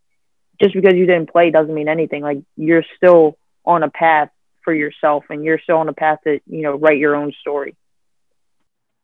just 0.60 0.74
because 0.74 0.94
you 0.94 1.06
didn't 1.06 1.30
play 1.30 1.50
doesn't 1.50 1.74
mean 1.74 1.88
anything. 1.88 2.22
Like, 2.22 2.42
you're 2.56 2.84
still 2.96 3.38
on 3.64 3.82
a 3.82 3.90
path 3.90 4.30
for 4.62 4.74
yourself, 4.74 5.24
and 5.30 5.44
you're 5.44 5.60
still 5.60 5.78
on 5.78 5.88
a 5.88 5.92
path 5.92 6.18
to, 6.24 6.40
you 6.46 6.62
know, 6.62 6.76
write 6.76 6.98
your 6.98 7.16
own 7.16 7.32
story. 7.40 7.76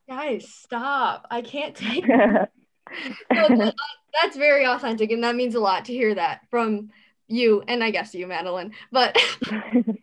Guys, 0.08 0.48
stop! 0.48 1.26
I 1.30 1.42
can't 1.42 1.74
take. 1.76 2.06
that, 2.06 2.50
that's 3.30 4.36
very 4.36 4.66
authentic, 4.66 5.10
and 5.10 5.24
that 5.24 5.34
means 5.34 5.54
a 5.54 5.60
lot 5.60 5.86
to 5.86 5.92
hear 5.92 6.14
that 6.14 6.42
from 6.50 6.90
you, 7.28 7.62
and 7.66 7.82
I 7.82 7.90
guess 7.90 8.14
you, 8.14 8.26
Madeline. 8.26 8.72
But 8.92 9.16
um, 9.50 9.94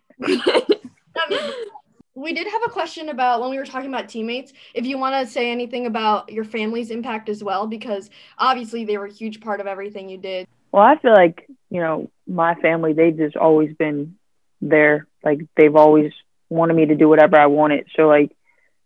we 2.14 2.32
did 2.32 2.46
have 2.46 2.62
a 2.66 2.70
question 2.70 3.08
about 3.08 3.40
when 3.40 3.50
we 3.50 3.56
were 3.56 3.64
talking 3.64 3.88
about 3.88 4.08
teammates. 4.08 4.52
If 4.74 4.86
you 4.86 4.98
want 4.98 5.26
to 5.26 5.32
say 5.32 5.50
anything 5.50 5.86
about 5.86 6.30
your 6.30 6.44
family's 6.44 6.90
impact 6.90 7.28
as 7.28 7.42
well, 7.42 7.66
because 7.66 8.10
obviously 8.38 8.84
they 8.84 8.98
were 8.98 9.06
a 9.06 9.12
huge 9.12 9.40
part 9.40 9.60
of 9.60 9.66
everything 9.66 10.08
you 10.08 10.18
did. 10.18 10.46
Well, 10.74 10.82
I 10.82 10.98
feel 10.98 11.12
like 11.12 11.46
you 11.70 11.80
know 11.80 12.10
my 12.26 12.56
family. 12.56 12.94
They've 12.94 13.16
just 13.16 13.36
always 13.36 13.72
been 13.76 14.16
there. 14.60 15.06
Like 15.22 15.38
they've 15.56 15.76
always 15.76 16.10
wanted 16.48 16.74
me 16.74 16.86
to 16.86 16.96
do 16.96 17.08
whatever 17.08 17.38
I 17.38 17.46
wanted. 17.46 17.86
So 17.94 18.08
like 18.08 18.34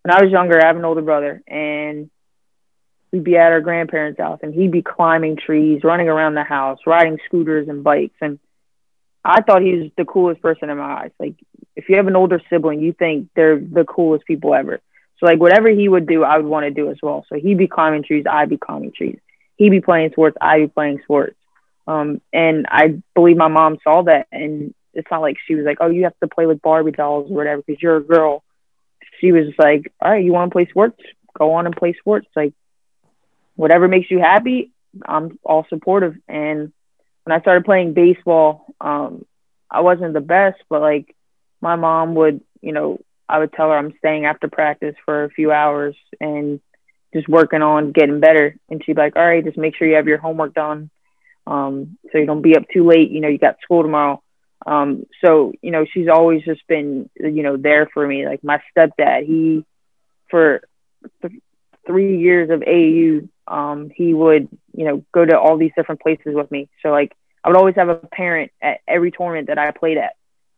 when 0.03 0.15
I 0.15 0.23
was 0.23 0.31
younger, 0.31 0.61
I 0.61 0.67
have 0.67 0.77
an 0.77 0.85
older 0.85 1.01
brother, 1.01 1.43
and 1.49 2.11
we'd 3.11 3.25
be 3.25 3.39
at 3.39 3.53
our 3.53 3.63
grandparents' 3.63 4.21
house 4.21 4.41
and 4.43 4.53
he'd 4.53 4.71
be 4.71 4.83
climbing 4.83 5.39
trees, 5.39 5.81
running 5.83 6.11
around 6.11 6.35
the 6.35 6.45
house, 6.45 6.79
riding 6.87 7.17
scooters 7.25 7.69
and 7.71 7.83
bikes. 7.83 8.19
And 8.21 8.39
I 9.25 9.41
thought 9.41 9.63
he 9.63 9.73
was 9.77 9.91
the 9.97 10.05
coolest 10.05 10.43
person 10.43 10.69
in 10.69 10.77
my 10.77 11.05
eyes. 11.05 11.13
Like, 11.19 11.37
if 11.75 11.89
you 11.89 11.97
have 11.97 12.07
an 12.07 12.17
older 12.17 12.43
sibling, 12.51 12.81
you 12.81 12.93
think 12.93 13.31
they're 13.35 13.59
the 13.59 13.85
coolest 13.85 14.27
people 14.27 14.55
ever. 14.55 14.83
So, 15.21 15.25
like, 15.25 15.41
whatever 15.41 15.71
he 15.71 15.89
would 15.89 16.07
do, 16.07 16.23
I 16.23 16.37
would 16.37 16.45
want 16.45 16.65
to 16.65 16.71
do 16.71 16.91
as 16.91 16.99
well. 17.03 17.25
So, 17.31 17.37
he'd 17.37 17.57
be 17.57 17.67
climbing 17.67 18.05
trees, 18.05 18.27
I'd 18.31 18.51
be 18.51 18.59
climbing 18.59 18.93
trees. 18.95 19.21
He'd 19.57 19.71
be 19.71 19.81
playing 19.81 20.11
sports, 20.11 20.37
I'd 20.39 20.59
be 20.59 20.67
playing 20.69 21.01
sports. 21.05 21.35
Um, 21.89 22.21
and 22.35 22.67
I 22.69 23.01
believe 23.15 23.39
my 23.39 23.49
mom 23.49 23.79
saw 23.83 24.03
that. 24.03 24.27
And 24.31 24.75
it's 24.93 25.11
not 25.11 25.23
like 25.23 25.37
she 25.47 25.55
was 25.55 25.65
like, 25.65 25.79
oh, 25.81 25.89
you 25.89 26.05
have 26.05 26.19
to 26.21 26.29
play 26.29 26.45
with 26.45 26.61
Barbie 26.61 26.93
dolls 26.93 27.31
or 27.31 27.35
whatever 27.35 27.63
because 27.67 27.83
you're 27.83 27.97
a 27.97 28.05
girl. 28.05 28.45
She 29.21 29.33
was 29.33 29.47
like, 29.59 29.91
all 30.01 30.11
right, 30.11 30.25
you 30.25 30.33
want 30.33 30.51
to 30.51 30.55
play 30.55 30.67
sports? 30.69 31.01
Go 31.37 31.55
on 31.55 31.65
and 31.65 31.75
play 31.75 31.95
sports. 31.99 32.27
Like, 32.37 32.53
whatever 33.57 33.89
makes 33.89 34.11
you 34.11 34.19
happy, 34.19 34.71
I'm 35.05 35.39
all 35.43 35.67
supportive. 35.71 36.17
And 36.29 36.73
when 37.25 37.37
I 37.37 37.41
started 37.41 37.65
playing 37.65 37.95
baseball, 37.95 38.67
um, 38.81 39.25
I 39.71 39.81
wasn't 39.81 40.13
the 40.13 40.21
best, 40.21 40.59
but 40.69 40.83
like 40.83 41.17
my 41.61 41.77
mom 41.77 42.15
would, 42.17 42.43
you 42.61 42.73
know, 42.73 43.01
I 43.29 43.39
would 43.39 43.53
tell 43.53 43.71
her 43.71 43.77
I'm 43.77 43.95
staying 43.99 44.27
after 44.27 44.49
practice 44.49 44.95
for 45.05 45.25
a 45.25 45.31
few 45.31 45.53
hours 45.53 45.97
and 46.21 46.61
just 47.15 47.29
working 47.29 47.63
on 47.63 47.93
getting 47.93 48.21
better. 48.21 48.57
And 48.69 48.85
she'd 48.85 48.97
be 48.97 49.03
like, 49.03 49.17
all 49.17 49.27
right, 49.27 49.45
just 49.45 49.59
make 49.59 49.75
sure 49.77 49.89
you 49.89 49.97
have 49.97 50.07
your 50.07 50.19
homework 50.19 50.55
done. 50.55 50.91
Um, 51.49 51.97
so 52.13 52.19
you 52.19 52.27
don't 52.27 52.43
be 52.43 52.57
up 52.57 52.65
too 52.73 52.87
late. 52.87 53.11
You 53.11 53.21
know, 53.21 53.29
you 53.29 53.39
got 53.39 53.61
school 53.63 53.83
tomorrow. 53.83 54.23
Um, 54.67 55.07
so, 55.25 55.53
you 55.63 55.71
know, 55.71 55.87
she's 55.91 56.09
always 56.09 56.45
just 56.45 56.67
been, 56.69 57.09
you 57.17 57.43
know, 57.43 57.57
there 57.57 57.89
for 57.93 58.07
me. 58.07 58.27
Like 58.27 58.45
my 58.45 58.61
stepdad, 58.77 59.27
he, 59.27 59.65
for 60.31 60.61
th- 61.23 61.41
three 61.87 62.19
years 62.19 62.51
of 62.51 62.61
AAU, 62.61 63.29
um, 63.47 63.91
he 63.95 64.13
would, 64.13 64.49
you 64.75 64.85
know, 64.85 65.05
go 65.13 65.25
to 65.25 65.39
all 65.39 65.57
these 65.57 65.73
different 65.75 66.03
places 66.03 66.35
with 66.35 66.51
me. 66.51 66.69
So 66.83 66.91
like 66.91 67.17
I 67.43 67.49
would 67.49 67.57
always 67.57 67.77
have 67.77 67.89
a 67.89 67.95
parent 67.95 68.53
at 68.61 68.81
every 68.87 69.11
tournament 69.11 69.47
that 69.47 69.59
I 69.59 69.71
played 69.71 69.97
at. 69.97 70.17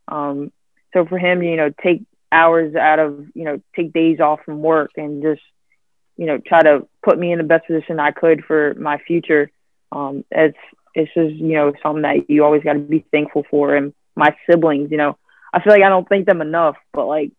Um, 0.09 0.51
so 0.93 1.07
for 1.07 1.18
him, 1.18 1.41
you 1.43 1.57
know, 1.57 1.70
take 1.82 2.03
hours 2.32 2.74
out 2.74 2.99
of, 2.99 3.26
you 3.34 3.45
know, 3.45 3.62
take 3.76 3.93
days 3.93 4.18
off 4.18 4.41
from 4.45 4.61
work 4.61 4.91
and 4.97 5.22
just, 5.22 5.43
you 6.16 6.26
know, 6.26 6.38
try 6.38 6.62
to 6.62 6.88
put 7.05 7.16
me 7.16 7.30
in 7.30 7.38
the 7.38 7.45
best 7.45 7.68
position 7.68 8.01
I 8.01 8.11
could 8.11 8.45
for 8.45 8.74
my 8.74 8.99
future. 8.99 9.51
Um, 9.93 10.24
it's 10.30 10.59
it's 10.95 11.12
just, 11.14 11.34
you 11.34 11.55
know, 11.55 11.72
something 11.82 12.03
that 12.03 12.28
you 12.28 12.45
always 12.45 12.62
got 12.62 12.74
to 12.74 12.78
be 12.78 13.05
thankful 13.11 13.45
for. 13.51 13.74
And 13.74 13.93
my 14.16 14.34
siblings, 14.49 14.91
you 14.91 14.97
know, 14.97 15.16
I 15.53 15.62
feel 15.62 15.72
like 15.72 15.82
I 15.82 15.88
don't 15.88 16.09
thank 16.09 16.26
them 16.26 16.41
enough, 16.41 16.76
but 16.93 17.07
like, 17.07 17.32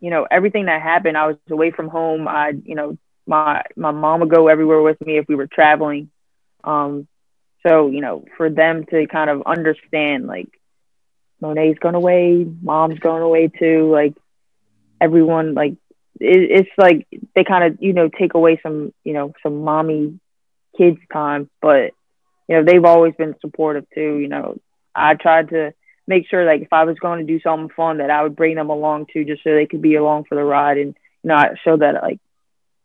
you 0.00 0.10
know, 0.10 0.26
everything 0.30 0.66
that 0.66 0.82
happened, 0.82 1.16
I 1.16 1.28
was 1.28 1.36
away 1.50 1.70
from 1.70 1.88
home. 1.88 2.26
I, 2.26 2.52
you 2.64 2.74
know, 2.74 2.98
my 3.26 3.62
my 3.76 3.92
mom 3.92 4.20
would 4.20 4.30
go 4.30 4.48
everywhere 4.48 4.82
with 4.82 5.00
me 5.00 5.16
if 5.16 5.26
we 5.28 5.36
were 5.36 5.46
traveling. 5.46 6.10
Um, 6.64 7.06
so 7.64 7.88
you 7.88 8.00
know, 8.00 8.24
for 8.36 8.50
them 8.50 8.84
to 8.86 9.06
kind 9.06 9.30
of 9.30 9.42
understand, 9.46 10.26
like 10.26 10.48
Mo'ne's 11.40 11.78
going 11.78 11.94
away, 11.94 12.44
mom's 12.62 12.98
going 12.98 13.22
away 13.22 13.48
too, 13.48 13.90
like 13.92 14.14
everyone, 15.00 15.54
like 15.54 15.74
it, 16.20 16.50
it's 16.50 16.70
like 16.76 17.06
they 17.34 17.44
kind 17.44 17.64
of 17.64 17.82
you 17.82 17.92
know 17.92 18.08
take 18.08 18.34
away 18.34 18.60
some 18.62 18.92
you 19.04 19.12
know 19.12 19.32
some 19.42 19.62
mommy 19.62 20.18
kids 20.76 20.98
time, 21.12 21.48
but 21.60 21.92
you 22.48 22.56
know 22.56 22.64
they've 22.64 22.84
always 22.84 23.14
been 23.14 23.34
supportive 23.40 23.86
too. 23.94 24.16
You 24.18 24.28
know, 24.28 24.58
I 24.94 25.14
tried 25.14 25.50
to 25.50 25.74
make 26.06 26.28
sure 26.28 26.44
like 26.44 26.62
if 26.62 26.72
I 26.72 26.84
was 26.84 26.98
going 26.98 27.26
to 27.26 27.32
do 27.32 27.40
something 27.40 27.74
fun 27.74 27.98
that 27.98 28.10
I 28.10 28.22
would 28.22 28.36
bring 28.36 28.56
them 28.56 28.70
along 28.70 29.06
too, 29.12 29.24
just 29.24 29.44
so 29.44 29.54
they 29.54 29.66
could 29.66 29.82
be 29.82 29.94
along 29.94 30.24
for 30.24 30.34
the 30.34 30.44
ride 30.44 30.78
and 30.78 30.96
you 31.22 31.28
know 31.28 31.42
show 31.64 31.76
that 31.76 32.02
like 32.02 32.20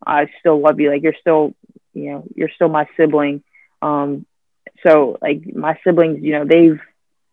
I 0.05 0.27
still 0.39 0.59
love 0.59 0.79
you. 0.79 0.89
Like 0.89 1.03
you're 1.03 1.15
still, 1.19 1.53
you 1.93 2.11
know, 2.11 2.23
you're 2.35 2.51
still 2.53 2.69
my 2.69 2.87
sibling. 2.95 3.43
Um, 3.81 4.25
so 4.85 5.17
like 5.21 5.43
my 5.53 5.79
siblings, 5.83 6.23
you 6.23 6.33
know, 6.33 6.45
they've, 6.45 6.79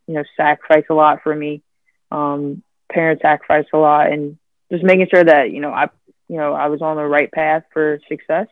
you 0.07 0.14
know, 0.14 0.25
sacrificed 0.37 0.91
a 0.91 0.95
lot 0.95 1.22
for 1.22 1.35
me. 1.35 1.62
Um, 2.11 2.62
parents 2.91 3.22
sacrificed 3.22 3.70
a 3.72 3.79
lot 3.79 4.12
and 4.12 4.39
just 4.70 4.85
making 4.85 5.09
sure 5.11 5.25
that, 5.25 5.51
you 5.51 5.61
know, 5.61 5.70
I, 5.70 5.89
you 6.29 6.37
know, 6.37 6.53
I 6.53 6.68
was 6.68 6.81
on 6.81 6.97
the 6.97 7.05
right 7.05 7.31
path 7.31 7.64
for 7.72 8.01
success. 8.09 8.47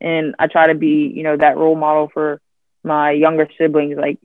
And 0.00 0.34
I 0.38 0.48
try 0.48 0.66
to 0.66 0.74
be, 0.74 1.12
you 1.14 1.22
know, 1.22 1.36
that 1.36 1.56
role 1.56 1.76
model 1.76 2.10
for 2.12 2.40
my 2.84 3.12
younger 3.12 3.48
siblings. 3.58 3.96
Like 3.96 4.18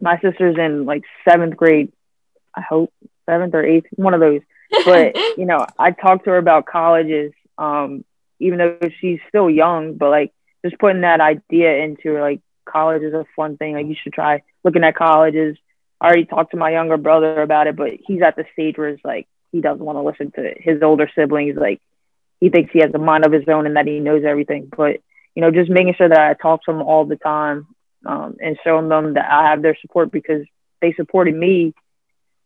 my 0.00 0.18
sister's 0.20 0.56
in 0.58 0.86
like 0.86 1.02
seventh 1.28 1.56
grade, 1.56 1.92
I 2.54 2.62
hope 2.62 2.92
seventh 3.26 3.54
or 3.54 3.64
eighth, 3.64 3.86
one 3.92 4.14
of 4.14 4.20
those. 4.20 4.40
But, 4.84 5.16
you 5.36 5.46
know, 5.46 5.66
I 5.78 5.90
talk 5.90 6.24
to 6.24 6.30
her 6.30 6.38
about 6.38 6.66
colleges. 6.66 7.32
Um, 7.58 8.04
even 8.38 8.58
though 8.58 8.78
she's 9.00 9.18
still 9.28 9.48
young, 9.48 9.94
but 9.94 10.10
like 10.10 10.32
just 10.64 10.78
putting 10.78 11.02
that 11.02 11.20
idea 11.20 11.76
into 11.76 12.14
her, 12.14 12.20
like 12.20 12.40
college 12.66 13.02
is 13.02 13.14
a 13.14 13.24
fun 13.34 13.56
thing. 13.56 13.74
Like 13.74 13.86
you 13.86 13.96
should 14.00 14.12
try 14.12 14.42
looking 14.64 14.84
at 14.84 14.96
colleges. 14.96 15.56
I 16.00 16.06
already 16.06 16.26
talked 16.26 16.50
to 16.50 16.58
my 16.58 16.70
younger 16.70 16.98
brother 16.98 17.40
about 17.40 17.66
it, 17.66 17.76
but 17.76 17.92
he's 18.06 18.22
at 18.22 18.36
the 18.36 18.44
stage 18.52 18.76
where 18.76 18.88
it's 18.88 19.04
like 19.04 19.26
he 19.52 19.60
doesn't 19.60 19.84
want 19.84 19.96
to 19.96 20.02
listen 20.02 20.30
to 20.32 20.54
his 20.58 20.82
older 20.82 21.10
siblings. 21.14 21.56
Like 21.56 21.80
he 22.40 22.50
thinks 22.50 22.72
he 22.72 22.80
has 22.80 22.90
a 22.94 22.98
mind 22.98 23.24
of 23.24 23.32
his 23.32 23.48
own 23.48 23.66
and 23.66 23.76
that 23.76 23.86
he 23.86 24.00
knows 24.00 24.24
everything. 24.24 24.70
But 24.74 25.00
you 25.36 25.42
know, 25.42 25.52
just 25.52 25.70
making 25.70 25.94
sure 25.96 26.08
that 26.08 26.18
I 26.18 26.34
talk 26.34 26.64
to 26.64 26.72
them 26.72 26.82
all 26.82 27.04
the 27.04 27.16
time 27.16 27.68
um, 28.04 28.36
and 28.40 28.58
showing 28.64 28.88
them 28.88 29.14
that 29.14 29.30
I 29.30 29.50
have 29.50 29.62
their 29.62 29.76
support 29.80 30.10
because 30.10 30.44
they 30.80 30.92
supported 30.94 31.36
me 31.36 31.74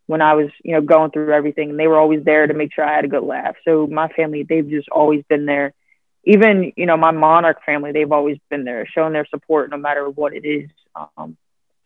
when 0.06 0.20
I 0.20 0.34
was, 0.34 0.50
you 0.62 0.74
know, 0.74 0.82
going 0.82 1.10
through 1.12 1.32
everything, 1.32 1.70
and 1.70 1.80
they 1.80 1.86
were 1.86 1.98
always 1.98 2.24
there 2.24 2.46
to 2.46 2.52
make 2.52 2.74
sure 2.74 2.84
I 2.84 2.96
had 2.96 3.06
a 3.06 3.08
good 3.08 3.22
laugh. 3.22 3.56
So 3.64 3.86
my 3.86 4.08
family, 4.08 4.42
they've 4.42 4.68
just 4.68 4.90
always 4.90 5.24
been 5.28 5.46
there. 5.46 5.72
Even 6.24 6.72
you 6.76 6.84
know 6.84 6.98
my 6.98 7.12
monarch 7.12 7.64
family 7.64 7.92
they've 7.92 8.12
always 8.12 8.36
been 8.50 8.64
there 8.64 8.86
showing 8.86 9.14
their 9.14 9.26
support 9.26 9.70
no 9.70 9.78
matter 9.78 10.06
what 10.10 10.34
it 10.34 10.44
is. 10.44 10.68
Um, 11.16 11.38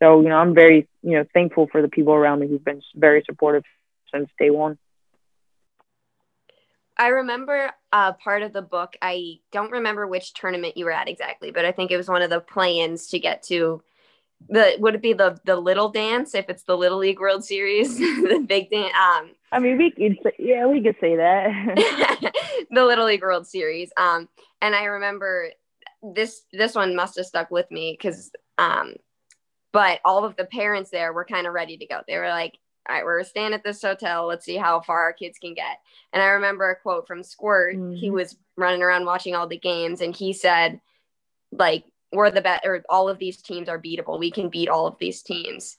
so 0.05 0.21
you 0.21 0.29
know 0.29 0.37
i'm 0.37 0.55
very 0.55 0.89
you 1.03 1.13
know 1.13 1.25
thankful 1.33 1.69
for 1.71 1.83
the 1.83 1.89
people 1.89 2.13
around 2.15 2.41
me 2.41 2.49
who've 2.49 2.65
been 2.65 2.83
very 2.95 3.23
supportive 3.27 3.65
since 4.13 4.29
day 4.39 4.51
one 4.51 4.79
i 6.97 7.09
remember 7.09 7.71
uh, 7.93 8.13
part 8.13 8.43
of 8.43 8.53
the 8.53 8.63
book 8.63 8.97
i 9.03 9.35
don't 9.53 9.73
remember 9.73 10.07
which 10.07 10.35
tournament 10.35 10.77
you 10.77 10.85
were 10.85 10.93
at 10.93 11.09
exactly 11.09 11.51
but 11.51 11.65
i 11.65 11.73
think 11.73 11.91
it 11.91 11.97
was 11.97 12.09
one 12.09 12.23
of 12.23 12.31
the 12.31 12.41
plans 12.41 13.09
to 13.09 13.19
get 13.19 13.43
to 13.43 13.83
the 14.49 14.77
would 14.79 14.95
it 14.95 15.03
be 15.03 15.13
the 15.13 15.39
the 15.45 15.57
little 15.57 15.89
dance 15.89 16.35
if 16.35 16.49
it's 16.49 16.65
the 16.65 16.77
little 16.77 16.99
league 16.99 17.21
world 17.21 17.45
series 17.45 17.99
the 17.99 18.45
big 18.47 18.71
dance 18.71 18.93
um 18.95 19.31
I 19.55 19.61
mean, 19.61 19.79
we 19.79 19.93
could 19.93 20.19
say, 20.25 20.33
yeah, 20.41 20.67
we 20.67 20.83
could 20.83 20.97
say 21.01 21.15
that. 21.15 22.33
the 22.73 22.85
Little 22.85 23.07
League 23.07 23.23
World 23.23 23.47
Series. 23.47 23.93
Um, 23.97 24.29
and 24.61 24.75
I 24.75 24.87
remember 24.87 25.51
this 26.03 26.43
this 26.53 26.75
one 26.75 26.97
must 26.97 27.17
have 27.17 27.27
stuck 27.27 27.53
with 27.53 27.71
me 27.71 27.97
because 27.97 28.33
um, 28.59 28.95
but 29.73 30.01
all 30.05 30.25
of 30.25 30.35
the 30.35 30.45
parents 30.45 30.91
there 30.91 31.13
were 31.13 31.25
kind 31.25 31.47
of 31.47 31.53
ready 31.55 31.77
to 31.77 31.87
go. 31.87 32.01
They 32.07 32.19
were 32.19 32.29
like, 32.29 32.59
all 32.89 32.95
right, 32.95 33.05
we're 33.05 33.23
staying 33.25 33.55
at 33.55 33.65
this 33.65 33.81
hotel. 33.81 34.27
Let's 34.27 34.45
see 34.45 34.57
how 34.57 34.81
far 34.81 35.03
our 35.03 35.13
kids 35.13 35.39
can 35.39 35.55
get. 35.55 35.79
And 36.13 36.23
I 36.23 36.27
remember 36.27 36.71
a 36.71 36.77
quote 36.77 37.07
from 37.07 37.23
Squirt. 37.23 37.77
Mm-hmm. 37.77 37.95
He 37.95 38.11
was 38.11 38.37
running 38.57 38.83
around 38.83 39.07
watching 39.07 39.35
all 39.35 39.47
the 39.47 39.59
games, 39.59 40.01
and 40.01 40.15
he 40.15 40.33
said, 40.33 40.81
like, 41.51 41.85
we're 42.13 42.31
the 42.31 42.43
best, 42.43 42.65
or 42.65 42.85
all 42.89 43.09
of 43.09 43.19
these 43.19 43.41
teams 43.41 43.69
are 43.69 43.81
beatable. 43.81 44.19
We 44.19 44.31
can 44.31 44.49
beat 44.49 44.69
all 44.69 44.87
of 44.87 44.99
these 44.99 45.23
teams. 45.23 45.79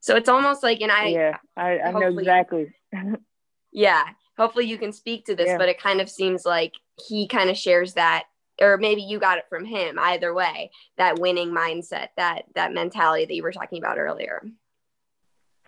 So 0.00 0.16
it's 0.16 0.28
almost 0.28 0.62
like, 0.62 0.80
and 0.80 0.92
I, 0.92 1.06
yeah, 1.06 1.36
I, 1.56 1.78
I 1.78 1.92
know 1.92 2.18
exactly. 2.18 2.74
yeah. 3.72 4.04
hopefully 4.36 4.66
you 4.66 4.78
can 4.78 4.92
speak 4.92 5.26
to 5.26 5.36
this, 5.36 5.48
Yeah. 5.48 5.58
but 5.58 5.68
it 5.68 5.80
kind 5.80 6.00
of 6.00 6.10
seems 6.10 6.44
like 6.44 6.74
he 7.08 7.28
kind 7.28 7.50
of 7.50 7.56
shares 7.56 7.94
that 7.94 8.24
or 8.60 8.76
maybe 8.76 9.02
you 9.02 9.18
got 9.18 9.38
it 9.38 9.44
from 9.48 9.64
him 9.64 9.98
either 9.98 10.32
way 10.34 10.70
that 10.96 11.18
winning 11.18 11.50
mindset 11.50 12.08
that 12.16 12.44
that 12.54 12.72
mentality 12.72 13.24
that 13.24 13.34
you 13.34 13.42
were 13.42 13.52
talking 13.52 13.78
about 13.78 13.98
earlier 13.98 14.42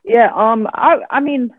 Yeah, 0.05 0.31
um, 0.35 0.69
I 0.73 0.99
I 1.11 1.21
mean, 1.21 1.51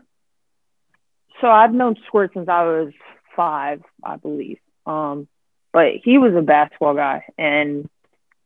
so 1.40 1.48
I've 1.48 1.74
known 1.74 1.96
Squirt 2.06 2.30
since 2.32 2.48
I 2.48 2.62
was 2.64 2.92
five, 3.34 3.82
I 4.02 4.16
believe. 4.16 4.58
Um, 4.86 5.26
but 5.72 5.92
he 6.02 6.16
was 6.18 6.34
a 6.34 6.42
basketball 6.42 6.94
guy, 6.94 7.24
and 7.36 7.88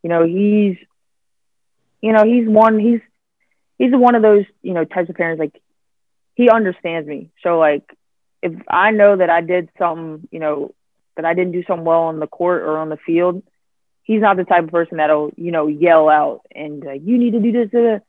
you 0.03 0.09
know 0.09 0.25
he's, 0.25 0.77
you 2.01 2.11
know 2.13 2.23
he's 2.25 2.47
one 2.47 2.79
he's 2.79 2.99
he's 3.77 3.93
one 3.93 4.15
of 4.15 4.23
those 4.23 4.45
you 4.63 4.73
know 4.73 4.85
types 4.85 5.09
of 5.09 5.15
parents 5.15 5.39
like 5.39 5.61
he 6.35 6.49
understands 6.49 7.07
me. 7.07 7.29
So 7.43 7.59
like 7.59 7.83
if 8.41 8.53
I 8.67 8.91
know 8.91 9.17
that 9.17 9.29
I 9.29 9.41
did 9.41 9.69
something, 9.77 10.27
you 10.31 10.39
know, 10.39 10.73
that 11.15 11.25
I 11.25 11.35
didn't 11.35 11.51
do 11.51 11.63
something 11.67 11.85
well 11.85 12.03
on 12.03 12.19
the 12.19 12.27
court 12.27 12.63
or 12.63 12.77
on 12.79 12.89
the 12.89 12.97
field, 12.97 13.43
he's 14.01 14.21
not 14.21 14.35
the 14.35 14.45
type 14.45 14.63
of 14.63 14.71
person 14.71 14.97
that'll 14.97 15.31
you 15.37 15.51
know 15.51 15.67
yell 15.67 16.09
out 16.09 16.41
and 16.53 16.83
like 16.83 17.01
you 17.05 17.19
need 17.19 17.33
to 17.33 17.39
do 17.39 17.51
this. 17.51 17.69
da." 17.71 17.99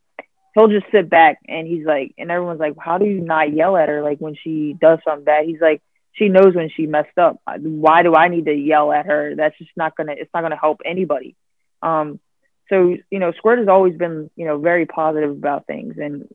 He'll 0.54 0.68
just 0.68 0.86
sit 0.92 1.08
back 1.08 1.38
and 1.48 1.66
he's 1.66 1.86
like, 1.86 2.14
and 2.18 2.30
everyone's 2.30 2.60
like, 2.60 2.74
how 2.78 2.98
do 2.98 3.06
you 3.06 3.20
not 3.20 3.52
yell 3.52 3.76
at 3.76 3.88
her 3.88 4.02
like 4.02 4.18
when 4.18 4.34
she 4.34 4.76
does 4.78 4.98
something 5.04 5.24
bad? 5.24 5.46
He's 5.46 5.60
like, 5.60 5.82
she 6.12 6.28
knows 6.28 6.54
when 6.54 6.68
she 6.68 6.86
messed 6.86 7.16
up. 7.16 7.40
Why 7.46 8.02
do 8.02 8.14
I 8.14 8.28
need 8.28 8.44
to 8.44 8.54
yell 8.54 8.92
at 8.92 9.06
her? 9.06 9.34
That's 9.34 9.56
just 9.58 9.70
not 9.76 9.96
gonna. 9.96 10.12
It's 10.16 10.32
not 10.34 10.42
gonna 10.42 10.56
help 10.56 10.82
anybody. 10.84 11.34
Um, 11.80 12.20
so 12.68 12.96
you 13.10 13.18
know, 13.18 13.32
Squirt 13.32 13.58
has 13.58 13.68
always 13.68 13.96
been 13.96 14.30
you 14.36 14.44
know 14.46 14.58
very 14.58 14.86
positive 14.86 15.30
about 15.30 15.66
things, 15.66 15.96
and 15.98 16.28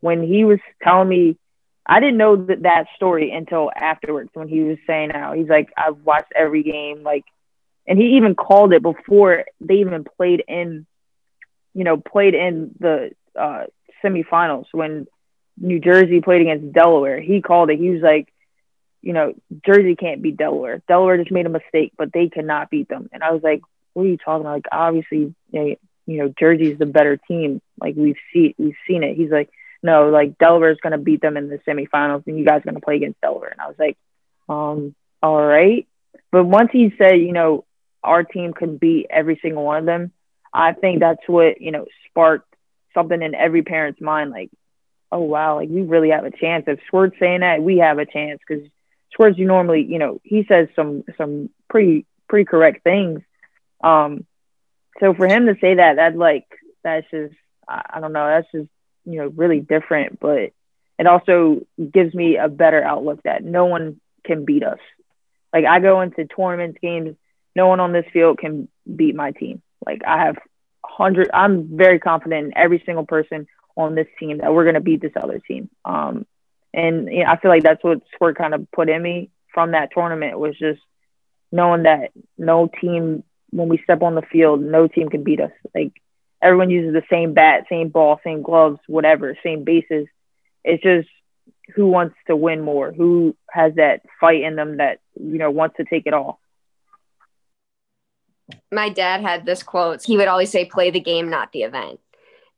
when 0.00 0.22
he 0.22 0.44
was 0.44 0.58
telling 0.82 1.08
me. 1.08 1.36
I 1.88 2.00
didn't 2.00 2.16
know 2.16 2.34
that, 2.34 2.64
that 2.64 2.86
story 2.96 3.30
until 3.30 3.70
afterwards 3.72 4.30
when 4.34 4.48
he 4.48 4.58
was 4.64 4.76
saying 4.88 5.10
how 5.10 5.34
he's 5.34 5.46
like 5.46 5.68
I've 5.76 5.98
watched 5.98 6.32
every 6.34 6.64
game 6.64 7.04
like 7.04 7.24
and 7.86 7.96
he 7.96 8.16
even 8.16 8.34
called 8.34 8.72
it 8.72 8.82
before 8.82 9.44
they 9.60 9.74
even 9.74 10.02
played 10.02 10.42
in 10.48 10.84
you 11.74 11.84
know 11.84 11.96
played 11.96 12.34
in 12.34 12.72
the 12.80 13.12
uh, 13.38 13.64
semifinals 14.04 14.66
when 14.72 15.06
New 15.58 15.80
Jersey 15.80 16.20
played 16.20 16.42
against 16.42 16.72
Delaware. 16.72 17.20
He 17.20 17.40
called 17.42 17.70
it. 17.70 17.78
He 17.78 17.90
was 17.90 18.02
like, 18.02 18.32
you 19.02 19.12
know, 19.12 19.34
Jersey 19.64 19.96
can't 19.96 20.22
beat 20.22 20.36
Delaware. 20.36 20.82
Delaware 20.88 21.18
just 21.18 21.30
made 21.30 21.46
a 21.46 21.50
mistake, 21.50 21.92
but 21.96 22.12
they 22.12 22.28
cannot 22.28 22.70
beat 22.70 22.88
them. 22.88 23.08
And 23.12 23.22
I 23.22 23.32
was 23.32 23.42
like, 23.42 23.62
what 23.92 24.02
are 24.02 24.08
you 24.08 24.16
talking 24.16 24.42
about? 24.42 24.54
Like, 24.54 24.66
obviously, 24.72 25.34
you 25.52 25.78
know, 26.06 26.32
Jersey's 26.38 26.78
the 26.78 26.86
better 26.86 27.16
team. 27.16 27.60
Like 27.80 27.94
we've 27.96 28.16
seen, 28.32 28.54
we've 28.58 28.76
seen 28.86 29.02
it. 29.02 29.16
He's 29.16 29.30
like, 29.30 29.50
no, 29.82 30.08
like 30.08 30.38
Delaware's 30.38 30.78
gonna 30.82 30.98
beat 30.98 31.20
them 31.20 31.36
in 31.36 31.48
the 31.48 31.58
semifinals, 31.58 32.26
and 32.26 32.38
you 32.38 32.44
guys 32.44 32.60
are 32.60 32.64
gonna 32.64 32.80
play 32.80 32.96
against 32.96 33.20
Delaware. 33.20 33.50
And 33.50 33.60
I 33.60 33.68
was 33.68 33.76
like, 33.78 33.96
um, 34.48 34.94
all 35.22 35.44
right. 35.44 35.86
But 36.32 36.44
once 36.44 36.70
he 36.72 36.92
said, 36.98 37.20
you 37.20 37.32
know, 37.32 37.64
our 38.02 38.24
team 38.24 38.52
could 38.52 38.80
beat 38.80 39.06
every 39.10 39.38
single 39.40 39.64
one 39.64 39.78
of 39.78 39.86
them, 39.86 40.12
I 40.52 40.72
think 40.72 41.00
that's 41.00 41.22
what 41.26 41.60
you 41.60 41.70
know 41.70 41.86
sparked 42.08 42.55
something 42.96 43.22
in 43.22 43.34
every 43.34 43.62
parent's 43.62 44.00
mind. 44.00 44.30
Like, 44.30 44.50
oh 45.12 45.20
wow, 45.20 45.56
like 45.56 45.68
we 45.68 45.82
really 45.82 46.10
have 46.10 46.24
a 46.24 46.30
chance. 46.30 46.64
If 46.66 46.80
Squirt's 46.86 47.18
saying 47.20 47.40
that, 47.40 47.62
we 47.62 47.78
have 47.78 47.98
a 47.98 48.06
chance 48.06 48.40
because 48.46 48.66
Squirt's 49.12 49.38
you 49.38 49.46
normally, 49.46 49.84
you 49.84 49.98
know, 49.98 50.20
he 50.24 50.44
says 50.48 50.68
some 50.74 51.04
some 51.16 51.50
pretty 51.68 52.06
pretty 52.28 52.46
correct 52.46 52.82
things. 52.82 53.20
Um, 53.84 54.24
so 54.98 55.14
for 55.14 55.28
him 55.28 55.46
to 55.46 55.56
say 55.60 55.74
that, 55.74 55.96
that 55.96 56.16
like 56.16 56.46
that's 56.82 57.06
just 57.10 57.34
I 57.68 58.00
don't 58.00 58.12
know, 58.12 58.26
that's 58.26 58.50
just 58.52 58.68
you 59.04 59.18
know 59.18 59.28
really 59.28 59.60
different, 59.60 60.18
but 60.18 60.52
it 60.98 61.06
also 61.06 61.66
gives 61.92 62.14
me 62.14 62.36
a 62.36 62.48
better 62.48 62.82
outlook 62.82 63.22
that 63.24 63.44
no 63.44 63.66
one 63.66 64.00
can 64.24 64.44
beat 64.44 64.64
us. 64.64 64.78
Like 65.52 65.64
I 65.64 65.80
go 65.80 66.00
into 66.00 66.26
tournaments, 66.26 66.78
games, 66.80 67.16
no 67.54 67.66
one 67.68 67.80
on 67.80 67.92
this 67.92 68.06
field 68.12 68.38
can 68.38 68.68
beat 68.94 69.14
my 69.14 69.32
team. 69.32 69.62
Like 69.84 70.02
I 70.06 70.24
have 70.24 70.36
hundred, 70.88 71.30
I'm 71.32 71.76
very 71.76 71.98
confident 71.98 72.46
in 72.46 72.52
every 72.56 72.82
single 72.86 73.06
person 73.06 73.46
on 73.76 73.94
this 73.94 74.06
team 74.18 74.38
that 74.38 74.52
we're 74.52 74.64
gonna 74.64 74.80
beat 74.80 75.02
this 75.02 75.12
other 75.16 75.38
team. 75.38 75.68
Um, 75.84 76.26
and 76.72 77.08
you 77.10 77.24
know, 77.24 77.30
I 77.30 77.38
feel 77.38 77.50
like 77.50 77.62
that's 77.62 77.82
what 77.82 78.02
Squirt 78.14 78.36
kind 78.36 78.54
of 78.54 78.70
put 78.70 78.88
in 78.88 79.02
me 79.02 79.30
from 79.52 79.72
that 79.72 79.90
tournament 79.92 80.38
was 80.38 80.56
just 80.58 80.80
knowing 81.50 81.84
that 81.84 82.10
no 82.36 82.68
team, 82.80 83.24
when 83.50 83.68
we 83.68 83.80
step 83.82 84.02
on 84.02 84.14
the 84.14 84.22
field, 84.22 84.60
no 84.60 84.86
team 84.88 85.08
can 85.08 85.24
beat 85.24 85.40
us. 85.40 85.52
Like 85.74 85.92
everyone 86.42 86.70
uses 86.70 86.92
the 86.92 87.02
same 87.10 87.34
bat, 87.34 87.64
same 87.68 87.88
ball, 87.88 88.20
same 88.22 88.42
gloves, 88.42 88.78
whatever, 88.86 89.36
same 89.42 89.64
bases. 89.64 90.06
It's 90.64 90.82
just 90.82 91.08
who 91.74 91.86
wants 91.88 92.16
to 92.26 92.36
win 92.36 92.60
more, 92.60 92.92
who 92.92 93.36
has 93.50 93.74
that 93.76 94.02
fight 94.20 94.42
in 94.42 94.56
them 94.56 94.78
that 94.78 95.00
you 95.18 95.38
know 95.38 95.50
wants 95.50 95.76
to 95.78 95.84
take 95.84 96.06
it 96.06 96.14
all. 96.14 96.40
My 98.72 98.88
dad 98.88 99.20
had 99.20 99.44
this 99.44 99.62
quote 99.62 100.02
he 100.02 100.16
would 100.16 100.28
always 100.28 100.50
say 100.50 100.64
play 100.64 100.90
the 100.90 101.00
game 101.00 101.28
not 101.28 101.52
the 101.52 101.62
event 101.62 101.98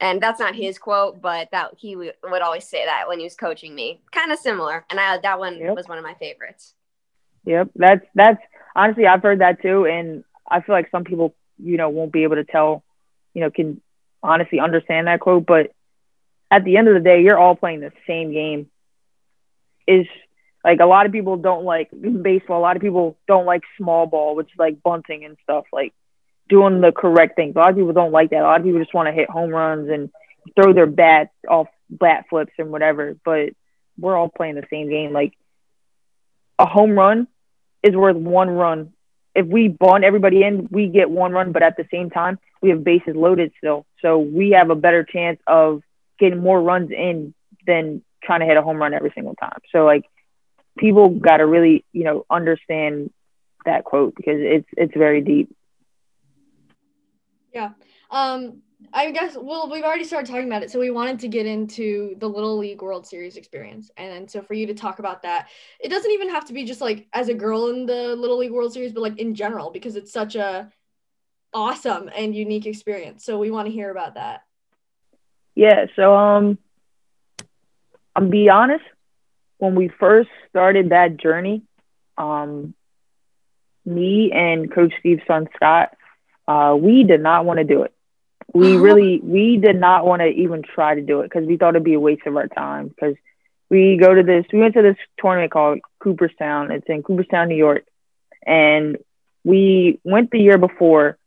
and 0.00 0.20
that's 0.20 0.40
not 0.40 0.54
his 0.54 0.78
quote 0.78 1.20
but 1.20 1.48
that 1.50 1.72
he 1.76 1.96
would, 1.96 2.14
would 2.24 2.42
always 2.42 2.64
say 2.64 2.84
that 2.84 3.08
when 3.08 3.18
he 3.18 3.24
was 3.24 3.34
coaching 3.34 3.74
me 3.74 4.00
kind 4.12 4.30
of 4.32 4.38
similar 4.38 4.84
and 4.90 5.00
i 5.00 5.18
that 5.18 5.38
one 5.38 5.56
Yep. 5.58 5.76
was 5.76 5.88
one 5.88 5.98
of 5.98 6.04
my 6.04 6.14
favorites 6.14 6.74
Yep, 7.44 7.70
that's 7.76 8.04
that's 8.14 8.42
honestly 8.76 9.06
I've 9.06 9.22
heard 9.22 9.40
that 9.40 9.62
too, 9.62 9.86
and 9.86 10.22
I 10.46 10.60
feel 10.60 10.74
like 10.74 10.90
some 10.90 11.04
people 11.04 11.34
you 11.58 11.78
know 11.78 11.88
won't 11.88 12.12
be 12.12 12.24
able 12.24 12.36
to 12.36 12.44
tell, 12.44 12.84
you 13.32 13.40
know, 13.40 13.50
can 13.50 13.80
honestly 14.22 14.60
understand 14.60 15.06
that 15.06 15.20
quote, 15.20 15.46
but 15.46 15.72
at 16.50 16.64
the 16.64 16.76
end 16.76 16.88
of 16.88 16.94
the 16.94 17.00
day, 17.00 17.22
you're 17.22 17.38
all 17.38 17.56
playing 17.56 17.80
the 17.80 17.92
same 18.06 18.32
game. 18.32 18.68
Is 19.86 20.06
like 20.64 20.80
a 20.80 20.86
lot 20.86 21.06
of 21.06 21.12
people 21.12 21.36
don't 21.36 21.64
like 21.64 21.90
in 21.92 22.22
baseball. 22.22 22.58
A 22.58 22.62
lot 22.62 22.76
of 22.76 22.82
people 22.82 23.16
don't 23.26 23.46
like 23.46 23.62
small 23.76 24.06
ball, 24.06 24.34
which 24.34 24.48
is 24.48 24.58
like 24.58 24.82
bunting 24.82 25.24
and 25.24 25.36
stuff, 25.42 25.64
like 25.72 25.92
doing 26.48 26.80
the 26.80 26.92
correct 26.92 27.36
things. 27.36 27.54
A 27.54 27.58
lot 27.58 27.70
of 27.70 27.76
people 27.76 27.92
don't 27.92 28.12
like 28.12 28.30
that. 28.30 28.40
A 28.40 28.42
lot 28.42 28.60
of 28.60 28.66
people 28.66 28.80
just 28.80 28.94
want 28.94 29.06
to 29.06 29.12
hit 29.12 29.30
home 29.30 29.50
runs 29.50 29.88
and 29.88 30.10
throw 30.54 30.72
their 30.72 30.86
bat 30.86 31.30
off 31.48 31.68
bat 31.90 32.26
flips 32.28 32.52
and 32.58 32.70
whatever. 32.70 33.16
But 33.24 33.50
we're 33.98 34.16
all 34.16 34.28
playing 34.28 34.56
the 34.56 34.66
same 34.70 34.88
game. 34.88 35.12
Like 35.12 35.32
a 36.58 36.66
home 36.66 36.92
run 36.92 37.28
is 37.82 37.94
worth 37.94 38.16
one 38.16 38.50
run. 38.50 38.92
If 39.34 39.46
we 39.46 39.68
bunt 39.68 40.04
everybody 40.04 40.42
in, 40.42 40.68
we 40.70 40.88
get 40.88 41.08
one 41.08 41.32
run, 41.32 41.52
but 41.52 41.62
at 41.62 41.76
the 41.76 41.86
same 41.92 42.10
time, 42.10 42.38
we 42.60 42.70
have 42.70 42.82
bases 42.82 43.14
loaded 43.14 43.52
still. 43.58 43.86
So 44.02 44.18
we 44.18 44.50
have 44.50 44.70
a 44.70 44.74
better 44.74 45.04
chance 45.04 45.38
of 45.46 45.82
getting 46.18 46.40
more 46.40 46.60
runs 46.60 46.90
in 46.90 47.34
than 47.66 48.02
trying 48.22 48.40
to 48.40 48.46
hit 48.46 48.56
a 48.56 48.62
home 48.62 48.78
run 48.78 48.94
every 48.94 49.12
single 49.14 49.34
time. 49.36 49.60
So 49.70 49.84
like 49.84 50.04
people 50.78 51.08
got 51.10 51.38
to 51.38 51.46
really, 51.46 51.84
you 51.92 52.04
know, 52.04 52.24
understand 52.30 53.10
that 53.64 53.84
quote 53.84 54.14
because 54.14 54.38
it's 54.38 54.68
it's 54.76 54.94
very 54.96 55.20
deep. 55.20 55.54
Yeah. 57.52 57.70
Um, 58.10 58.62
I 58.92 59.10
guess 59.10 59.36
well, 59.36 59.68
we've 59.70 59.82
already 59.82 60.04
started 60.04 60.30
talking 60.30 60.46
about 60.46 60.62
it, 60.62 60.70
so 60.70 60.78
we 60.78 60.90
wanted 60.90 61.18
to 61.20 61.28
get 61.28 61.46
into 61.46 62.14
the 62.18 62.28
Little 62.28 62.56
League 62.56 62.80
World 62.80 63.06
Series 63.06 63.36
experience, 63.36 63.90
and 63.96 64.10
then 64.10 64.28
so 64.28 64.40
for 64.40 64.54
you 64.54 64.66
to 64.68 64.74
talk 64.74 65.00
about 65.00 65.22
that, 65.22 65.48
it 65.80 65.88
doesn't 65.88 66.10
even 66.10 66.28
have 66.30 66.44
to 66.46 66.52
be 66.52 66.64
just 66.64 66.80
like 66.80 67.08
as 67.12 67.28
a 67.28 67.34
girl 67.34 67.70
in 67.70 67.86
the 67.86 68.14
Little 68.14 68.38
League 68.38 68.52
World 68.52 68.72
Series, 68.72 68.92
but 68.92 69.02
like 69.02 69.18
in 69.18 69.34
general 69.34 69.70
because 69.70 69.96
it's 69.96 70.12
such 70.12 70.36
a 70.36 70.70
awesome 71.52 72.08
and 72.14 72.34
unique 72.34 72.66
experience. 72.66 73.24
So 73.24 73.38
we 73.38 73.50
want 73.50 73.66
to 73.66 73.72
hear 73.72 73.90
about 73.90 74.14
that. 74.14 74.42
Yeah, 75.54 75.86
so 75.96 76.14
um 76.14 76.58
I'm 78.14 78.30
be 78.30 78.48
honest, 78.48 78.84
when 79.58 79.74
we 79.74 79.88
first 79.88 80.30
started 80.48 80.90
that 80.90 81.16
journey, 81.16 81.62
um 82.16 82.74
me 83.84 84.30
and 84.32 84.72
Coach 84.72 84.92
Steve's 85.00 85.22
son 85.26 85.48
Scott, 85.56 85.96
uh, 86.46 86.76
we 86.78 87.04
did 87.04 87.20
not 87.20 87.44
want 87.44 87.58
to 87.58 87.64
do 87.64 87.82
it. 87.82 87.94
We 88.54 88.76
really 88.76 89.20
we 89.22 89.58
did 89.58 89.76
not 89.76 90.06
want 90.06 90.20
to 90.22 90.28
even 90.28 90.62
try 90.62 90.94
to 90.94 91.02
do 91.02 91.20
it 91.20 91.24
because 91.24 91.46
we 91.46 91.56
thought 91.56 91.74
it'd 91.74 91.84
be 91.84 91.94
a 91.94 92.00
waste 92.00 92.26
of 92.26 92.36
our 92.36 92.48
time 92.48 92.88
because 92.88 93.14
we 93.68 93.98
go 94.00 94.14
to 94.14 94.22
this 94.22 94.46
we 94.52 94.60
went 94.60 94.74
to 94.74 94.82
this 94.82 94.96
tournament 95.18 95.52
called 95.52 95.80
Cooperstown. 96.00 96.70
It's 96.70 96.86
in 96.88 97.02
Cooperstown, 97.02 97.48
New 97.48 97.56
York. 97.56 97.84
And 98.46 98.96
we 99.44 100.00
went 100.04 100.30
the 100.30 100.38
year 100.38 100.56
before 100.56 101.18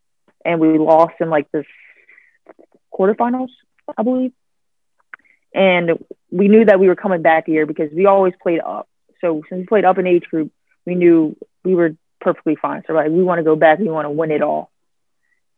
and 0.43 0.59
we 0.59 0.79
lost 0.79 1.13
in 1.19 1.29
like 1.29 1.51
the 1.51 1.63
quarterfinals, 2.91 3.49
I 3.95 4.01
believe. 4.01 4.31
And 5.53 6.03
we 6.29 6.47
knew 6.47 6.65
that 6.65 6.79
we 6.79 6.87
were 6.87 6.95
coming 6.95 7.21
back 7.21 7.45
here 7.45 7.65
because 7.65 7.91
we 7.93 8.05
always 8.05 8.33
played 8.41 8.61
up. 8.61 8.87
So 9.19 9.43
since 9.49 9.61
we 9.61 9.65
played 9.65 9.85
up 9.85 9.97
in 9.97 10.07
age 10.07 10.23
group, 10.23 10.51
we 10.85 10.95
knew 10.95 11.35
we 11.63 11.75
were 11.75 11.95
perfectly 12.19 12.55
fine. 12.55 12.83
So 12.87 12.93
like 12.93 13.09
we 13.09 13.23
want 13.23 13.39
to 13.39 13.43
go 13.43 13.55
back, 13.55 13.79
we 13.79 13.89
want 13.89 14.05
to 14.05 14.11
win 14.11 14.31
it 14.31 14.41
all. 14.41 14.71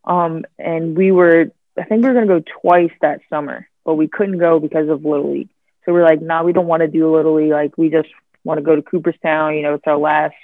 Um, 0.04 0.46
and 0.58 0.98
we 0.98 1.12
were, 1.12 1.52
I 1.78 1.84
think 1.84 2.04
we 2.04 2.10
were 2.10 2.14
gonna 2.14 2.39
go 2.39 2.44
twice 2.62 2.91
that 3.02 3.22
summer, 3.30 3.68
but 3.86 3.96
we 3.96 4.08
couldn't 4.08 4.38
go 4.38 4.60
because 4.60 4.89
of 4.89 5.06
Little 5.06 5.34
League. 5.34 5.50
So 5.86 5.94
we're 5.94 6.04
like, 6.04 6.22
nah, 6.22 6.44
we 6.44 6.54
don't 6.54 6.68
want 6.68 6.82
to 6.82 6.88
do 6.88 7.14
Little 7.14 7.36
League. 7.36 7.52
Like 7.52 7.78
we 7.78 7.89
just 7.89 8.10
want 8.44 8.58
to 8.58 8.64
go 8.64 8.76
to 8.76 8.82
Cooperstown. 8.82 9.56
You 9.56 9.62
know, 9.62 9.76
it's 9.76 9.88
our 9.88 9.98
last, 9.98 10.36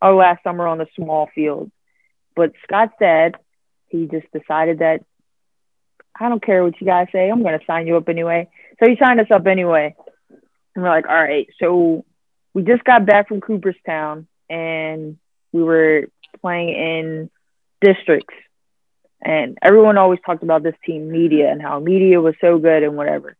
our 0.00 0.14
last 0.14 0.42
summer 0.44 0.66
on 0.66 0.78
the 0.78 0.86
small 0.96 1.28
field. 1.34 1.70
But 2.34 2.52
Scott 2.64 2.92
said 2.98 3.34
he 3.88 4.06
just 4.06 4.26
decided 4.32 4.78
that 4.78 5.04
I 6.18 6.28
don't 6.28 6.44
care 6.44 6.62
what 6.62 6.80
you 6.80 6.86
guys 6.86 7.08
say. 7.12 7.30
I'm 7.30 7.42
gonna 7.42 7.60
sign 7.66 7.86
you 7.86 7.96
up 7.96 8.08
anyway. 8.08 8.48
So 8.78 8.88
he 8.88 8.96
signed 8.96 9.20
us 9.20 9.30
up 9.30 9.46
anyway. 9.46 9.94
And 10.74 10.84
we're 10.84 10.90
like, 10.90 11.08
all 11.08 11.14
right. 11.14 11.48
So 11.60 12.04
we 12.54 12.62
just 12.62 12.84
got 12.84 13.06
back 13.06 13.28
from 13.28 13.40
Cooperstown 13.40 14.26
and 14.48 15.18
we 15.52 15.62
were 15.62 16.08
playing 16.40 16.68
in 16.70 17.30
districts. 17.80 18.34
And 19.24 19.56
everyone 19.62 19.98
always 19.98 20.18
talked 20.24 20.42
about 20.42 20.62
this 20.62 20.74
team, 20.84 21.10
Media, 21.10 21.50
and 21.50 21.62
how 21.62 21.78
Media 21.78 22.20
was 22.20 22.34
so 22.40 22.58
good 22.58 22.82
and 22.82 22.96
whatever. 22.96 23.36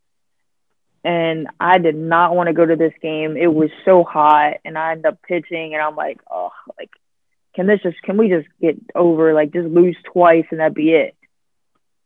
And 1.05 1.49
I 1.59 1.79
did 1.79 1.97
not 1.97 2.37
want 2.37 2.47
to 2.47 2.53
go 2.53 2.65
to 2.65 2.77
this 2.77 2.93
game. 3.03 3.37
It 3.37 3.53
was 3.53 3.71
so 3.85 4.05
hot, 4.05 4.59
and 4.65 4.79
I 4.79 4.93
ended 4.93 5.07
up 5.07 5.21
pitching, 5.23 5.75
and 5.75 5.83
I'm 5.83 5.97
like, 5.97 6.21
oh, 6.31 6.53
like, 6.79 6.91
can 7.57 7.67
this 7.67 7.81
just, 7.83 8.01
can 8.03 8.17
we 8.17 8.29
just 8.29 8.47
get 8.61 8.77
over, 8.95 9.35
like, 9.35 9.53
just 9.53 9.67
lose 9.67 9.97
twice 10.13 10.45
and 10.53 10.61
that 10.61 10.75
be 10.75 10.93
it? 10.93 11.17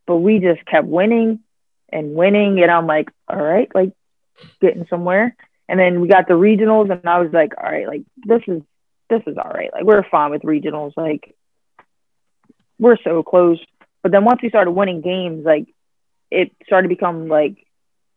But 0.06 0.16
we 0.16 0.38
just 0.38 0.64
kept 0.64 0.86
winning 0.86 1.40
and 1.90 2.14
winning, 2.14 2.60
and 2.62 2.70
I'm 2.70 2.86
like, 2.86 3.08
all 3.28 3.42
right, 3.42 3.68
like, 3.74 3.92
getting 4.60 4.86
somewhere. 4.88 5.36
And 5.68 5.80
then 5.80 6.00
we 6.00 6.08
got 6.08 6.28
the 6.28 6.34
regionals, 6.34 6.90
and 6.90 7.06
I 7.06 7.20
was 7.20 7.32
like, 7.32 7.52
all 7.58 7.70
right, 7.70 7.86
like, 7.86 8.02
this 8.24 8.42
is 8.46 8.62
this 9.08 9.22
is 9.26 9.36
all 9.36 9.50
right. 9.50 9.70
Like 9.72 9.84
we're 9.84 10.02
fine 10.08 10.30
with 10.30 10.42
regionals. 10.42 10.92
Like 10.96 11.34
we're 12.78 12.98
so 13.02 13.22
close. 13.22 13.58
But 14.02 14.12
then 14.12 14.24
once 14.24 14.40
we 14.42 14.48
started 14.48 14.72
winning 14.72 15.00
games, 15.00 15.44
like 15.44 15.68
it 16.30 16.52
started 16.66 16.88
to 16.88 16.94
become 16.94 17.28
like 17.28 17.56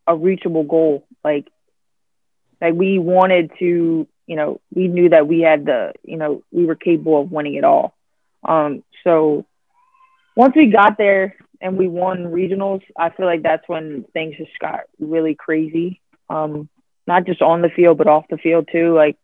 a 0.07 0.15
reachable 0.15 0.63
goal. 0.63 1.05
Like 1.23 1.47
like 2.61 2.73
we 2.73 2.99
wanted 2.99 3.51
to, 3.59 4.07
you 4.27 4.35
know, 4.35 4.59
we 4.73 4.87
knew 4.87 5.09
that 5.09 5.27
we 5.27 5.41
had 5.41 5.65
the, 5.65 5.93
you 6.03 6.17
know, 6.17 6.43
we 6.51 6.65
were 6.65 6.75
capable 6.75 7.21
of 7.21 7.31
winning 7.31 7.55
it 7.55 7.63
all. 7.63 7.95
Um, 8.43 8.83
so 9.03 9.45
once 10.35 10.55
we 10.55 10.67
got 10.67 10.97
there 10.97 11.35
and 11.61 11.77
we 11.77 11.87
won 11.87 12.25
regionals, 12.25 12.81
I 12.97 13.09
feel 13.09 13.25
like 13.25 13.43
that's 13.43 13.67
when 13.67 14.05
things 14.13 14.37
just 14.37 14.57
got 14.59 14.81
really 14.99 15.35
crazy. 15.35 16.01
Um, 16.29 16.69
not 17.07 17.25
just 17.25 17.41
on 17.41 17.61
the 17.61 17.69
field, 17.69 17.97
but 17.97 18.07
off 18.07 18.25
the 18.29 18.37
field 18.37 18.69
too. 18.71 18.93
Like 18.93 19.17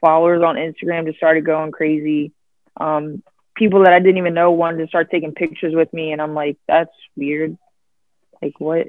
followers 0.00 0.42
on 0.42 0.56
Instagram 0.56 1.06
just 1.06 1.18
started 1.18 1.44
going 1.44 1.72
crazy. 1.72 2.32
Um, 2.76 3.22
people 3.54 3.84
that 3.84 3.92
I 3.92 3.98
didn't 3.98 4.18
even 4.18 4.34
know 4.34 4.50
wanted 4.52 4.78
to 4.78 4.88
start 4.88 5.10
taking 5.10 5.32
pictures 5.32 5.74
with 5.74 5.92
me, 5.92 6.12
and 6.12 6.20
I'm 6.20 6.34
like, 6.34 6.58
that's 6.66 6.90
weird. 7.16 7.56
Like 8.42 8.58
what? 8.58 8.88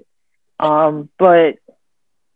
Um, 0.60 1.10
but 1.18 1.56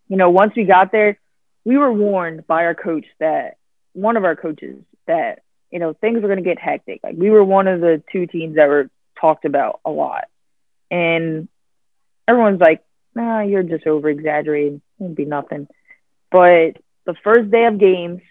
you 0.08 0.18
know, 0.18 0.30
once 0.30 0.54
we 0.56 0.66
got 0.66 0.92
there, 0.92 1.20
we 1.64 1.78
were 1.78 1.92
warned 1.92 2.46
by 2.48 2.66
our 2.66 2.76
coach 2.76 3.06
that 3.20 3.58
one 3.94 4.18
of 4.18 4.24
our 4.24 4.36
coaches 4.36 4.84
that 5.08 5.40
you 5.72 5.80
know 5.80 5.94
things 5.94 6.22
were 6.22 6.28
going 6.28 6.44
to 6.44 6.50
get 6.50 6.60
hectic. 6.60 7.02
Like 7.04 7.16
we 7.18 7.30
were 7.30 7.44
one 7.44 7.68
of 7.68 7.82
the 7.82 8.04
two 8.12 8.28
teams 8.28 8.56
that 8.56 8.68
were 8.68 8.90
talked 9.22 9.46
about 9.46 9.80
a 9.86 9.92
lot, 9.92 10.26
and 10.90 11.48
everyone's 12.28 12.60
like, 12.60 12.84
"Nah, 13.16 13.42
you're 13.42 13.64
just 13.64 13.88
over 13.88 14.10
exaggerating. 14.10 14.82
It'll 15.00 15.14
be 15.14 15.26
nothing." 15.26 15.68
But 16.32 16.78
the 17.06 17.16
first 17.24 17.52
day 17.52 17.66
of 17.66 17.78
games, 17.78 18.22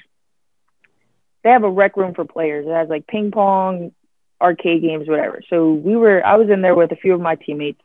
they 1.43 1.51
have 1.51 1.65
a 1.65 1.71
rec 1.71 1.97
room 1.97 2.15
for 2.15 2.25
players. 2.25 2.67
It 2.67 2.73
has 2.73 2.89
like 2.89 3.07
ping 3.07 3.31
pong, 3.31 3.93
arcade 4.41 4.83
games, 4.83 5.09
whatever. 5.09 5.43
So 5.49 5.73
we 5.73 5.97
were 5.97 6.25
I 6.25 6.37
was 6.37 6.51
in 6.51 6.63
there 6.63 6.75
with 6.75 6.93
a 6.93 6.97
few 6.97 7.15
of 7.15 7.21
my 7.21 7.37
teammates. 7.37 7.81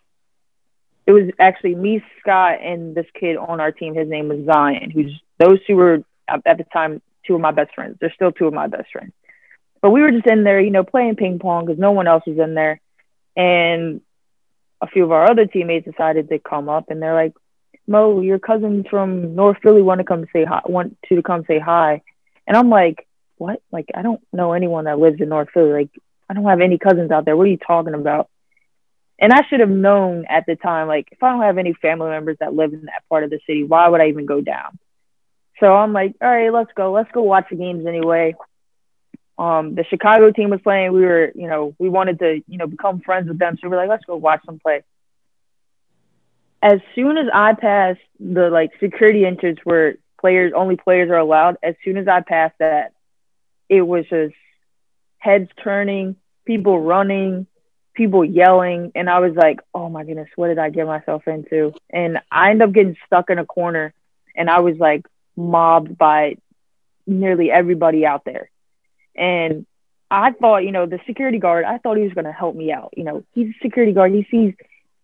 It 1.06 1.12
was 1.12 1.30
actually 1.40 1.76
me, 1.76 2.04
Scott, 2.20 2.60
and 2.62 2.96
this 2.96 3.06
kid 3.14 3.38
on 3.38 3.60
our 3.60 3.72
team. 3.72 3.94
His 3.94 4.10
name 4.10 4.28
was 4.28 4.46
Zion. 4.46 4.90
Who's 4.90 5.22
those 5.38 5.64
two 5.66 5.76
were 5.76 6.04
at 6.28 6.58
the 6.58 6.66
time 6.74 7.02
two 7.26 7.36
of 7.36 7.42
my 7.42 7.52
best 7.52 7.74
friends. 7.74 7.98
They're 8.00 8.14
still 8.14 8.32
two 8.32 8.48
of 8.48 8.54
my 8.54 8.68
best 8.68 8.92
friends. 8.92 9.14
But 9.82 9.92
we 9.92 10.02
were 10.02 10.12
just 10.12 10.28
in 10.28 10.44
there, 10.44 10.60
you 10.60 10.72
know, 10.72 10.84
playing 10.84 11.16
ping 11.16 11.40
pong 11.40 11.66
because 11.66 11.80
no 11.80 11.92
one 11.92 12.08
else 12.08 12.24
was 12.26 12.40
in 12.40 12.56
there. 12.56 12.80
And 13.36 14.02
a 14.82 14.88
few 14.88 15.04
of 15.04 15.12
our 15.12 15.30
other 15.30 15.46
teammates 15.46 15.86
decided 15.86 16.30
to 16.30 16.40
come 16.40 16.70
up, 16.70 16.90
and 16.90 17.02
they're 17.02 17.14
like, 17.14 17.34
"Mo, 17.88 18.22
your 18.22 18.40
cousins 18.40 18.86
from 18.90 19.36
North 19.36 19.58
Philly 19.62 19.82
want 19.82 20.00
to 20.00 20.06
come 20.06 20.26
say 20.34 20.46
hi. 20.46 20.62
Want 20.66 20.98
to 21.10 21.22
come 21.22 21.44
say 21.46 21.60
hi." 21.60 22.02
And 22.48 22.56
I'm 22.56 22.70
like, 22.70 23.08
what? 23.38 23.62
Like, 23.72 23.90
I 23.96 24.02
don't 24.02 24.22
know 24.32 24.54
anyone 24.54 24.86
that 24.86 25.00
lives 25.00 25.20
in 25.20 25.30
North 25.30 25.50
Philly. 25.54 25.72
Like, 25.72 25.90
I 26.30 26.34
don't 26.34 26.46
have 26.46 26.62
any 26.62 26.78
cousins 26.78 27.12
out 27.12 27.26
there. 27.26 27.36
What 27.36 27.48
are 27.48 27.52
you 27.52 27.58
talking 27.58 27.94
about? 27.94 28.30
And 29.20 29.32
I 29.32 29.42
should 29.50 29.62
have 29.62 29.70
known 29.70 30.26
at 30.28 30.46
the 30.46 30.56
time, 30.56 30.88
like, 30.88 31.08
if 31.12 31.24
I 31.24 31.30
don't 31.30 31.42
have 31.42 31.58
any 31.58 31.74
family 31.74 32.10
members 32.10 32.38
that 32.40 32.54
live 32.54 32.74
in 32.74 32.86
that 32.86 33.04
part 33.10 33.24
of 33.24 33.30
the 33.30 33.40
city, 33.48 33.64
why 33.64 33.88
would 33.88 34.02
I 34.02 34.10
even 34.10 34.26
go 34.26 34.42
down? 34.42 34.78
So 35.60 35.74
I'm 35.74 35.94
like, 35.94 36.16
all 36.22 36.30
right, 36.30 36.52
let's 36.52 36.72
go. 36.76 36.92
Let's 36.92 37.12
go 37.12 37.24
watch 37.24 37.46
the 37.50 37.56
games 37.56 37.86
anyway. 37.86 38.36
Um, 39.38 39.76
the 39.76 39.84
Chicago 39.84 40.32
team 40.32 40.50
was 40.50 40.62
playing. 40.62 40.94
We 40.94 41.02
were, 41.02 41.32
you 41.36 41.48
know, 41.48 41.76
we 41.78 41.90
wanted 41.90 42.20
to, 42.20 42.42
you 42.48 42.58
know, 42.58 42.68
become 42.68 43.02
friends 43.02 43.28
with 43.28 43.38
them. 43.38 43.58
So 43.62 43.68
we 43.68 43.76
are 43.76 43.80
like, 43.80 43.90
let's 43.90 44.06
go 44.06 44.16
watch 44.16 44.42
them 44.46 44.60
play. 44.60 44.84
As 46.62 46.80
soon 46.96 47.18
as 47.18 47.28
I 47.34 47.54
passed 47.54 48.00
the 48.20 48.50
like 48.50 48.72
security 48.80 49.26
entrance 49.26 49.60
where 49.64 49.98
players 50.20 50.54
only 50.56 50.78
players 50.78 51.10
are 51.10 51.18
allowed, 51.18 51.58
as 51.62 51.76
soon 51.84 51.98
as 51.98 52.08
I 52.08 52.22
passed 52.22 52.56
that, 52.60 52.94
it 53.70 53.82
was 53.82 54.06
just 54.10 54.34
heads 55.18 55.50
turning, 55.64 56.16
people 56.46 56.80
running, 56.80 57.46
people 57.94 58.24
yelling. 58.24 58.92
And 58.96 59.10
I 59.10 59.20
was 59.20 59.36
like, 59.36 59.60
oh 59.74 59.90
my 59.90 60.04
goodness, 60.04 60.30
what 60.36 60.48
did 60.48 60.60
I 60.60 60.70
get 60.70 60.88
myself 60.88 61.28
into? 61.28 61.74
And 61.90 62.20
I 62.32 62.52
ended 62.52 62.70
up 62.70 62.74
getting 62.74 62.96
stuck 63.06 63.30
in 63.30 63.38
a 63.38 63.46
corner 63.46 63.94
and 64.36 64.50
I 64.50 64.60
was 64.60 64.78
like 64.78 65.06
mobbed 65.36 65.98
by 65.98 66.38
nearly 67.06 67.52
everybody 67.52 68.06
out 68.06 68.24
there. 68.26 68.50
And 69.16 69.66
I 70.12 70.32
thought, 70.32 70.64
you 70.64 70.72
know, 70.72 70.86
the 70.86 71.00
security 71.08 71.40
guard, 71.40 71.66
I 71.66 71.78
thought 71.78 71.98
he 71.98 72.04
was 72.04 72.14
going 72.14 72.26
to 72.26 72.32
help 72.32 72.56
me 72.56 72.72
out. 72.72 72.94
You 72.96 73.04
know, 73.04 73.24
he's 73.34 73.50
a 73.50 73.64
security 73.64 73.94
guard. 73.94 74.12
He 74.12 74.28
sees 74.30 74.54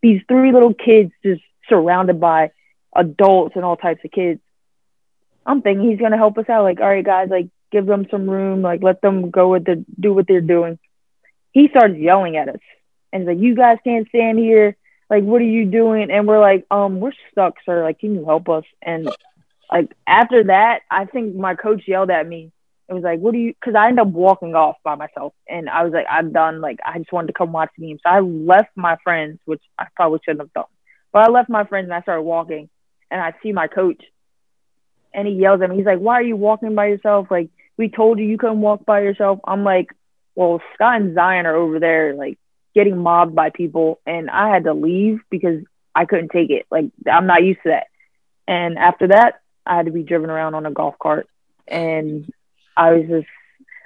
these 0.01 0.22
three 0.28 0.51
little 0.51 0.74
kids 0.74 1.12
just 1.24 1.41
surrounded 1.70 2.20
by 2.20 2.51
adults 2.95 3.55
and 3.55 3.64
all 3.64 3.78
types 3.78 4.03
of 4.03 4.12
kids. 4.12 4.39
I'm 5.45 5.62
thinking 5.62 5.89
he's 5.89 5.99
going 5.99 6.12
to 6.12 6.18
help 6.18 6.38
us 6.38 6.49
out. 6.49 6.64
Like, 6.64 6.80
all 6.80 6.88
right, 6.88 7.05
guys, 7.05 7.30
like, 7.30 7.47
give 7.72 7.86
them 7.86 8.05
some 8.12 8.30
room, 8.30 8.62
like 8.62 8.84
let 8.84 9.01
them 9.01 9.32
go 9.32 9.49
with 9.51 9.66
the 9.66 9.84
do 9.99 10.14
what 10.14 10.28
they're 10.28 10.41
doing. 10.41 10.78
He 11.51 11.70
starts 11.70 11.97
yelling 11.97 12.38
at 12.38 12.49
us 12.49 12.59
and 13.12 13.24
he's 13.24 13.28
like, 13.28 13.39
You 13.39 13.55
guys 13.55 13.78
can't 13.84 14.07
stand 14.09 14.38
here. 14.38 14.76
Like, 15.09 15.24
what 15.24 15.41
are 15.41 15.45
you 15.45 15.66
doing? 15.66 16.09
And 16.09 16.26
we're 16.26 16.39
like, 16.39 16.66
um, 16.72 17.01
we're 17.01 17.12
stuck, 17.32 17.55
sir. 17.66 17.84
Like, 17.84 17.99
can 17.99 18.16
you 18.16 18.24
help 18.24 18.47
us? 18.47 18.64
And 18.82 19.09
like 19.70 19.93
after 20.07 20.45
that, 20.45 20.82
I 20.89 21.05
think 21.05 21.36
my 21.36 21.55
coach 21.55 21.84
yelled 21.86 22.12
at 22.12 22.28
me. 22.28 22.51
It 22.92 22.96
was 22.96 23.04
like, 23.04 23.20
what 23.20 23.32
do 23.32 23.38
you 23.38 23.54
because 23.54 23.74
I 23.74 23.88
ended 23.88 24.06
up 24.06 24.12
walking 24.12 24.54
off 24.54 24.76
by 24.84 24.96
myself 24.96 25.34
and 25.48 25.70
I 25.70 25.86
was 25.86 25.94
like, 25.94 26.06
I'm 26.10 26.34
done. 26.34 26.60
Like 26.60 26.80
I 26.86 26.98
just 26.98 27.14
wanted 27.14 27.28
to 27.28 27.34
come 27.34 27.54
watch 27.54 27.70
the 27.78 27.88
game. 27.88 28.00
So 28.04 28.10
I 28.10 28.20
left 28.20 28.72
my 28.76 28.98
friends, 29.02 29.39
which 29.46 29.62
I 29.80 29.88
probably 29.96 30.20
shouldn't 30.26 30.42
have 30.42 30.54
done. 30.54 30.66
But 31.14 31.24
I 31.24 31.32
left 31.32 31.50
my 31.50 31.64
friends 31.64 31.86
and 31.86 31.94
I 31.94 32.02
started 32.02 32.24
walking 32.24 32.70
and 33.10 33.22
I 33.22 33.34
see 33.42 33.54
my 33.54 33.68
coach 33.68 34.04
and 35.14 35.26
he 35.26 35.36
yells 35.36 35.62
at 35.62 35.70
me. 35.70 35.78
He's 35.78 35.86
like, 35.86 36.00
Why 36.00 36.16
are 36.16 36.24
you 36.24 36.36
walking 36.36 36.76
by 36.76 36.88
yourself? 36.88 37.28
Like 37.32 37.50
we 37.78 37.88
told 37.88 38.20
you 38.20 38.26
you 38.26 38.38
couldn't 38.38 38.60
walk 38.60 38.86
by 38.86 39.00
yourself. 39.02 39.39
I'm 39.46 39.64
like, 39.64 39.88
well, 40.36 40.62
Scott 40.74 41.00
and 41.00 41.16
Zion 41.16 41.46
are 41.46 41.56
over 41.56 41.80
there 41.80 42.14
like 42.14 42.38
getting 42.76 42.98
mobbed 42.98 43.36
by 43.36 43.52
people, 43.52 44.02
and 44.06 44.30
I 44.30 44.50
had 44.50 44.66
to 44.66 44.74
leave 44.74 45.22
because 45.30 45.64
I 45.96 46.04
couldn't 46.04 46.32
take 46.32 46.50
it. 46.50 46.66
Like 46.70 46.86
I'm 47.10 47.26
not 47.26 47.44
used 47.44 47.62
to 47.64 47.70
that. 47.70 47.88
And 48.48 48.78
after 48.78 49.08
that, 49.08 49.42
I 49.66 49.78
had 49.78 49.86
to 49.86 49.94
be 49.94 50.04
driven 50.04 50.30
around 50.30 50.56
on 50.56 50.66
a 50.66 50.72
golf 50.72 50.96
cart, 51.02 51.28
and 51.70 52.30
I 52.76 52.94
was 52.94 53.08
just 53.08 53.28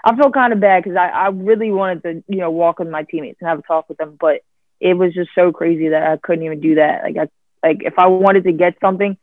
I 0.03 0.15
felt 0.15 0.33
kind 0.33 0.53
of 0.53 0.59
bad 0.59 0.83
because 0.83 0.97
I, 0.97 1.07
I 1.07 1.27
really 1.29 1.71
wanted 1.71 2.03
to 2.03 2.23
you 2.27 2.39
know 2.39 2.51
walk 2.51 2.79
with 2.79 2.89
my 2.89 3.03
teammates 3.03 3.37
and 3.41 3.49
have 3.49 3.59
a 3.59 3.63
talk 3.63 3.89
with 3.89 3.97
them, 3.97 4.17
but 4.19 4.41
it 4.79 4.93
was 4.93 5.13
just 5.13 5.31
so 5.35 5.51
crazy 5.51 5.89
that 5.89 6.03
I 6.03 6.17
couldn't 6.17 6.45
even 6.45 6.61
do 6.61 6.75
that. 6.75 7.03
Like 7.03 7.17
I 7.17 7.67
like 7.67 7.83
if 7.83 7.97
I 7.97 8.07
wanted 8.07 8.43
to 8.45 8.51
get 8.51 8.77
something, 8.79 9.17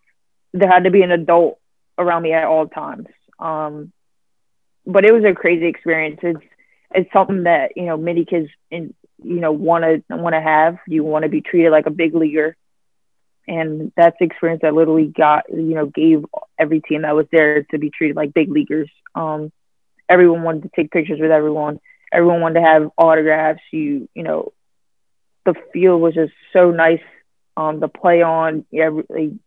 there 0.52 0.68
had 0.68 0.84
to 0.84 0.90
be 0.90 1.02
an 1.02 1.12
adult 1.12 1.58
around 1.98 2.22
me 2.22 2.32
at 2.32 2.44
all 2.44 2.66
times. 2.66 3.06
Um, 3.38 3.92
but 4.86 5.04
it 5.04 5.12
was 5.12 5.24
a 5.24 5.34
crazy 5.34 5.66
experience. 5.66 6.20
It's 6.22 6.44
it's 6.94 7.12
something 7.12 7.44
that 7.44 7.76
you 7.76 7.84
know 7.84 7.96
many 7.96 8.24
kids 8.24 8.48
in 8.70 8.94
you 9.22 9.40
know 9.40 9.52
want 9.52 9.84
to 9.84 10.02
want 10.16 10.34
to 10.34 10.40
have. 10.40 10.78
You 10.86 11.04
want 11.04 11.22
to 11.24 11.28
be 11.28 11.40
treated 11.40 11.70
like 11.70 11.86
a 11.86 11.90
big 11.90 12.14
leaguer, 12.14 12.56
and 13.46 13.92
that's 13.96 14.16
the 14.18 14.26
experience 14.26 14.62
that 14.62 14.74
literally 14.74 15.06
got. 15.06 15.44
You 15.48 15.74
know, 15.74 15.86
gave 15.86 16.24
every 16.58 16.80
team 16.80 17.02
that 17.02 17.16
was 17.16 17.26
there 17.32 17.64
to 17.70 17.78
be 17.78 17.90
treated 17.90 18.16
like 18.16 18.34
big 18.34 18.50
leaguers. 18.50 18.90
Um, 19.14 19.52
everyone 20.08 20.42
wanted 20.42 20.64
to 20.64 20.70
take 20.74 20.90
pictures 20.90 21.20
with 21.20 21.30
everyone. 21.30 21.80
Everyone 22.12 22.40
wanted 22.40 22.60
to 22.60 22.66
have 22.66 22.90
autographs. 22.96 23.62
You 23.72 24.08
you 24.14 24.22
know, 24.22 24.52
the 25.44 25.54
field 25.72 26.00
was 26.00 26.14
just 26.14 26.32
so 26.52 26.70
nice. 26.70 27.00
Um, 27.54 27.80
the 27.80 27.88
play 27.88 28.22
on, 28.22 28.64
yeah, 28.70 28.88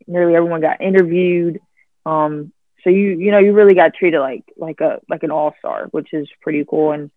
nearly 0.06 0.36
everyone 0.36 0.62
got 0.62 0.82
interviewed. 0.82 1.60
Um, 2.06 2.52
so 2.84 2.92
you 2.92 3.18
you 3.18 3.32
know 3.32 3.40
you 3.40 3.54
really 3.54 3.74
got 3.74 3.96
treated 3.96 4.20
like 4.20 4.44
like 4.58 4.82
a 4.82 5.00
like 5.10 5.24
an 5.24 5.32
all 5.32 5.56
star, 5.60 5.88
which 5.92 6.14
is 6.14 6.28
pretty 6.42 6.66
cool. 6.70 6.92
And 6.92 7.12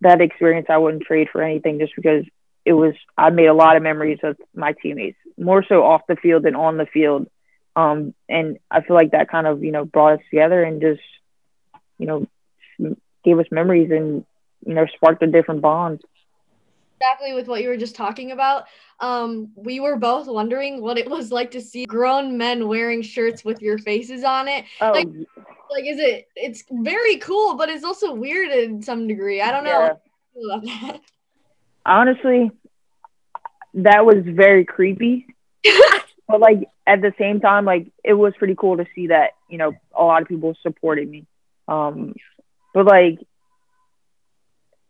that 0.00 0.20
experience 0.20 0.66
I 0.70 0.78
wouldn't 0.78 1.02
trade 1.02 1.28
for 1.30 1.42
anything, 1.42 1.78
just 1.78 1.94
because 1.94 2.24
it 2.64 2.72
was 2.72 2.94
I 3.16 3.30
made 3.30 3.46
a 3.46 3.54
lot 3.54 3.76
of 3.76 3.82
memories 3.82 4.18
with 4.22 4.36
my 4.54 4.72
teammates, 4.72 5.18
more 5.38 5.64
so 5.68 5.84
off 5.84 6.02
the 6.08 6.16
field 6.16 6.44
than 6.44 6.54
on 6.54 6.76
the 6.76 6.86
field. 6.86 7.28
Um, 7.74 8.14
and 8.28 8.58
I 8.70 8.82
feel 8.82 8.96
like 8.96 9.12
that 9.12 9.30
kind 9.30 9.46
of 9.46 9.62
you 9.64 9.72
know 9.72 9.84
brought 9.84 10.14
us 10.14 10.24
together 10.30 10.62
and 10.62 10.80
just 10.80 11.00
you 11.98 12.06
know 12.06 12.26
gave 13.24 13.38
us 13.38 13.46
memories 13.50 13.90
and 13.90 14.24
you 14.66 14.74
know 14.74 14.86
sparked 14.94 15.22
a 15.22 15.26
different 15.26 15.60
bond. 15.62 16.02
exactly 17.00 17.32
with 17.34 17.48
what 17.48 17.62
you 17.62 17.68
were 17.68 17.76
just 17.76 17.96
talking 17.96 18.30
about. 18.32 18.64
Um, 19.00 19.50
we 19.56 19.80
were 19.80 19.96
both 19.96 20.28
wondering 20.28 20.80
what 20.80 20.98
it 20.98 21.10
was 21.10 21.32
like 21.32 21.50
to 21.52 21.60
see 21.60 21.86
grown 21.86 22.38
men 22.38 22.68
wearing 22.68 23.02
shirts 23.02 23.44
with 23.44 23.60
your 23.60 23.78
faces 23.78 24.22
on 24.22 24.46
it. 24.48 24.64
Oh, 24.80 24.92
Like, 24.92 25.08
Like, 25.70 25.86
is 25.86 25.98
it? 25.98 26.28
It's 26.36 26.64
very 26.70 27.16
cool, 27.16 27.56
but 27.56 27.68
it's 27.68 27.82
also 27.84 28.14
weird 28.14 28.50
in 28.50 28.82
some 28.82 29.08
degree. 29.08 29.40
I 29.40 29.50
don't 29.50 29.64
know. 29.64 29.98
yeah. 30.62 30.98
Honestly, 31.84 32.50
that 33.74 34.04
was 34.04 34.24
very 34.24 34.64
creepy. 34.64 35.26
but 36.28 36.40
like 36.40 36.68
at 36.86 37.00
the 37.00 37.12
same 37.18 37.40
time, 37.40 37.64
like 37.64 37.88
it 38.04 38.14
was 38.14 38.34
pretty 38.38 38.54
cool 38.56 38.76
to 38.76 38.86
see 38.94 39.08
that 39.08 39.30
you 39.48 39.58
know 39.58 39.74
a 39.96 40.02
lot 40.02 40.22
of 40.22 40.28
people 40.28 40.54
supported 40.62 41.08
me. 41.08 41.26
Um, 41.68 42.14
but 42.74 42.86
like, 42.86 43.18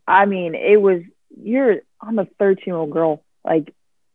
I 0.07 0.25
mean, 0.25 0.55
it 0.55 0.81
was 0.81 1.01
you're 1.41 1.77
I'm 2.01 2.19
a 2.19 2.25
13 2.39 2.63
year 2.65 2.75
old 2.75 2.91
girl. 2.91 3.23
Like 3.43 3.73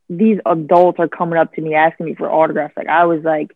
these 0.09 0.39
adults 0.47 0.99
are 0.99 1.09
coming 1.09 1.39
up 1.39 1.55
to 1.55 1.61
me 1.61 1.75
asking 1.75 2.07
me 2.07 2.15
for 2.15 2.31
autographs. 2.31 2.77
Like 2.77 2.89
I 2.89 3.05
was 3.05 3.23
like, 3.23 3.55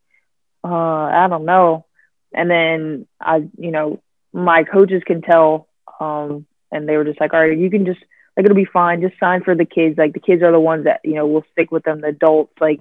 uh, 0.65 0.69
I 0.69 1.27
don't 1.29 1.45
know. 1.45 1.87
And 2.35 2.51
then 2.51 3.07
I, 3.21 3.49
you 3.59 3.71
know, 3.71 4.01
my 4.33 4.65
coaches 4.65 5.03
can 5.05 5.23
tell, 5.23 5.69
um, 6.01 6.47
and 6.71 6.89
they 6.89 6.97
were 6.97 7.05
just 7.05 7.21
like, 7.21 7.35
all 7.35 7.41
right, 7.41 7.57
you 7.57 7.71
can 7.71 7.85
just 7.85 8.01
like 8.37 8.45
it'll 8.45 8.57
be 8.57 8.65
fine. 8.65 9.01
Just 9.03 9.19
sign 9.19 9.43
for 9.43 9.55
the 9.55 9.65
kids. 9.65 9.99
Like 9.99 10.15
the 10.15 10.21
kids 10.21 10.43
are 10.43 10.53
the 10.53 10.61
ones 10.61 10.85
that 10.85 11.01
you 11.05 11.15
know 11.15 11.27
will 11.27 11.45
stick 11.53 11.71
with 11.71 11.85
them. 11.85 12.01
The 12.01 12.09
adults, 12.09 12.53
like 12.61 12.81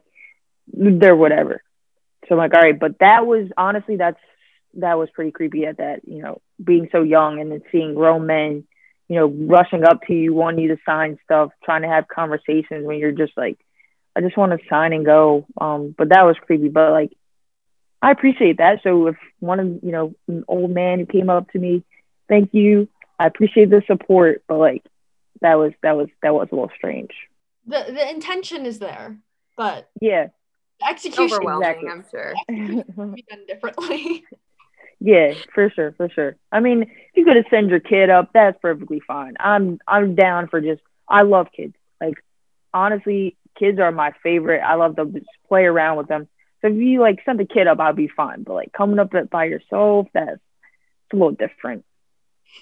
they're 0.72 1.16
whatever. 1.16 1.62
So 2.28 2.36
I'm 2.36 2.38
like, 2.38 2.54
all 2.54 2.62
right, 2.62 2.80
but 2.80 3.00
that 3.00 3.26
was 3.26 3.50
honestly 3.58 3.98
that's 3.98 4.20
that 4.76 4.98
was 4.98 5.10
pretty 5.10 5.32
creepy 5.32 5.66
at 5.66 5.78
that, 5.78 6.08
you 6.08 6.22
know, 6.22 6.42
being 6.64 6.88
so 6.92 7.04
young 7.04 7.40
and 7.40 7.52
then 7.52 7.62
seeing 7.72 7.94
grown 7.94 8.26
men, 8.26 8.66
you 9.10 9.16
know, 9.18 9.28
rushing 9.28 9.84
up 9.84 10.02
to 10.08 10.14
you, 10.14 10.34
wanting 10.34 10.64
you 10.64 10.70
to 10.70 10.82
sign 10.86 11.18
stuff, 11.26 11.52
trying 11.64 11.82
to 11.82 11.90
have 11.90 12.08
conversations 12.08 12.86
when 12.86 12.98
you're 12.98 13.12
just 13.12 13.34
like, 13.36 13.60
I 14.16 14.22
just 14.22 14.38
want 14.38 14.52
to 14.54 14.68
sign 14.70 14.94
and 14.94 15.06
go. 15.06 15.46
Um, 15.60 15.94
but 15.98 16.10
that 16.10 16.24
was 16.24 16.38
creepy. 16.46 16.70
But 16.70 16.92
like, 16.92 17.12
I 18.02 18.12
appreciate 18.12 18.58
that. 18.58 18.80
So 18.84 19.08
if 19.08 19.18
one 19.40 19.60
of 19.60 19.68
you 19.84 19.92
know 19.92 20.16
an 20.28 20.44
old 20.48 20.72
man 20.72 21.00
who 21.00 21.06
came 21.06 21.30
up 21.30 21.52
to 21.52 21.60
me, 21.60 21.84
thank 22.28 22.54
you. 22.54 22.88
I 23.20 23.28
appreciate 23.28 23.70
the 23.70 23.84
support, 23.86 24.44
but 24.48 24.58
like 24.58 24.84
that 25.42 25.56
was 25.56 25.74
that 25.84 25.96
was 25.98 26.08
that 26.24 26.34
was 26.34 26.48
a 26.52 26.56
little 26.56 26.72
strange. 26.76 27.12
The 27.66 27.86
the 27.90 28.10
intention 28.10 28.66
is 28.66 28.80
there, 28.80 29.18
but 29.58 29.90
Yeah. 30.02 30.28
the 30.80 30.88
execution 30.90 31.38
Overwhelming, 31.38 31.88
Exactly. 31.88 31.90
I'm 31.90 32.06
sure. 32.10 32.34
can 32.96 33.14
be 33.14 33.26
done 33.30 33.46
differently. 33.48 34.26
Yeah, 35.04 35.34
for 35.56 35.68
sure, 35.72 35.94
for 35.94 36.10
sure. 36.10 36.36
I 36.52 36.60
mean, 36.60 36.84
if 36.84 36.90
you 37.16 37.26
could 37.26 37.36
have 37.36 37.46
sent 37.50 37.70
your 37.70 37.80
kid 37.80 38.12
up, 38.12 38.30
that's 38.36 38.60
perfectly 38.62 39.00
fine. 39.00 39.34
I'm 39.40 39.80
I'm 39.88 40.14
down 40.14 40.48
for 40.48 40.62
just 40.62 40.82
I 41.10 41.24
love 41.24 41.48
kids. 41.56 41.74
Like 42.00 42.24
honestly, 42.72 43.36
kids 43.58 43.80
are 43.80 43.92
my 43.92 44.12
favorite. 44.22 44.60
I 44.62 44.76
love 44.76 44.96
to 44.98 45.06
just 45.06 45.26
play 45.48 45.64
around 45.64 45.98
with 45.98 46.08
them. 46.08 46.28
So 46.62 46.68
if 46.68 46.76
you 46.76 47.02
like 47.02 47.20
send 47.26 47.42
a 47.42 47.46
kid 47.46 47.66
up, 47.66 47.80
I'd 47.80 47.96
be 47.96 48.10
fine. 48.10 48.44
But 48.44 48.54
like 48.54 48.74
coming 48.74 49.00
up 49.00 49.12
by 49.32 49.46
yourself, 49.46 50.08
that's 50.14 50.34
it's 50.36 51.14
a 51.14 51.16
little 51.16 51.32
different. 51.32 51.84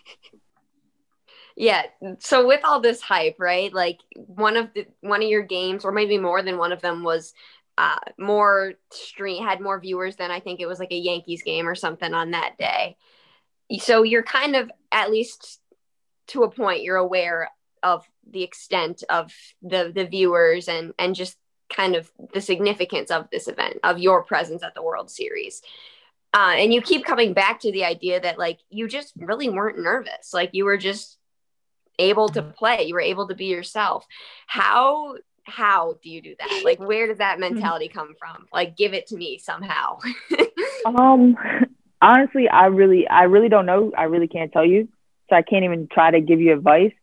Yeah. 1.59 1.83
So 2.19 2.47
with 2.47 2.61
all 2.63 2.79
this 2.79 3.01
hype, 3.01 3.35
right? 3.37 3.71
Like 3.73 3.99
one 4.15 4.55
of 4.55 4.69
the 4.73 4.87
one 5.01 5.21
of 5.21 5.27
your 5.27 5.41
games, 5.43 5.83
or 5.83 5.91
maybe 5.91 6.17
more 6.17 6.41
than 6.41 6.57
one 6.57 6.71
of 6.71 6.81
them, 6.81 7.03
was 7.03 7.33
uh, 7.77 7.99
more 8.17 8.75
stream 8.93 9.43
had 9.43 9.59
more 9.59 9.77
viewers 9.77 10.15
than 10.15 10.31
I 10.31 10.39
think 10.39 10.61
it 10.61 10.67
was 10.67 10.79
like 10.79 10.93
a 10.93 10.95
Yankees 10.95 11.43
game 11.43 11.67
or 11.67 11.75
something 11.75 12.13
on 12.13 12.31
that 12.31 12.57
day. 12.57 12.95
So 13.79 14.03
you're 14.03 14.23
kind 14.23 14.55
of 14.55 14.71
at 14.89 15.11
least 15.11 15.59
to 16.27 16.43
a 16.43 16.49
point 16.49 16.83
you're 16.83 16.95
aware 16.95 17.49
of 17.83 18.07
the 18.31 18.43
extent 18.43 19.03
of 19.09 19.33
the 19.61 19.91
the 19.93 20.05
viewers 20.05 20.69
and 20.69 20.93
and 20.97 21.13
just 21.13 21.35
kind 21.69 21.97
of 21.97 22.09
the 22.33 22.39
significance 22.39 23.11
of 23.11 23.29
this 23.33 23.49
event 23.49 23.79
of 23.83 23.99
your 23.99 24.23
presence 24.23 24.63
at 24.63 24.75
the 24.75 24.83
World 24.83 25.11
Series. 25.11 25.61
Uh, 26.33 26.53
and 26.55 26.73
you 26.73 26.81
keep 26.81 27.03
coming 27.03 27.33
back 27.33 27.59
to 27.59 27.71
the 27.73 27.83
idea 27.83 28.21
that 28.21 28.39
like 28.39 28.59
you 28.69 28.87
just 28.87 29.11
really 29.17 29.49
weren't 29.49 29.79
nervous 29.79 30.31
like 30.31 30.51
you 30.53 30.63
were 30.63 30.77
just 30.77 31.18
able 31.99 32.29
to 32.29 32.41
play 32.41 32.83
you 32.85 32.93
were 32.93 33.01
able 33.01 33.27
to 33.27 33.35
be 33.35 33.45
yourself 33.45 34.07
how 34.47 35.15
how 35.43 35.95
do 36.03 36.09
you 36.09 36.21
do 36.21 36.35
that 36.39 36.61
like 36.63 36.79
where 36.79 37.07
does 37.07 37.17
that 37.17 37.39
mentality 37.47 37.87
come 37.87 38.15
from 38.17 38.47
like 38.51 38.75
give 38.75 38.93
it 38.93 39.07
to 39.07 39.15
me 39.17 39.37
somehow 39.37 39.97
Um, 40.85 41.37
honestly, 42.01 42.47
I 42.49 42.67
really, 42.67 43.07
I 43.07 43.23
really 43.23 43.49
don't 43.49 43.65
know. 43.65 43.91
I 43.97 44.03
really 44.03 44.27
can't 44.27 44.51
tell 44.51 44.65
you, 44.65 44.87
so 45.29 45.35
I 45.35 45.41
can't 45.41 45.65
even 45.65 45.87
try 45.91 46.11
to 46.11 46.21
give 46.21 46.39
you 46.39 46.53
advice. 46.53 46.93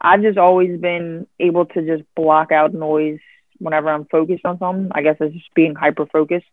I've 0.00 0.22
just 0.22 0.38
always 0.38 0.80
been 0.80 1.26
able 1.38 1.66
to 1.66 1.86
just 1.86 2.02
block 2.14 2.50
out 2.50 2.74
noise 2.74 3.20
whenever 3.58 3.88
I'm 3.88 4.06
focused 4.06 4.44
on 4.44 4.58
something. 4.58 4.90
I 4.92 5.02
guess 5.02 5.16
it's 5.20 5.34
just 5.34 5.54
being 5.54 5.74
hyper 5.74 6.06
focused. 6.06 6.46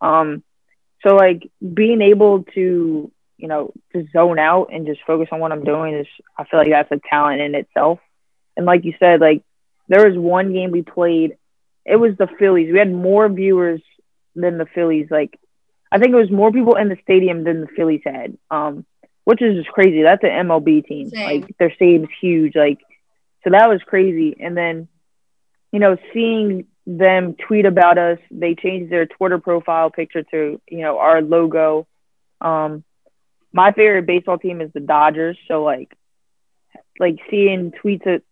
Um, 0.00 0.42
so 1.02 1.14
like 1.14 1.50
being 1.74 2.00
able 2.00 2.44
to, 2.54 3.12
you 3.38 3.48
know, 3.48 3.72
to 3.92 4.06
zone 4.12 4.38
out 4.38 4.68
and 4.72 4.86
just 4.86 5.00
focus 5.06 5.28
on 5.32 5.40
what 5.40 5.52
I'm 5.52 5.64
doing 5.64 5.94
is, 5.94 6.06
I 6.38 6.44
feel 6.44 6.60
like 6.60 6.70
that's 6.70 6.92
a 6.92 7.00
talent 7.08 7.40
in 7.40 7.54
itself. 7.54 7.98
And 8.56 8.66
like 8.66 8.84
you 8.84 8.94
said, 8.98 9.20
like 9.20 9.42
there 9.88 10.08
was 10.08 10.18
one 10.18 10.52
game 10.52 10.70
we 10.70 10.82
played. 10.82 11.36
It 11.84 11.96
was 11.96 12.16
the 12.16 12.28
Phillies. 12.38 12.72
We 12.72 12.78
had 12.78 12.92
more 12.92 13.28
viewers 13.28 13.82
than 14.34 14.58
the 14.58 14.66
Phillies. 14.66 15.08
Like 15.10 15.38
I 15.90 15.98
think 15.98 16.12
it 16.12 16.16
was 16.16 16.30
more 16.30 16.52
people 16.52 16.76
in 16.76 16.88
the 16.88 16.98
stadium 17.02 17.44
than 17.44 17.60
the 17.60 17.68
Phillies 17.68 18.02
had, 18.04 18.36
um, 18.50 18.84
which 19.24 19.42
is 19.42 19.56
just 19.56 19.68
crazy. 19.68 20.02
That's 20.02 20.24
an 20.24 20.30
MLB 20.30 20.86
team. 20.86 21.10
Same. 21.10 21.42
Like 21.42 21.58
their 21.58 21.72
stadium's 21.74 22.08
huge. 22.20 22.56
Like 22.56 22.80
so 23.44 23.50
that 23.50 23.68
was 23.68 23.80
crazy. 23.86 24.36
And 24.40 24.56
then, 24.56 24.88
you 25.72 25.78
know, 25.78 25.96
seeing 26.12 26.66
them 26.86 27.34
tweet 27.34 27.66
about 27.66 27.98
us, 27.98 28.18
they 28.30 28.54
changed 28.54 28.90
their 28.90 29.06
Twitter 29.06 29.38
profile 29.38 29.90
picture 29.90 30.22
to 30.22 30.60
you 30.68 30.78
know 30.78 30.98
our 30.98 31.20
logo. 31.20 31.86
Um, 32.40 32.84
my 33.52 33.72
favorite 33.72 34.06
baseball 34.06 34.38
team 34.38 34.60
is 34.60 34.70
the 34.72 34.80
Dodgers. 34.80 35.38
So 35.48 35.62
like, 35.62 35.96
like 36.98 37.18
seeing 37.30 37.72
tweets 37.72 38.22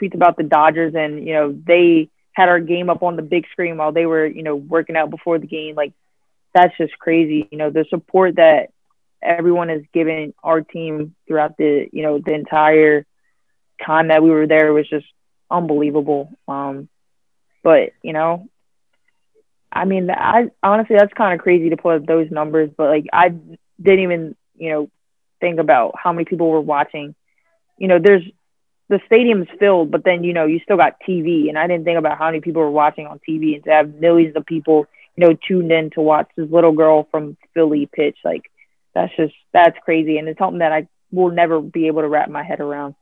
tweets 0.00 0.14
about 0.14 0.36
the 0.36 0.42
Dodgers 0.42 0.94
and 0.94 1.26
you 1.26 1.34
know 1.34 1.56
they 1.66 2.08
had 2.32 2.48
our 2.48 2.60
game 2.60 2.90
up 2.90 3.02
on 3.02 3.16
the 3.16 3.22
big 3.22 3.46
screen 3.50 3.76
while 3.76 3.92
they 3.92 4.06
were 4.06 4.26
you 4.26 4.42
know 4.42 4.56
working 4.56 4.96
out 4.96 5.10
before 5.10 5.38
the 5.38 5.46
game. 5.46 5.74
Like 5.74 5.92
that's 6.54 6.76
just 6.78 6.98
crazy. 6.98 7.48
You 7.50 7.58
know, 7.58 7.70
the 7.70 7.84
support 7.90 8.36
that 8.36 8.70
everyone 9.20 9.68
has 9.68 9.82
given 9.92 10.34
our 10.42 10.60
team 10.60 11.14
throughout 11.26 11.56
the, 11.56 11.88
you 11.92 12.02
know, 12.02 12.20
the 12.24 12.32
entire 12.32 13.04
time 13.84 14.08
that 14.08 14.22
we 14.22 14.30
were 14.30 14.46
there 14.46 14.72
was 14.72 14.88
just 14.88 15.06
unbelievable. 15.50 16.30
Um, 16.46 16.88
but 17.62 17.90
you 18.02 18.12
know, 18.12 18.48
I 19.72 19.84
mean, 19.84 20.10
I 20.10 20.50
honestly 20.62 20.96
that's 20.96 21.12
kind 21.14 21.34
of 21.34 21.42
crazy 21.42 21.70
to 21.70 21.76
put 21.76 21.96
up 21.96 22.06
those 22.06 22.30
numbers, 22.30 22.70
but 22.76 22.88
like 22.88 23.06
I 23.12 23.30
didn't 23.82 24.00
even, 24.00 24.36
you 24.56 24.70
know, 24.70 24.90
think 25.40 25.58
about 25.58 25.94
how 26.02 26.12
many 26.12 26.24
people 26.24 26.50
were 26.50 26.60
watching. 26.60 27.14
You 27.78 27.88
know, 27.88 27.98
there's 27.98 28.22
the 28.88 29.00
stadium's 29.06 29.48
filled, 29.58 29.90
but 29.90 30.04
then 30.04 30.24
you 30.24 30.32
know 30.32 30.46
you 30.46 30.60
still 30.60 30.76
got 30.76 31.00
TV, 31.06 31.48
and 31.48 31.58
I 31.58 31.66
didn't 31.66 31.84
think 31.84 31.98
about 31.98 32.18
how 32.18 32.26
many 32.26 32.40
people 32.40 32.62
were 32.62 32.70
watching 32.70 33.06
on 33.06 33.20
TV, 33.28 33.54
and 33.54 33.64
to 33.64 33.70
have 33.70 33.94
millions 33.94 34.36
of 34.36 34.46
people 34.46 34.86
you 35.16 35.26
know, 35.26 35.36
tuned 35.46 35.70
in 35.70 35.90
to 35.90 36.00
watch 36.00 36.28
this 36.36 36.50
little 36.50 36.72
girl 36.72 37.06
from 37.10 37.36
Philly 37.54 37.88
pitch. 37.92 38.16
Like 38.24 38.50
that's 38.94 39.14
just 39.16 39.34
that's 39.52 39.76
crazy, 39.84 40.18
and 40.18 40.28
it's 40.28 40.38
something 40.38 40.58
that 40.58 40.72
I 40.72 40.88
will 41.10 41.30
never 41.30 41.60
be 41.60 41.86
able 41.86 42.02
to 42.02 42.08
wrap 42.08 42.28
my 42.28 42.42
head 42.42 42.60
around. 42.60 42.94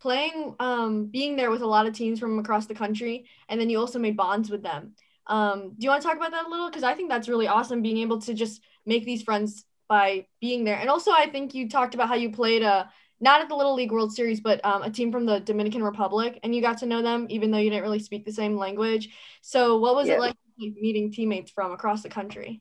Playing, 0.00 0.54
um, 0.60 1.06
being 1.06 1.34
there 1.34 1.50
with 1.50 1.62
a 1.62 1.66
lot 1.66 1.86
of 1.86 1.94
teams 1.94 2.20
from 2.20 2.38
across 2.38 2.66
the 2.66 2.74
country, 2.74 3.26
and 3.48 3.60
then 3.60 3.68
you 3.68 3.78
also 3.78 3.98
made 3.98 4.16
bonds 4.16 4.48
with 4.48 4.62
them. 4.62 4.94
Um, 5.26 5.70
do 5.70 5.84
you 5.84 5.90
want 5.90 6.02
to 6.02 6.08
talk 6.08 6.16
about 6.16 6.30
that 6.30 6.46
a 6.46 6.48
little? 6.48 6.68
Because 6.68 6.84
I 6.84 6.94
think 6.94 7.10
that's 7.10 7.28
really 7.28 7.48
awesome, 7.48 7.82
being 7.82 7.98
able 7.98 8.20
to 8.22 8.34
just 8.34 8.62
make 8.86 9.04
these 9.04 9.22
friends 9.22 9.64
by 9.88 10.26
being 10.40 10.64
there. 10.64 10.76
And 10.76 10.88
also, 10.90 11.10
I 11.10 11.28
think 11.30 11.54
you 11.54 11.68
talked 11.68 11.94
about 11.94 12.08
how 12.08 12.14
you 12.14 12.30
played 12.30 12.62
a 12.62 12.90
not 13.20 13.40
at 13.40 13.48
the 13.48 13.56
Little 13.56 13.74
League 13.74 13.90
World 13.90 14.12
Series, 14.12 14.40
but 14.40 14.64
um, 14.64 14.82
a 14.82 14.90
team 14.90 15.10
from 15.10 15.26
the 15.26 15.40
Dominican 15.40 15.82
Republic, 15.82 16.38
and 16.42 16.54
you 16.54 16.62
got 16.62 16.78
to 16.78 16.86
know 16.86 17.02
them 17.02 17.26
even 17.30 17.50
though 17.50 17.58
you 17.58 17.70
didn't 17.70 17.82
really 17.82 17.98
speak 17.98 18.24
the 18.24 18.32
same 18.32 18.56
language. 18.56 19.08
So, 19.40 19.78
what 19.78 19.96
was 19.96 20.08
Yeah. 20.08 20.14
it 20.14 20.20
like 20.20 20.36
meeting 20.56 21.10
teammates 21.10 21.50
from 21.50 21.72
across 21.72 22.02
the 22.02 22.08
country? 22.08 22.60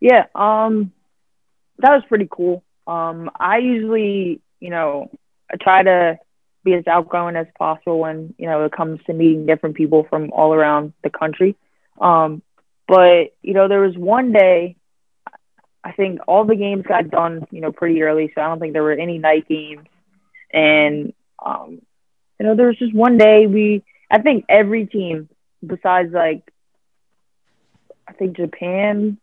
Yeah, 0.00 0.26
um, 0.34 0.92
that 1.78 1.90
was 1.94 2.02
pretty 2.08 2.28
cool. 2.30 2.64
Um, 2.86 3.30
I 3.38 3.58
usually, 3.58 4.40
you 4.60 4.70
know, 4.70 5.10
I 5.50 5.56
try 5.56 5.82
to 5.82 6.18
be 6.64 6.74
as 6.74 6.86
outgoing 6.86 7.36
as 7.36 7.46
possible 7.56 8.00
when 8.00 8.34
you 8.38 8.46
know 8.46 8.64
it 8.64 8.72
comes 8.72 9.00
to 9.06 9.12
meeting 9.12 9.46
different 9.46 9.76
people 9.76 10.06
from 10.10 10.32
all 10.32 10.52
around 10.52 10.92
the 11.04 11.10
country. 11.10 11.56
Um, 12.00 12.42
but 12.88 13.34
you 13.42 13.54
know, 13.54 13.68
there 13.68 13.80
was 13.80 13.96
one 13.96 14.32
day. 14.32 14.76
I 15.86 15.92
think 15.92 16.18
all 16.26 16.44
the 16.44 16.56
games 16.56 16.84
got 16.86 17.10
done, 17.10 17.46
you 17.52 17.60
know, 17.60 17.70
pretty 17.70 18.02
early, 18.02 18.32
so 18.34 18.40
I 18.40 18.48
don't 18.48 18.58
think 18.58 18.72
there 18.72 18.82
were 18.82 18.92
any 18.92 19.18
night 19.18 19.46
games. 19.48 19.86
And 20.52 21.12
um, 21.44 21.80
you 22.40 22.46
know, 22.46 22.56
there 22.56 22.66
was 22.66 22.78
just 22.78 22.94
one 22.94 23.18
day 23.18 23.46
we. 23.46 23.84
I 24.10 24.20
think 24.20 24.46
every 24.48 24.86
team, 24.86 25.28
besides 25.64 26.12
like 26.12 26.42
I 28.08 28.12
think 28.12 28.36
Japan 28.36 29.18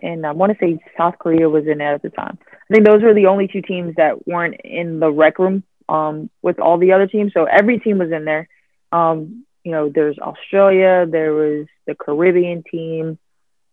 and 0.00 0.26
I 0.26 0.32
want 0.32 0.52
to 0.52 0.58
say 0.58 0.78
South 0.98 1.14
Korea 1.20 1.48
was 1.48 1.66
in 1.66 1.80
it 1.80 1.84
at 1.84 2.02
the 2.02 2.10
time. 2.10 2.38
I 2.52 2.74
think 2.74 2.84
those 2.84 3.02
were 3.02 3.14
the 3.14 3.26
only 3.26 3.46
two 3.46 3.62
teams 3.62 3.94
that 3.96 4.26
weren't 4.26 4.60
in 4.64 4.98
the 4.98 5.10
rec 5.10 5.38
room 5.38 5.62
um, 5.88 6.30
with 6.42 6.58
all 6.58 6.78
the 6.78 6.92
other 6.92 7.06
teams. 7.06 7.32
So 7.32 7.44
every 7.44 7.78
team 7.78 7.98
was 7.98 8.10
in 8.10 8.24
there. 8.24 8.48
Um, 8.90 9.44
you 9.62 9.72
know, 9.72 9.88
there's 9.88 10.18
Australia, 10.18 11.06
there 11.08 11.32
was 11.32 11.66
the 11.86 11.94
Caribbean 11.94 12.64
team, 12.70 13.18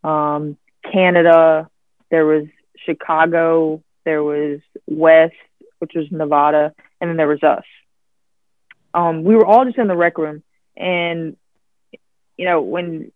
um, 0.03 0.57
Canada, 0.91 1.69
there 2.13 2.27
was 2.27 2.45
Chicago, 2.85 3.81
there 4.05 4.21
was 4.21 4.59
West, 4.85 5.33
which 5.79 5.93
was 5.95 6.05
Nevada, 6.11 6.71
and 7.01 7.09
then 7.09 7.17
there 7.17 7.27
was 7.27 7.41
us. 7.41 7.63
Um, 8.93 9.23
we 9.23 9.35
were 9.35 9.47
all 9.47 9.65
just 9.65 9.79
in 9.79 9.87
the 9.87 9.95
rec 9.95 10.19
room, 10.19 10.43
and 10.77 11.35
you 12.37 12.45
know 12.45 12.61
when 12.61 13.11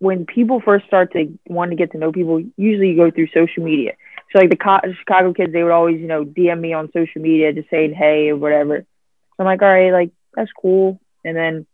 when 0.00 0.26
people 0.26 0.60
first 0.60 0.86
start 0.86 1.12
to 1.12 1.38
want 1.46 1.70
to 1.70 1.76
get 1.76 1.92
to 1.92 1.98
know 1.98 2.10
people, 2.10 2.42
usually 2.56 2.88
you 2.88 2.96
go 2.96 3.12
through 3.12 3.28
social 3.28 3.62
media. 3.62 3.92
So 4.32 4.40
like 4.40 4.50
the 4.50 4.94
Chicago 4.98 5.32
kids, 5.32 5.52
they 5.52 5.62
would 5.62 5.72
always, 5.72 6.00
you 6.00 6.08
know, 6.08 6.24
DM 6.24 6.60
me 6.60 6.72
on 6.72 6.90
social 6.92 7.22
media 7.22 7.52
just 7.52 7.70
saying 7.70 7.94
hey 7.94 8.30
or 8.30 8.36
whatever. 8.36 8.80
So 8.80 9.36
I'm 9.38 9.46
like, 9.46 9.62
all 9.62 9.68
right, 9.68 9.92
like 9.92 10.10
that's 10.34 10.50
cool. 10.60 11.00
And 11.24 11.36
then 11.36 11.66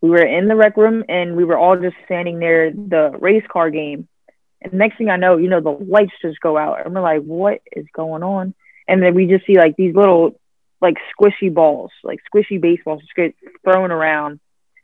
we 0.00 0.10
were 0.10 0.26
in 0.26 0.48
the 0.48 0.56
rec 0.56 0.76
room 0.76 1.04
and 1.08 1.36
we 1.36 1.44
were 1.44 1.56
all 1.56 1.76
just 1.76 1.96
standing 2.04 2.40
near 2.40 2.72
the 2.72 3.16
race 3.20 3.44
car 3.48 3.70
game. 3.70 4.08
And 4.60 4.72
next 4.74 4.98
thing 4.98 5.08
I 5.08 5.16
know, 5.16 5.36
you 5.36 5.48
know, 5.48 5.60
the 5.60 5.70
lights 5.70 6.12
just 6.20 6.40
go 6.40 6.56
out. 6.56 6.84
And 6.84 6.94
we're 6.94 7.00
like, 7.00 7.22
what 7.22 7.60
is 7.70 7.86
going 7.92 8.22
on? 8.22 8.54
And 8.86 9.02
then 9.02 9.14
we 9.14 9.26
just 9.26 9.46
see 9.46 9.56
like 9.56 9.76
these 9.76 9.94
little 9.94 10.38
like 10.80 10.96
squishy 11.14 11.52
balls, 11.52 11.90
like 12.02 12.20
squishy 12.32 12.60
baseballs 12.60 13.02
just 13.02 13.14
get 13.14 13.34
thrown 13.64 13.90
around. 13.90 14.40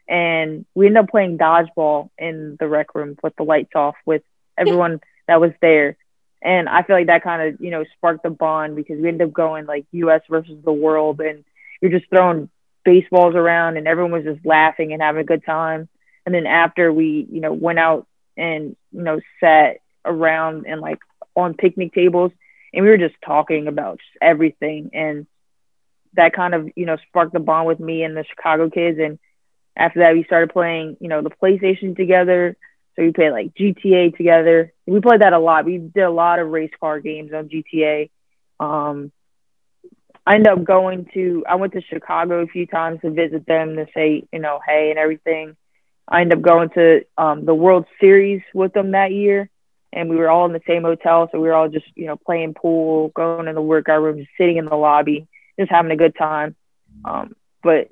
And 0.06 0.66
we 0.74 0.86
end 0.86 0.98
up 0.98 1.08
playing 1.08 1.38
dodgeball 1.38 2.10
in 2.18 2.56
the 2.60 2.68
rec 2.68 2.94
room 2.94 3.16
with 3.22 3.34
the 3.36 3.42
lights 3.44 3.72
off 3.74 3.96
with 4.04 4.22
everyone 4.58 5.00
that 5.26 5.40
was 5.40 5.52
there. 5.60 5.96
And 6.42 6.68
I 6.68 6.82
feel 6.82 6.96
like 6.96 7.06
that 7.06 7.24
kind 7.24 7.54
of, 7.54 7.60
you 7.60 7.70
know, 7.70 7.84
sparked 7.96 8.22
the 8.22 8.30
bond 8.30 8.76
because 8.76 9.00
we 9.00 9.08
ended 9.08 9.28
up 9.28 9.32
going 9.32 9.64
like 9.64 9.86
US 9.92 10.20
versus 10.28 10.58
the 10.62 10.72
world 10.72 11.20
and 11.20 11.42
you're 11.80 11.90
just 11.90 12.10
throwing 12.10 12.50
baseballs 12.84 13.34
around 13.34 13.78
and 13.78 13.88
everyone 13.88 14.12
was 14.12 14.24
just 14.24 14.44
laughing 14.44 14.92
and 14.92 15.00
having 15.00 15.22
a 15.22 15.24
good 15.24 15.44
time. 15.44 15.88
And 16.26 16.34
then 16.34 16.46
after 16.46 16.92
we, 16.92 17.26
you 17.30 17.40
know, 17.40 17.52
went 17.52 17.78
out 17.78 18.06
and, 18.36 18.76
you 18.92 19.02
know, 19.02 19.20
sat 19.40 19.78
around 20.04 20.66
and 20.66 20.80
like 20.80 20.98
on 21.34 21.54
picnic 21.54 21.92
tables 21.94 22.32
and 22.72 22.84
we 22.84 22.90
were 22.90 22.98
just 22.98 23.14
talking 23.24 23.66
about 23.66 23.98
just 23.98 24.18
everything. 24.20 24.90
And 24.92 25.26
that 26.14 26.32
kind 26.32 26.54
of, 26.54 26.68
you 26.76 26.86
know, 26.86 26.96
sparked 27.08 27.32
the 27.32 27.40
bond 27.40 27.66
with 27.66 27.80
me 27.80 28.02
and 28.02 28.16
the 28.16 28.24
Chicago 28.24 28.70
kids. 28.70 28.98
And 29.00 29.18
after 29.76 30.00
that, 30.00 30.14
we 30.14 30.24
started 30.24 30.52
playing, 30.52 30.96
you 31.00 31.08
know, 31.08 31.22
the 31.22 31.30
PlayStation 31.30 31.96
together 31.96 32.56
so 32.96 33.02
we 33.02 33.12
played 33.12 33.32
like 33.32 33.54
GTA 33.54 34.16
together. 34.16 34.72
We 34.86 35.00
played 35.00 35.22
that 35.22 35.32
a 35.32 35.38
lot. 35.38 35.64
We 35.64 35.78
did 35.78 36.02
a 36.02 36.10
lot 36.10 36.38
of 36.38 36.48
race 36.48 36.70
car 36.78 37.00
games 37.00 37.32
on 37.32 37.48
GTA. 37.48 38.10
Um, 38.60 39.10
I 40.26 40.36
ended 40.36 40.52
up 40.52 40.64
going 40.64 41.08
to, 41.14 41.44
I 41.48 41.56
went 41.56 41.72
to 41.72 41.82
Chicago 41.82 42.42
a 42.42 42.46
few 42.46 42.66
times 42.66 43.00
to 43.02 43.10
visit 43.10 43.46
them 43.46 43.76
to 43.76 43.86
say, 43.94 44.24
you 44.32 44.38
know, 44.38 44.60
hey 44.64 44.90
and 44.90 44.98
everything. 44.98 45.56
I 46.08 46.20
ended 46.20 46.38
up 46.38 46.42
going 46.44 46.70
to 46.70 47.04
um, 47.16 47.44
the 47.44 47.54
World 47.54 47.86
Series 48.00 48.42
with 48.52 48.72
them 48.72 48.92
that 48.92 49.12
year. 49.12 49.48
And 49.92 50.10
we 50.10 50.16
were 50.16 50.28
all 50.28 50.46
in 50.46 50.52
the 50.52 50.60
same 50.66 50.82
hotel. 50.82 51.28
So 51.30 51.40
we 51.40 51.46
were 51.46 51.54
all 51.54 51.68
just, 51.68 51.86
you 51.94 52.06
know, 52.06 52.16
playing 52.16 52.54
pool, 52.54 53.12
going 53.14 53.46
in 53.46 53.54
the 53.54 53.62
workout 53.62 54.02
room, 54.02 54.18
just 54.18 54.30
sitting 54.36 54.56
in 54.56 54.64
the 54.64 54.74
lobby, 54.74 55.28
just 55.58 55.70
having 55.70 55.92
a 55.92 55.96
good 55.96 56.16
time. 56.16 56.56
Um, 57.04 57.36
but 57.62 57.90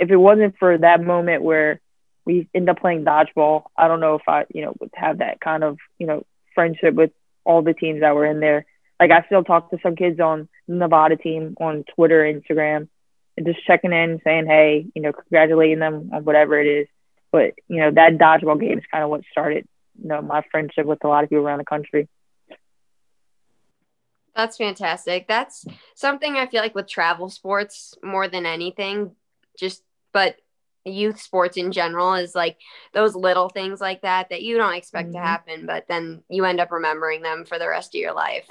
if 0.00 0.10
it 0.10 0.16
wasn't 0.16 0.56
for 0.58 0.78
that 0.78 1.02
moment 1.02 1.42
where 1.42 1.82
we 2.24 2.48
end 2.54 2.68
up 2.68 2.80
playing 2.80 3.04
dodgeball. 3.04 3.64
I 3.76 3.88
don't 3.88 4.00
know 4.00 4.14
if 4.14 4.22
I, 4.28 4.44
you 4.52 4.64
know, 4.64 4.74
would 4.80 4.90
have 4.94 5.18
that 5.18 5.40
kind 5.40 5.64
of, 5.64 5.78
you 5.98 6.06
know, 6.06 6.24
friendship 6.54 6.94
with 6.94 7.10
all 7.44 7.62
the 7.62 7.74
teams 7.74 8.00
that 8.00 8.14
were 8.14 8.26
in 8.26 8.40
there. 8.40 8.64
Like 9.00 9.10
I 9.10 9.24
still 9.26 9.42
talk 9.42 9.70
to 9.70 9.78
some 9.82 9.96
kids 9.96 10.20
on 10.20 10.48
the 10.68 10.74
Nevada 10.74 11.16
team 11.16 11.56
on 11.60 11.84
Twitter, 11.94 12.22
Instagram, 12.22 12.88
and 13.36 13.46
just 13.46 13.66
checking 13.66 13.92
in, 13.92 14.20
saying, 14.22 14.46
hey, 14.46 14.86
you 14.94 15.02
know, 15.02 15.12
congratulating 15.12 15.80
them 15.80 16.10
on 16.12 16.24
whatever 16.24 16.60
it 16.60 16.66
is. 16.66 16.88
But 17.32 17.54
you 17.66 17.80
know, 17.80 17.90
that 17.90 18.18
dodgeball 18.18 18.60
game 18.60 18.78
is 18.78 18.84
kind 18.90 19.02
of 19.02 19.10
what 19.10 19.22
started, 19.32 19.66
you 20.00 20.08
know, 20.08 20.22
my 20.22 20.44
friendship 20.50 20.86
with 20.86 21.02
a 21.02 21.08
lot 21.08 21.24
of 21.24 21.30
people 21.30 21.44
around 21.44 21.58
the 21.58 21.64
country. 21.64 22.08
That's 24.36 24.56
fantastic. 24.56 25.26
That's 25.26 25.64
something 25.94 26.36
I 26.36 26.46
feel 26.46 26.62
like 26.62 26.74
with 26.74 26.88
travel 26.88 27.28
sports 27.28 27.94
more 28.02 28.28
than 28.28 28.46
anything, 28.46 29.12
just 29.58 29.82
but 30.12 30.36
youth 30.84 31.20
sports 31.20 31.56
in 31.56 31.72
general 31.72 32.14
is 32.14 32.34
like 32.34 32.58
those 32.92 33.14
little 33.14 33.48
things 33.48 33.80
like 33.80 34.02
that 34.02 34.28
that 34.30 34.42
you 34.42 34.56
don't 34.56 34.74
expect 34.74 35.08
mm-hmm. 35.08 35.18
to 35.18 35.22
happen 35.22 35.66
but 35.66 35.86
then 35.88 36.22
you 36.28 36.44
end 36.44 36.60
up 36.60 36.72
remembering 36.72 37.22
them 37.22 37.44
for 37.44 37.58
the 37.58 37.68
rest 37.68 37.94
of 37.94 38.00
your 38.00 38.12
life 38.12 38.48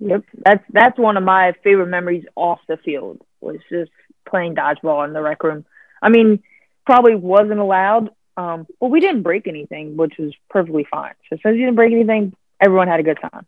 yep 0.00 0.24
that's 0.44 0.64
that's 0.72 0.98
one 0.98 1.16
of 1.16 1.22
my 1.22 1.52
favorite 1.62 1.86
memories 1.86 2.24
off 2.34 2.58
the 2.66 2.76
field 2.78 3.20
was 3.40 3.58
just 3.70 3.92
playing 4.28 4.54
dodgeball 4.54 5.06
in 5.06 5.12
the 5.12 5.22
rec 5.22 5.42
room 5.44 5.64
i 6.02 6.08
mean 6.08 6.42
probably 6.84 7.14
wasn't 7.14 7.58
allowed 7.58 8.10
um 8.36 8.66
but 8.80 8.88
we 8.88 9.00
didn't 9.00 9.22
break 9.22 9.46
anything 9.46 9.96
which 9.96 10.14
was 10.18 10.32
perfectly 10.50 10.86
fine 10.90 11.14
so 11.28 11.36
since 11.42 11.56
you 11.56 11.64
didn't 11.64 11.76
break 11.76 11.92
anything 11.92 12.32
everyone 12.60 12.88
had 12.88 13.00
a 13.00 13.02
good 13.02 13.18
time 13.20 13.46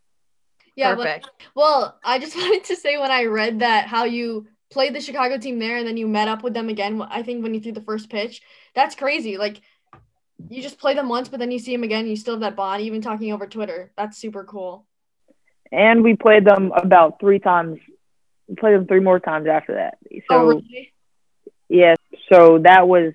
yeah 0.75 0.95
Perfect. 0.95 1.29
Well, 1.55 1.81
well 1.81 1.99
i 2.03 2.19
just 2.19 2.35
wanted 2.35 2.63
to 2.65 2.75
say 2.75 2.97
when 2.97 3.11
i 3.11 3.25
read 3.25 3.59
that 3.59 3.87
how 3.87 4.05
you 4.05 4.47
played 4.71 4.93
the 4.93 5.01
Chicago 5.01 5.37
team 5.37 5.59
there 5.59 5.77
and 5.77 5.87
then 5.87 5.97
you 5.97 6.07
met 6.07 6.27
up 6.27 6.43
with 6.43 6.53
them 6.53 6.69
again, 6.69 7.01
I 7.01 7.23
think 7.23 7.43
when 7.43 7.53
you 7.53 7.61
threw 7.61 7.71
the 7.71 7.81
first 7.81 8.09
pitch. 8.09 8.41
That's 8.73 8.93
crazy. 8.93 9.37
Like 9.37 9.61
you 10.49 10.61
just 10.61 10.79
play 10.79 10.93
them 10.93 11.09
once, 11.09 11.29
but 11.29 11.39
then 11.39 11.51
you 11.51 11.59
see 11.59 11.71
them 11.71 11.83
again, 11.83 12.07
you 12.07 12.15
still 12.15 12.33
have 12.33 12.41
that 12.41 12.55
bond, 12.55 12.81
even 12.81 13.01
talking 13.01 13.31
over 13.31 13.47
Twitter. 13.47 13.91
That's 13.97 14.17
super 14.17 14.43
cool. 14.43 14.85
And 15.71 16.03
we 16.03 16.15
played 16.15 16.45
them 16.45 16.71
about 16.75 17.19
three 17.19 17.39
times. 17.39 17.79
We 18.47 18.55
played 18.55 18.75
them 18.75 18.87
three 18.87 18.99
more 18.99 19.19
times 19.19 19.47
after 19.47 19.75
that. 19.75 19.97
So 20.29 20.35
oh, 20.35 20.47
really? 20.47 20.93
yeah, 21.69 21.95
so 22.31 22.59
that 22.59 22.87
was 22.87 23.13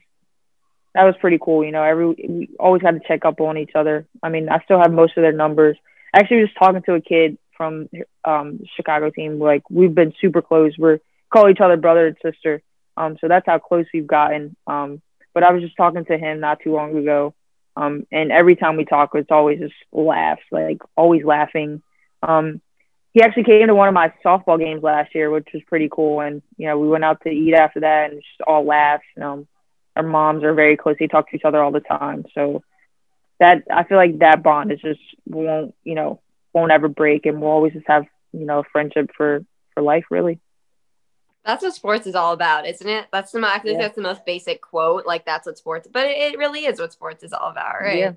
that 0.94 1.04
was 1.04 1.14
pretty 1.20 1.38
cool. 1.40 1.64
You 1.64 1.72
know, 1.72 1.82
every 1.82 2.06
we 2.06 2.50
always 2.58 2.82
had 2.82 3.00
to 3.00 3.06
check 3.06 3.24
up 3.24 3.40
on 3.40 3.58
each 3.58 3.72
other. 3.74 4.06
I 4.22 4.28
mean, 4.28 4.48
I 4.48 4.60
still 4.64 4.80
have 4.80 4.92
most 4.92 5.16
of 5.16 5.22
their 5.22 5.32
numbers. 5.32 5.76
Actually, 6.14 6.42
just 6.44 6.58
talking 6.58 6.82
to 6.82 6.94
a 6.94 7.00
kid 7.00 7.38
from 7.56 7.88
um 8.24 8.60
Chicago 8.76 9.10
team, 9.10 9.38
like 9.38 9.62
we've 9.70 9.94
been 9.94 10.12
super 10.20 10.42
close. 10.42 10.72
We're 10.78 11.00
call 11.32 11.48
each 11.48 11.60
other 11.60 11.76
brother 11.76 12.06
and 12.06 12.16
sister. 12.22 12.62
Um, 12.96 13.16
so 13.20 13.28
that's 13.28 13.46
how 13.46 13.58
close 13.58 13.86
we've 13.94 14.06
gotten. 14.06 14.56
Um, 14.66 15.00
but 15.32 15.42
I 15.42 15.52
was 15.52 15.62
just 15.62 15.76
talking 15.76 16.04
to 16.04 16.18
him 16.18 16.40
not 16.40 16.60
too 16.60 16.74
long 16.74 16.96
ago. 16.96 17.34
Um, 17.76 18.06
and 18.10 18.32
every 18.32 18.56
time 18.56 18.76
we 18.76 18.84
talk, 18.84 19.10
it's 19.14 19.30
always 19.30 19.60
just 19.60 19.74
laughs, 19.92 20.42
like 20.50 20.78
always 20.96 21.24
laughing. 21.24 21.82
Um, 22.22 22.60
he 23.12 23.22
actually 23.22 23.44
came 23.44 23.66
to 23.66 23.74
one 23.74 23.88
of 23.88 23.94
my 23.94 24.12
softball 24.24 24.58
games 24.58 24.82
last 24.82 25.14
year, 25.14 25.30
which 25.30 25.48
was 25.54 25.62
pretty 25.66 25.88
cool. 25.90 26.20
And, 26.20 26.42
you 26.56 26.66
know, 26.66 26.78
we 26.78 26.88
went 26.88 27.04
out 27.04 27.22
to 27.22 27.30
eat 27.30 27.54
after 27.54 27.80
that 27.80 28.10
and 28.10 28.20
just 28.20 28.40
all 28.46 28.64
laughs. 28.64 29.04
Um, 29.20 29.46
our 30.00 30.08
moms 30.08 30.42
are 30.44 30.54
very 30.54 30.76
close. 30.76 30.96
They 30.98 31.06
talk 31.06 31.30
to 31.30 31.36
each 31.36 31.44
other 31.44 31.62
all 31.62 31.72
the 31.72 31.80
time. 31.80 32.24
So 32.34 32.62
that, 33.38 33.64
I 33.70 33.84
feel 33.84 33.98
like 33.98 34.18
that 34.20 34.42
bond 34.42 34.72
is 34.72 34.80
just 34.80 35.00
won't, 35.26 35.74
you 35.84 35.94
know, 35.94 36.20
won't 36.54 36.72
ever 36.72 36.88
break. 36.88 37.26
And 37.26 37.40
we'll 37.40 37.50
always 37.50 37.74
just 37.74 37.86
have, 37.86 38.04
you 38.32 38.46
know, 38.46 38.62
friendship 38.72 39.10
for, 39.16 39.44
for 39.74 39.82
life, 39.82 40.04
really. 40.10 40.40
That's 41.44 41.62
what 41.62 41.74
sports 41.74 42.06
is 42.06 42.14
all 42.14 42.32
about, 42.32 42.66
isn't 42.66 42.88
it? 42.88 43.06
That's 43.12 43.32
the 43.32 43.40
I 43.40 43.58
think 43.58 43.76
yeah. 43.76 43.82
that's 43.82 43.96
the 43.96 44.02
most 44.02 44.26
basic 44.26 44.60
quote. 44.60 45.06
Like 45.06 45.24
that's 45.24 45.46
what 45.46 45.58
sports, 45.58 45.88
but 45.90 46.06
it, 46.06 46.34
it 46.34 46.38
really 46.38 46.66
is 46.66 46.78
what 46.78 46.92
sports 46.92 47.22
is 47.24 47.32
all 47.32 47.50
about, 47.50 47.80
right? 47.80 47.98
Yeah. 47.98 48.12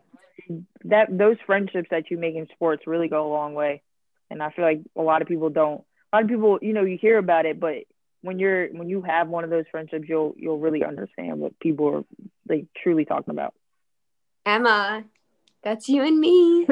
That 0.86 1.18
those 1.18 1.38
friendships 1.46 1.88
that 1.92 2.12
you 2.12 2.18
make 2.18 2.36
in 2.36 2.48
sports 2.48 2.86
really 2.86 3.08
go 3.08 3.26
a 3.26 3.32
long 3.32 3.54
way, 3.54 3.82
and 4.30 4.44
I 4.44 4.50
feel 4.50 4.66
like 4.66 4.82
a 4.98 5.02
lot 5.02 5.22
of 5.22 5.28
people 5.30 5.50
don't. 5.50 5.84
A 6.12 6.18
lot 6.18 6.24
of 6.24 6.30
people, 6.30 6.60
you 6.62 6.74
know, 6.74 6.84
you 6.84 6.98
hear 6.98 7.18
about 7.18 7.46
it, 7.46 7.60
but 7.60 7.86
when 8.24 8.40
you're 8.40 8.70
when 8.70 8.90
you 8.90 9.02
have 9.02 9.28
one 9.28 9.44
of 9.44 9.50
those 9.50 9.66
friendships, 9.70 10.08
you'll 10.08 10.34
you'll 10.38 10.58
really 10.58 10.84
understand 10.84 11.40
what 11.40 11.60
people 11.60 11.88
are 11.90 12.04
like 12.48 12.66
truly 12.82 13.06
talking 13.06 13.32
about. 13.32 13.54
Emma, 14.46 15.04
that's 15.64 15.88
you 15.90 16.04
and 16.04 16.20
me. 16.20 16.66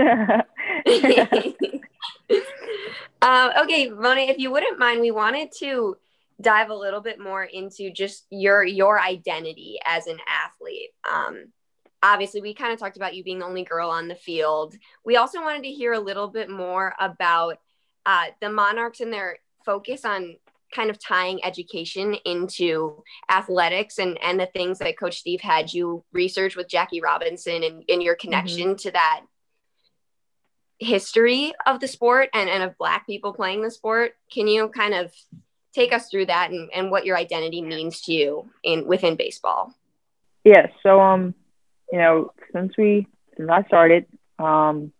um, 3.21 3.51
okay, 3.63 3.89
Mo'ne, 3.89 4.29
if 4.29 4.39
you 4.39 4.49
wouldn't 4.49 4.79
mind, 4.79 5.01
we 5.01 5.11
wanted 5.11 5.51
to 5.59 5.97
dive 6.39 6.69
a 6.69 6.75
little 6.75 7.01
bit 7.01 7.19
more 7.19 7.43
into 7.43 7.91
just 7.91 8.25
your 8.29 8.63
your 8.63 8.99
identity 8.99 9.77
as 9.85 10.07
an 10.07 10.17
athlete. 10.27 10.91
Um, 11.09 11.47
obviously, 12.01 12.41
we 12.41 12.53
kind 12.53 12.71
of 12.71 12.79
talked 12.79 12.95
about 12.95 13.13
you 13.13 13.25
being 13.25 13.39
the 13.39 13.45
only 13.45 13.65
girl 13.65 13.89
on 13.89 14.07
the 14.07 14.15
field. 14.15 14.75
We 15.03 15.17
also 15.17 15.41
wanted 15.41 15.63
to 15.63 15.69
hear 15.69 15.91
a 15.91 15.99
little 15.99 16.29
bit 16.29 16.49
more 16.49 16.95
about 16.97 17.57
uh, 18.05 18.27
the 18.39 18.49
Monarchs 18.49 19.01
and 19.01 19.11
their 19.11 19.39
focus 19.65 20.05
on 20.05 20.37
kind 20.73 20.89
of 20.89 20.99
tying 20.99 21.43
education 21.43 22.15
into 22.25 23.03
athletics 23.29 23.99
and 23.99 24.17
and 24.23 24.39
the 24.39 24.47
things 24.47 24.79
that 24.79 24.97
Coach 24.97 25.19
Steve 25.19 25.41
had 25.41 25.73
you 25.73 26.03
research 26.11 26.55
with 26.55 26.67
Jackie 26.67 27.01
Robinson 27.01 27.63
and, 27.63 27.83
and 27.87 28.03
your 28.03 28.15
connection 28.15 28.69
mm-hmm. 28.69 28.87
to 28.87 28.91
that 28.91 29.21
history 30.79 31.53
of 31.67 31.79
the 31.79 31.87
sport 31.87 32.29
and, 32.33 32.49
and 32.49 32.63
of 32.63 32.77
black 32.77 33.05
people 33.05 33.33
playing 33.33 33.61
the 33.61 33.69
sport. 33.69 34.13
Can 34.31 34.47
you 34.47 34.69
kind 34.69 34.95
of 34.95 35.13
take 35.73 35.93
us 35.93 36.09
through 36.09 36.27
that 36.27 36.51
and, 36.51 36.69
and 36.73 36.91
what 36.91 37.05
your 37.05 37.17
identity 37.17 37.61
means 37.61 38.01
to 38.01 38.13
you 38.13 38.49
in 38.63 38.85
within 38.85 39.15
baseball. 39.15 39.73
Yeah, 40.43 40.67
so 40.83 40.99
um, 40.99 41.35
you 41.91 41.99
know, 41.99 42.33
since 42.53 42.75
we 42.77 43.07
since 43.37 43.49
I 43.49 43.63
started, 43.63 44.05
um, 44.39 44.91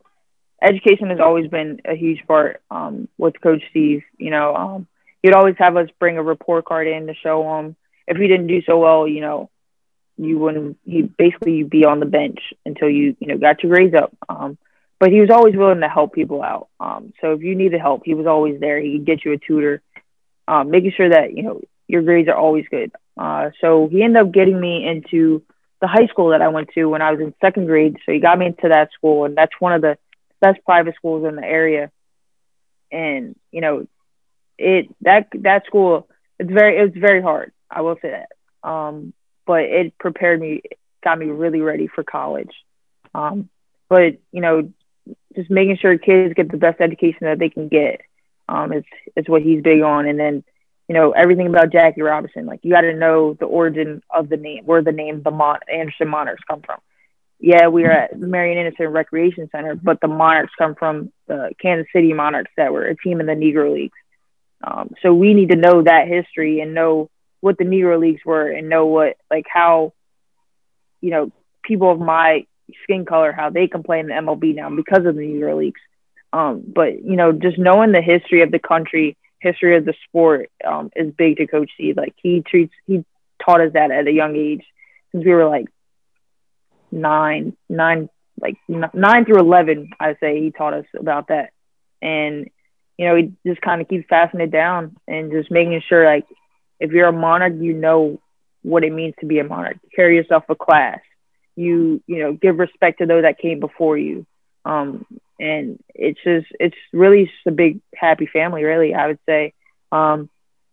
education 0.62 1.10
has 1.10 1.20
always 1.20 1.50
been 1.50 1.82
a 1.86 1.96
huge 1.96 2.26
part 2.28 2.62
um 2.70 3.08
with 3.18 3.40
Coach 3.42 3.64
Steve. 3.72 4.04
You 4.18 4.30
know, 4.30 4.56
um, 4.56 4.88
he'd 5.22 5.34
always 5.34 5.56
have 5.58 5.78
us 5.78 5.90
bring 6.00 6.18
a 6.18 6.24
report 6.24 6.66
card 6.66 6.88
in 6.88 7.08
to 7.08 7.14
show 7.14 7.60
him. 7.60 7.76
If 8.08 8.18
we 8.18 8.28
didn't 8.28 8.48
do 8.48 8.62
so 8.64 8.80
well, 8.80 9.08
you 9.08 9.22
know, 9.22 9.50
you 10.18 10.38
wouldn't. 10.38 10.78
He 10.86 11.02
basically 11.02 11.54
you'd 11.54 11.70
be 11.70 11.86
on 11.86 12.00
the 12.00 12.06
bench 12.06 12.40
until 12.66 12.90
you 12.90 13.16
you 13.20 13.28
know 13.28 13.38
got 13.38 13.64
your 13.64 13.72
grades 13.72 13.96
up. 13.96 14.16
Um, 14.30 14.58
but 15.00 15.12
he 15.12 15.20
was 15.20 15.32
always 15.32 15.56
willing 15.56 15.80
to 15.82 15.90
help 15.90 16.14
people 16.14 16.44
out. 16.44 16.68
Um, 16.80 17.14
so 17.22 17.34
if 17.34 17.42
you 17.42 17.56
needed 17.56 17.82
help, 17.82 18.04
he 18.06 18.14
was 18.14 18.28
always 18.28 18.60
there. 18.60 18.80
He 18.80 18.98
could 18.98 19.06
get 19.06 19.26
you 19.26 19.32
a 19.34 19.38
tutor, 19.38 19.82
um, 20.48 20.70
making 20.70 20.94
sure 20.96 21.10
that 21.10 21.36
you 21.36 21.44
know 21.44 21.62
your 21.88 22.04
grades 22.04 22.30
are 22.30 22.36
always 22.36 22.66
good. 22.70 22.92
Uh, 23.18 23.50
so 23.60 23.88
he 23.92 24.04
ended 24.04 24.22
up 24.22 24.32
getting 24.32 24.60
me 24.60 24.88
into 24.88 25.44
the 25.82 25.88
high 25.88 26.08
school 26.08 26.30
that 26.30 26.42
I 26.42 26.50
went 26.50 26.70
to 26.76 26.86
when 26.86 27.02
I 27.02 27.12
was 27.12 27.20
in 27.20 27.34
second 27.42 27.66
grade. 27.66 27.98
So 28.06 28.12
he 28.12 28.20
got 28.20 28.38
me 28.38 28.46
into 28.48 28.70
that 28.70 28.92
school, 28.94 29.26
and 29.26 29.36
that's 29.36 29.60
one 29.60 29.74
of 29.74 29.82
the 29.82 29.98
best 30.40 30.64
private 30.66 30.96
schools 30.96 31.26
in 31.28 31.36
the 31.36 31.44
area. 31.44 31.92
And 32.92 33.36
you 33.52 33.62
know, 33.62 33.88
it 34.62 34.96
that 35.02 35.28
that 35.40 35.66
school 35.66 36.08
it's 36.40 36.52
very 36.52 36.78
it's 36.78 36.98
very 36.98 37.22
hard. 37.22 37.52
I 37.70 37.82
will 37.82 37.98
say 38.02 38.12
that. 38.12 38.68
Um, 38.68 39.14
but 39.46 39.64
it 39.64 39.98
prepared 39.98 40.40
me, 40.40 40.62
got 41.04 41.18
me 41.18 41.28
really 41.28 41.62
ready 41.62 41.88
for 41.88 42.04
college. 42.04 42.52
Um, 43.14 43.50
but 43.90 44.18
you 44.32 44.42
know, 44.42 44.72
just 45.36 45.50
making 45.50 45.78
sure 45.78 45.98
kids 45.98 46.34
get 46.34 46.52
the 46.52 46.58
best 46.58 46.82
education 46.82 47.20
that 47.22 47.40
they 47.40 47.50
can 47.50 47.68
get 47.68 48.02
um, 48.48 48.74
is 48.74 48.84
is 49.16 49.28
what 49.28 49.42
he's 49.42 49.62
big 49.62 49.82
on. 49.82 50.08
And 50.08 50.20
then 50.20 50.44
you 50.88 50.96
know 50.96 51.12
everything 51.12 51.48
about 51.48 51.72
Jackie 51.72 52.02
Robinson. 52.02 52.46
Like 52.46 52.62
you 52.64 52.72
got 52.72 52.82
to 52.82 52.94
know 52.94 53.34
the 53.34 53.46
origin 53.46 54.02
of 54.10 54.30
the 54.30 54.38
name, 54.38 54.66
where 54.66 54.82
the 54.82 54.92
name 54.92 55.22
the 55.24 55.32
Mon- 55.32 55.60
Anderson 55.72 56.08
Monarchs 56.08 56.44
come 56.50 56.62
from. 56.62 56.80
Yeah, 57.40 57.70
we 57.70 57.86
are 57.86 57.92
at 57.92 58.20
Marian 58.20 58.60
Anderson 58.60 58.88
Recreation 58.90 59.50
Center, 59.52 59.76
but 59.76 60.00
the 60.00 60.08
Monarchs 60.08 60.54
come 60.58 60.76
from 60.76 61.12
the 61.28 61.52
Kansas 61.60 61.88
City 61.94 62.14
Monarchs 62.14 62.52
that 62.56 62.72
were 62.72 62.86
a 62.86 62.96
team 62.96 63.20
in 63.20 63.26
the 63.26 63.34
Negro 63.34 63.74
Leagues. 63.74 63.98
Um, 64.64 64.92
so 65.02 65.14
we 65.14 65.34
need 65.34 65.50
to 65.50 65.56
know 65.56 65.84
that 65.84 66.08
history 66.08 66.60
and 66.62 66.74
know 66.74 67.10
what 67.40 67.58
the 67.58 67.64
Negro 67.64 68.00
Leagues 68.00 68.22
were 68.26 68.50
and 68.50 68.70
know 68.70 68.86
what 68.86 69.18
like 69.30 69.46
how 69.52 69.94
you 71.02 71.10
know 71.10 71.32
people 71.64 71.92
of 71.92 72.00
my 72.00 72.46
skin 72.84 73.06
color 73.06 73.32
how 73.32 73.50
they 73.50 73.68
can 73.68 73.84
play 73.84 74.00
in 74.00 74.08
the 74.08 74.14
MLB 74.14 74.56
now 74.56 74.70
because 74.70 75.06
of 75.06 75.16
the 75.16 75.22
Negro 75.22 75.58
Leagues. 75.58 75.82
Um, 76.34 76.64
but 76.66 77.04
you 77.04 77.16
know, 77.16 77.32
just 77.32 77.58
knowing 77.58 77.92
the 77.92 78.02
history 78.02 78.42
of 78.42 78.52
the 78.52 78.60
country, 78.60 79.18
history 79.40 79.76
of 79.76 79.86
the 79.86 79.94
sport, 80.08 80.50
um, 80.66 80.90
is 80.96 81.14
big 81.14 81.38
to 81.38 81.48
Coach 81.48 81.72
C. 81.78 81.94
Like 81.96 82.14
he 82.22 82.42
treats, 82.42 82.74
he 82.88 83.04
taught 83.44 83.62
us 83.62 83.74
that 83.74 83.92
at 83.92 84.08
a 84.08 84.12
young 84.12 84.36
age 84.36 84.64
since 85.12 85.26
we 85.26 85.32
were 85.32 85.50
like 85.50 85.66
nine, 86.92 87.58
nine, 87.68 88.10
like 88.40 88.58
nine 88.70 89.26
through 89.26 89.40
eleven. 89.40 89.90
I 90.00 90.16
say 90.20 90.40
he 90.40 90.52
taught 90.52 90.74
us 90.74 90.86
about 90.98 91.28
that, 91.28 91.52
and 92.02 92.50
you 92.98 93.08
know, 93.08 93.16
he 93.16 93.32
just 93.46 93.62
kind 93.62 93.82
of 93.82 93.88
keeps 93.88 94.06
passing 94.10 94.42
it 94.42 94.52
down 94.52 94.96
and 95.08 95.32
just 95.32 95.52
making 95.52 95.82
sure 95.88 96.06
like 96.06 96.26
if 96.80 96.92
you're 96.92 97.08
a 97.08 97.14
monarch, 97.14 97.54
you 97.60 97.74
know 97.74 98.20
what 98.64 98.84
it 98.84 98.92
means 98.94 99.16
to 99.20 99.26
be 99.26 99.40
a 99.40 99.44
monarch. 99.44 99.78
carry 99.96 100.16
yourself 100.16 100.44
a 100.50 100.56
class. 100.56 101.00
You 101.56 102.02
you 102.08 102.20
know 102.20 102.34
give 102.34 102.60
respect 102.60 103.00
to 103.00 103.06
those 103.06 103.24
that 103.24 103.40
came 103.40 103.60
before 103.60 103.98
you. 103.98 104.26
Um 104.66 105.06
and 105.40 105.80
it's 105.96 106.20
just 106.24 106.48
it's 106.60 106.78
really 106.94 107.26
just 107.26 107.48
a 107.48 107.52
big 107.52 107.82
happy 107.96 108.28
family 108.28 108.64
really 108.64 108.94
i 108.94 109.08
would 109.08 109.20
say. 109.28 109.54
Um 109.92 110.30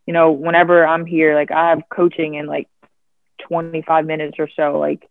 you 0.07 0.15
know 0.15 0.33
whenever 0.33 0.87
i'm 0.87 1.05
here 1.05 1.35
like 1.35 1.51
i 1.51 1.69
have 1.69 1.83
coaching 1.91 2.35
in 2.35 2.47
like 2.47 2.67
25 3.49 4.07
minutes 4.07 4.37
or 4.39 4.49
so 4.57 4.79
like 4.79 5.07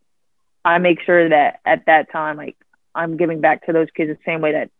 i 0.65 0.79
make 0.79 0.99
sure 1.05 1.29
that 1.29 1.59
at 1.65 1.85
that 1.85 2.11
time 2.11 2.35
like 2.35 2.55
i'm 2.95 3.15
giving 3.15 3.39
back 3.39 3.65
to 3.65 3.73
those 3.73 3.87
kids 3.95 4.09
the 4.09 4.17
same 4.25 4.41
way 4.41 4.53
that 4.53 4.71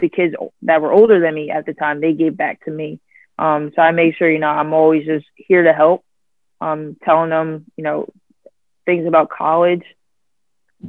the 0.00 0.08
kids 0.08 0.34
that 0.62 0.80
were 0.82 0.92
older 0.92 1.20
than 1.20 1.34
me 1.34 1.50
at 1.50 1.66
the 1.66 1.74
time 1.74 2.00
they 2.00 2.12
gave 2.12 2.36
back 2.36 2.64
to 2.64 2.70
me 2.70 3.00
um 3.38 3.72
so 3.74 3.82
i 3.82 3.90
make 3.92 4.14
sure 4.16 4.30
you 4.30 4.38
know 4.38 4.48
i'm 4.48 4.72
always 4.72 5.06
just 5.06 5.26
here 5.36 5.64
to 5.64 5.72
help 5.72 6.04
um 6.60 6.96
telling 7.04 7.30
them 7.30 7.64
you 7.76 7.84
know 7.84 8.08
things 8.86 9.06
about 9.06 9.30
college 9.30 9.82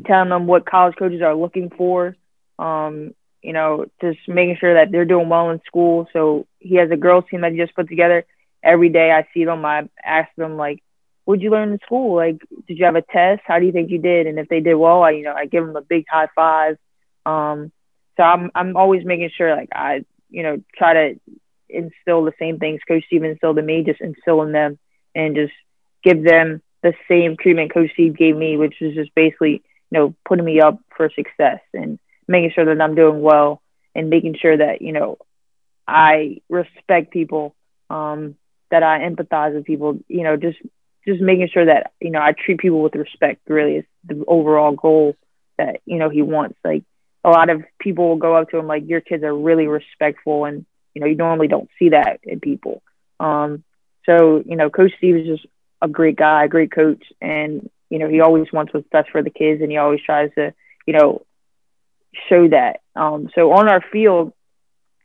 telling 0.06 0.30
them 0.30 0.47
what 0.47 0.66
college 0.66 0.95
coaches 0.97 1.22
are 1.22 1.36
looking 1.36 1.70
for. 1.70 2.16
Um, 2.60 3.14
you 3.41 3.53
know, 3.53 3.86
just 4.01 4.20
making 4.28 4.58
sure 4.60 4.74
that 4.76 4.91
they're 4.91 5.06
doing 5.06 5.30
well 5.30 5.49
in 5.51 5.62
school. 5.66 6.08
So 6.14 6.47
he 6.60 6.76
has 6.76 6.89
a 6.91 6.97
girls 6.97 7.26
team 7.30 7.41
that 7.41 7.51
he 7.51 7.58
just 7.58 7.76
put 7.76 7.88
together. 7.88 8.26
Every 8.64 8.89
day 8.89 9.12
I 9.12 9.28
see 9.34 9.45
them, 9.45 9.64
I 9.66 9.88
ask 10.03 10.30
them 10.36 10.58
like, 10.58 10.82
"What'd 11.26 11.43
you 11.43 11.51
learn 11.51 11.72
in 11.72 11.80
school? 11.80 12.16
Like, 12.16 12.38
did 12.68 12.80
you 12.80 12.86
have 12.86 12.95
a 12.95 13.01
test? 13.01 13.43
How 13.45 13.60
do 13.60 13.66
you 13.66 13.72
think 13.72 13.91
you 13.91 13.99
did?" 13.99 14.26
And 14.26 14.39
if 14.39 14.47
they 14.49 14.62
did 14.62 14.76
well, 14.76 15.03
I 15.03 15.12
you 15.12 15.24
know 15.24 15.34
I 15.34 15.45
give 15.45 15.66
them 15.66 15.76
a 15.76 15.82
big 15.82 16.06
high 16.10 16.28
five. 16.36 16.78
Um, 17.26 17.72
so 18.18 18.24
I'm 18.24 18.51
I'm 18.55 18.78
always 18.78 19.05
making 19.05 19.32
sure 19.36 19.55
like 19.55 19.70
I 19.74 20.05
you 20.30 20.43
know 20.43 20.61
try 20.76 20.93
to 20.93 21.20
instill 21.70 22.24
the 22.24 22.34
same 22.39 22.59
things 22.59 22.82
Coach 22.88 23.03
Steve 23.07 23.24
instilled 23.24 23.57
in 23.57 23.66
me, 23.66 23.84
just 23.84 24.01
instill 24.01 24.41
in 24.43 24.51
them 24.51 24.78
and 25.13 25.36
just 25.36 25.53
give 26.03 26.24
them 26.24 26.61
the 26.84 26.93
same 27.09 27.36
treatment 27.38 27.74
Coach 27.74 27.91
Steve 27.93 28.18
gave 28.18 28.36
me, 28.36 28.57
which 28.57 28.82
is 28.82 28.95
just 28.95 29.13
basically 29.16 29.63
you 29.91 29.99
know, 29.99 30.16
putting 30.28 30.45
me 30.45 30.59
up 30.61 30.80
for 30.95 31.09
success 31.16 31.59
and 31.74 31.99
making 32.28 32.51
sure 32.53 32.66
that 32.66 32.82
I'm 32.82 32.95
doing 32.95 33.22
well 33.22 33.61
and 33.93 34.09
making 34.09 34.36
sure 34.41 34.57
that, 34.57 34.82
you 34.82 34.91
know, 34.91 35.18
I 35.88 36.41
respect 36.49 37.11
people, 37.11 37.55
um, 37.89 38.36
that 38.72 38.84
I 38.84 38.99
empathize 39.07 39.53
with 39.53 39.66
people, 39.66 39.99
you 40.07 40.24
know, 40.24 40.38
just 40.38 40.57
just 41.07 41.22
making 41.22 41.49
sure 41.53 41.66
that, 41.66 41.91
you 42.01 42.09
know, 42.09 42.20
I 42.20 42.34
treat 42.34 42.57
people 42.57 42.82
with 42.82 42.95
respect 42.95 43.41
really 43.47 43.78
is 43.78 43.86
the 44.03 44.24
overall 44.28 44.72
goal 44.72 45.16
that, 45.57 45.82
you 45.86 45.99
know, 45.99 46.09
he 46.09 46.24
wants. 46.24 46.57
Like 46.63 46.84
a 47.26 47.30
lot 47.30 47.49
of 47.49 47.63
people 47.80 48.07
will 48.09 48.17
go 48.17 48.36
up 48.36 48.49
to 48.49 48.57
him 48.57 48.67
like 48.67 48.88
your 48.88 49.01
kids 49.01 49.23
are 49.23 49.36
really 49.36 49.67
respectful 49.67 50.45
and, 50.45 50.65
you 50.93 51.01
know, 51.01 51.07
you 51.07 51.15
normally 51.15 51.47
don't 51.47 51.69
see 51.80 51.89
that 51.89 52.19
in 52.23 52.39
people. 52.39 52.82
Um, 53.19 53.63
so, 54.05 54.43
you 54.45 54.55
know, 54.55 54.69
Coach 54.69 54.91
Steve 54.97 55.17
is 55.17 55.28
just 55.28 55.45
a 55.82 55.88
great 55.88 56.15
guy, 56.15 56.45
a 56.45 56.47
great 56.47 56.71
coach, 56.71 57.03
and 57.21 57.69
you 57.89 57.99
know, 57.99 58.09
he 58.09 58.21
always 58.21 58.51
wants 58.51 58.73
what's 58.73 58.88
best 58.89 59.09
for 59.11 59.21
the 59.21 59.30
kids 59.30 59.61
and 59.61 59.71
he 59.71 59.78
always 59.78 60.01
tries 60.01 60.32
to, 60.36 60.53
you 60.86 60.93
know, 60.93 61.26
show 62.30 62.47
that. 62.49 62.82
Um, 62.95 63.30
so 63.36 63.51
on 63.53 63.69
our 63.69 63.82
field, 63.91 64.34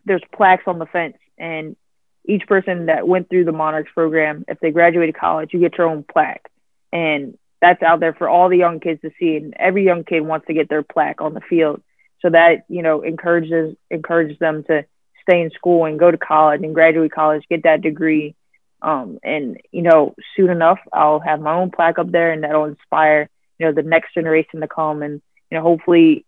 there's 0.04 0.22
plaques 0.34 0.64
on 0.66 0.78
the 0.78 0.86
fence 0.86 1.16
and 1.38 1.76
each 2.24 2.46
person 2.46 2.86
that 2.86 3.06
went 3.06 3.28
through 3.28 3.44
the 3.44 3.52
Monarchs 3.52 3.90
program, 3.92 4.44
if 4.48 4.60
they 4.60 4.70
graduated 4.70 5.16
college, 5.16 5.50
you 5.52 5.60
get 5.60 5.76
your 5.78 5.88
own 5.88 6.04
plaque. 6.04 6.50
And 6.92 7.38
that's 7.60 7.82
out 7.82 8.00
there 8.00 8.14
for 8.14 8.28
all 8.28 8.48
the 8.48 8.56
young 8.56 8.80
kids 8.80 9.00
to 9.02 9.10
see. 9.18 9.36
And 9.36 9.54
every 9.58 9.84
young 9.84 10.04
kid 10.04 10.20
wants 10.20 10.46
to 10.46 10.54
get 10.54 10.68
their 10.68 10.82
plaque 10.82 11.20
on 11.20 11.34
the 11.34 11.40
field. 11.40 11.82
So 12.22 12.30
that, 12.30 12.64
you 12.68 12.82
know, 12.82 13.02
encourages 13.02 13.76
encourages 13.90 14.38
them 14.38 14.64
to 14.64 14.84
stay 15.22 15.40
in 15.42 15.50
school 15.50 15.84
and 15.86 15.98
go 15.98 16.10
to 16.10 16.18
college 16.18 16.62
and 16.62 16.74
graduate 16.74 17.12
college, 17.12 17.44
get 17.48 17.62
that 17.62 17.82
degree, 17.82 18.34
um, 18.82 19.18
and 19.22 19.60
you 19.72 19.82
know, 19.82 20.14
soon 20.36 20.50
enough, 20.50 20.78
I'll 20.92 21.20
have 21.20 21.40
my 21.40 21.54
own 21.54 21.70
plaque 21.70 21.98
up 21.98 22.10
there, 22.10 22.32
and 22.32 22.42
that'll 22.42 22.64
inspire 22.64 23.28
you 23.58 23.66
know 23.66 23.72
the 23.72 23.82
next 23.82 24.14
generation 24.14 24.60
to 24.60 24.68
come, 24.68 25.02
and 25.02 25.20
you 25.50 25.58
know, 25.58 25.62
hopefully, 25.62 26.24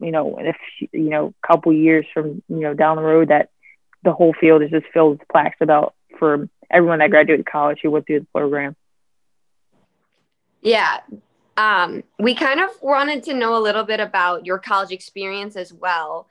you 0.00 0.12
know, 0.12 0.38
if 0.38 0.56
you 0.92 1.10
know, 1.10 1.34
a 1.42 1.46
couple 1.46 1.72
years 1.72 2.06
from 2.14 2.42
you 2.48 2.60
know 2.60 2.74
down 2.74 2.96
the 2.96 3.02
road, 3.02 3.28
that 3.28 3.50
the 4.04 4.12
whole 4.12 4.34
field 4.40 4.62
is 4.62 4.70
just 4.70 4.86
filled 4.92 5.18
with 5.18 5.28
plaques 5.28 5.56
about 5.60 5.94
for 6.18 6.48
everyone 6.70 7.00
that 7.00 7.10
graduated 7.10 7.46
college 7.46 7.78
who 7.82 7.90
went 7.90 8.06
through 8.06 8.20
the 8.20 8.26
program. 8.32 8.76
Yeah. 10.62 11.00
Um, 11.56 12.02
we 12.18 12.34
kind 12.34 12.60
of 12.60 12.70
wanted 12.82 13.22
to 13.24 13.34
know 13.34 13.56
a 13.56 13.62
little 13.62 13.84
bit 13.84 14.00
about 14.00 14.44
your 14.44 14.58
college 14.58 14.92
experience 14.92 15.56
as 15.56 15.72
well, 15.72 16.28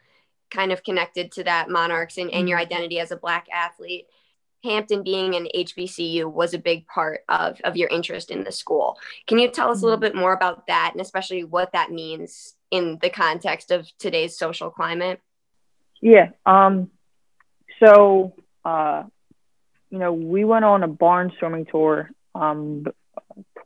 kind 0.51 0.71
of 0.71 0.83
connected 0.83 1.31
to 1.33 1.43
that 1.45 1.69
Monarchs 1.69 2.17
and, 2.17 2.31
and 2.31 2.47
your 2.47 2.59
mm-hmm. 2.59 2.67
identity 2.67 2.99
as 2.99 3.11
a 3.11 3.17
Black 3.17 3.47
athlete. 3.51 4.05
Hampton 4.63 5.03
being 5.03 5.35
an 5.35 5.47
HBCU 5.55 6.31
was 6.31 6.53
a 6.53 6.59
big 6.59 6.87
part 6.87 7.21
of, 7.29 7.59
of 7.63 7.77
your 7.77 7.87
interest 7.89 8.31
in 8.31 8.43
the 8.43 8.51
school. 8.51 8.97
Can 9.27 9.37
you 9.37 9.49
tell 9.49 9.69
us 9.69 9.81
a 9.81 9.85
little 9.85 9.97
mm-hmm. 9.97 10.13
bit 10.13 10.15
more 10.15 10.33
about 10.33 10.67
that 10.67 10.91
and 10.93 11.01
especially 11.01 11.43
what 11.43 11.71
that 11.73 11.91
means 11.91 12.55
in 12.71 12.97
the 13.01 13.09
context 13.09 13.71
of 13.71 13.87
today's 13.99 14.37
social 14.37 14.69
climate? 14.69 15.21
Yeah. 16.01 16.29
Um, 16.45 16.89
so, 17.79 18.33
uh, 18.63 19.03
you 19.89 19.99
know, 19.99 20.13
we 20.13 20.43
went 20.43 20.65
on 20.65 20.83
a 20.83 20.87
barnstorming 20.87 21.69
tour 21.69 22.09
um, 22.33 22.85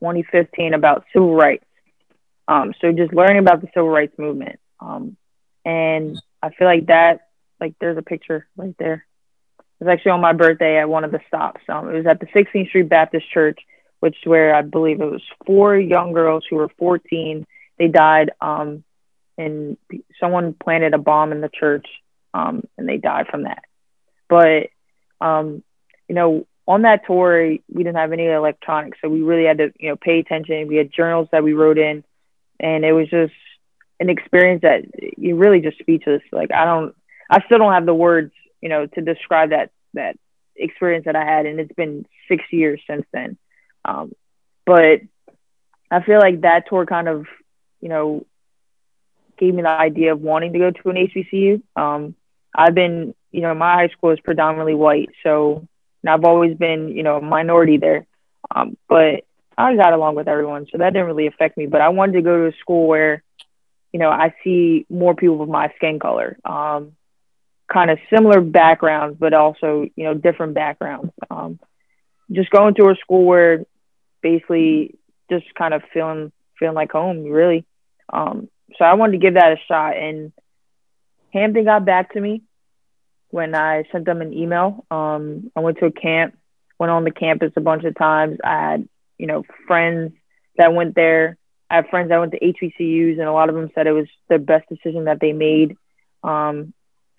2015 0.00 0.74
about 0.74 1.04
civil 1.12 1.34
rights. 1.34 1.64
Um, 2.48 2.74
so 2.80 2.90
just 2.92 3.12
learning 3.12 3.38
about 3.38 3.60
the 3.60 3.68
civil 3.68 3.88
rights 3.88 4.18
movement. 4.18 4.58
Um, 4.80 5.16
and 5.64 6.20
I 6.42 6.50
feel 6.50 6.66
like 6.66 6.86
that, 6.86 7.28
like 7.60 7.74
there's 7.80 7.98
a 7.98 8.02
picture 8.02 8.46
right 8.56 8.74
there. 8.78 9.06
It 9.58 9.84
was 9.84 9.92
actually 9.92 10.12
on 10.12 10.20
my 10.20 10.32
birthday 10.32 10.78
at 10.78 10.88
one 10.88 11.04
of 11.04 11.12
the 11.12 11.20
stops. 11.28 11.60
Um, 11.68 11.88
it 11.88 11.96
was 11.96 12.06
at 12.06 12.20
the 12.20 12.26
16th 12.26 12.68
Street 12.68 12.88
Baptist 12.88 13.30
Church, 13.32 13.58
which 14.00 14.16
is 14.16 14.26
where 14.26 14.54
I 14.54 14.62
believe 14.62 15.00
it 15.00 15.10
was 15.10 15.22
four 15.46 15.76
young 15.76 16.12
girls 16.12 16.44
who 16.48 16.56
were 16.56 16.70
14. 16.78 17.46
They 17.78 17.88
died, 17.88 18.32
um, 18.40 18.84
and 19.38 19.76
someone 20.18 20.54
planted 20.54 20.92
a 20.92 20.98
bomb 20.98 21.32
in 21.32 21.40
the 21.40 21.48
church, 21.48 21.86
um, 22.34 22.64
and 22.76 22.88
they 22.88 22.98
died 22.98 23.28
from 23.30 23.44
that. 23.44 23.64
But, 24.28 24.68
um, 25.20 25.62
you 26.08 26.14
know, 26.14 26.46
on 26.70 26.82
that 26.82 27.06
tour, 27.06 27.56
we 27.72 27.82
didn't 27.82 27.96
have 27.96 28.12
any 28.12 28.26
electronics, 28.26 28.98
so 29.00 29.08
we 29.08 29.22
really 29.22 29.44
had 29.44 29.58
to, 29.58 29.72
you 29.78 29.90
know, 29.90 29.96
pay 29.96 30.18
attention. 30.18 30.68
We 30.68 30.76
had 30.76 30.92
journals 30.92 31.28
that 31.32 31.44
we 31.44 31.52
wrote 31.52 31.78
in, 31.78 32.04
and 32.58 32.84
it 32.84 32.92
was 32.92 33.08
just 33.08 33.32
an 33.98 34.08
experience 34.08 34.62
that 34.62 34.82
you 35.18 35.36
really 35.36 35.60
just 35.60 35.78
speechless. 35.78 36.22
Like 36.32 36.52
I 36.52 36.64
don't, 36.64 36.94
I 37.28 37.42
still 37.44 37.58
don't 37.58 37.72
have 37.72 37.86
the 37.86 37.94
words 37.94 38.32
you 38.60 38.68
know, 38.68 38.86
to 38.86 39.00
describe 39.00 39.50
that 39.50 39.70
that 39.94 40.16
experience 40.56 41.06
that 41.06 41.16
I 41.16 41.24
had, 41.24 41.46
and 41.46 41.58
it's 41.58 41.72
been 41.72 42.06
six 42.28 42.44
years 42.50 42.80
since 42.86 43.06
then. 43.12 43.38
Um, 43.84 44.12
but 44.66 45.00
I 45.90 46.02
feel 46.02 46.18
like 46.18 46.42
that 46.42 46.68
tour 46.68 46.86
kind 46.86 47.08
of, 47.08 47.26
you 47.80 47.88
know, 47.88 48.26
gave 49.38 49.54
me 49.54 49.62
the 49.62 49.68
idea 49.68 50.12
of 50.12 50.20
wanting 50.20 50.52
to 50.52 50.58
go 50.58 50.70
to 50.70 50.90
an 50.90 50.96
HBCU. 50.96 51.62
Um, 51.74 52.14
I've 52.54 52.74
been, 52.74 53.14
you 53.32 53.40
know, 53.40 53.54
my 53.54 53.74
high 53.74 53.88
school 53.88 54.10
is 54.10 54.20
predominantly 54.20 54.74
white, 54.74 55.10
so 55.22 55.66
and 56.02 56.10
I've 56.10 56.24
always 56.24 56.56
been, 56.56 56.88
you 56.88 57.02
know, 57.02 57.16
a 57.16 57.22
minority 57.22 57.76
there. 57.76 58.06
Um, 58.54 58.76
but 58.88 59.24
I 59.56 59.76
got 59.76 59.92
along 59.92 60.14
with 60.14 60.28
everyone, 60.28 60.66
so 60.70 60.78
that 60.78 60.92
didn't 60.92 61.06
really 61.06 61.26
affect 61.26 61.56
me. 61.56 61.66
But 61.66 61.80
I 61.80 61.90
wanted 61.90 62.14
to 62.14 62.22
go 62.22 62.36
to 62.36 62.54
a 62.54 62.58
school 62.58 62.86
where, 62.86 63.22
you 63.92 64.00
know, 64.00 64.10
I 64.10 64.34
see 64.42 64.86
more 64.88 65.14
people 65.14 65.38
with 65.38 65.48
my 65.48 65.72
skin 65.76 65.98
color, 65.98 66.38
um, 66.44 66.92
kind 67.70 67.90
of 67.90 67.98
similar 68.08 68.40
backgrounds, 68.40 69.18
but 69.18 69.34
also, 69.34 69.86
you 69.94 70.04
know, 70.04 70.14
different 70.14 70.54
backgrounds. 70.54 71.12
Um, 71.30 71.58
just 72.32 72.50
going 72.50 72.74
to 72.74 72.88
a 72.88 72.96
school 72.96 73.24
where 73.24 73.64
basically 74.22 74.96
just 75.30 75.46
kind 75.54 75.74
of 75.74 75.82
feeling 75.92 76.32
feeling 76.58 76.74
like 76.74 76.92
home, 76.92 77.24
really. 77.24 77.64
Um, 78.12 78.48
so 78.76 78.84
I 78.84 78.94
wanted 78.94 79.12
to 79.12 79.18
give 79.18 79.34
that 79.34 79.52
a 79.52 79.56
shot, 79.68 79.96
and 79.96 80.32
Hampton 81.32 81.64
got 81.64 81.84
back 81.84 82.12
to 82.12 82.20
me 82.20 82.42
when 83.30 83.54
I 83.54 83.84
sent 83.92 84.04
them 84.04 84.20
an 84.20 84.32
email. 84.32 84.84
Um, 84.90 85.50
I 85.56 85.60
went 85.60 85.78
to 85.78 85.86
a 85.86 85.92
camp, 85.92 86.36
went 86.78 86.90
on 86.90 87.04
the 87.04 87.10
campus 87.10 87.52
a 87.56 87.60
bunch 87.60 87.84
of 87.84 87.96
times. 87.96 88.38
I 88.44 88.70
had, 88.70 88.88
you 89.18 89.26
know, 89.26 89.44
friends 89.66 90.12
that 90.56 90.74
went 90.74 90.94
there. 90.94 91.36
I 91.70 91.76
have 91.76 91.86
friends 91.88 92.08
that 92.08 92.18
went 92.18 92.32
to 92.32 92.40
HBCUs, 92.40 93.18
and 93.18 93.28
a 93.28 93.32
lot 93.32 93.48
of 93.48 93.54
them 93.54 93.70
said 93.74 93.86
it 93.86 93.92
was 93.92 94.08
the 94.28 94.38
best 94.38 94.68
decision 94.68 95.04
that 95.04 95.20
they 95.20 95.32
made. 95.32 95.76
Um, 96.24 96.74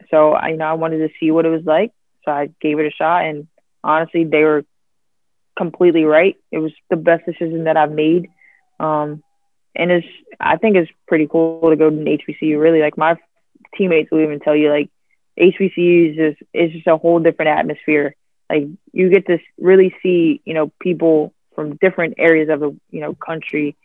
so 0.09 0.33
I, 0.33 0.49
you 0.49 0.57
know, 0.57 0.65
I 0.65 0.73
wanted 0.73 0.99
to 0.99 1.13
see 1.19 1.31
what 1.31 1.45
it 1.45 1.49
was 1.49 1.63
like, 1.63 1.91
so 2.25 2.31
I 2.31 2.49
gave 2.59 2.77
it 2.79 2.85
a 2.85 2.91
shot, 2.91 3.25
and 3.25 3.47
honestly, 3.83 4.25
they 4.25 4.43
were 4.43 4.65
completely 5.57 6.03
right. 6.03 6.35
It 6.51 6.57
was 6.57 6.73
the 6.89 6.97
best 6.97 7.25
decision 7.25 7.63
that 7.63 7.77
I've 7.77 7.91
made. 7.91 8.29
Um, 8.79 9.23
and 9.73 9.91
it's, 9.91 10.07
I 10.39 10.57
think 10.57 10.75
it's 10.75 10.91
pretty 11.07 11.27
cool 11.27 11.69
to 11.69 11.77
go 11.77 11.89
to 11.89 11.95
an 11.95 12.05
HBCU. 12.05 12.59
Really, 12.59 12.81
like 12.81 12.97
my 12.97 13.15
teammates 13.77 14.11
will 14.11 14.21
even 14.21 14.39
tell 14.39 14.55
you, 14.55 14.69
like 14.69 14.89
HBCUs 15.39 16.19
is 16.19 16.35
is 16.53 16.71
just 16.73 16.87
a 16.87 16.97
whole 16.97 17.19
different 17.19 17.57
atmosphere. 17.57 18.15
Like 18.49 18.67
you 18.91 19.09
get 19.09 19.27
to 19.27 19.39
really 19.57 19.95
see, 20.03 20.41
you 20.45 20.53
know, 20.53 20.71
people 20.79 21.33
from 21.55 21.77
different 21.77 22.15
areas 22.17 22.49
of 22.49 22.59
the 22.59 22.77
you 22.89 23.01
know 23.01 23.13
country, 23.13 23.75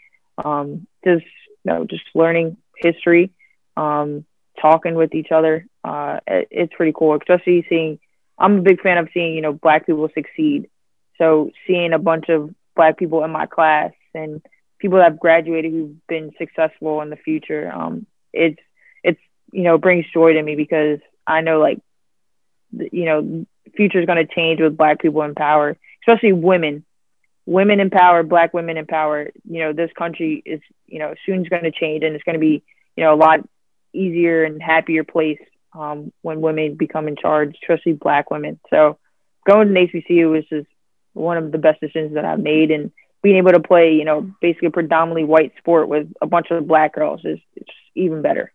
um, 0.42 0.86
just 1.04 1.24
you 1.64 1.72
know, 1.72 1.84
just 1.84 2.04
learning 2.14 2.56
history, 2.76 3.30
um, 3.76 4.24
talking 4.60 4.94
with 4.94 5.14
each 5.14 5.30
other. 5.30 5.66
Uh, 5.84 6.20
it, 6.26 6.48
it's 6.50 6.74
pretty 6.74 6.92
cool, 6.96 7.16
especially 7.16 7.64
seeing. 7.68 7.98
I'm 8.38 8.58
a 8.58 8.62
big 8.62 8.82
fan 8.82 8.98
of 8.98 9.08
seeing 9.14 9.34
you 9.34 9.40
know 9.40 9.52
black 9.52 9.86
people 9.86 10.08
succeed. 10.14 10.68
So 11.18 11.50
seeing 11.66 11.92
a 11.92 11.98
bunch 11.98 12.28
of 12.28 12.54
black 12.74 12.98
people 12.98 13.24
in 13.24 13.30
my 13.30 13.46
class 13.46 13.92
and 14.14 14.42
people 14.78 14.98
that 14.98 15.10
have 15.10 15.20
graduated 15.20 15.72
who've 15.72 16.06
been 16.06 16.32
successful 16.38 17.00
in 17.00 17.10
the 17.10 17.16
future, 17.16 17.72
um, 17.72 18.06
it's 18.32 18.60
it's 19.02 19.20
you 19.52 19.62
know 19.62 19.78
brings 19.78 20.06
joy 20.12 20.34
to 20.34 20.42
me 20.42 20.56
because 20.56 20.98
I 21.26 21.40
know 21.40 21.60
like 21.60 21.80
you 22.70 23.04
know 23.04 23.46
future 23.76 24.00
is 24.00 24.06
going 24.06 24.24
to 24.24 24.34
change 24.34 24.60
with 24.60 24.76
black 24.76 25.00
people 25.00 25.22
in 25.22 25.34
power, 25.34 25.76
especially 26.02 26.32
women. 26.32 26.84
Women 27.44 27.78
in 27.78 27.90
power, 27.90 28.24
black 28.24 28.52
women 28.52 28.76
in 28.76 28.86
power. 28.86 29.30
You 29.48 29.60
know, 29.60 29.72
this 29.72 29.90
country 29.96 30.42
is 30.44 30.60
you 30.86 30.98
know 30.98 31.14
soon 31.24 31.42
is 31.42 31.48
going 31.48 31.64
to 31.64 31.70
change, 31.70 32.02
and 32.02 32.14
it's 32.14 32.24
going 32.24 32.34
to 32.34 32.40
be 32.40 32.62
you 32.96 33.04
know 33.04 33.14
a 33.14 33.16
lot 33.16 33.40
easier 33.92 34.44
and 34.44 34.60
happier 34.60 35.04
place 35.04 35.38
um, 35.72 36.12
when 36.22 36.40
women 36.40 36.74
become 36.74 37.08
in 37.08 37.16
charge, 37.16 37.56
especially 37.62 37.92
black 37.92 38.30
women. 38.30 38.58
So 38.70 38.98
going 39.46 39.72
to 39.72 39.74
HBCU 39.74 40.30
was 40.30 40.44
just 40.48 40.66
one 41.12 41.36
of 41.36 41.52
the 41.52 41.58
best 41.58 41.80
decisions 41.80 42.14
that 42.14 42.24
I've 42.24 42.40
made, 42.40 42.70
and 42.70 42.92
being 43.22 43.36
able 43.36 43.52
to 43.52 43.60
play, 43.60 43.92
you 43.92 44.04
know, 44.04 44.30
basically 44.40 44.68
a 44.68 44.72
predominantly 44.72 45.24
white 45.24 45.52
sport 45.58 45.88
with 45.88 46.08
a 46.20 46.26
bunch 46.26 46.50
of 46.50 46.66
black 46.66 46.94
girls 46.94 47.20
is 47.24 47.38
it's 47.54 47.70
even 47.94 48.22
better. 48.22 48.52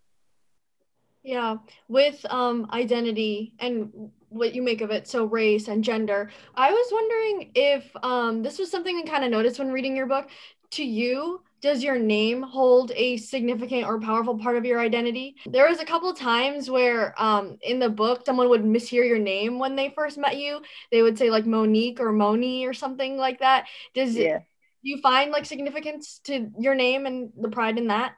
Yeah, 1.23 1.57
with 1.87 2.25
um 2.31 2.67
identity 2.71 3.53
and 3.59 4.11
what 4.29 4.55
you 4.55 4.61
make 4.61 4.81
of 4.81 4.89
it, 4.91 5.07
so 5.07 5.25
race 5.25 5.67
and 5.67 5.83
gender. 5.83 6.31
I 6.55 6.71
was 6.71 6.87
wondering 6.91 7.51
if 7.53 7.91
um 8.03 8.41
this 8.41 8.57
was 8.57 8.71
something 8.71 8.97
I 8.97 9.07
kind 9.09 9.23
of 9.23 9.29
noticed 9.31 9.59
when 9.59 9.71
reading 9.71 9.95
your 9.95 10.07
book. 10.07 10.29
To 10.71 10.83
you, 10.85 11.41
does 11.61 11.83
your 11.83 11.99
name 11.99 12.41
hold 12.41 12.91
a 12.95 13.17
significant 13.17 13.85
or 13.85 13.99
powerful 13.99 14.39
part 14.39 14.55
of 14.55 14.65
your 14.65 14.79
identity? 14.79 15.35
There 15.51 15.67
was 15.67 15.79
a 15.79 15.85
couple 15.85 16.11
times 16.13 16.71
where 16.71 17.13
um 17.21 17.57
in 17.61 17.77
the 17.79 17.89
book 17.89 18.23
someone 18.25 18.49
would 18.49 18.63
mishear 18.63 19.07
your 19.07 19.19
name 19.19 19.59
when 19.59 19.75
they 19.75 19.89
first 19.95 20.17
met 20.17 20.37
you. 20.37 20.61
They 20.91 21.03
would 21.03 21.17
say 21.19 21.29
like 21.29 21.45
Monique 21.45 21.99
or 21.99 22.11
Moni 22.11 22.65
or 22.65 22.73
something 22.73 23.17
like 23.17 23.39
that. 23.39 23.67
Does 23.93 24.15
yeah. 24.15 24.37
it, 24.37 24.41
you 24.81 24.99
find 25.01 25.31
like 25.31 25.45
significance 25.45 26.19
to 26.23 26.49
your 26.57 26.73
name 26.73 27.05
and 27.05 27.31
the 27.39 27.49
pride 27.49 27.77
in 27.77 27.87
that? 27.87 28.13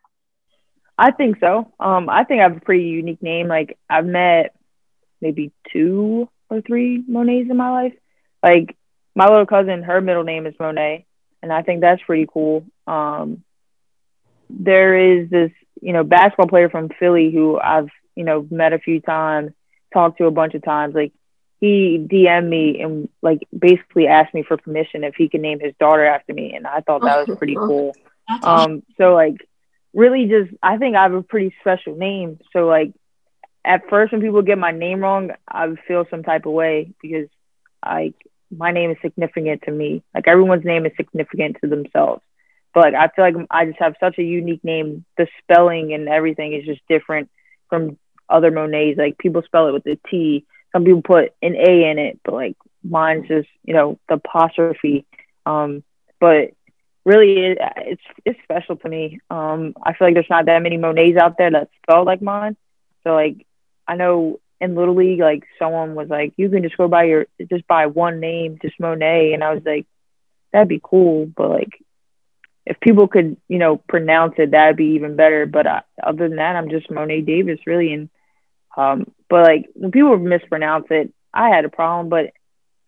I 0.97 1.11
think 1.11 1.39
so. 1.39 1.71
Um, 1.79 2.09
I 2.09 2.23
think 2.23 2.39
I 2.39 2.43
have 2.43 2.57
a 2.57 2.61
pretty 2.61 2.85
unique 2.85 3.21
name. 3.21 3.47
Like 3.47 3.77
I've 3.89 4.05
met 4.05 4.55
maybe 5.21 5.51
two 5.71 6.29
or 6.49 6.61
three 6.61 7.03
Monets 7.07 7.49
in 7.49 7.57
my 7.57 7.71
life. 7.71 7.93
Like 8.43 8.75
my 9.15 9.27
little 9.27 9.45
cousin, 9.45 9.83
her 9.83 10.01
middle 10.01 10.23
name 10.23 10.45
is 10.45 10.55
Monet, 10.59 11.05
and 11.41 11.51
I 11.51 11.61
think 11.61 11.81
that's 11.81 12.01
pretty 12.03 12.27
cool. 12.31 12.65
Um, 12.85 13.43
there 14.49 15.21
is 15.21 15.29
this, 15.29 15.51
you 15.81 15.93
know, 15.93 16.03
basketball 16.03 16.47
player 16.47 16.69
from 16.69 16.89
Philly 16.99 17.31
who 17.31 17.59
I've, 17.59 17.89
you 18.15 18.23
know, 18.23 18.45
met 18.51 18.73
a 18.73 18.79
few 18.79 18.99
times, 18.99 19.51
talked 19.93 20.19
to 20.19 20.25
a 20.25 20.31
bunch 20.31 20.53
of 20.53 20.63
times. 20.63 20.93
Like 20.93 21.13
he 21.59 22.05
DM'd 22.07 22.49
me 22.49 22.81
and 22.81 23.09
like 23.21 23.47
basically 23.57 24.07
asked 24.07 24.33
me 24.33 24.43
for 24.43 24.57
permission 24.57 25.03
if 25.03 25.15
he 25.15 25.29
could 25.29 25.41
name 25.41 25.59
his 25.59 25.73
daughter 25.79 26.05
after 26.05 26.33
me, 26.33 26.53
and 26.55 26.67
I 26.67 26.81
thought 26.81 27.01
that 27.01 27.27
was 27.27 27.37
pretty 27.37 27.55
cool. 27.55 27.95
Um, 28.41 28.83
so 28.97 29.13
like 29.13 29.45
really 29.93 30.25
just 30.25 30.55
I 30.61 30.77
think 30.77 30.95
I 30.95 31.03
have 31.03 31.13
a 31.13 31.23
pretty 31.23 31.55
special 31.61 31.95
name. 31.95 32.39
So 32.51 32.65
like 32.67 32.93
at 33.65 33.89
first 33.89 34.11
when 34.11 34.21
people 34.21 34.41
get 34.41 34.57
my 34.57 34.71
name 34.71 35.01
wrong, 35.01 35.31
I 35.47 35.67
feel 35.87 36.05
some 36.09 36.23
type 36.23 36.45
of 36.45 36.53
way 36.53 36.93
because 37.01 37.27
like 37.85 38.15
my 38.55 38.71
name 38.71 38.91
is 38.91 38.97
significant 39.01 39.63
to 39.63 39.71
me. 39.71 40.03
Like 40.13 40.27
everyone's 40.27 40.65
name 40.65 40.85
is 40.85 40.91
significant 40.97 41.57
to 41.61 41.69
themselves. 41.69 42.21
But 42.73 42.81
like, 42.81 42.93
I 42.95 43.07
feel 43.15 43.25
like 43.25 43.47
I 43.51 43.65
just 43.65 43.79
have 43.79 43.95
such 43.99 44.17
a 44.17 44.23
unique 44.23 44.63
name. 44.63 45.05
The 45.17 45.27
spelling 45.41 45.93
and 45.93 46.09
everything 46.09 46.53
is 46.53 46.65
just 46.65 46.81
different 46.89 47.29
from 47.69 47.97
other 48.29 48.51
Monets. 48.51 48.97
Like 48.97 49.17
people 49.17 49.43
spell 49.43 49.67
it 49.67 49.73
with 49.73 49.85
a 49.85 49.99
T. 50.09 50.45
Some 50.71 50.83
people 50.83 51.03
put 51.03 51.33
an 51.41 51.55
A 51.55 51.89
in 51.89 51.99
it, 51.99 52.19
but 52.23 52.33
like 52.33 52.57
mine's 52.83 53.27
just, 53.27 53.47
you 53.63 53.73
know, 53.73 53.99
the 54.09 54.15
apostrophe. 54.15 55.05
Um, 55.45 55.83
but 56.19 56.51
really 57.05 57.37
it, 57.37 57.57
it's 57.77 58.01
it's 58.25 58.39
special 58.43 58.77
to 58.77 58.89
me. 58.89 59.19
Um, 59.29 59.73
I 59.83 59.93
feel 59.93 60.07
like 60.07 60.13
there's 60.13 60.29
not 60.29 60.45
that 60.45 60.61
many 60.61 60.77
Monets 60.77 61.17
out 61.19 61.37
there 61.37 61.51
that 61.51 61.69
spell 61.81 62.05
like 62.05 62.21
mine. 62.21 62.55
So 63.03 63.13
like 63.13 63.45
I 63.87 63.95
know 63.95 64.39
in 64.61 64.75
Little 64.75 64.95
League, 64.95 65.19
like 65.19 65.43
someone 65.59 65.95
was 65.95 66.07
like, 66.09 66.33
you 66.37 66.49
can 66.49 66.63
just 66.63 66.77
go 66.77 66.87
by 66.87 67.03
your 67.03 67.27
just 67.49 67.67
by 67.67 67.87
one 67.87 68.19
name, 68.19 68.59
just 68.61 68.79
Mo'ne, 68.79 69.33
and 69.33 69.43
I 69.43 69.53
was 69.53 69.63
like, 69.65 69.85
that'd 70.51 70.67
be 70.69 70.81
cool, 70.81 71.25
but 71.25 71.49
like 71.49 71.83
if 72.65 72.79
people 72.79 73.07
could 73.09 73.35
you 73.49 73.59
know 73.59 73.77
pronounce 73.77 74.35
it, 74.37 74.51
that'd 74.51 74.77
be 74.77 74.95
even 74.95 75.15
better. 75.15 75.45
But 75.45 75.67
uh, 75.67 75.81
other 76.01 76.29
than 76.29 76.37
that, 76.37 76.55
I'm 76.55 76.69
just 76.69 76.89
Mo'ne 76.89 77.25
Davis 77.25 77.59
really, 77.67 77.93
and 77.93 78.09
um, 78.77 79.11
but 79.29 79.43
like 79.43 79.65
when 79.73 79.91
people 79.91 80.17
mispronounce 80.17 80.87
it, 80.89 81.13
I 81.33 81.49
had 81.49 81.65
a 81.65 81.69
problem, 81.69 82.09
but 82.09 82.31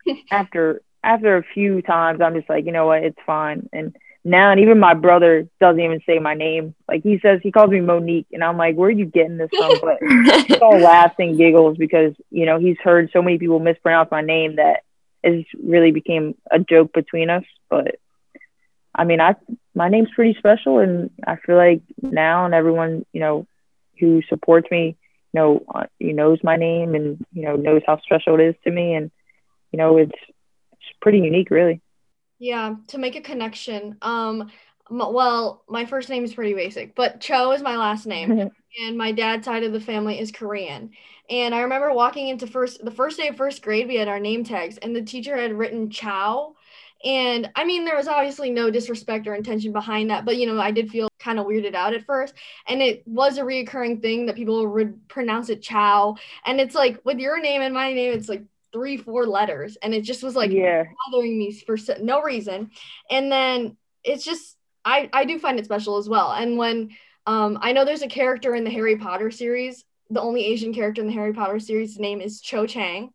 after 0.32 0.82
after 1.04 1.38
a 1.38 1.44
few 1.54 1.82
times, 1.82 2.22
I'm 2.22 2.36
just 2.36 2.50
like, 2.50 2.66
you 2.66 2.72
know 2.72 2.88
what, 2.88 3.04
it's 3.04 3.20
fine, 3.26 3.70
and 3.74 3.96
now 4.26 4.52
and 4.52 4.60
even 4.60 4.80
my 4.80 4.94
brother 4.94 5.48
doesn't 5.62 5.80
even 5.80 6.02
say 6.06 6.20
my 6.20 6.34
name. 6.34 6.76
Like 6.90 7.04
he 7.04 7.20
says 7.20 7.40
he 7.42 7.52
calls 7.52 7.70
me 7.70 7.80
monique 7.80 8.28
and 8.34 8.44
i'm 8.44 8.58
like 8.58 8.76
where 8.76 8.90
are 8.90 8.92
you 8.92 9.06
getting 9.06 9.38
this 9.38 9.50
from? 9.56 9.80
But 9.82 9.98
it's 10.02 10.62
all 10.62 10.78
laughs 10.78 11.16
and 11.20 11.38
giggles 11.38 11.78
because 11.78 12.14
you 12.30 12.46
know 12.46 12.60
he's 12.60 12.78
heard 12.84 13.10
so 13.14 13.22
many 13.22 13.38
people 13.38 13.60
mispronounce 13.60 14.12
my 14.12 14.22
name 14.22 14.58
that 14.58 14.82
it 15.24 15.46
really 15.64 15.92
became 15.92 16.36
a 16.52 16.60
joke 16.60 16.92
between 16.94 17.30
us. 17.30 17.44
But 17.70 17.96
i 18.98 19.04
mean 19.04 19.20
i 19.20 19.36
my 19.74 19.90
name's 19.90 20.08
pretty 20.16 20.34
special 20.40 20.80
and 20.80 21.10
i 21.28 21.36
feel 21.36 21.58
like 21.58 21.82
now 22.02 22.46
and 22.46 22.54
everyone 22.54 23.06
you 23.12 23.20
know 23.20 23.46
who 24.00 24.22
supports 24.30 24.72
me 24.72 24.96
you 25.36 25.42
know 25.42 25.66
uh, 25.74 25.86
you 26.00 26.14
knows 26.14 26.40
my 26.44 26.56
name 26.56 26.96
and 26.96 27.26
you 27.34 27.44
know 27.44 27.56
knows 27.58 27.82
how 27.86 28.00
special 28.00 28.40
it 28.40 28.44
is 28.44 28.56
to 28.64 28.72
me. 28.72 28.94
And 28.94 29.12
you 29.72 29.78
know 29.78 29.98
it's 29.98 30.20
it's 30.72 30.98
pretty 31.02 31.20
unique 31.20 31.52
really 31.52 31.82
yeah, 32.46 32.76
to 32.88 32.98
make 33.00 33.16
a 33.16 33.22
connection. 33.22 33.98
Um, 34.04 34.52
well, 34.90 35.64
my 35.68 35.86
first 35.86 36.10
name 36.10 36.24
is 36.24 36.36
pretty 36.36 36.54
basic, 36.54 36.96
but 36.96 37.20
Cho 37.20 37.52
is 37.52 37.64
my 37.64 37.76
last 37.76 38.06
name, 38.06 38.52
and 38.82 38.98
my 38.98 39.12
dad's 39.12 39.46
side 39.46 39.64
of 39.64 39.74
the 39.74 39.80
family 39.80 40.20
is 40.20 40.32
Korean. 40.32 40.92
And 41.28 41.56
I 41.56 41.62
remember 41.62 41.92
walking 41.92 42.28
into 42.28 42.46
first 42.46 42.86
the 42.86 42.92
first 42.92 43.18
day 43.18 43.30
of 43.30 43.36
first 43.36 43.64
grade, 43.64 43.88
we 43.88 43.96
had 43.96 44.08
our 44.08 44.20
name 44.20 44.44
tags, 44.44 44.78
and 44.78 44.96
the 44.96 45.02
teacher 45.02 45.36
had 45.36 45.54
written 45.54 45.90
Chow. 45.90 46.54
And 47.04 47.50
I 47.56 47.66
mean, 47.66 47.84
there 47.84 47.98
was 47.98 48.08
obviously 48.08 48.52
no 48.52 48.70
disrespect 48.70 49.28
or 49.28 49.34
intention 49.34 49.72
behind 49.74 50.12
that, 50.12 50.24
but 50.24 50.38
you 50.38 50.46
know, 50.46 50.62
I 50.62 50.70
did 50.70 50.92
feel 50.92 51.10
kind 51.20 51.40
of 51.40 51.48
weirded 51.48 51.74
out 51.74 51.96
at 51.96 52.06
first. 52.06 52.36
And 52.68 52.82
it 52.82 53.02
was 53.08 53.40
a 53.40 53.42
reoccurring 53.42 54.04
thing 54.04 54.28
that 54.28 54.36
people 54.36 54.68
would 54.68 55.08
pronounce 55.08 55.50
it 55.50 55.64
Chow. 55.64 56.16
And 56.46 56.62
it's 56.62 56.76
like 56.76 57.02
with 57.04 57.18
your 57.18 57.42
name 57.42 57.62
and 57.62 57.74
my 57.74 57.92
name, 57.92 58.14
it's 58.14 58.30
like 58.30 58.44
three, 58.76 58.98
four 58.98 59.26
letters, 59.26 59.78
and 59.82 59.94
it 59.94 60.02
just 60.02 60.22
was 60.22 60.36
like 60.36 60.52
yeah. 60.52 60.84
bothering 61.08 61.38
me 61.38 61.58
for 61.66 61.78
no 62.02 62.22
reason. 62.22 62.72
And 63.10 63.32
then 63.32 63.78
it's 64.04 64.26
just 64.26 64.58
I 64.84 65.10
I 65.14 65.24
do 65.24 65.40
find 65.40 65.58
it 65.58 65.64
special 65.64 65.96
as 65.96 66.10
well. 66.10 66.34
And 66.34 66.58
when 66.58 66.90
um 67.26 67.58
I 67.62 67.72
know 67.72 67.86
there's 67.86 68.02
a 68.02 68.08
character 68.08 68.54
in 68.54 68.66
the 68.66 68.70
Harry 68.70 68.98
Potter 68.98 69.32
series, 69.32 69.86
the 70.10 70.20
only 70.20 70.46
Asian 70.46 70.74
character 70.74 71.02
in 71.02 71.08
the 71.08 71.14
Harry 71.14 71.32
Potter 71.32 71.58
series 71.58 71.98
name 71.98 72.20
is 72.20 72.42
Cho 72.42 72.68
Chang. 72.68 73.12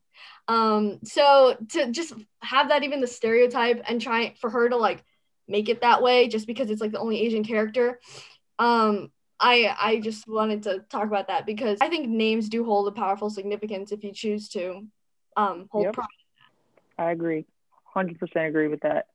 Um, 0.48 0.98
so 1.04 1.58
to 1.72 1.92
just 1.92 2.14
have 2.40 2.70
that 2.70 2.82
even 2.82 3.02
the 3.02 3.06
stereotype 3.06 3.82
and 3.86 4.00
try 4.00 4.34
for 4.40 4.48
her 4.48 4.70
to 4.70 4.78
like 4.78 5.04
make 5.46 5.68
it 5.68 5.82
that 5.82 6.02
way 6.02 6.26
just 6.28 6.46
because 6.46 6.70
it's 6.70 6.80
like 6.80 6.92
the 6.92 6.98
only 6.98 7.20
Asian 7.20 7.44
character. 7.44 8.00
Um, 8.58 9.12
I 9.38 9.76
I 9.78 10.00
just 10.00 10.26
wanted 10.26 10.62
to 10.62 10.78
talk 10.88 11.04
about 11.04 11.28
that 11.28 11.44
because 11.44 11.76
I 11.82 11.88
think 11.88 12.08
names 12.08 12.48
do 12.48 12.64
hold 12.64 12.88
a 12.88 12.92
powerful 12.92 13.28
significance 13.28 13.92
if 13.92 14.02
you 14.02 14.12
choose 14.14 14.48
to 14.50 14.86
um 15.40 15.68
hold 15.70 15.84
Yep. 15.86 15.94
pride. 15.94 16.06
I 16.98 17.10
agree. 17.12 17.46
100% 17.94 18.48
agree 18.48 18.68
with 18.68 18.80
that. 18.80 19.06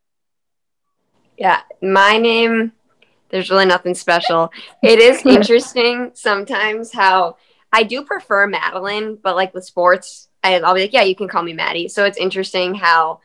Yeah, 1.37 1.61
my 1.81 2.17
name, 2.17 2.71
there's 3.29 3.49
really 3.49 3.65
nothing 3.65 3.93
special. 3.93 4.51
It 4.81 4.99
is 4.99 5.25
interesting 5.25 6.11
sometimes 6.13 6.91
how 6.91 7.37
I 7.71 7.83
do 7.83 8.03
prefer 8.03 8.47
Madeline, 8.47 9.17
but 9.21 9.35
like 9.35 9.53
with 9.53 9.65
sports, 9.65 10.29
I, 10.43 10.59
I'll 10.59 10.73
be 10.75 10.81
like, 10.81 10.93
yeah, 10.93 11.03
you 11.03 11.15
can 11.15 11.27
call 11.27 11.43
me 11.43 11.53
Maddie. 11.53 11.89
So 11.89 12.05
it's 12.05 12.17
interesting 12.17 12.75
how 12.75 13.19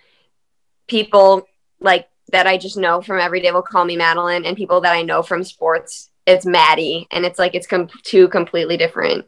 people 0.89 1.47
like 1.81 2.09
that 2.33 2.47
I 2.47 2.59
just 2.59 2.77
know 2.77 3.01
from 3.01 3.19
every 3.21 3.41
day 3.41 3.51
will 3.53 3.63
call 3.63 3.85
me 3.85 3.97
Madeline, 3.97 4.45
and 4.45 4.57
people 4.57 4.81
that 4.83 4.93
I 4.93 5.03
know 5.03 5.23
from 5.23 5.45
sports, 5.45 6.11
it's 6.27 6.47
Maddie. 6.47 7.07
And 7.11 7.25
it's 7.25 7.39
like, 7.39 7.55
it's 7.55 7.67
com- 7.67 7.89
two 8.03 8.29
completely 8.29 8.77
different. 8.77 9.25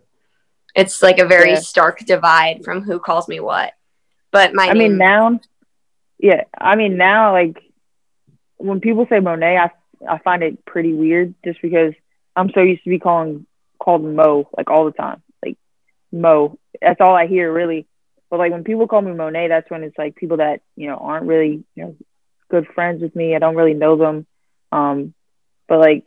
It's 0.74 1.02
like 1.02 1.18
a 1.18 1.26
very 1.26 1.50
Yeah. 1.50 1.58
stark 1.60 2.00
divide 2.00 2.64
from 2.64 2.82
who 2.82 2.98
calls 2.98 3.28
me 3.28 3.40
what. 3.40 3.72
But 4.30 4.54
my 4.54 4.68
I 4.68 4.72
mean, 4.74 4.92
name- 4.92 4.98
now, 4.98 5.40
yeah, 6.18 6.44
I 6.56 6.76
mean, 6.76 6.96
now, 6.96 7.32
like, 7.32 7.58
when 8.56 8.80
people 8.80 9.06
say 9.08 9.20
Mo'ne, 9.20 9.42
I, 9.42 9.70
I 10.08 10.18
find 10.18 10.42
it 10.42 10.64
pretty 10.64 10.92
weird 10.94 11.34
just 11.44 11.60
because 11.60 11.92
I'm 12.36 12.50
so 12.54 12.60
used 12.60 12.84
to 12.84 12.90
be 12.90 12.98
calling 12.98 13.46
called 13.78 14.04
Mo 14.04 14.48
like 14.56 14.70
all 14.70 14.84
the 14.84 14.92
time, 14.92 15.22
like 15.44 15.58
Mo. 16.12 16.58
That's 16.80 17.00
all 17.00 17.14
I 17.16 17.26
hear 17.26 17.52
really. 17.52 17.86
But 18.30 18.38
like 18.38 18.52
when 18.52 18.64
people 18.64 18.86
call 18.88 19.02
me 19.02 19.12
Mo'ne, 19.12 19.48
that's 19.48 19.68
when 19.70 19.82
it's 19.82 19.98
like 19.98 20.14
people 20.14 20.38
that 20.38 20.62
you 20.76 20.86
know 20.86 20.96
aren't 20.96 21.26
really 21.26 21.64
you 21.74 21.84
know 21.84 21.96
good 22.48 22.66
friends 22.68 23.02
with 23.02 23.14
me. 23.16 23.34
I 23.34 23.38
don't 23.40 23.56
really 23.56 23.74
know 23.74 23.96
them. 23.96 24.26
Um, 24.70 25.12
but 25.68 25.80
like 25.80 26.06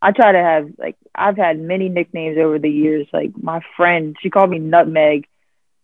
I 0.00 0.12
try 0.12 0.32
to 0.32 0.38
have 0.38 0.70
like 0.78 0.96
I've 1.14 1.36
had 1.36 1.58
many 1.58 1.88
nicknames 1.88 2.38
over 2.38 2.58
the 2.58 2.70
years. 2.70 3.06
Like 3.12 3.32
my 3.40 3.60
friend, 3.76 4.16
she 4.20 4.30
called 4.30 4.50
me 4.50 4.58
Nutmeg. 4.58 5.26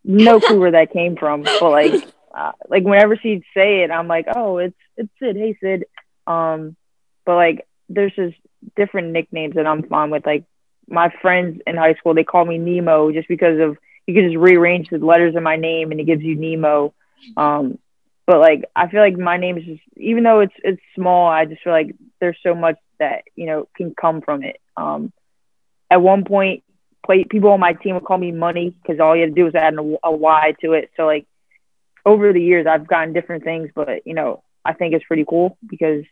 No 0.04 0.40
clue 0.40 0.60
where 0.60 0.72
that 0.72 0.92
came 0.92 1.16
from, 1.16 1.42
but 1.42 1.70
like 1.70 2.06
uh, 2.34 2.52
like 2.68 2.84
whenever 2.84 3.16
she'd 3.16 3.44
say 3.54 3.82
it, 3.82 3.90
I'm 3.90 4.08
like, 4.08 4.26
oh, 4.34 4.58
it's 4.58 4.76
it's 4.96 5.10
Sid. 5.18 5.36
Hey 5.36 5.56
Sid. 5.60 5.84
Um, 6.26 6.76
but 7.24 7.34
like 7.34 7.66
there's 7.88 8.14
just 8.14 8.36
different 8.76 9.12
nicknames 9.12 9.54
that 9.54 9.66
I'm 9.66 9.82
fine 9.88 10.10
with. 10.10 10.24
Like 10.24 10.44
my 10.88 11.12
friends 11.22 11.60
in 11.66 11.76
high 11.76 11.94
school, 11.94 12.14
they 12.14 12.24
call 12.24 12.44
me 12.44 12.58
Nemo 12.58 13.12
just 13.12 13.28
because 13.28 13.58
of 13.60 13.76
you 14.06 14.14
can 14.14 14.24
just 14.24 14.36
rearrange 14.36 14.90
the 14.90 14.98
letters 14.98 15.34
in 15.34 15.42
my 15.42 15.56
name 15.56 15.90
and 15.90 16.00
it 16.00 16.04
gives 16.04 16.22
you 16.22 16.36
Nemo. 16.36 16.94
Um, 17.36 17.78
but 18.26 18.38
like 18.38 18.64
I 18.76 18.88
feel 18.88 19.00
like 19.00 19.16
my 19.16 19.36
name 19.36 19.58
is 19.58 19.64
just 19.64 19.82
even 19.96 20.22
though 20.22 20.40
it's 20.40 20.54
it's 20.62 20.80
small, 20.94 21.28
I 21.28 21.46
just 21.46 21.62
feel 21.62 21.72
like 21.72 21.94
there's 22.20 22.38
so 22.42 22.54
much 22.54 22.76
that 22.98 23.24
you 23.34 23.46
know 23.46 23.68
can 23.76 23.94
come 23.94 24.20
from 24.20 24.42
it. 24.42 24.60
Um, 24.76 25.12
at 25.90 26.00
one 26.00 26.24
point, 26.24 26.62
play 27.04 27.24
people 27.24 27.50
on 27.50 27.60
my 27.60 27.74
team 27.74 27.94
would 27.94 28.04
call 28.04 28.18
me 28.18 28.32
Money 28.32 28.70
because 28.70 29.00
all 29.00 29.14
you 29.14 29.22
had 29.22 29.30
to 29.30 29.34
do 29.34 29.44
was 29.44 29.54
add 29.54 29.74
a, 29.74 29.96
a 30.04 30.12
Y 30.12 30.54
to 30.60 30.72
it. 30.72 30.90
So 30.96 31.06
like 31.06 31.26
over 32.04 32.32
the 32.32 32.42
years, 32.42 32.66
I've 32.66 32.86
gotten 32.86 33.12
different 33.12 33.44
things, 33.44 33.70
but 33.74 34.06
you 34.06 34.14
know 34.14 34.42
I 34.64 34.72
think 34.72 34.94
it's 34.94 35.04
pretty 35.04 35.24
cool 35.28 35.58
because 35.66 36.04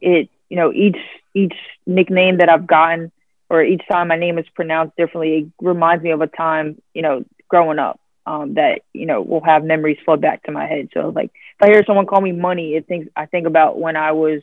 it 0.00 0.28
you 0.48 0.56
know 0.56 0.72
each 0.72 0.98
each 1.34 1.54
nickname 1.86 2.38
that 2.38 2.48
I've 2.48 2.66
gotten 2.66 3.12
or 3.50 3.62
each 3.62 3.82
time 3.90 4.08
my 4.08 4.16
name 4.16 4.38
is 4.38 4.46
pronounced 4.54 4.96
differently, 4.96 5.38
it 5.38 5.64
reminds 5.64 6.02
me 6.02 6.10
of 6.10 6.20
a 6.20 6.26
time 6.26 6.80
you 6.92 7.02
know 7.02 7.24
growing 7.48 7.78
up 7.78 8.00
um, 8.26 8.54
that 8.54 8.82
you 8.92 9.06
know 9.06 9.22
will 9.22 9.44
have 9.44 9.64
memories 9.64 9.98
flood 10.04 10.20
back 10.20 10.42
to 10.44 10.52
my 10.52 10.66
head. 10.66 10.88
So 10.94 11.10
like 11.14 11.26
if 11.26 11.62
I 11.62 11.68
hear 11.68 11.84
someone 11.86 12.06
call 12.06 12.20
me 12.20 12.32
Money, 12.32 12.74
it 12.74 12.86
thinks 12.86 13.08
I 13.16 13.26
think 13.26 13.46
about 13.46 13.78
when 13.78 13.96
I 13.96 14.12
was 14.12 14.42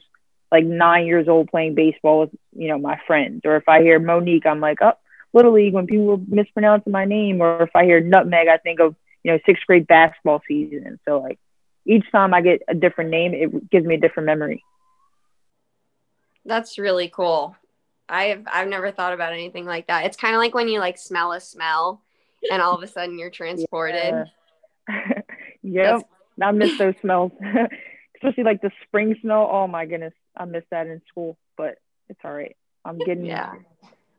like 0.52 0.66
nine 0.66 1.06
years 1.06 1.28
old 1.28 1.50
playing 1.50 1.76
baseball 1.76 2.22
with 2.22 2.32
you 2.54 2.68
know 2.68 2.78
my 2.78 3.00
friends, 3.08 3.42
or 3.46 3.56
if 3.56 3.68
I 3.68 3.82
hear 3.82 4.00
Monique, 4.00 4.46
I'm 4.46 4.60
like, 4.60 4.80
oh, 4.82 4.94
Little 5.34 5.54
League 5.54 5.74
when 5.74 5.88
people 5.88 6.06
were 6.06 6.18
mispronouncing 6.28 6.92
my 6.92 7.06
name, 7.06 7.42
or 7.42 7.64
if 7.64 7.76
I 7.76 7.86
hear 7.86 8.02
Nutmeg, 8.02 8.48
I 8.48 8.58
think 8.58 8.80
of 8.80 8.96
you 9.24 9.32
know 9.32 9.40
sixth 9.46 9.66
grade 9.66 9.88
basketball 9.88 10.42
season. 10.48 11.00
So 11.08 11.20
like 11.20 11.40
each 11.86 12.10
time 12.12 12.34
I 12.34 12.42
get 12.42 12.62
a 12.68 12.76
different 12.76 13.10
name, 13.10 13.34
it 13.34 13.70
gives 13.70 13.86
me 13.86 13.96
a 13.96 14.00
different 14.00 14.28
memory. 14.28 14.64
That's 16.46 16.78
really 16.78 17.08
cool. 17.08 17.56
I've 18.10 18.46
I've 18.52 18.68
never 18.68 18.92
thought 18.92 19.14
about 19.14 19.34
anything 19.34 19.66
like 19.66 19.88
that. 19.88 20.06
It's 20.06 20.18
kind 20.18 20.36
of 20.36 20.40
like 20.40 20.54
when 20.54 20.68
you 20.68 20.80
like 20.80 20.98
smell 20.98 21.32
a 21.32 21.40
smell 21.40 22.02
and 22.52 22.62
all 22.62 22.76
of 22.76 22.84
a 22.84 22.88
sudden 22.88 23.18
you're 23.18 23.30
transported. 23.30 24.28
Yeah. 24.90 25.22
yep, 25.62 26.02
I 26.42 26.52
miss 26.52 26.78
those 26.78 26.96
smells, 27.02 27.32
especially 28.16 28.44
like 28.44 28.62
the 28.62 28.72
spring 28.84 29.16
smell. 29.22 29.50
Oh 29.50 29.68
my 29.68 29.86
goodness, 29.86 30.14
I 30.36 30.46
miss 30.46 30.64
that 30.72 30.88
in 30.88 31.02
school, 31.10 31.38
but 31.58 31.78
it's 32.10 32.20
all 32.24 32.34
right. 32.34 32.56
I'm 32.86 32.98
getting. 33.06 33.26
Yeah. 33.26 33.54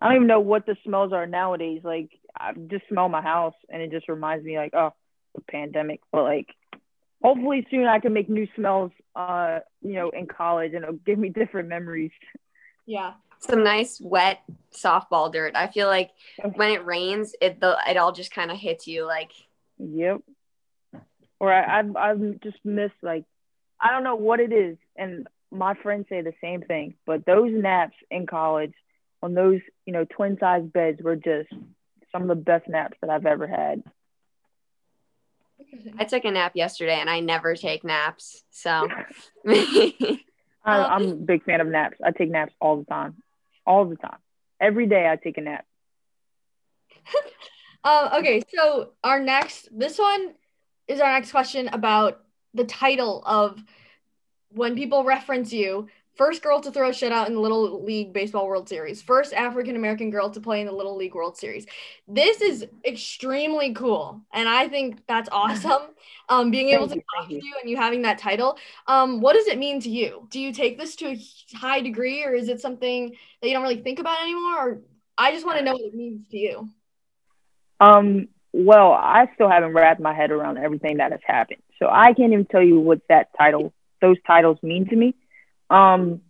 I 0.01 0.07
don't 0.07 0.17
even 0.17 0.29
know 0.29 0.41
what 0.41 0.67
the 0.67 0.77
smells 0.85 1.13
are 1.13 1.27
nowadays. 1.27 1.83
Like 1.85 2.11
I 2.39 2.53
just 2.53 2.89
smell 2.89 3.09
my 3.09 3.23
house, 3.23 3.55
and 3.69 3.83
it 3.83 3.91
just 3.91 4.09
reminds 4.09 4.45
me 4.45 4.57
like, 4.57 4.75
oh, 4.75 4.93
the 5.35 5.43
pandemic. 5.43 6.01
But 6.11 6.25
like, 6.25 6.49
hopefully 7.23 7.67
soon 7.71 7.87
I 7.87 8.01
can 8.01 8.13
make 8.13 8.29
new 8.29 8.49
smells. 8.57 8.91
Uh, 9.15 9.61
you 9.83 9.95
know, 9.95 10.11
in 10.11 10.27
college, 10.27 10.75
and 10.75 10.83
it'll 10.83 10.97
give 10.97 11.19
me 11.19 11.29
different 11.29 11.69
memories. 11.69 12.13
Yeah. 12.87 13.13
Some 13.39 13.65
nice 13.65 14.01
wet 14.01 14.41
softball 14.73 15.33
dirt. 15.33 15.57
I 15.57 15.67
feel 15.67 15.89
like 15.89 16.11
when 16.55 16.71
it 16.71 16.85
rains, 16.85 17.35
it 17.41 17.61
the 17.61 17.77
it 17.89 17.97
all 17.97 18.13
just 18.13 18.33
kind 18.33 18.51
of 18.51 18.57
hits 18.57 18.87
you 18.87 19.05
like 19.05 19.33
Yep. 19.79 20.21
Or 21.41 21.53
I, 21.53 21.81
I've 21.81 21.97
I've 21.97 22.41
just 22.41 22.59
missed 22.65 22.95
like 23.03 23.25
I 23.81 23.91
don't 23.91 24.05
know 24.05 24.15
what 24.15 24.41
it 24.41 24.53
is, 24.53 24.77
and 24.97 25.27
my 25.53 25.75
friends 25.75 26.07
say 26.09 26.23
the 26.23 26.35
same 26.41 26.63
thing. 26.63 26.95
But 27.07 27.27
those 27.27 27.51
naps 27.53 27.97
in 28.11 28.27
college 28.27 28.75
on 29.23 29.35
those 29.35 29.61
you 29.87 29.93
know 29.93 30.05
twin 30.05 30.39
size 30.39 30.65
beds 30.65 31.01
were 31.03 31.17
just 31.17 31.51
some 32.11 32.23
of 32.23 32.29
the 32.29 32.35
best 32.35 32.69
naps 32.69 32.99
that 33.01 33.11
I've 33.11 33.27
ever 33.27 33.47
had. 33.47 33.83
I 35.99 36.05
took 36.05 36.25
a 36.25 36.31
nap 36.31 36.53
yesterday 36.55 36.99
and 36.99 37.09
I 37.09 37.21
never 37.21 37.55
take 37.55 37.85
naps. 37.85 38.43
So 38.51 38.89
I, 39.47 40.19
I'm 40.65 41.09
a 41.09 41.15
big 41.15 41.45
fan 41.45 41.61
of 41.61 41.67
naps. 41.67 41.99
I 42.05 42.11
take 42.11 42.31
naps 42.31 42.53
all 42.61 42.79
the 42.79 42.85
time, 42.85 43.23
all 43.67 43.85
the 43.85 43.97
time. 43.97 44.19
Every 44.61 44.87
day 44.87 45.09
I 45.09 45.17
take 45.17 45.39
a 45.39 45.41
nap. 45.41 45.65
Um, 47.85 48.11
okay, 48.19 48.43
so 48.55 48.91
our 49.03 49.21
next, 49.21 49.69
this 49.77 49.99
one 49.99 50.35
is 50.87 51.01
our 51.01 51.13
next 51.13 51.33
question 51.33 51.69
about 51.69 52.23
the 52.55 52.65
title 52.65 53.23
of 53.27 53.63
when 54.55 54.75
people 54.75 55.05
reference 55.05 55.53
you. 55.53 55.89
First 56.15 56.43
girl 56.43 56.61
to 56.61 56.71
throw 56.71 56.91
a 56.91 56.93
shutout 56.93 57.29
in 57.29 57.35
the 57.35 57.41
Little 57.41 57.83
League 57.83 58.13
Baseball 58.13 58.47
World 58.47 58.69
Series. 58.69 59.01
First 59.01 59.33
African 59.33 59.77
American 59.77 60.11
girl 60.11 60.29
to 60.29 60.41
play 60.41 60.61
in 60.61 60.67
the 60.67 60.73
Little 60.73 60.95
League 60.95 61.15
World 61.15 61.39
Series. 61.39 61.65
This 62.07 62.43
is 62.43 62.67
extremely 62.85 63.73
cool, 63.73 64.21
and 64.31 64.47
I 64.47 64.69
think 64.69 65.07
that's 65.07 65.29
awesome. 65.33 65.83
Um, 66.29 66.51
being 66.51 66.69
able 66.69 66.87
to 66.89 66.97
you, 66.97 67.03
talk 67.17 67.29
to 67.29 67.35
you 67.35 67.55
and 67.63 67.71
you 67.71 67.79
having 67.79 68.03
that 68.03 68.19
title. 68.19 68.59
Um, 68.87 69.23
what 69.23 69.33
does 69.33 69.47
it 69.47 69.59
mean 69.59 69.81
to 69.81 69.89
you? 69.89 70.29
Do 70.31 70.39
you 70.39 70.53
take 70.53 70.79
this 70.79 70.97
to 70.97 71.13
a 71.13 71.57
high 71.57 71.81
degree, 71.81 72.25
or 72.25 72.35
is 72.35 72.51
it 72.51 72.61
something 72.61 73.17
that 73.41 73.49
you 73.49 73.55
don't 73.55 73.63
really 73.63 73.81
think 73.81 73.99
about 73.99 74.21
anymore? 74.21 74.69
Or 74.69 74.83
I 75.17 75.33
just 75.33 75.47
want 75.47 75.59
to 75.59 75.65
know 75.65 75.73
what 75.73 75.81
it 75.81 75.95
means 75.95 76.29
to 76.31 76.37
you. 76.37 76.69
Um, 77.81 78.29
well, 78.53 78.93
I 78.93 79.31
still 79.35 79.49
haven't 79.49 79.73
wrapped 79.73 80.01
my 80.01 80.15
head 80.15 80.31
around 80.31 80.59
everything 80.59 80.99
that 80.99 81.11
has 81.13 81.21
happened. 81.25 81.63
So 81.79 81.89
I 81.91 82.13
can't 82.13 82.33
even 82.33 82.45
tell 82.45 82.63
you 82.63 82.79
what 82.79 83.01
that 83.09 83.29
title, 83.37 83.73
those 84.03 84.19
titles 84.27 84.59
mean 84.63 84.87
to 84.89 84.97
me. 84.97 85.15
Um, 85.71 86.21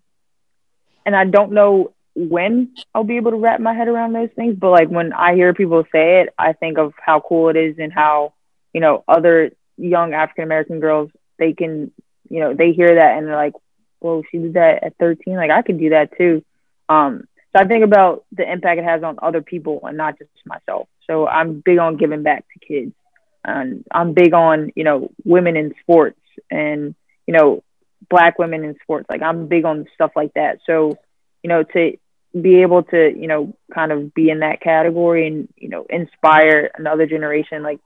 and 1.05 1.17
I 1.17 1.25
don't 1.25 1.53
know 1.53 1.93
when 2.15 2.77
I'll 2.95 3.05
be 3.05 3.17
able 3.17 3.33
to 3.33 3.39
wrap 3.39 3.61
my 3.61 3.75
head 3.75 3.89
around 3.89 4.13
those 4.13 4.31
things, 4.37 4.57
but 4.57 4.71
like 4.71 4.89
when 4.89 5.13
I 5.13 5.35
hear 5.35 5.55
people 5.55 5.83
say 5.91 6.21
it, 6.21 6.29
I 6.39 6.53
think 6.53 6.79
of 6.79 6.93
how 7.05 7.21
cool 7.21 7.49
it 7.49 7.57
is 7.57 7.77
and 7.79 7.93
how, 7.93 8.35
you 8.73 8.81
know, 8.81 9.03
other 9.09 9.51
young 9.77 10.13
African 10.15 10.45
American 10.45 10.79
girls, 10.79 11.11
they 11.39 11.55
can, 11.55 11.91
you 12.29 12.41
know, 12.41 12.55
they 12.55 12.73
hear 12.73 12.95
that 12.95 13.19
and 13.19 13.27
they're 13.27 13.37
like, 13.37 13.55
well, 14.01 14.23
she 14.31 14.39
did 14.39 14.55
that 14.55 14.85
at 14.85 14.97
13. 14.99 15.35
Like 15.35 15.51
I 15.51 15.63
could 15.63 15.79
do 15.79 15.91
that 15.91 16.17
too. 16.17 16.45
Um, 16.89 17.25
so 17.55 17.63
I 17.63 17.67
think 17.67 17.85
about 17.85 18.25
the 18.33 18.51
impact 18.51 18.79
it 18.79 18.85
has 18.85 19.03
on 19.03 19.19
other 19.21 19.43
people 19.43 19.81
and 19.85 19.97
not 19.97 20.19
just 20.19 20.31
myself. 20.47 20.89
So 21.07 21.27
I'm 21.27 21.61
big 21.61 21.79
on 21.79 21.97
giving 21.97 22.23
back 22.23 22.45
to 22.53 22.67
kids. 22.67 22.95
And 23.45 23.85
I'm 23.91 24.13
big 24.13 24.35
on, 24.35 24.73
you 24.77 24.85
know, 24.85 25.11
women 25.25 25.57
in 25.57 25.75
sports 25.83 26.21
and, 26.51 26.95
you 27.27 27.35
know, 27.35 27.63
black 28.09 28.39
women 28.39 28.65
in 28.65 28.77
sports. 28.83 29.07
Like 29.09 29.23
I'm 29.23 29.49
big 29.49 29.65
on 29.65 29.87
stuff 29.95 30.13
like 30.17 30.35
that. 30.35 30.59
So, 30.67 30.99
you 31.43 31.49
know, 31.49 31.63
to 31.63 31.97
be 32.41 32.63
able 32.63 32.83
to, 32.85 33.13
you 33.15 33.27
know, 33.27 33.57
kind 33.75 33.93
of 33.93 34.15
be 34.15 34.31
in 34.31 34.41
that 34.41 34.61
category 34.61 35.27
and, 35.27 35.49
you 35.57 35.69
know, 35.69 35.87
inspire 35.89 36.71
another 36.77 37.07
generation, 37.07 37.63
like 37.63 37.81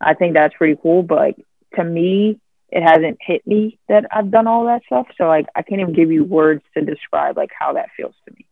I 0.00 0.14
think 0.14 0.34
that's 0.34 0.54
pretty 0.54 0.78
cool. 0.82 1.02
But 1.02 1.18
like 1.18 1.46
to 1.76 1.84
me, 1.84 2.40
it 2.68 2.82
hasn't 2.82 3.18
hit 3.20 3.46
me 3.46 3.78
that 3.88 4.06
I've 4.10 4.30
done 4.30 4.46
all 4.46 4.64
that 4.66 4.82
stuff. 4.86 5.06
So 5.18 5.24
like 5.24 5.46
I 5.54 5.62
can't 5.62 5.80
even 5.80 5.94
give 5.94 6.10
you 6.10 6.24
words 6.24 6.62
to 6.74 6.84
describe 6.84 7.36
like 7.36 7.50
how 7.56 7.74
that 7.74 7.90
feels 7.96 8.14
to 8.26 8.34
me. 8.34 8.46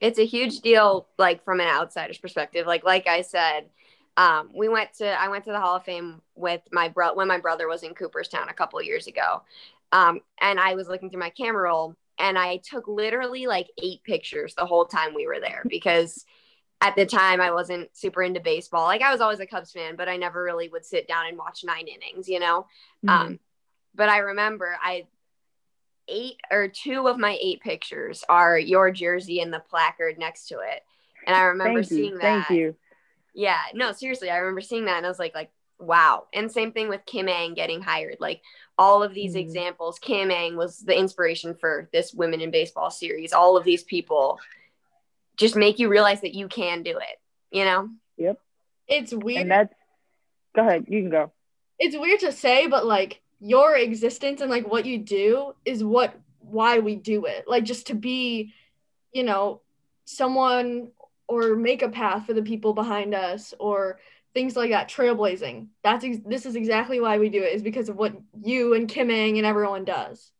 It's 0.00 0.18
a 0.18 0.26
huge 0.26 0.60
deal, 0.60 1.06
like 1.18 1.44
from 1.44 1.60
an 1.60 1.68
outsider's 1.68 2.18
perspective. 2.18 2.66
Like 2.66 2.84
like 2.84 3.06
I 3.06 3.22
said, 3.22 3.66
um, 4.16 4.50
we 4.54 4.68
went 4.68 4.94
to 4.94 5.08
I 5.08 5.28
went 5.28 5.44
to 5.44 5.52
the 5.52 5.60
Hall 5.60 5.76
of 5.76 5.84
Fame 5.84 6.22
with 6.34 6.62
my 6.72 6.88
bro 6.88 7.14
when 7.14 7.28
my 7.28 7.38
brother 7.38 7.68
was 7.68 7.82
in 7.82 7.94
Cooperstown 7.94 8.48
a 8.48 8.54
couple 8.54 8.80
years 8.82 9.06
ago, 9.06 9.42
um, 9.92 10.20
and 10.40 10.58
I 10.58 10.74
was 10.74 10.88
looking 10.88 11.10
through 11.10 11.20
my 11.20 11.30
camera 11.30 11.64
roll 11.64 11.96
and 12.18 12.38
I 12.38 12.58
took 12.58 12.88
literally 12.88 13.46
like 13.46 13.68
eight 13.82 14.02
pictures 14.02 14.54
the 14.54 14.66
whole 14.66 14.86
time 14.86 15.14
we 15.14 15.26
were 15.26 15.40
there 15.40 15.62
because 15.68 16.24
at 16.80 16.96
the 16.96 17.06
time 17.06 17.40
I 17.40 17.52
wasn't 17.52 17.94
super 17.96 18.22
into 18.22 18.40
baseball. 18.40 18.84
Like 18.84 19.02
I 19.02 19.12
was 19.12 19.20
always 19.20 19.40
a 19.40 19.46
Cubs 19.46 19.72
fan, 19.72 19.96
but 19.96 20.08
I 20.08 20.16
never 20.16 20.42
really 20.42 20.68
would 20.68 20.84
sit 20.84 21.08
down 21.08 21.26
and 21.26 21.38
watch 21.38 21.64
nine 21.64 21.86
innings, 21.86 22.28
you 22.28 22.40
know. 22.40 22.66
Mm-hmm. 23.04 23.08
Um, 23.08 23.40
but 23.94 24.08
I 24.08 24.18
remember 24.18 24.76
I 24.82 25.06
eight 26.08 26.36
or 26.50 26.68
two 26.68 27.08
of 27.08 27.18
my 27.18 27.36
eight 27.40 27.60
pictures 27.60 28.24
are 28.28 28.58
your 28.58 28.90
jersey 28.90 29.40
and 29.40 29.52
the 29.52 29.60
placard 29.60 30.18
next 30.18 30.48
to 30.48 30.60
it, 30.60 30.82
and 31.26 31.34
I 31.34 31.44
remember 31.44 31.82
seeing 31.82 32.14
that. 32.14 32.46
Thank 32.46 32.50
you. 32.50 32.76
Yeah, 33.36 33.60
no, 33.74 33.92
seriously, 33.92 34.30
I 34.30 34.38
remember 34.38 34.62
seeing 34.62 34.86
that, 34.86 34.96
and 34.96 35.04
I 35.04 35.10
was 35.10 35.18
like, 35.18 35.34
like, 35.34 35.50
wow. 35.78 36.24
And 36.32 36.50
same 36.50 36.72
thing 36.72 36.88
with 36.88 37.04
Kim 37.04 37.28
Ng 37.28 37.52
getting 37.52 37.82
hired. 37.82 38.16
Like 38.18 38.40
all 38.78 39.02
of 39.02 39.12
these 39.12 39.32
mm-hmm. 39.32 39.40
examples, 39.40 39.98
Kim 39.98 40.30
Ng 40.30 40.56
was 40.56 40.78
the 40.78 40.98
inspiration 40.98 41.54
for 41.54 41.88
this 41.92 42.14
Women 42.14 42.40
in 42.40 42.50
Baseball 42.50 42.90
series. 42.90 43.34
All 43.34 43.58
of 43.58 43.64
these 43.64 43.82
people 43.82 44.40
just 45.36 45.54
make 45.54 45.78
you 45.78 45.88
realize 45.88 46.22
that 46.22 46.34
you 46.34 46.48
can 46.48 46.82
do 46.82 46.96
it, 46.96 47.20
you 47.50 47.64
know? 47.64 47.90
Yep. 48.16 48.40
It's 48.88 49.12
weird. 49.12 49.42
And 49.42 49.50
that's, 49.50 49.74
go 50.54 50.62
ahead, 50.62 50.86
you 50.88 51.02
can 51.02 51.10
go. 51.10 51.30
It's 51.78 51.94
weird 51.94 52.20
to 52.20 52.32
say, 52.32 52.68
but 52.68 52.86
like 52.86 53.20
your 53.38 53.76
existence 53.76 54.40
and 54.40 54.50
like 54.50 54.66
what 54.66 54.86
you 54.86 54.96
do 54.96 55.52
is 55.66 55.84
what, 55.84 56.18
why 56.40 56.78
we 56.78 56.96
do 56.96 57.26
it. 57.26 57.44
Like 57.46 57.64
just 57.64 57.88
to 57.88 57.94
be, 57.94 58.54
you 59.12 59.24
know, 59.24 59.60
someone 60.06 60.88
or 61.28 61.56
make 61.56 61.82
a 61.82 61.88
path 61.88 62.26
for 62.26 62.34
the 62.34 62.42
people 62.42 62.72
behind 62.72 63.14
us 63.14 63.54
or 63.58 63.98
things 64.34 64.56
like 64.56 64.70
that 64.70 64.88
trailblazing 64.88 65.66
that's 65.82 66.04
ex- 66.04 66.18
this 66.26 66.46
is 66.46 66.56
exactly 66.56 67.00
why 67.00 67.18
we 67.18 67.28
do 67.28 67.42
it 67.42 67.54
is 67.54 67.62
because 67.62 67.88
of 67.88 67.96
what 67.96 68.14
you 68.42 68.74
and 68.74 68.88
kim 68.88 69.10
and 69.10 69.46
everyone 69.46 69.84
does 69.84 70.30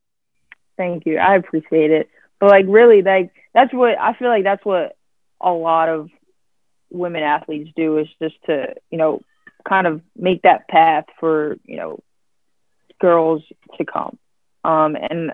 thank 0.77 1.07
you 1.07 1.17
i 1.19 1.35
appreciate 1.35 1.91
it 1.91 2.09
but 2.39 2.51
like 2.51 2.67
really 2.69 3.03
like 3.03 3.33
that's 3.57 3.73
what 3.73 3.99
I 3.99 4.13
feel 4.13 4.29
like 4.29 4.45
that's 4.45 4.65
what 4.67 4.97
a 5.41 5.51
lot 5.51 5.89
of 5.89 6.11
women 6.91 7.23
athletes 7.23 7.71
do 7.75 7.97
is 7.97 8.07
just 8.21 8.35
to, 8.45 8.75
you 8.91 8.99
know, 8.99 9.23
kind 9.67 9.87
of 9.87 10.03
make 10.15 10.43
that 10.43 10.69
path 10.69 11.07
for, 11.19 11.57
you 11.65 11.77
know, 11.77 12.01
girls 13.01 13.43
to 13.79 13.85
come. 13.87 14.19
Um, 14.63 14.95
and 14.95 15.33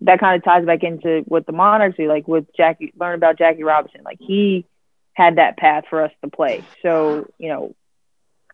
that 0.00 0.18
kind 0.18 0.36
of 0.36 0.44
ties 0.44 0.66
back 0.66 0.82
into 0.82 1.22
what 1.26 1.46
the 1.46 1.52
Monarchs 1.52 1.96
do, 1.96 2.08
like 2.08 2.26
with 2.26 2.46
Jackie, 2.56 2.92
learn 2.98 3.14
about 3.14 3.38
Jackie 3.38 3.62
Robinson. 3.62 4.00
Like 4.04 4.18
he 4.18 4.66
had 5.14 5.36
that 5.36 5.56
path 5.56 5.84
for 5.88 6.02
us 6.02 6.12
to 6.22 6.30
play. 6.30 6.62
So, 6.82 7.28
you 7.38 7.48
know, 7.48 7.74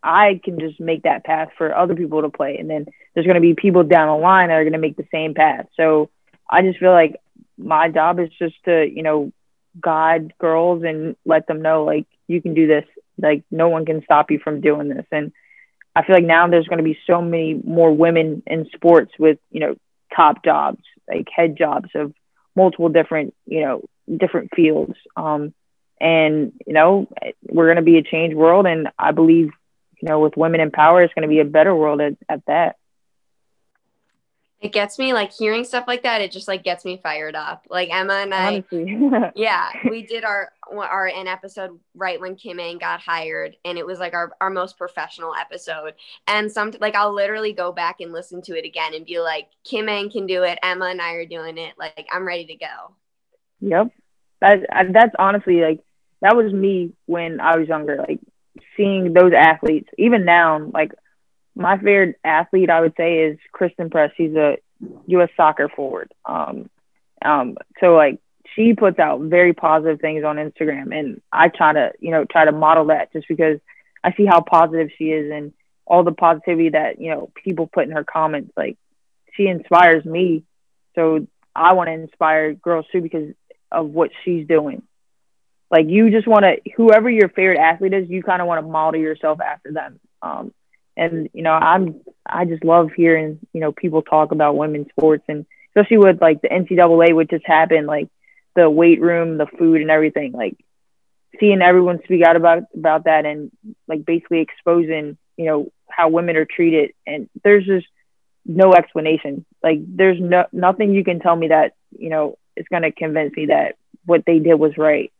I 0.02 0.40
can 0.42 0.58
just 0.58 0.80
make 0.80 1.02
that 1.02 1.24
path 1.24 1.48
for 1.58 1.74
other 1.74 1.94
people 1.94 2.22
to 2.22 2.30
play. 2.30 2.56
And 2.58 2.70
then 2.70 2.86
there's 3.14 3.26
going 3.26 3.34
to 3.34 3.40
be 3.40 3.54
people 3.54 3.82
down 3.82 4.08
the 4.08 4.22
line 4.22 4.48
that 4.48 4.54
are 4.54 4.64
going 4.64 4.72
to 4.72 4.78
make 4.78 4.96
the 4.96 5.08
same 5.12 5.34
path. 5.34 5.66
So 5.76 6.10
I 6.48 6.62
just 6.62 6.78
feel 6.78 6.92
like 6.92 7.20
my 7.58 7.88
job 7.88 8.18
is 8.20 8.30
just 8.38 8.54
to, 8.64 8.86
you 8.86 9.02
know, 9.02 9.32
guide 9.78 10.32
girls 10.38 10.82
and 10.84 11.16
let 11.24 11.46
them 11.46 11.62
know 11.62 11.84
like 11.84 12.06
you 12.26 12.40
can 12.40 12.54
do 12.54 12.66
this. 12.66 12.84
Like 13.18 13.44
no 13.50 13.68
one 13.68 13.84
can 13.84 14.02
stop 14.04 14.30
you 14.30 14.38
from 14.38 14.60
doing 14.60 14.88
this. 14.88 15.06
And 15.12 15.32
I 15.94 16.04
feel 16.04 16.16
like 16.16 16.24
now 16.24 16.48
there's 16.48 16.68
going 16.68 16.78
to 16.78 16.84
be 16.84 16.98
so 17.06 17.20
many 17.20 17.54
more 17.54 17.92
women 17.92 18.42
in 18.46 18.68
sports 18.74 19.12
with, 19.18 19.38
you 19.50 19.60
know, 19.60 19.76
top 20.14 20.44
jobs, 20.44 20.82
like 21.08 21.28
head 21.34 21.56
jobs 21.56 21.90
of 21.94 22.14
multiple 22.56 22.88
different, 22.88 23.34
you 23.46 23.60
know, 23.60 23.82
different 24.16 24.50
fields. 24.54 24.94
Um, 25.16 25.52
and, 26.00 26.52
you 26.66 26.72
know, 26.72 27.08
we're 27.48 27.66
going 27.66 27.76
to 27.76 27.82
be 27.82 27.98
a 27.98 28.02
changed 28.02 28.36
world. 28.36 28.66
And 28.66 28.88
I 28.98 29.12
believe, 29.12 29.50
you 30.00 30.08
know, 30.08 30.20
with 30.20 30.36
women 30.36 30.60
in 30.60 30.70
power, 30.70 31.02
it's 31.02 31.14
going 31.14 31.22
to 31.22 31.28
be 31.28 31.40
a 31.40 31.44
better 31.44 31.74
world 31.74 32.00
at, 32.00 32.16
at 32.28 32.44
that. 32.46 32.76
It 34.60 34.72
gets 34.72 34.98
me 34.98 35.14
like 35.14 35.32
hearing 35.32 35.64
stuff 35.64 35.84
like 35.86 36.02
that 36.02 36.20
it 36.20 36.30
just 36.30 36.46
like 36.46 36.62
gets 36.62 36.84
me 36.84 37.00
fired 37.02 37.34
up. 37.34 37.66
Like 37.70 37.88
emma 37.90 38.12
and 38.12 38.34
i 38.34 38.62
yeah 39.34 39.70
we 39.88 40.02
did 40.02 40.22
our 40.22 40.52
our 40.70 41.06
an 41.06 41.26
episode 41.26 41.80
right 41.94 42.20
when 42.20 42.36
kim 42.36 42.60
Ng 42.60 42.76
got 42.76 43.00
hired 43.00 43.56
and 43.64 43.78
it 43.78 43.86
was 43.86 43.98
like 43.98 44.12
our, 44.12 44.32
our 44.38 44.50
most 44.50 44.76
professional 44.76 45.34
episode. 45.34 45.94
And 46.26 46.52
some 46.52 46.74
like 46.78 46.94
i'll 46.94 47.14
literally 47.14 47.54
go 47.54 47.72
back 47.72 48.00
and 48.00 48.12
listen 48.12 48.42
to 48.42 48.58
it 48.58 48.66
again 48.66 48.92
and 48.92 49.06
be 49.06 49.18
like 49.18 49.48
kim 49.64 49.88
Ng 49.88 50.10
can 50.10 50.26
do 50.26 50.42
it. 50.42 50.58
Emma 50.62 50.86
and 50.86 51.00
i 51.00 51.12
are 51.12 51.26
doing 51.26 51.56
it. 51.56 51.72
Like 51.78 52.06
i'm 52.12 52.26
ready 52.26 52.44
to 52.46 52.56
go. 52.56 52.94
Yep. 53.60 53.92
That 54.42 54.92
that's 54.92 55.14
honestly 55.18 55.62
like 55.62 55.80
that 56.20 56.36
was 56.36 56.52
me 56.52 56.92
when 57.06 57.40
i 57.40 57.56
was 57.56 57.68
younger 57.68 57.96
like 57.96 58.20
seeing 58.76 59.12
those 59.12 59.32
athletes 59.32 59.88
even 59.98 60.24
now 60.24 60.58
like 60.72 60.92
my 61.54 61.76
favorite 61.76 62.16
athlete, 62.24 62.70
I 62.70 62.80
would 62.80 62.94
say, 62.96 63.18
is 63.18 63.38
Christen 63.52 63.90
Press. 63.90 64.12
She's 64.16 64.34
a 64.34 64.56
U.S. 65.06 65.28
soccer 65.36 65.68
forward. 65.68 66.12
Um, 66.24 66.70
um, 67.22 67.56
so 67.80 67.94
like 67.94 68.20
she 68.54 68.74
puts 68.74 68.98
out 68.98 69.20
very 69.20 69.52
positive 69.52 70.00
things 70.00 70.24
on 70.24 70.36
Instagram, 70.36 70.98
and 70.98 71.20
I 71.30 71.48
try 71.48 71.72
to, 71.72 71.92
you 72.00 72.10
know, 72.10 72.24
try 72.24 72.44
to 72.44 72.52
model 72.52 72.86
that 72.86 73.12
just 73.12 73.28
because 73.28 73.58
I 74.02 74.12
see 74.14 74.24
how 74.24 74.40
positive 74.40 74.88
she 74.96 75.04
is 75.04 75.30
and 75.30 75.52
all 75.86 76.04
the 76.04 76.12
positivity 76.12 76.70
that 76.70 77.00
you 77.00 77.10
know 77.10 77.30
people 77.44 77.66
put 77.66 77.84
in 77.84 77.92
her 77.92 78.04
comments. 78.04 78.52
Like 78.56 78.78
she 79.34 79.46
inspires 79.46 80.04
me, 80.04 80.44
so 80.94 81.26
I 81.54 81.74
want 81.74 81.88
to 81.88 81.92
inspire 81.92 82.54
girls 82.54 82.86
too 82.90 83.02
because 83.02 83.34
of 83.70 83.90
what 83.90 84.10
she's 84.24 84.46
doing. 84.46 84.82
Like 85.70 85.86
you 85.88 86.10
just 86.10 86.26
want 86.26 86.44
to, 86.44 86.56
whoever 86.76 87.08
your 87.08 87.28
favorite 87.28 87.58
athlete 87.58 87.94
is, 87.94 88.10
you 88.10 88.22
kind 88.22 88.42
of 88.42 88.48
want 88.48 88.64
to 88.64 88.68
model 88.68 89.00
yourself 89.00 89.40
after 89.40 89.72
them. 89.72 90.00
Um, 90.22 90.52
and 90.96 91.30
you 91.32 91.42
know 91.42 91.52
i'm 91.52 92.00
i 92.26 92.44
just 92.44 92.64
love 92.64 92.90
hearing 92.96 93.38
you 93.52 93.60
know 93.60 93.72
people 93.72 94.02
talk 94.02 94.32
about 94.32 94.56
women's 94.56 94.88
sports 94.90 95.24
and 95.28 95.46
especially 95.68 95.98
with 95.98 96.20
like 96.20 96.40
the 96.42 96.48
ncaa 96.48 97.14
which 97.14 97.30
just 97.30 97.46
happened 97.46 97.86
like 97.86 98.08
the 98.54 98.68
weight 98.68 99.00
room 99.00 99.38
the 99.38 99.46
food 99.58 99.80
and 99.80 99.90
everything 99.90 100.32
like 100.32 100.56
seeing 101.38 101.62
everyone 101.62 102.00
speak 102.04 102.22
out 102.22 102.36
about 102.36 102.64
about 102.74 103.04
that 103.04 103.24
and 103.24 103.50
like 103.88 104.04
basically 104.04 104.40
exposing 104.40 105.16
you 105.36 105.46
know 105.46 105.72
how 105.88 106.08
women 106.08 106.36
are 106.36 106.44
treated 106.46 106.92
and 107.06 107.28
there's 107.42 107.64
just 107.64 107.86
no 108.44 108.74
explanation 108.74 109.44
like 109.62 109.78
there's 109.86 110.18
no 110.20 110.44
nothing 110.52 110.94
you 110.94 111.04
can 111.04 111.20
tell 111.20 111.36
me 111.36 111.48
that 111.48 111.74
you 111.98 112.10
know 112.10 112.36
is 112.56 112.66
going 112.68 112.82
to 112.82 112.92
convince 112.92 113.34
me 113.36 113.46
that 113.46 113.76
what 114.04 114.24
they 114.26 114.38
did 114.38 114.54
was 114.54 114.76
right 114.76 115.12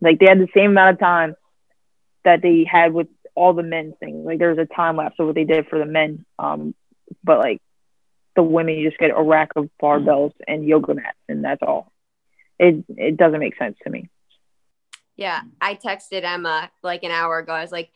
like 0.00 0.18
they 0.18 0.26
had 0.26 0.38
the 0.38 0.48
same 0.54 0.70
amount 0.70 0.94
of 0.94 1.00
time 1.00 1.34
that 2.24 2.42
they 2.42 2.64
had 2.70 2.92
with 2.92 3.08
all 3.34 3.52
the 3.52 3.62
men's 3.62 3.94
things. 4.00 4.24
Like 4.24 4.38
there's 4.38 4.58
a 4.58 4.66
time 4.66 4.96
lapse 4.96 5.16
of 5.18 5.26
what 5.26 5.34
they 5.34 5.44
did 5.44 5.68
for 5.68 5.78
the 5.78 5.86
men. 5.86 6.24
Um, 6.38 6.74
but 7.22 7.38
like 7.38 7.60
the 8.34 8.42
women, 8.42 8.74
you 8.74 8.88
just 8.88 8.98
get 9.00 9.10
a 9.16 9.22
rack 9.22 9.50
of 9.56 9.68
barbells 9.80 10.32
and 10.46 10.64
yoga 10.64 10.94
mats, 10.94 11.18
and 11.28 11.44
that's 11.44 11.62
all. 11.62 11.92
It 12.58 12.84
it 12.88 13.16
doesn't 13.16 13.40
make 13.40 13.56
sense 13.56 13.76
to 13.84 13.90
me. 13.90 14.08
Yeah, 15.16 15.40
I 15.60 15.74
texted 15.74 16.24
Emma 16.24 16.70
like 16.82 17.02
an 17.02 17.10
hour 17.10 17.38
ago. 17.38 17.52
I 17.52 17.62
was 17.62 17.72
like, 17.72 17.90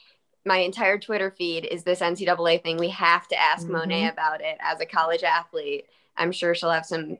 my 0.45 0.59
entire 0.59 0.99
Twitter 0.99 1.31
feed 1.31 1.67
is 1.67 1.83
this 1.85 2.01
NCAA 2.01 2.63
thing. 2.63 2.79
We 2.79 2.89
have 2.91 3.29
to 3.29 3.41
ask 3.41 3.67
mm-hmm. 3.67 3.91
Mo'ne 3.91 4.09
about 4.09 4.41
it 4.41 4.57
as 4.61 4.81
a 4.81 4.87
college 4.87 5.23
athlete. 5.23 5.87
I'm 6.17 6.33
sure 6.33 6.55
she'll 6.55 6.71
have 6.71 6.87
some 6.87 7.19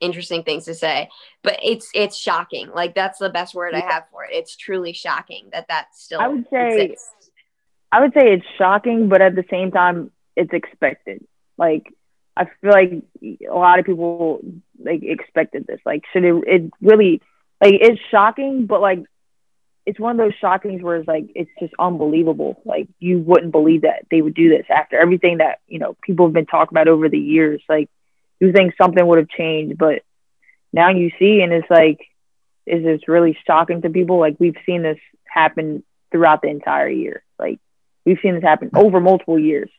interesting 0.00 0.42
things 0.42 0.64
to 0.64 0.74
say 0.74 1.08
but 1.42 1.58
it's 1.62 1.88
it's 1.94 2.16
shocking 2.16 2.68
like 2.74 2.94
that's 2.94 3.18
the 3.18 3.30
best 3.30 3.54
word 3.54 3.72
yeah. 3.72 3.84
i 3.84 3.92
have 3.92 4.04
for 4.10 4.24
it 4.24 4.30
it's 4.32 4.56
truly 4.56 4.92
shocking 4.92 5.48
that 5.52 5.66
that 5.68 5.86
still 5.94 6.20
i 6.20 6.28
would 6.28 6.46
say 6.50 6.82
exists. 6.82 7.30
I 7.94 8.00
would 8.00 8.12
say 8.12 8.32
it's 8.32 8.46
shocking, 8.58 9.08
but 9.08 9.22
at 9.22 9.36
the 9.36 9.44
same 9.48 9.70
time, 9.70 10.10
it's 10.34 10.52
expected. 10.52 11.24
Like 11.56 11.94
I 12.36 12.46
feel 12.60 12.72
like 12.72 12.90
a 13.22 13.54
lot 13.54 13.78
of 13.78 13.86
people 13.86 14.40
like 14.82 15.04
expected 15.04 15.64
this. 15.68 15.78
Like 15.86 16.02
should 16.12 16.24
it? 16.24 16.34
It 16.44 16.70
really 16.82 17.22
like 17.62 17.74
it's 17.74 18.00
shocking, 18.10 18.66
but 18.66 18.80
like 18.80 19.04
it's 19.86 20.00
one 20.00 20.18
of 20.18 20.26
those 20.26 20.36
shockings 20.40 20.82
where 20.82 20.96
it's 20.96 21.06
like 21.06 21.30
it's 21.36 21.50
just 21.60 21.72
unbelievable. 21.78 22.60
Like 22.64 22.88
you 22.98 23.20
wouldn't 23.20 23.52
believe 23.52 23.82
that 23.82 24.06
they 24.10 24.20
would 24.20 24.34
do 24.34 24.48
this 24.48 24.66
after 24.68 24.98
everything 24.98 25.38
that 25.38 25.60
you 25.68 25.78
know 25.78 25.96
people 26.02 26.26
have 26.26 26.34
been 26.34 26.46
talking 26.46 26.76
about 26.76 26.88
over 26.88 27.08
the 27.08 27.16
years. 27.16 27.62
Like 27.68 27.88
you 28.44 28.52
think 28.52 28.74
something 28.80 29.04
would 29.04 29.18
have 29.18 29.28
changed, 29.28 29.78
but 29.78 30.02
now 30.72 30.90
you 30.90 31.10
see, 31.18 31.40
and 31.42 31.52
it's 31.52 31.70
like, 31.70 32.00
is 32.66 32.82
this 32.82 33.08
really 33.08 33.36
shocking 33.46 33.82
to 33.82 33.90
people? 33.90 34.18
Like 34.18 34.36
we've 34.38 34.56
seen 34.66 34.82
this 34.82 34.98
happen 35.24 35.84
throughout 36.10 36.42
the 36.42 36.48
entire 36.48 36.88
year. 36.88 37.22
Like 37.38 37.60
We've 38.04 38.18
seen 38.22 38.34
this 38.34 38.42
happen 38.42 38.70
over 38.74 39.00
multiple 39.00 39.38
years. 39.38 39.70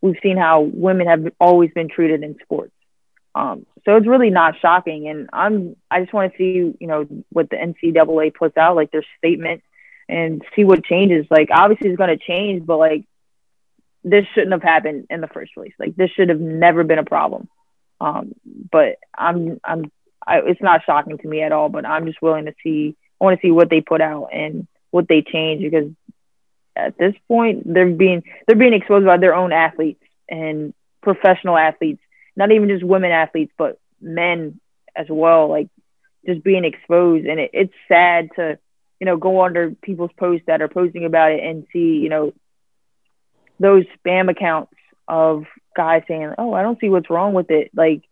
We've 0.00 0.18
seen 0.22 0.36
how 0.36 0.60
women 0.60 1.06
have 1.06 1.26
always 1.40 1.70
been 1.74 1.88
treated 1.88 2.22
in 2.22 2.36
sports. 2.42 2.72
Um, 3.34 3.66
so 3.84 3.96
it's 3.96 4.06
really 4.06 4.30
not 4.30 4.54
shocking. 4.60 5.08
And 5.08 5.30
I'm, 5.32 5.76
I 5.90 6.00
just 6.00 6.12
want 6.12 6.32
to 6.32 6.38
see, 6.38 6.76
you 6.78 6.86
know, 6.86 7.06
what 7.30 7.48
the 7.48 7.56
NCAA 7.56 8.34
puts 8.34 8.56
out, 8.56 8.76
like 8.76 8.90
their 8.90 9.04
statement 9.18 9.62
and 10.08 10.42
see 10.56 10.64
what 10.64 10.84
changes. 10.84 11.26
Like 11.30 11.48
obviously 11.52 11.90
it's 11.90 11.98
going 11.98 12.16
to 12.16 12.24
change, 12.24 12.66
but 12.66 12.78
like 12.78 13.04
this 14.02 14.24
shouldn't 14.34 14.52
have 14.52 14.62
happened 14.62 15.06
in 15.10 15.20
the 15.20 15.28
first 15.28 15.54
place. 15.54 15.72
Like 15.78 15.96
this 15.96 16.10
should 16.10 16.28
have 16.28 16.40
never 16.40 16.82
been 16.82 16.98
a 16.98 17.04
problem. 17.04 17.48
Um, 18.00 18.32
but 18.70 18.98
I'm 19.16 19.60
I'm 19.64 19.90
I, 20.26 20.40
it's 20.40 20.62
not 20.62 20.82
shocking 20.84 21.18
to 21.18 21.28
me 21.28 21.42
at 21.42 21.52
all. 21.52 21.68
But 21.68 21.86
I'm 21.86 22.06
just 22.06 22.22
willing 22.22 22.46
to 22.46 22.54
see. 22.62 22.96
I 23.20 23.24
want 23.24 23.40
to 23.40 23.46
see 23.46 23.50
what 23.50 23.68
they 23.68 23.80
put 23.80 24.00
out 24.00 24.28
and 24.32 24.66
what 24.90 25.06
they 25.08 25.22
change 25.22 25.62
because 25.62 25.90
at 26.74 26.96
this 26.96 27.14
point 27.28 27.62
they're 27.72 27.90
being 27.90 28.22
they're 28.46 28.56
being 28.56 28.72
exposed 28.72 29.06
by 29.06 29.18
their 29.18 29.34
own 29.34 29.52
athletes 29.52 30.02
and 30.28 30.72
professional 31.02 31.56
athletes, 31.56 32.02
not 32.36 32.52
even 32.52 32.68
just 32.68 32.84
women 32.84 33.10
athletes, 33.10 33.52
but 33.58 33.78
men 34.00 34.60
as 34.96 35.06
well. 35.08 35.48
Like 35.48 35.68
just 36.26 36.42
being 36.42 36.64
exposed, 36.64 37.26
and 37.26 37.40
it, 37.40 37.50
it's 37.52 37.74
sad 37.88 38.30
to 38.36 38.58
you 38.98 39.06
know 39.06 39.16
go 39.16 39.44
under 39.44 39.70
people's 39.70 40.12
posts 40.16 40.46
that 40.46 40.62
are 40.62 40.68
posting 40.68 41.04
about 41.04 41.32
it 41.32 41.42
and 41.42 41.66
see 41.72 41.98
you 41.98 42.08
know 42.08 42.32
those 43.58 43.84
spam 43.98 44.30
accounts 44.30 44.72
of 45.10 45.44
guys 45.76 46.02
saying, 46.08 46.34
"Oh, 46.38 46.54
I 46.54 46.62
don't 46.62 46.80
see 46.80 46.88
what's 46.88 47.10
wrong 47.10 47.34
with 47.34 47.50
it." 47.50 47.70
Like, 47.74 48.02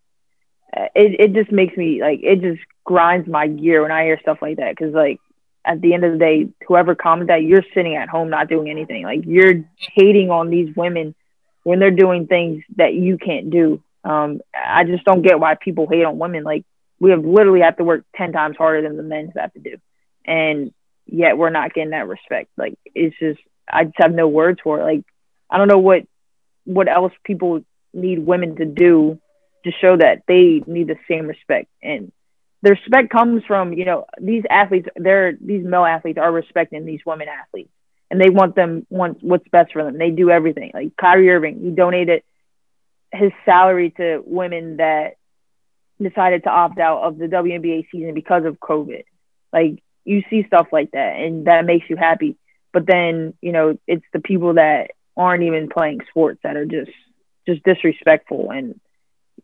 it 0.72 1.20
it 1.20 1.32
just 1.32 1.52
makes 1.52 1.76
me 1.76 2.02
like 2.02 2.20
it 2.22 2.40
just 2.40 2.60
grinds 2.84 3.28
my 3.28 3.46
gear 3.46 3.82
when 3.82 3.92
I 3.92 4.04
hear 4.04 4.18
stuff 4.20 4.38
like 4.42 4.56
that 4.58 4.76
because 4.76 4.92
like 4.92 5.20
at 5.64 5.80
the 5.80 5.94
end 5.94 6.04
of 6.04 6.12
the 6.12 6.18
day, 6.18 6.48
whoever 6.66 6.94
commented 6.94 7.28
that, 7.28 7.42
you're 7.42 7.64
sitting 7.74 7.94
at 7.96 8.08
home 8.08 8.30
not 8.30 8.48
doing 8.48 8.70
anything. 8.70 9.02
Like 9.04 9.20
you're 9.24 9.64
hating 9.94 10.30
on 10.30 10.50
these 10.50 10.74
women 10.74 11.14
when 11.62 11.78
they're 11.78 11.90
doing 11.90 12.26
things 12.26 12.64
that 12.76 12.94
you 12.94 13.18
can't 13.18 13.50
do. 13.50 13.82
Um, 14.04 14.40
I 14.54 14.84
just 14.84 15.04
don't 15.04 15.22
get 15.22 15.40
why 15.40 15.54
people 15.54 15.86
hate 15.86 16.04
on 16.04 16.18
women. 16.18 16.44
Like 16.44 16.64
we 16.98 17.10
have 17.10 17.24
literally 17.24 17.60
have 17.60 17.76
to 17.76 17.84
work 17.84 18.04
ten 18.16 18.32
times 18.32 18.56
harder 18.56 18.82
than 18.82 18.96
the 18.96 19.02
men 19.02 19.32
have 19.36 19.52
to 19.54 19.60
do, 19.60 19.76
and 20.24 20.72
yet 21.06 21.36
we're 21.36 21.50
not 21.50 21.74
getting 21.74 21.90
that 21.90 22.08
respect. 22.08 22.50
Like 22.56 22.78
it's 22.94 23.18
just 23.18 23.40
I 23.70 23.84
just 23.84 23.96
have 23.98 24.12
no 24.12 24.28
words 24.28 24.60
for 24.62 24.80
it. 24.80 24.84
Like 24.84 25.04
I 25.50 25.58
don't 25.58 25.68
know 25.68 25.78
what 25.78 26.06
what 26.68 26.86
else 26.86 27.12
people 27.24 27.62
need 27.94 28.18
women 28.18 28.56
to 28.56 28.66
do 28.66 29.18
to 29.64 29.72
show 29.80 29.96
that 29.96 30.22
they 30.28 30.62
need 30.66 30.86
the 30.86 30.98
same 31.08 31.26
respect. 31.26 31.68
And 31.82 32.12
the 32.62 32.70
respect 32.70 33.10
comes 33.10 33.42
from 33.46 33.72
you 33.72 33.84
know 33.84 34.04
these 34.20 34.44
athletes 34.50 34.88
they're 34.96 35.32
these 35.40 35.64
male 35.64 35.84
athletes 35.84 36.18
are 36.18 36.30
respecting 36.30 36.84
these 36.84 37.00
women 37.06 37.28
athletes. 37.28 37.70
And 38.10 38.20
they 38.20 38.30
want 38.30 38.54
them 38.54 38.86
want 38.90 39.22
what's 39.22 39.48
best 39.48 39.72
for 39.72 39.82
them. 39.82 39.98
They 39.98 40.10
do 40.10 40.30
everything. 40.30 40.72
Like 40.74 40.96
Kyrie 40.96 41.30
Irving 41.30 41.60
he 41.60 41.70
donated 41.70 42.22
his 43.12 43.32
salary 43.46 43.90
to 43.96 44.22
women 44.24 44.76
that 44.76 45.16
decided 46.00 46.44
to 46.44 46.50
opt 46.50 46.78
out 46.78 47.02
of 47.02 47.18
the 47.18 47.26
WNBA 47.26 47.86
season 47.90 48.12
because 48.12 48.44
of 48.44 48.60
COVID. 48.60 49.04
Like 49.52 49.82
you 50.04 50.22
see 50.28 50.44
stuff 50.46 50.68
like 50.72 50.90
that 50.92 51.16
and 51.16 51.46
that 51.46 51.64
makes 51.64 51.88
you 51.88 51.96
happy. 51.96 52.36
But 52.72 52.86
then 52.86 53.32
you 53.40 53.52
know 53.52 53.78
it's 53.86 54.04
the 54.12 54.20
people 54.20 54.54
that 54.54 54.90
aren't 55.18 55.42
even 55.42 55.68
playing 55.68 56.00
sports 56.08 56.40
that 56.44 56.56
are 56.56 56.64
just 56.64 56.92
just 57.46 57.62
disrespectful. 57.64 58.50
And 58.50 58.80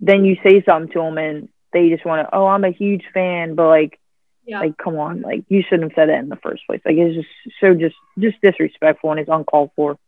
then 0.00 0.24
you 0.24 0.36
say 0.42 0.62
something 0.62 0.92
to 0.92 1.00
them 1.00 1.18
and 1.18 1.48
they 1.72 1.90
just 1.90 2.04
want 2.04 2.26
to 2.26 2.34
oh 2.34 2.46
i'm 2.46 2.64
a 2.64 2.70
huge 2.70 3.04
fan 3.12 3.54
but 3.54 3.68
like 3.68 3.98
yeah. 4.46 4.60
like 4.60 4.76
come 4.76 4.96
on 4.96 5.20
like 5.22 5.44
you 5.48 5.62
shouldn't 5.62 5.90
have 5.90 5.96
said 5.96 6.08
that 6.08 6.18
in 6.18 6.28
the 6.28 6.36
first 6.36 6.66
place. 6.66 6.80
Like 6.84 6.96
it's 6.96 7.14
just 7.14 7.28
so 7.60 7.74
just 7.74 7.96
just 8.18 8.40
disrespectful 8.42 9.10
and 9.10 9.20
it's 9.20 9.30
uncalled 9.30 9.70
for. 9.74 9.98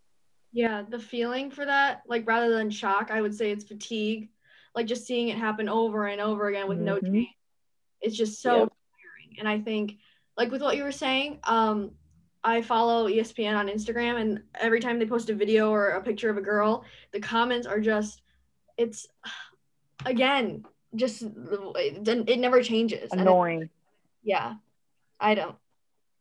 Yeah 0.52 0.82
the 0.88 0.98
feeling 0.98 1.50
for 1.50 1.64
that 1.64 2.02
like 2.06 2.26
rather 2.26 2.52
than 2.54 2.70
shock 2.70 3.10
i 3.10 3.20
would 3.20 3.34
say 3.34 3.50
it's 3.50 3.64
fatigue. 3.64 4.28
Like 4.74 4.86
just 4.86 5.06
seeing 5.06 5.28
it 5.28 5.38
happen 5.38 5.68
over 5.70 6.06
and 6.06 6.20
over 6.20 6.48
again 6.48 6.68
with 6.68 6.78
mm-hmm. 6.78 6.86
no 6.86 7.00
change. 7.00 7.28
It's 8.02 8.16
just 8.16 8.42
so 8.42 8.52
tiring. 8.52 9.38
And 9.38 9.48
i 9.48 9.58
think 9.60 9.96
like 10.36 10.50
with 10.50 10.62
what 10.62 10.76
you 10.76 10.84
were 10.84 10.92
saying 10.92 11.38
um 11.44 11.92
I 12.46 12.62
follow 12.62 13.08
ESPN 13.08 13.56
on 13.56 13.66
Instagram, 13.66 14.20
and 14.20 14.40
every 14.54 14.78
time 14.78 15.00
they 15.00 15.04
post 15.04 15.28
a 15.30 15.34
video 15.34 15.70
or 15.72 15.90
a 15.90 16.00
picture 16.00 16.30
of 16.30 16.36
a 16.36 16.40
girl, 16.40 16.84
the 17.10 17.18
comments 17.18 17.66
are 17.66 17.80
just, 17.80 18.22
it's, 18.76 19.08
again, 20.04 20.64
just 20.94 21.22
it, 21.22 22.08
it 22.28 22.38
never 22.38 22.62
changes. 22.62 23.10
Annoying. 23.10 23.62
It, 23.62 23.70
yeah, 24.22 24.54
I 25.18 25.34
don't, 25.34 25.56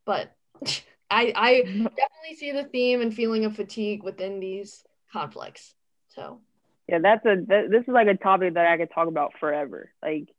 but 0.03 0.35
I 1.11 1.31
I 1.35 1.61
definitely 1.63 2.35
see 2.37 2.51
the 2.51 2.63
theme 2.63 3.01
and 3.01 3.13
feeling 3.13 3.45
of 3.45 3.55
fatigue 3.55 4.01
within 4.01 4.39
these 4.39 4.83
conflicts. 5.13 5.75
So. 6.07 6.39
Yeah, 6.87 6.99
that's 6.99 7.25
a 7.25 7.37
that, 7.47 7.69
this 7.69 7.83
is 7.83 7.93
like 7.93 8.07
a 8.07 8.15
topic 8.15 8.55
that 8.55 8.65
I 8.65 8.77
could 8.77 8.91
talk 8.91 9.07
about 9.07 9.33
forever. 9.39 9.91
Like 10.01 10.29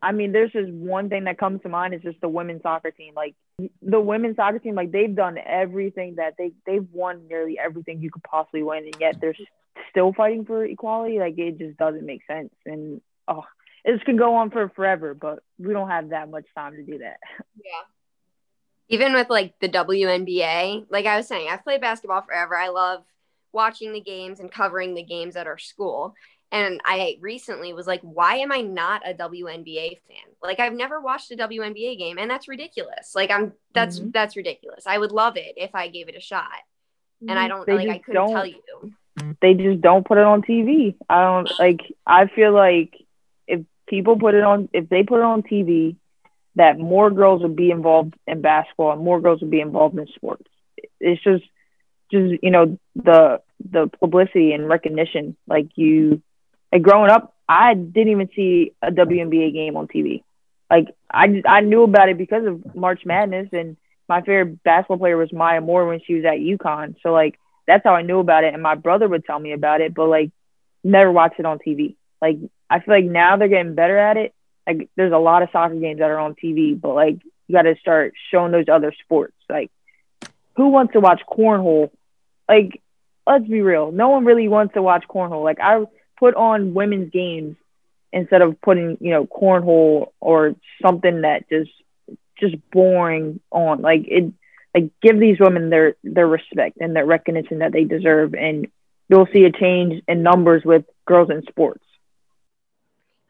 I 0.00 0.12
mean, 0.12 0.32
there's 0.32 0.52
just 0.52 0.70
one 0.70 1.08
thing 1.08 1.24
that 1.24 1.38
comes 1.38 1.62
to 1.62 1.68
mind 1.68 1.94
is 1.94 2.02
just 2.02 2.20
the 2.20 2.28
women's 2.28 2.62
soccer 2.62 2.90
team. 2.90 3.14
Like 3.14 3.34
the 3.82 4.00
women's 4.00 4.36
soccer 4.36 4.58
team, 4.58 4.74
like 4.74 4.90
they've 4.90 5.14
done 5.14 5.38
everything 5.38 6.16
that 6.16 6.34
they 6.38 6.52
they've 6.66 6.86
won 6.92 7.28
nearly 7.28 7.58
everything 7.58 8.00
you 8.00 8.10
could 8.10 8.22
possibly 8.22 8.62
win, 8.62 8.84
and 8.84 8.96
yet 8.98 9.20
they're 9.20 9.36
still 9.90 10.12
fighting 10.12 10.44
for 10.44 10.64
equality. 10.64 11.18
Like 11.18 11.38
it 11.38 11.58
just 11.58 11.76
doesn't 11.76 12.06
make 12.06 12.24
sense. 12.26 12.52
And 12.66 13.00
oh, 13.28 13.44
this 13.84 14.02
can 14.04 14.16
go 14.16 14.36
on 14.36 14.50
for 14.50 14.68
forever, 14.70 15.14
but 15.14 15.40
we 15.58 15.72
don't 15.72 15.88
have 15.88 16.10
that 16.10 16.30
much 16.30 16.46
time 16.54 16.74
to 16.76 16.82
do 16.82 16.98
that. 16.98 17.18
Yeah. 17.56 17.82
Even 18.88 19.14
with 19.14 19.30
like 19.30 19.54
the 19.60 19.68
WNBA, 19.68 20.86
like 20.90 21.06
I 21.06 21.16
was 21.16 21.26
saying, 21.26 21.48
I've 21.50 21.64
played 21.64 21.80
basketball 21.80 22.22
forever. 22.22 22.56
I 22.56 22.68
love 22.68 23.04
watching 23.52 23.92
the 23.92 24.00
games 24.00 24.40
and 24.40 24.50
covering 24.50 24.94
the 24.94 25.02
games 25.02 25.36
at 25.36 25.46
our 25.46 25.58
school. 25.58 26.14
And 26.52 26.82
I 26.84 27.16
recently 27.22 27.72
was 27.72 27.86
like, 27.86 28.02
why 28.02 28.36
am 28.36 28.52
I 28.52 28.60
not 28.60 29.08
a 29.08 29.14
WNBA 29.14 29.98
fan? 30.06 30.34
Like 30.42 30.60
I've 30.60 30.74
never 30.74 31.00
watched 31.00 31.30
a 31.30 31.36
WNBA 31.36 31.98
game 31.98 32.18
and 32.18 32.30
that's 32.30 32.46
ridiculous. 32.46 33.14
Like 33.14 33.30
I'm 33.30 33.54
that's 33.72 33.98
mm-hmm. 33.98 34.10
that's 34.12 34.36
ridiculous. 34.36 34.86
I 34.86 34.98
would 34.98 35.12
love 35.12 35.38
it 35.38 35.54
if 35.56 35.74
I 35.74 35.88
gave 35.88 36.10
it 36.10 36.14
a 36.14 36.20
shot. 36.20 36.50
And 37.26 37.38
I 37.38 37.48
mm-hmm. 37.48 37.48
don't 37.48 37.66
they 37.66 37.86
like 37.86 37.88
I 37.88 37.98
couldn't 37.98 38.28
tell 38.28 38.46
you. 38.46 38.60
They 39.40 39.54
just 39.54 39.80
don't 39.80 40.06
put 40.06 40.18
it 40.18 40.24
on 40.24 40.42
TV. 40.42 40.94
I 41.08 41.22
don't 41.22 41.50
like 41.58 41.80
I 42.06 42.26
feel 42.26 42.52
like 42.52 42.92
if 43.46 43.60
people 43.88 44.18
put 44.18 44.34
it 44.34 44.44
on 44.44 44.68
if 44.74 44.90
they 44.90 45.04
put 45.04 45.20
it 45.20 45.24
on 45.24 45.42
TV 45.42 45.96
that 46.56 46.78
more 46.78 47.10
girls 47.10 47.40
would 47.40 47.56
be 47.56 47.70
involved 47.70 48.12
in 48.26 48.42
basketball 48.42 48.92
and 48.92 49.02
more 49.02 49.22
girls 49.22 49.40
would 49.40 49.50
be 49.50 49.60
involved 49.62 49.98
in 49.98 50.06
sports. 50.08 50.44
It's 51.00 51.22
just 51.22 51.44
just 52.10 52.42
you 52.42 52.50
know 52.50 52.78
the 52.94 53.40
the 53.70 53.90
publicity 54.00 54.52
and 54.52 54.68
recognition 54.68 55.34
like 55.46 55.68
you 55.76 56.20
like 56.72 56.82
growing 56.82 57.10
up, 57.10 57.34
I 57.48 57.74
didn't 57.74 58.12
even 58.12 58.30
see 58.34 58.72
a 58.80 58.90
WNBA 58.90 59.52
game 59.52 59.76
on 59.76 59.86
TV. 59.86 60.22
Like 60.70 60.88
I 61.10 61.42
I 61.46 61.60
knew 61.60 61.82
about 61.82 62.08
it 62.08 62.16
because 62.16 62.46
of 62.46 62.74
March 62.74 63.04
Madness, 63.04 63.48
and 63.52 63.76
my 64.08 64.20
favorite 64.22 64.62
basketball 64.62 64.98
player 64.98 65.16
was 65.16 65.32
Maya 65.32 65.60
Moore 65.60 65.86
when 65.86 66.00
she 66.00 66.14
was 66.14 66.24
at 66.24 66.38
UConn. 66.38 66.96
So 67.02 67.12
like 67.12 67.38
that's 67.66 67.84
how 67.84 67.94
I 67.94 68.02
knew 68.02 68.20
about 68.20 68.44
it, 68.44 68.54
and 68.54 68.62
my 68.62 68.74
brother 68.74 69.06
would 69.06 69.24
tell 69.24 69.38
me 69.38 69.52
about 69.52 69.82
it, 69.82 69.94
but 69.94 70.08
like 70.08 70.30
never 70.82 71.12
watched 71.12 71.38
it 71.38 71.46
on 71.46 71.58
TV. 71.58 71.96
Like 72.22 72.38
I 72.70 72.80
feel 72.80 72.94
like 72.94 73.04
now 73.04 73.36
they're 73.36 73.48
getting 73.48 73.74
better 73.74 73.98
at 73.98 74.16
it. 74.16 74.34
Like 74.66 74.88
there's 74.96 75.12
a 75.12 75.18
lot 75.18 75.42
of 75.42 75.50
soccer 75.52 75.74
games 75.74 75.98
that 75.98 76.10
are 76.10 76.18
on 76.18 76.34
TV, 76.34 76.80
but 76.80 76.94
like 76.94 77.18
you 77.48 77.52
got 77.54 77.62
to 77.62 77.76
start 77.80 78.14
showing 78.30 78.52
those 78.52 78.68
other 78.72 78.94
sports. 79.04 79.34
Like 79.50 79.70
who 80.56 80.68
wants 80.68 80.94
to 80.94 81.00
watch 81.00 81.20
cornhole? 81.30 81.90
Like 82.48 82.80
let's 83.26 83.46
be 83.46 83.60
real, 83.60 83.92
no 83.92 84.08
one 84.08 84.24
really 84.24 84.48
wants 84.48 84.74
to 84.74 84.82
watch 84.82 85.04
cornhole. 85.06 85.44
Like 85.44 85.60
I 85.60 85.84
put 86.22 86.36
on 86.36 86.72
women's 86.72 87.10
games 87.10 87.56
instead 88.12 88.42
of 88.42 88.60
putting 88.60 88.96
you 89.00 89.10
know 89.10 89.26
cornhole 89.26 90.12
or 90.20 90.54
something 90.80 91.22
that 91.22 91.48
just 91.48 91.72
just 92.38 92.54
boring 92.70 93.40
on. 93.50 93.82
Like 93.82 94.04
it 94.06 94.32
like 94.72 94.90
give 95.02 95.18
these 95.18 95.40
women 95.40 95.68
their 95.68 95.96
their 96.04 96.28
respect 96.28 96.78
and 96.80 96.94
their 96.94 97.04
recognition 97.04 97.58
that 97.58 97.72
they 97.72 97.82
deserve 97.82 98.34
and 98.34 98.68
you'll 99.08 99.26
see 99.32 99.44
a 99.44 99.50
change 99.50 100.00
in 100.06 100.22
numbers 100.22 100.62
with 100.64 100.84
girls 101.06 101.28
in 101.28 101.42
sports. 101.48 101.84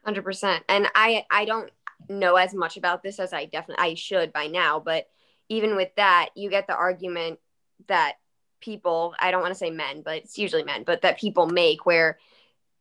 100% 0.05 0.59
and 0.67 0.87
i 0.95 1.25
i 1.31 1.45
don't 1.45 1.71
know 2.09 2.35
as 2.35 2.53
much 2.53 2.75
about 2.75 3.01
this 3.03 3.21
as 3.21 3.31
i 3.31 3.45
definitely 3.45 3.81
i 3.81 3.93
should 3.93 4.33
by 4.33 4.47
now 4.47 4.77
but 4.77 5.07
even 5.47 5.77
with 5.77 5.95
that 5.95 6.27
you 6.35 6.49
get 6.49 6.67
the 6.67 6.75
argument 6.75 7.39
that 7.87 8.15
people 8.59 9.15
i 9.17 9.31
don't 9.31 9.41
want 9.41 9.53
to 9.53 9.57
say 9.57 9.69
men 9.69 10.01
but 10.01 10.17
it's 10.17 10.37
usually 10.37 10.65
men 10.65 10.83
but 10.83 11.03
that 11.03 11.17
people 11.17 11.47
make 11.47 11.85
where 11.85 12.17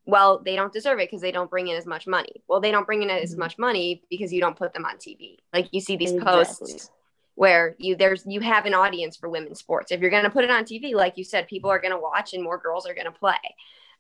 well, 0.05 0.41
they 0.45 0.57
don't 0.57 0.73
deserve 0.73 0.99
it 0.99 1.09
because 1.09 1.21
they 1.21 1.33
don't 1.33 1.51
bring 1.51 1.69
in 1.69 1.77
as 1.77 1.87
much 1.87 2.07
money. 2.07 2.43
Well, 2.49 2.61
they 2.61 2.71
don't 2.71 2.87
bring 2.87 3.03
in 3.03 3.11
as 3.11 3.33
mm-hmm. 3.33 3.41
much 3.41 3.59
money 3.59 4.03
because 4.11 4.33
you 4.33 4.41
don't 4.41 4.57
put 4.57 4.75
them 4.75 4.85
on 4.85 4.97
TV. 4.97 5.37
Like 5.53 5.69
you 5.73 5.81
see 5.81 5.97
these 5.97 6.13
exactly. 6.13 6.45
posts 6.45 6.91
where 7.35 7.77
you 7.79 7.97
there's 7.97 8.25
you 8.27 8.41
have 8.41 8.67
an 8.67 8.75
audience 8.75 9.17
for 9.17 9.29
women's 9.29 9.61
sports. 9.61 9.93
If 9.93 10.01
you're 10.01 10.11
going 10.11 10.25
to 10.25 10.31
put 10.31 10.45
it 10.45 10.51
on 10.51 10.65
TV, 10.65 10.95
like 10.95 11.17
you 11.17 11.25
said, 11.25 11.47
people 11.47 11.71
are 11.71 11.81
going 11.81 11.93
to 11.93 11.99
watch 11.99 12.35
and 12.35 12.43
more 12.43 12.59
girls 12.59 12.87
are 12.87 12.95
going 12.95 13.07
to 13.07 13.13
play. 13.13 13.37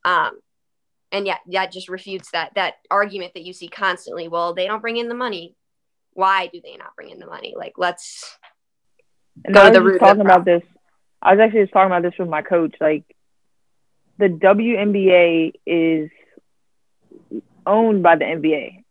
Um, 0.04 0.40
and 1.12 1.26
yeah, 1.26 1.36
that 1.52 1.70
just 1.70 1.88
refutes 1.88 2.30
that 2.32 2.52
that 2.56 2.74
argument 2.90 3.34
that 3.34 3.44
you 3.44 3.52
see 3.52 3.68
constantly. 3.68 4.28
Well, 4.28 4.54
they 4.54 4.66
don't 4.66 4.80
bring 4.80 4.96
in 4.96 5.08
the 5.08 5.14
money. 5.14 5.54
Why 6.14 6.48
do 6.48 6.60
they 6.62 6.76
not 6.76 6.96
bring 6.96 7.10
in 7.10 7.18
the 7.18 7.26
money? 7.26 7.54
Like 7.56 7.74
let's 7.76 8.36
and 9.44 9.54
go 9.54 9.62
I 9.62 9.68
was 9.68 9.74
the 9.74 9.82
root 9.82 9.98
talking 9.98 10.20
about 10.22 10.44
this. 10.44 10.62
I 11.22 11.32
was 11.34 11.40
actually 11.40 11.62
just 11.62 11.72
talking 11.72 11.86
about 11.86 12.02
this 12.02 12.18
with 12.18 12.28
my 12.28 12.42
coach. 12.42 12.74
Like 12.80 13.04
the 14.22 14.28
WNBA 14.28 15.54
is 15.66 16.08
owned 17.66 18.04
by 18.04 18.14
the 18.14 18.24
NBA. 18.24 18.84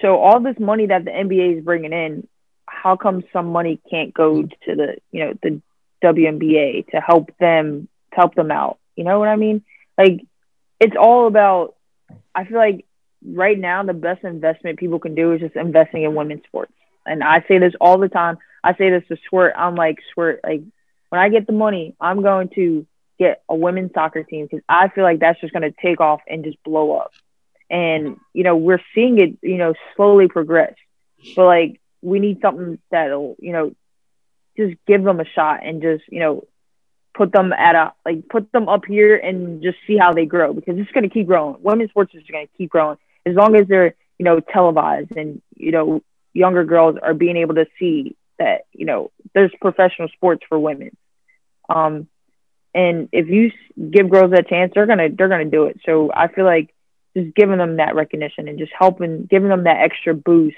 So 0.00 0.16
all 0.16 0.40
this 0.40 0.58
money 0.58 0.86
that 0.86 1.04
the 1.04 1.10
NBA 1.10 1.58
is 1.58 1.64
bringing 1.64 1.92
in, 1.92 2.26
how 2.64 2.96
come 2.96 3.22
some 3.34 3.52
money 3.52 3.78
can't 3.90 4.14
go 4.14 4.40
to 4.40 4.48
the 4.74 4.96
you 5.12 5.26
know 5.26 5.34
the 5.42 5.60
WNBA 6.02 6.86
to 6.92 7.00
help 7.02 7.36
them 7.38 7.86
to 8.12 8.16
help 8.16 8.34
them 8.34 8.50
out? 8.50 8.78
You 8.96 9.04
know 9.04 9.18
what 9.18 9.28
I 9.28 9.36
mean? 9.36 9.62
Like 9.98 10.22
it's 10.80 10.96
all 10.98 11.26
about 11.26 11.74
I 12.34 12.46
feel 12.46 12.56
like 12.56 12.86
right 13.22 13.58
now 13.58 13.82
the 13.82 13.92
best 13.92 14.24
investment 14.24 14.78
people 14.78 15.00
can 15.00 15.14
do 15.14 15.32
is 15.34 15.42
just 15.42 15.54
investing 15.54 16.04
in 16.04 16.14
women's 16.14 16.44
sports. 16.44 16.72
And 17.04 17.22
I 17.22 17.44
say 17.46 17.58
this 17.58 17.74
all 17.78 17.98
the 17.98 18.08
time. 18.08 18.38
I 18.64 18.74
say 18.74 18.88
this 18.88 19.06
to 19.08 19.18
Squirt. 19.26 19.52
I'm 19.54 19.74
like, 19.74 19.98
Squirt, 20.10 20.40
like 20.42 20.62
when 21.10 21.20
I 21.20 21.28
get 21.28 21.46
the 21.46 21.52
money, 21.52 21.94
I'm 22.00 22.22
going 22.22 22.48
to 22.54 22.86
get 23.20 23.42
a 23.50 23.54
women's 23.54 23.92
soccer 23.92 24.24
team 24.24 24.46
because 24.46 24.64
I 24.66 24.88
feel 24.88 25.04
like 25.04 25.20
that's 25.20 25.40
just 25.40 25.52
going 25.52 25.70
to 25.70 25.76
take 25.80 26.00
off 26.00 26.22
and 26.26 26.42
just 26.42 26.60
blow 26.64 26.96
up. 26.96 27.12
And, 27.68 28.16
you 28.32 28.42
know, 28.42 28.56
we're 28.56 28.80
seeing 28.94 29.20
it, 29.20 29.36
you 29.42 29.58
know, 29.58 29.74
slowly 29.94 30.26
progress. 30.26 30.74
But 31.36 31.44
like, 31.44 31.80
we 32.00 32.18
need 32.18 32.40
something 32.40 32.78
that'll, 32.90 33.36
you 33.38 33.52
know, 33.52 33.74
just 34.56 34.74
give 34.86 35.04
them 35.04 35.20
a 35.20 35.26
shot 35.26 35.60
and 35.62 35.82
just, 35.82 36.02
you 36.08 36.18
know, 36.18 36.44
put 37.14 37.30
them 37.30 37.52
at 37.52 37.74
a, 37.74 37.92
like, 38.06 38.26
put 38.28 38.50
them 38.52 38.68
up 38.68 38.86
here 38.86 39.16
and 39.16 39.62
just 39.62 39.76
see 39.86 39.98
how 39.98 40.14
they 40.14 40.24
grow 40.24 40.54
because 40.54 40.78
it's 40.78 40.90
going 40.92 41.04
to 41.04 41.10
keep 41.10 41.26
growing. 41.26 41.56
Women's 41.60 41.90
sports 41.90 42.14
is 42.14 42.24
going 42.32 42.46
to 42.46 42.52
keep 42.56 42.70
growing 42.70 42.96
as 43.26 43.34
long 43.34 43.54
as 43.54 43.68
they're, 43.68 43.94
you 44.18 44.24
know, 44.24 44.40
televised 44.40 45.12
and, 45.14 45.42
you 45.54 45.72
know, 45.72 46.02
younger 46.32 46.64
girls 46.64 46.96
are 47.02 47.14
being 47.14 47.36
able 47.36 47.56
to 47.56 47.66
see 47.78 48.16
that, 48.38 48.62
you 48.72 48.86
know, 48.86 49.10
there's 49.34 49.52
professional 49.60 50.08
sports 50.08 50.42
for 50.48 50.58
women. 50.58 50.96
Um, 51.68 52.08
and 52.74 53.08
if 53.12 53.28
you 53.28 53.50
give 53.90 54.10
girls 54.10 54.30
that 54.32 54.48
chance, 54.48 54.72
they're 54.74 54.86
gonna 54.86 55.08
they're 55.10 55.28
gonna 55.28 55.44
do 55.44 55.64
it. 55.64 55.80
So 55.84 56.10
I 56.14 56.28
feel 56.28 56.44
like 56.44 56.74
just 57.16 57.34
giving 57.34 57.58
them 57.58 57.76
that 57.78 57.94
recognition 57.94 58.48
and 58.48 58.58
just 58.58 58.72
helping, 58.78 59.26
giving 59.26 59.48
them 59.48 59.64
that 59.64 59.78
extra 59.78 60.14
boost 60.14 60.56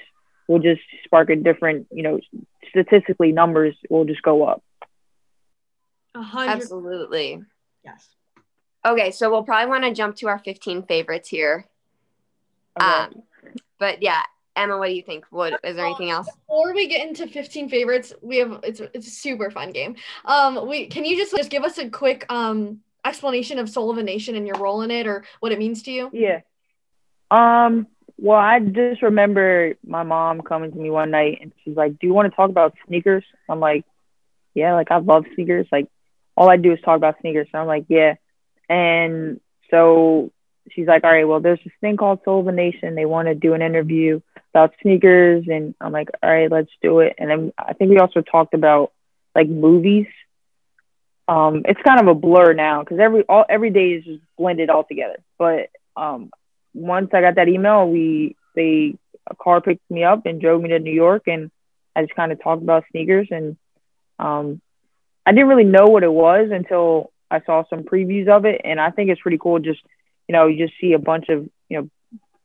will 0.48 0.59
just 0.59 0.82
spark 1.05 1.30
a 1.30 1.36
different, 1.36 1.86
you 1.90 2.02
know, 2.02 2.20
statistically 2.68 3.32
numbers 3.32 3.74
will 3.89 4.05
just 4.05 4.22
go 4.22 4.44
up. 4.47 4.62
Absolutely. 6.14 7.43
Yes. 7.84 8.06
Okay, 8.84 9.12
so 9.12 9.30
we'll 9.30 9.44
probably 9.44 9.70
want 9.70 9.84
to 9.84 9.94
jump 9.94 10.16
to 10.16 10.28
our 10.28 10.39
15 10.39 10.82
favorites 10.82 11.28
here. 11.28 11.66
Okay. 12.80 12.86
Um, 12.86 13.22
but 13.78 14.02
yeah, 14.02 14.22
Emma, 14.54 14.78
what 14.78 14.88
do 14.88 14.94
you 14.94 15.02
think? 15.02 15.24
What 15.30 15.54
is 15.64 15.76
there 15.76 15.86
anything 15.86 16.10
else? 16.10 16.28
Before 16.30 16.74
we 16.74 16.86
get 16.88 17.06
into 17.06 17.26
15 17.26 17.68
favorites, 17.68 18.12
we 18.20 18.38
have 18.38 18.60
it's 18.62 18.80
it's 18.80 19.06
a 19.06 19.10
super 19.10 19.50
fun 19.50 19.70
game. 19.70 19.96
Um, 20.24 20.68
we 20.68 20.86
can 20.86 21.04
you 21.04 21.16
just 21.16 21.34
just 21.34 21.50
give 21.50 21.64
us 21.64 21.78
a 21.78 21.88
quick 21.88 22.26
um 22.28 22.80
explanation 23.04 23.58
of 23.58 23.68
Soul 23.68 23.90
of 23.90 23.98
a 23.98 24.02
Nation 24.02 24.36
and 24.36 24.46
your 24.46 24.56
role 24.56 24.82
in 24.82 24.90
it 24.90 25.06
or 25.06 25.24
what 25.40 25.52
it 25.52 25.58
means 25.58 25.82
to 25.84 25.92
you? 25.92 26.10
Yeah. 26.12 26.40
Um. 27.30 27.86
Well, 28.18 28.38
I 28.38 28.60
just 28.60 29.02
remember 29.02 29.74
my 29.84 30.02
mom 30.02 30.42
coming 30.42 30.70
to 30.70 30.78
me 30.78 30.90
one 30.90 31.10
night 31.10 31.38
and 31.40 31.52
she's 31.64 31.76
like, 31.76 31.98
"Do 31.98 32.06
you 32.06 32.14
want 32.14 32.30
to 32.30 32.36
talk 32.36 32.50
about 32.50 32.74
sneakers?" 32.86 33.24
I'm 33.48 33.60
like, 33.60 33.84
"Yeah, 34.54 34.74
like 34.74 34.90
I 34.90 34.98
love 34.98 35.24
sneakers. 35.34 35.66
Like 35.72 35.88
all 36.36 36.50
I 36.50 36.56
do 36.58 36.72
is 36.72 36.80
talk 36.84 36.96
about 36.96 37.20
sneakers." 37.20 37.48
And 37.52 37.62
I'm 37.62 37.66
like, 37.66 37.86
"Yeah." 37.88 38.16
And 38.68 39.40
so 39.70 40.30
she's 40.70 40.86
like, 40.86 41.04
all 41.04 41.10
right, 41.10 41.26
well, 41.26 41.40
there's 41.40 41.60
this 41.64 41.72
thing 41.80 41.96
called 41.96 42.20
Soul 42.24 42.40
of 42.40 42.46
a 42.46 42.52
Nation. 42.52 42.94
They 42.94 43.04
want 43.04 43.28
to 43.28 43.34
do 43.34 43.54
an 43.54 43.62
interview 43.62 44.20
about 44.52 44.74
sneakers. 44.82 45.46
And 45.48 45.74
I'm 45.80 45.92
like, 45.92 46.08
all 46.22 46.30
right, 46.30 46.50
let's 46.50 46.70
do 46.82 47.00
it. 47.00 47.14
And 47.18 47.30
then 47.30 47.52
I 47.58 47.72
think 47.72 47.90
we 47.90 47.98
also 47.98 48.20
talked 48.20 48.54
about 48.54 48.92
like 49.34 49.48
movies. 49.48 50.06
Um, 51.28 51.62
it's 51.64 51.80
kind 51.82 52.00
of 52.00 52.08
a 52.08 52.14
blur 52.18 52.52
now 52.52 52.82
because 52.82 52.98
every 52.98 53.22
all 53.22 53.44
every 53.48 53.70
day 53.70 53.90
is 53.92 54.04
just 54.04 54.22
blended 54.36 54.70
all 54.70 54.84
together. 54.84 55.16
But 55.38 55.70
um, 55.96 56.30
once 56.74 57.10
I 57.12 57.20
got 57.20 57.36
that 57.36 57.48
email, 57.48 57.88
we 57.88 58.36
they 58.54 58.96
a 59.30 59.36
car 59.36 59.60
picked 59.60 59.88
me 59.90 60.04
up 60.04 60.26
and 60.26 60.40
drove 60.40 60.60
me 60.60 60.70
to 60.70 60.78
New 60.78 60.92
York, 60.92 61.22
and 61.26 61.50
I 61.94 62.02
just 62.02 62.14
kind 62.14 62.32
of 62.32 62.42
talked 62.42 62.62
about 62.62 62.84
sneakers. 62.90 63.28
And 63.30 63.56
um, 64.18 64.60
I 65.24 65.32
didn't 65.32 65.48
really 65.48 65.64
know 65.64 65.86
what 65.86 66.02
it 66.02 66.12
was 66.12 66.50
until 66.50 67.12
I 67.30 67.40
saw 67.40 67.64
some 67.70 67.84
previews 67.84 68.28
of 68.28 68.44
it, 68.44 68.60
and 68.64 68.80
I 68.80 68.90
think 68.90 69.08
it's 69.10 69.22
pretty 69.22 69.38
cool 69.38 69.60
just 69.60 69.80
you 70.28 70.32
know, 70.32 70.46
you 70.46 70.66
just 70.66 70.78
see 70.80 70.92
a 70.92 70.98
bunch 70.98 71.28
of, 71.28 71.48
you 71.68 71.78
know, 71.78 71.90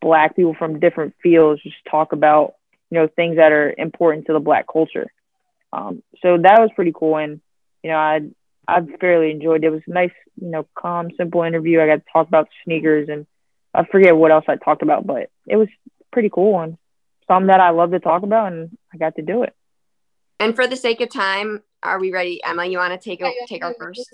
black 0.01 0.35
people 0.35 0.53
from 0.53 0.79
different 0.79 1.15
fields 1.21 1.61
just 1.63 1.75
talk 1.89 2.13
about, 2.13 2.55
you 2.89 2.99
know, 2.99 3.07
things 3.07 3.37
that 3.37 3.51
are 3.51 3.73
important 3.77 4.27
to 4.27 4.33
the 4.33 4.39
black 4.39 4.65
culture. 4.71 5.11
Um, 5.73 6.01
so 6.21 6.37
that 6.37 6.59
was 6.59 6.69
pretty 6.75 6.93
cool. 6.93 7.17
And, 7.17 7.41
you 7.83 7.91
know, 7.91 7.97
I, 7.97 8.21
I 8.67 8.81
fairly 8.99 9.31
enjoyed 9.31 9.63
it. 9.63 9.67
It 9.67 9.71
was 9.71 9.81
a 9.87 9.91
nice, 9.91 10.11
you 10.39 10.49
know, 10.49 10.67
calm, 10.75 11.09
simple 11.17 11.43
interview. 11.43 11.81
I 11.81 11.87
got 11.87 11.95
to 12.05 12.11
talk 12.11 12.27
about 12.27 12.49
sneakers 12.63 13.09
and 13.09 13.25
I 13.73 13.85
forget 13.85 14.15
what 14.15 14.31
else 14.31 14.45
I 14.47 14.55
talked 14.55 14.81
about, 14.81 15.05
but 15.05 15.29
it 15.45 15.55
was 15.55 15.67
pretty 16.11 16.29
cool 16.29 16.59
and 16.59 16.77
something 17.27 17.47
that 17.47 17.59
I 17.59 17.71
love 17.71 17.91
to 17.91 17.99
talk 17.99 18.23
about 18.23 18.51
and 18.51 18.77
I 18.93 18.97
got 18.97 19.15
to 19.15 19.21
do 19.21 19.43
it. 19.43 19.53
And 20.39 20.55
for 20.55 20.67
the 20.67 20.75
sake 20.75 21.01
of 21.01 21.09
time, 21.09 21.63
are 21.83 21.99
we 21.99 22.11
ready? 22.11 22.43
Emma, 22.43 22.65
you 22.65 22.77
want 22.77 22.99
to 22.99 23.09
take, 23.09 23.21
a, 23.21 23.31
take 23.47 23.63
our 23.63 23.75
first? 23.77 24.09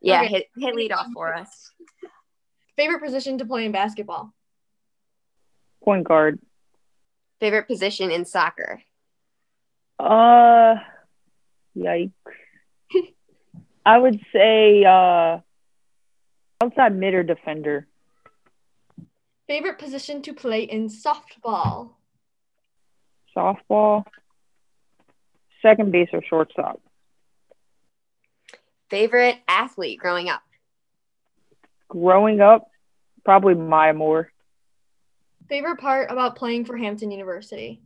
Yeah, 0.00 0.22
okay. 0.22 0.28
hit, 0.28 0.46
hit 0.56 0.74
lead 0.74 0.92
off 0.92 1.06
for 1.14 1.34
us. 1.34 1.70
Favorite 2.76 3.02
position 3.02 3.38
to 3.38 3.44
play 3.44 3.64
in 3.64 3.72
basketball? 3.72 4.32
Point 5.84 6.04
guard. 6.04 6.38
Favorite 7.40 7.66
position 7.66 8.10
in 8.10 8.24
soccer? 8.24 8.82
Uh, 9.98 10.76
yikes. 11.76 12.12
I 13.86 13.98
would 13.98 14.20
say 14.32 14.84
uh, 14.84 15.38
outside 16.62 16.96
mid 16.96 17.14
or 17.14 17.22
defender. 17.22 17.86
Favorite 19.48 19.78
position 19.78 20.22
to 20.22 20.32
play 20.32 20.62
in 20.62 20.88
softball? 20.88 21.90
Softball. 23.36 24.04
Second 25.60 25.90
base 25.90 26.08
or 26.12 26.22
shortstop. 26.22 26.80
Favorite 28.88 29.38
athlete 29.48 29.98
growing 29.98 30.28
up? 30.28 30.42
growing 31.92 32.40
up, 32.40 32.70
probably 33.22 33.54
Maya 33.54 33.92
Moore. 33.92 34.32
Favorite 35.48 35.78
part 35.78 36.10
about 36.10 36.36
playing 36.36 36.64
for 36.64 36.76
Hampton 36.76 37.10
University? 37.10 37.80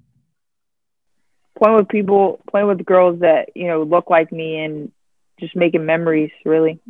Playing 1.58 1.76
with 1.76 1.88
people, 1.88 2.40
playing 2.50 2.68
with 2.68 2.84
girls 2.84 3.20
that, 3.20 3.50
you 3.54 3.66
know, 3.66 3.82
look 3.82 4.10
like 4.10 4.30
me 4.30 4.58
and 4.58 4.92
just 5.40 5.56
making 5.56 5.86
memories, 5.86 6.30
really. 6.44 6.80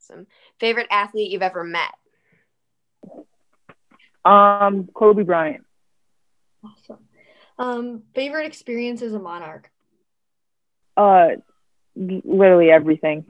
Awesome. 0.00 0.26
Favorite 0.58 0.86
athlete 0.90 1.30
you've 1.30 1.42
ever 1.42 1.64
met? 1.64 1.92
Um, 4.24 4.88
Kobe 4.94 5.22
Bryant. 5.22 5.64
Awesome. 6.64 7.04
Um, 7.58 8.02
favorite 8.14 8.46
experience 8.46 9.02
as 9.02 9.12
a 9.14 9.18
monarch? 9.18 9.70
Uh, 10.96 11.28
literally 11.94 12.70
everything 12.70 13.26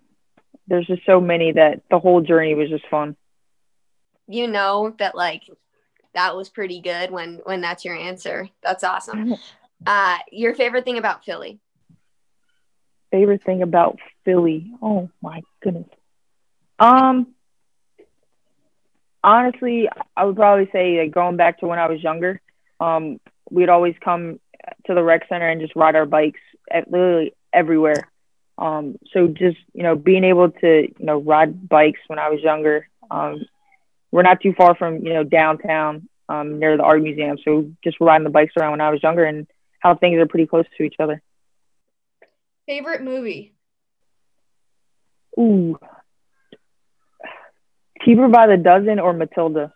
there's 0.69 0.87
just 0.87 1.05
so 1.07 1.21
many 1.21 1.53
that 1.53 1.83
the 1.91 1.99
whole 1.99 2.21
journey 2.21 2.55
was 2.55 2.69
just 2.69 2.87
fun. 2.89 3.17
You 4.27 4.49
know 4.49 4.95
that 4.99 5.15
like 5.15 5.43
that 6.17 6.37
was 6.37 6.49
pretty 6.49 6.81
good 6.81 7.11
when 7.11 7.41
when 7.45 7.61
that's 7.61 7.85
your 7.85 7.97
answer. 7.97 8.49
That's 8.63 8.85
awesome. 8.85 9.37
Uh 9.87 10.19
your 10.33 10.55
favorite 10.55 10.85
thing 10.85 10.99
about 10.99 11.25
Philly? 11.25 11.61
Favorite 13.13 13.45
thing 13.45 13.63
about 13.63 13.99
Philly. 14.25 14.73
Oh 14.83 15.11
my 15.23 15.43
goodness. 15.63 15.89
Um 16.79 17.29
honestly, 19.23 19.89
I 20.17 20.25
would 20.25 20.37
probably 20.37 20.69
say 20.73 21.01
like 21.01 21.13
going 21.13 21.37
back 21.37 21.59
to 21.59 21.67
when 21.67 21.79
I 21.79 21.89
was 21.89 22.03
younger, 22.03 22.41
um, 22.81 23.19
we'd 23.51 23.69
always 23.69 23.95
come 24.03 24.41
to 24.87 24.95
the 24.95 25.03
rec 25.03 25.29
center 25.29 25.49
and 25.49 25.61
just 25.61 25.77
ride 25.77 25.97
our 25.97 26.07
bikes 26.07 26.41
at 26.71 26.91
literally 26.91 27.35
everywhere. 27.53 28.11
Um, 28.59 28.97
so 29.13 29.27
just 29.27 29.59
you 29.75 29.83
know 29.83 29.97
being 29.97 30.25
able 30.25 30.51
to 30.51 30.83
you 30.83 31.05
know 31.05 31.21
ride 31.21 31.69
bikes 31.69 32.01
when 32.07 32.19
I 32.19 32.31
was 32.31 32.41
younger. 32.41 32.89
Um, 33.11 33.45
we're 34.17 34.23
not 34.23 34.41
too 34.41 34.55
far 34.57 34.75
from 34.75 35.05
you 35.05 35.13
know 35.13 35.25
downtown 35.25 36.09
um, 36.31 36.59
near 36.59 36.79
the 36.79 36.83
art 36.83 37.03
museum, 37.03 37.37
so 37.45 37.71
just 37.85 37.99
riding 38.01 38.25
the 38.25 38.31
bikes 38.31 38.55
around 38.59 38.71
when 38.71 38.81
I 38.81 38.89
was 38.89 39.03
younger 39.03 39.25
and 39.25 39.47
how 39.81 39.95
things 39.95 40.19
are 40.19 40.27
pretty 40.27 40.47
close 40.47 40.65
to 40.79 40.85
each 40.85 40.95
other. 40.99 41.21
Favorite 42.65 43.03
movie? 43.03 43.53
Ooh, 45.39 45.79
Cheaper 48.07 48.29
by 48.29 48.47
the 48.47 48.57
Dozen 48.57 48.99
or 48.99 49.13
Matilda. 49.13 49.75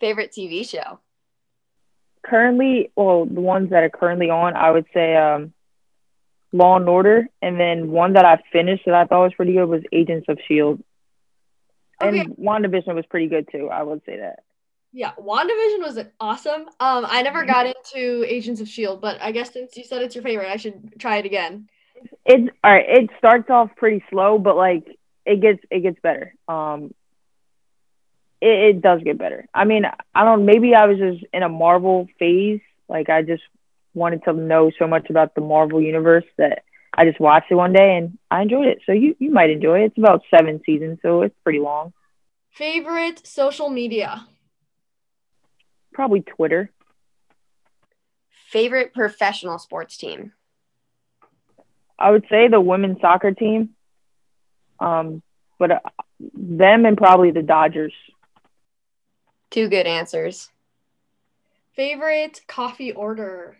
Favorite 0.00 0.30
TV 0.30 0.68
show? 0.68 1.00
Currently, 2.26 2.92
well, 2.94 3.24
the 3.24 3.40
ones 3.40 3.70
that 3.70 3.84
are 3.84 3.88
currently 3.88 4.28
on, 4.28 4.54
I 4.54 4.70
would 4.70 4.84
say 4.92 5.16
um, 5.16 5.54
Law 6.52 6.76
and 6.76 6.86
Order, 6.86 7.26
and 7.40 7.58
then 7.58 7.90
one 7.90 8.12
that 8.12 8.26
I 8.26 8.42
finished 8.52 8.82
that 8.84 8.94
I 8.94 9.06
thought 9.06 9.22
was 9.22 9.34
pretty 9.34 9.54
good 9.54 9.64
was 9.64 9.82
Agents 9.92 10.26
of 10.28 10.38
Shield. 10.46 10.82
Okay. 12.00 12.20
And 12.20 12.36
WandaVision 12.36 12.94
was 12.94 13.06
pretty 13.06 13.26
good 13.26 13.48
too. 13.50 13.68
I 13.68 13.82
would 13.82 14.02
say 14.04 14.18
that. 14.18 14.40
Yeah, 14.92 15.12
WandaVision 15.18 15.80
was 15.80 15.98
awesome. 16.18 16.62
Um, 16.80 17.06
I 17.08 17.22
never 17.22 17.44
got 17.44 17.66
into 17.66 18.24
Agents 18.26 18.60
of 18.60 18.68
Shield, 18.68 19.00
but 19.00 19.20
I 19.20 19.32
guess 19.32 19.52
since 19.52 19.76
you 19.76 19.84
said 19.84 20.02
it's 20.02 20.14
your 20.14 20.24
favorite, 20.24 20.48
I 20.50 20.56
should 20.56 20.98
try 20.98 21.18
it 21.18 21.26
again. 21.26 21.68
It's 22.24 22.48
all 22.64 22.72
right. 22.72 22.86
It 22.88 23.10
starts 23.18 23.50
off 23.50 23.70
pretty 23.76 24.02
slow, 24.08 24.38
but 24.38 24.56
like 24.56 24.98
it 25.26 25.40
gets 25.40 25.60
it 25.70 25.80
gets 25.80 26.00
better. 26.00 26.34
Um, 26.46 26.94
it, 28.40 28.76
it 28.76 28.80
does 28.80 29.02
get 29.02 29.18
better. 29.18 29.46
I 29.52 29.64
mean, 29.64 29.84
I 30.14 30.24
don't. 30.24 30.46
Maybe 30.46 30.74
I 30.74 30.86
was 30.86 30.98
just 30.98 31.24
in 31.32 31.42
a 31.42 31.48
Marvel 31.48 32.08
phase. 32.18 32.60
Like 32.88 33.10
I 33.10 33.22
just 33.22 33.42
wanted 33.94 34.24
to 34.24 34.32
know 34.32 34.70
so 34.78 34.86
much 34.86 35.10
about 35.10 35.34
the 35.34 35.40
Marvel 35.40 35.82
universe 35.82 36.24
that 36.38 36.62
I 36.98 37.04
just 37.04 37.20
watched 37.20 37.52
it 37.52 37.54
one 37.54 37.72
day 37.72 37.96
and 37.96 38.18
I 38.28 38.42
enjoyed 38.42 38.66
it. 38.66 38.80
So 38.84 38.90
you 38.90 39.14
you 39.20 39.30
might 39.30 39.50
enjoy 39.50 39.82
it. 39.82 39.84
It's 39.84 39.98
about 39.98 40.24
seven 40.36 40.60
seasons, 40.66 40.98
so 41.00 41.22
it's 41.22 41.34
pretty 41.44 41.60
long. 41.60 41.92
Favorite 42.50 43.24
social 43.24 43.70
media? 43.70 44.26
Probably 45.92 46.22
Twitter. 46.22 46.72
Favorite 48.50 48.92
professional 48.92 49.60
sports 49.60 49.96
team? 49.96 50.32
I 51.96 52.10
would 52.10 52.24
say 52.28 52.48
the 52.48 52.60
women's 52.60 53.00
soccer 53.00 53.30
team. 53.30 53.76
Um, 54.80 55.22
but 55.56 55.70
uh, 55.70 55.80
them 56.34 56.84
and 56.84 56.96
probably 56.96 57.30
the 57.30 57.42
Dodgers. 57.42 57.92
Two 59.50 59.68
good 59.68 59.86
answers. 59.86 60.50
Favorite 61.76 62.40
coffee 62.48 62.90
order? 62.90 63.58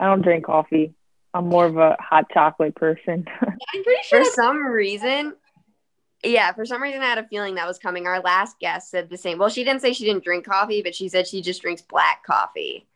I 0.00 0.06
don't 0.06 0.22
drink 0.22 0.46
coffee. 0.46 0.94
I'm 1.34 1.48
more 1.48 1.64
of 1.66 1.76
a 1.76 1.96
hot 1.98 2.26
chocolate 2.32 2.74
person. 2.74 3.26
I'm 3.40 3.84
pretty 3.84 4.02
sure 4.04 4.24
For 4.24 4.30
some 4.32 4.64
reason, 4.66 5.34
yeah, 6.22 6.52
for 6.52 6.66
some 6.66 6.82
reason 6.82 7.00
I 7.00 7.06
had 7.06 7.18
a 7.18 7.26
feeling 7.26 7.54
that 7.54 7.66
was 7.66 7.78
coming. 7.78 8.06
Our 8.06 8.20
last 8.20 8.58
guest 8.60 8.90
said 8.90 9.08
the 9.08 9.16
same. 9.16 9.38
Well, 9.38 9.48
she 9.48 9.64
didn't 9.64 9.80
say 9.80 9.92
she 9.92 10.04
didn't 10.04 10.24
drink 10.24 10.44
coffee, 10.44 10.82
but 10.82 10.94
she 10.94 11.08
said 11.08 11.26
she 11.26 11.40
just 11.40 11.62
drinks 11.62 11.82
black 11.82 12.24
coffee. 12.24 12.86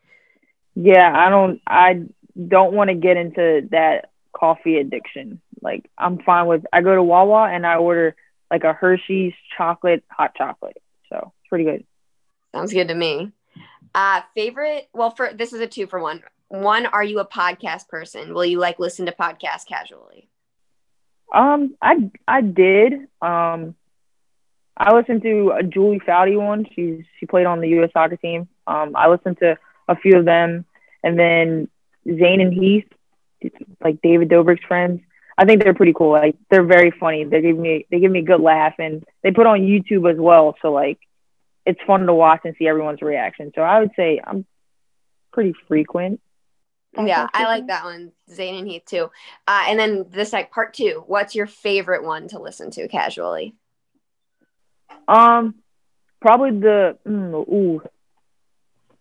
yeah, 0.74 1.12
I 1.14 1.30
don't. 1.30 1.60
I 1.66 2.02
don't 2.48 2.74
want 2.74 2.88
to 2.88 2.94
get 2.94 3.16
into 3.16 3.66
that 3.70 4.10
coffee 4.32 4.76
addiction. 4.76 5.40
Like 5.62 5.90
I'm 5.96 6.18
fine 6.18 6.46
with. 6.46 6.64
I 6.72 6.82
go 6.82 6.94
to 6.94 7.02
Wawa 7.02 7.48
and 7.50 7.66
I 7.66 7.76
order 7.76 8.14
like 8.50 8.64
a 8.64 8.72
Hershey's 8.74 9.32
chocolate 9.56 10.04
hot 10.10 10.34
chocolate. 10.36 10.80
So 11.08 11.32
it's 11.40 11.48
pretty 11.48 11.64
good. 11.64 11.84
Sounds 12.54 12.72
good 12.72 12.88
to 12.88 12.94
me. 12.94 13.32
Uh, 13.94 14.20
favorite? 14.34 14.88
Well, 14.92 15.10
for 15.10 15.32
this 15.32 15.52
is 15.52 15.60
a 15.60 15.66
two 15.66 15.86
for 15.86 15.98
one. 16.00 16.22
One, 16.48 16.86
are 16.86 17.02
you 17.04 17.18
a 17.18 17.26
podcast 17.26 17.88
person? 17.88 18.32
Will 18.32 18.44
you 18.44 18.58
like 18.58 18.78
listen 18.78 19.06
to 19.06 19.12
podcasts 19.12 19.66
casually? 19.66 20.28
Um, 21.34 21.74
I 21.82 22.10
I 22.26 22.40
did. 22.40 22.92
Um, 23.20 23.74
I 24.76 24.94
listened 24.94 25.22
to 25.22 25.52
a 25.58 25.62
Julie 25.62 26.00
Foudy 26.00 26.40
one. 26.40 26.66
She's 26.74 27.04
she 27.18 27.26
played 27.26 27.46
on 27.46 27.60
the 27.60 27.68
U.S. 27.70 27.90
soccer 27.92 28.16
team. 28.16 28.48
Um, 28.66 28.94
I 28.94 29.08
listened 29.08 29.38
to 29.38 29.58
a 29.88 29.96
few 29.96 30.18
of 30.18 30.24
them, 30.24 30.64
and 31.02 31.18
then 31.18 31.68
Zane 32.06 32.40
and 32.40 32.52
Heath, 32.52 32.88
like 33.82 34.00
David 34.02 34.28
Dobrik's 34.28 34.64
friends. 34.66 35.00
I 35.38 35.44
think 35.44 35.62
they're 35.62 35.74
pretty 35.74 35.92
cool. 35.92 36.12
Like 36.12 36.36
they're 36.50 36.64
very 36.64 36.92
funny. 36.92 37.24
They 37.24 37.42
give 37.42 37.58
me 37.58 37.86
they 37.90 38.00
give 38.00 38.12
me 38.12 38.20
a 38.20 38.24
good 38.24 38.40
laugh, 38.40 38.74
and 38.78 39.04
they 39.22 39.32
put 39.32 39.46
on 39.46 39.60
YouTube 39.60 40.10
as 40.10 40.18
well. 40.18 40.56
So 40.62 40.72
like, 40.72 40.98
it's 41.64 41.80
fun 41.86 42.06
to 42.06 42.14
watch 42.14 42.42
and 42.44 42.54
see 42.58 42.68
everyone's 42.68 43.02
reaction. 43.02 43.52
So 43.54 43.62
I 43.62 43.80
would 43.80 43.90
say 43.96 44.20
I'm 44.24 44.46
pretty 45.32 45.54
frequent. 45.66 46.20
Yeah, 47.04 47.28
I 47.32 47.44
like 47.44 47.66
that 47.66 47.84
one. 47.84 48.12
Zane 48.30 48.56
and 48.56 48.68
Heath 48.68 48.84
too. 48.86 49.10
Uh, 49.46 49.64
and 49.68 49.78
then 49.78 50.06
this 50.10 50.32
like 50.32 50.50
part 50.50 50.74
two. 50.74 51.04
What's 51.06 51.34
your 51.34 51.46
favorite 51.46 52.04
one 52.04 52.28
to 52.28 52.38
listen 52.38 52.70
to 52.72 52.88
casually? 52.88 53.54
Um, 55.08 55.56
probably 56.20 56.58
the 56.58 56.98
mm, 57.06 57.48
ooh. 57.48 57.82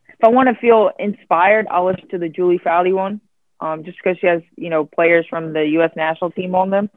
If 0.08 0.24
I 0.24 0.30
want 0.30 0.50
to 0.50 0.56
feel 0.56 0.92
inspired, 0.98 1.68
I'll 1.70 1.86
listen 1.86 2.08
to 2.10 2.18
the 2.18 2.30
Julie 2.30 2.60
Foudy 2.60 2.94
one. 2.94 3.22
Um, 3.60 3.84
just 3.84 3.98
because 3.98 4.18
she 4.20 4.28
has 4.28 4.42
you 4.56 4.70
know 4.70 4.86
players 4.86 5.26
from 5.30 5.54
the 5.54 5.66
U.S. 5.74 5.92
national 5.96 6.32
team 6.32 6.56
on 6.56 6.70
them. 6.70 6.90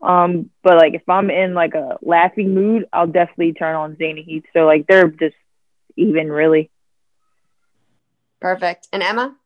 Um, 0.00 0.50
but 0.62 0.76
like 0.76 0.94
if 0.94 1.08
I'm 1.08 1.30
in 1.30 1.54
like 1.54 1.74
a 1.74 1.98
laughing 2.02 2.54
mood, 2.54 2.86
I'll 2.92 3.06
definitely 3.06 3.52
turn 3.52 3.74
on 3.74 3.96
Zane 3.96 4.18
and 4.18 4.26
Heath. 4.26 4.44
So 4.52 4.60
like 4.60 4.86
they're 4.86 5.08
just 5.08 5.36
even 5.96 6.30
really. 6.30 6.70
Perfect. 8.40 8.88
And 8.92 9.02
Emma? 9.02 9.36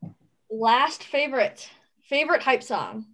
Last 0.53 1.03
favorite. 1.03 1.71
Favorite 2.09 2.43
hype 2.43 2.63
song? 2.63 3.07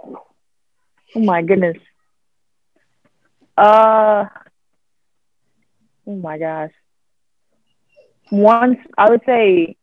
Oh 0.00 1.20
my 1.20 1.42
goodness. 1.42 1.76
Uh. 3.56 4.26
Oh 6.06 6.16
my 6.16 6.38
gosh. 6.38 6.70
One, 8.30 8.78
I 8.96 9.10
would 9.10 9.22
say, 9.26 9.76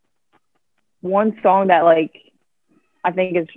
one 1.02 1.38
song 1.44 1.68
that 1.68 1.84
like, 1.84 2.14
I 3.04 3.12
think 3.12 3.38
is 3.38 3.48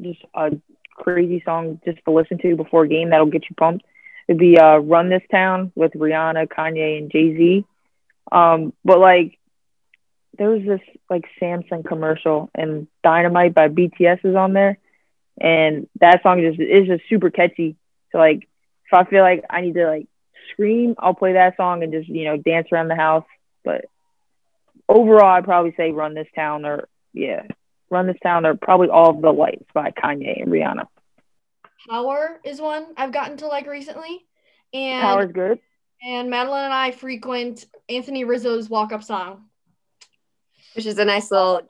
just 0.00 0.20
a 0.34 0.50
crazy 0.96 1.42
song 1.44 1.80
just 1.84 1.98
to 2.04 2.12
listen 2.12 2.38
to 2.38 2.56
before 2.56 2.84
a 2.84 2.88
game 2.88 3.10
that'll 3.10 3.26
get 3.26 3.48
you 3.50 3.56
pumped. 3.56 3.84
It'd 4.28 4.38
be 4.38 4.58
uh, 4.58 4.78
"Run 4.78 5.10
This 5.10 5.22
Town" 5.30 5.72
with 5.74 5.92
Rihanna, 5.92 6.48
Kanye, 6.48 6.98
and 6.98 7.10
Jay 7.10 7.36
Z. 7.36 7.64
Um, 8.30 8.72
but 8.84 8.98
like, 8.98 9.38
there 10.36 10.50
was 10.50 10.62
this 10.64 10.80
like 11.08 11.24
Samsung 11.40 11.84
commercial, 11.86 12.50
and 12.54 12.86
"Dynamite" 13.02 13.54
by 13.54 13.68
BTS 13.68 14.24
is 14.24 14.36
on 14.36 14.52
there, 14.52 14.78
and 15.40 15.88
that 16.00 16.22
song 16.22 16.40
just 16.40 16.60
is 16.60 16.86
just 16.86 17.02
super 17.08 17.30
catchy. 17.30 17.76
So 18.12 18.18
like, 18.18 18.48
if 18.86 18.92
I 18.92 19.04
feel 19.04 19.22
like 19.22 19.44
I 19.50 19.60
need 19.60 19.74
to 19.74 19.86
like 19.86 20.06
scream, 20.50 20.94
I'll 20.98 21.14
play 21.14 21.34
that 21.34 21.56
song 21.56 21.82
and 21.82 21.92
just 21.92 22.08
you 22.08 22.24
know 22.24 22.36
dance 22.36 22.68
around 22.72 22.88
the 22.88 22.96
house. 22.96 23.26
But 23.64 23.86
overall, 24.88 25.36
I'd 25.36 25.44
probably 25.44 25.74
say 25.76 25.92
"Run 25.92 26.14
This 26.14 26.28
Town" 26.34 26.64
or 26.64 26.88
yeah, 27.12 27.42
"Run 27.90 28.06
This 28.06 28.18
Town" 28.22 28.46
or 28.46 28.54
probably 28.54 28.88
"All 28.88 29.10
of 29.10 29.22
the 29.22 29.32
Lights" 29.32 29.66
by 29.72 29.90
Kanye 29.90 30.42
and 30.42 30.50
Rihanna. 30.50 30.86
Power 31.88 32.40
is 32.44 32.60
one 32.60 32.86
I've 32.96 33.12
gotten 33.12 33.36
to 33.38 33.46
like 33.46 33.66
recently. 33.66 34.24
And 34.72 35.02
Power's 35.02 35.32
good. 35.32 35.60
and 36.02 36.30
Madeline 36.30 36.64
and 36.64 36.74
I 36.74 36.90
frequent 36.90 37.66
Anthony 37.88 38.24
Rizzo's 38.24 38.68
walk 38.68 38.92
up 38.92 39.02
song. 39.04 39.44
Which 40.74 40.86
is 40.86 40.98
a 40.98 41.04
nice 41.04 41.30
little 41.30 41.62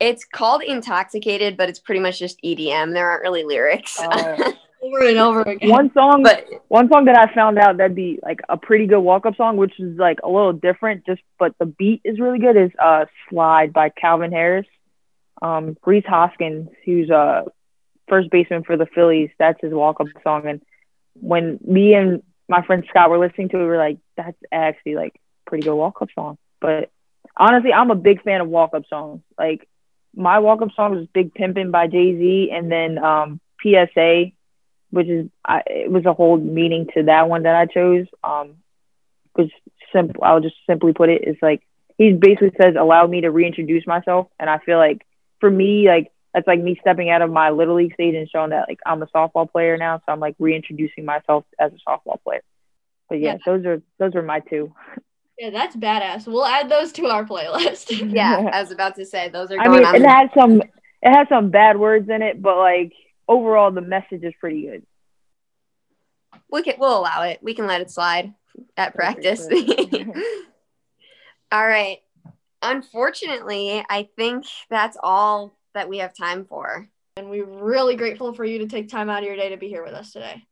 it's 0.00 0.24
called 0.24 0.62
intoxicated, 0.62 1.56
but 1.56 1.68
it's 1.68 1.78
pretty 1.78 2.00
much 2.00 2.18
just 2.18 2.40
EDM. 2.42 2.92
There 2.92 3.08
aren't 3.08 3.22
really 3.22 3.44
lyrics. 3.44 3.98
Oh. 4.00 4.52
Over 4.82 5.08
and 5.08 5.16
over 5.16 5.40
again. 5.40 5.70
one 5.70 5.90
song, 5.94 6.22
but 6.22 6.46
one 6.68 6.90
song 6.90 7.06
that 7.06 7.16
I 7.16 7.34
found 7.34 7.58
out 7.58 7.78
that'd 7.78 7.96
be 7.96 8.18
like 8.22 8.40
a 8.50 8.58
pretty 8.58 8.86
good 8.86 9.00
walk-up 9.00 9.34
song, 9.34 9.56
which 9.56 9.80
is 9.80 9.96
like 9.96 10.18
a 10.22 10.28
little 10.28 10.52
different, 10.52 11.06
just 11.06 11.22
but 11.38 11.54
the 11.58 11.64
beat 11.64 12.02
is 12.04 12.20
really 12.20 12.38
good. 12.38 12.54
Is 12.54 12.70
uh 12.78 13.06
"Slide" 13.30 13.72
by 13.72 13.88
Calvin 13.88 14.30
Harris. 14.30 14.66
Um, 15.40 15.78
Rhys 15.86 16.04
Hoskins, 16.06 16.68
who's 16.84 17.10
uh 17.10 17.44
first 18.08 18.28
baseman 18.28 18.62
for 18.62 18.76
the 18.76 18.84
Phillies, 18.84 19.30
that's 19.38 19.58
his 19.62 19.72
walk-up 19.72 20.08
song. 20.22 20.46
And 20.46 20.60
when 21.14 21.58
me 21.66 21.94
and 21.94 22.22
my 22.46 22.60
friend 22.60 22.84
Scott 22.90 23.08
were 23.08 23.18
listening 23.18 23.48
to 23.50 23.56
it, 23.56 23.62
we 23.62 23.66
were 23.68 23.78
like, 23.78 23.96
that's 24.18 24.36
actually 24.52 24.96
like 24.96 25.18
pretty 25.46 25.64
good 25.64 25.74
walk-up 25.74 26.10
song. 26.14 26.36
But 26.60 26.90
honestly, 27.36 27.72
I'm 27.72 27.90
a 27.90 27.96
big 27.96 28.22
fan 28.22 28.40
of 28.40 28.48
walk-up 28.48 28.84
songs. 28.88 29.20
Like 29.38 29.68
my 30.14 30.38
walk-up 30.38 30.68
song 30.76 30.96
was 30.96 31.06
"Big 31.12 31.34
Pimpin'" 31.34 31.70
by 31.72 31.86
Jay 31.86 32.16
Z, 32.16 32.50
and 32.52 32.70
then 32.70 32.98
um, 32.98 33.40
PSA 33.62 34.32
which 34.94 35.08
is 35.08 35.28
I, 35.44 35.62
it 35.66 35.90
was 35.90 36.06
a 36.06 36.12
whole 36.12 36.36
meaning 36.36 36.86
to 36.94 37.02
that 37.04 37.28
one 37.28 37.42
that 37.42 37.56
I 37.56 37.66
chose. 37.66 38.06
Um, 38.22 38.54
which 39.34 39.50
simple, 39.92 40.22
I'll 40.22 40.40
just 40.40 40.54
simply 40.68 40.92
put 40.92 41.08
it, 41.08 41.22
it 41.22 41.30
is 41.30 41.36
like 41.42 41.62
he 41.98 42.12
basically 42.12 42.52
says, 42.60 42.76
"Allow 42.78 43.06
me 43.06 43.22
to 43.22 43.30
reintroduce 43.30 43.86
myself," 43.86 44.28
and 44.38 44.48
I 44.48 44.58
feel 44.58 44.78
like 44.78 45.04
for 45.40 45.50
me, 45.50 45.88
like 45.88 46.12
that's 46.32 46.46
like 46.46 46.60
me 46.60 46.78
stepping 46.80 47.10
out 47.10 47.22
of 47.22 47.30
my 47.30 47.50
little 47.50 47.74
league 47.74 47.94
stage 47.94 48.14
and 48.14 48.28
showing 48.30 48.50
that 48.50 48.68
like 48.68 48.78
I'm 48.86 49.02
a 49.02 49.06
softball 49.06 49.50
player 49.50 49.76
now, 49.76 49.98
so 49.98 50.04
I'm 50.12 50.20
like 50.20 50.36
reintroducing 50.38 51.04
myself 51.04 51.44
as 51.58 51.72
a 51.72 51.90
softball 51.90 52.22
player. 52.22 52.42
But 53.08 53.20
yeah, 53.20 53.32
Yeah. 53.32 53.38
those 53.44 53.66
are 53.66 53.82
those 53.98 54.14
are 54.14 54.22
my 54.22 54.40
two. 54.40 54.72
Yeah, 55.38 55.50
that's 55.50 55.76
badass. 55.76 56.26
We'll 56.26 56.46
add 56.46 56.68
those 56.68 56.92
to 56.92 57.06
our 57.06 57.24
playlist. 57.24 57.90
yeah, 58.14 58.50
I 58.52 58.60
was 58.60 58.70
about 58.70 58.94
to 58.96 59.06
say 59.06 59.28
those 59.28 59.50
are 59.50 59.58
I 59.58 59.68
mean, 59.68 59.84
on. 59.84 59.96
it 59.96 60.00
the- 60.00 60.08
has 60.08 60.30
some 60.38 60.62
it 60.62 61.14
has 61.14 61.28
some 61.28 61.50
bad 61.50 61.78
words 61.78 62.08
in 62.08 62.22
it, 62.22 62.40
but 62.40 62.56
like 62.56 62.92
overall, 63.28 63.70
the 63.70 63.80
message 63.80 64.22
is 64.22 64.32
pretty 64.40 64.62
good. 64.62 64.86
we 66.50 66.62
can 66.62 66.74
we'll 66.78 66.98
allow 66.98 67.22
it. 67.22 67.40
We 67.42 67.54
can 67.54 67.66
let 67.66 67.80
it 67.80 67.90
slide 67.90 68.32
at 68.76 68.94
practice. 68.94 69.46
All 71.52 71.66
right. 71.66 71.98
Unfortunately, 72.62 73.84
I 73.90 74.08
think 74.16 74.46
that's 74.70 74.96
all 75.02 75.56
that 75.74 75.88
we 75.88 75.98
have 75.98 76.16
time 76.16 76.46
for. 76.46 76.88
and 77.16 77.28
we're 77.30 77.44
really 77.44 77.94
grateful 77.94 78.32
for 78.34 78.44
you 78.44 78.58
to 78.60 78.66
take 78.66 78.88
time 78.88 79.08
out 79.10 79.18
of 79.22 79.26
your 79.26 79.36
day 79.36 79.50
to 79.50 79.56
be 79.56 79.68
here 79.68 79.84
with 79.84 79.92
us 79.94 80.12
today. 80.12 80.42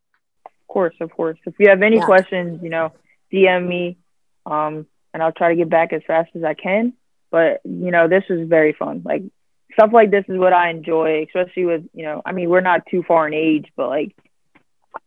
Of 0.46 0.52
course, 0.68 0.94
of 1.00 1.10
course. 1.10 1.38
If 1.46 1.54
you 1.58 1.68
have 1.70 1.82
any 1.82 1.96
Yeah. 1.96 2.04
questions, 2.04 2.60
you 2.62 2.68
know, 2.68 2.92
DM 3.32 3.66
me, 3.66 3.96
um, 4.46 4.86
and 5.12 5.22
I'll 5.22 5.32
try 5.32 5.50
to 5.50 5.56
get 5.56 5.70
back 5.70 5.92
as 5.92 6.02
fast 6.06 6.30
as 6.34 6.44
I 6.44 6.54
can. 6.54 6.94
But 7.30 7.60
you 7.64 7.90
know, 7.90 8.08
this 8.08 8.24
was 8.28 8.48
very 8.48 8.72
fun. 8.72 9.02
Like 9.04 9.22
stuff 9.72 9.90
like 9.92 10.10
this 10.10 10.24
is 10.28 10.38
what 10.38 10.52
I 10.52 10.70
enjoy, 10.70 11.24
especially 11.26 11.64
with 11.64 11.82
you 11.94 12.04
know, 12.04 12.22
I 12.24 12.32
mean, 12.32 12.48
we're 12.50 12.60
not 12.60 12.86
too 12.90 13.02
far 13.06 13.26
in 13.26 13.34
age, 13.34 13.66
but 13.76 13.88
like 13.88 14.14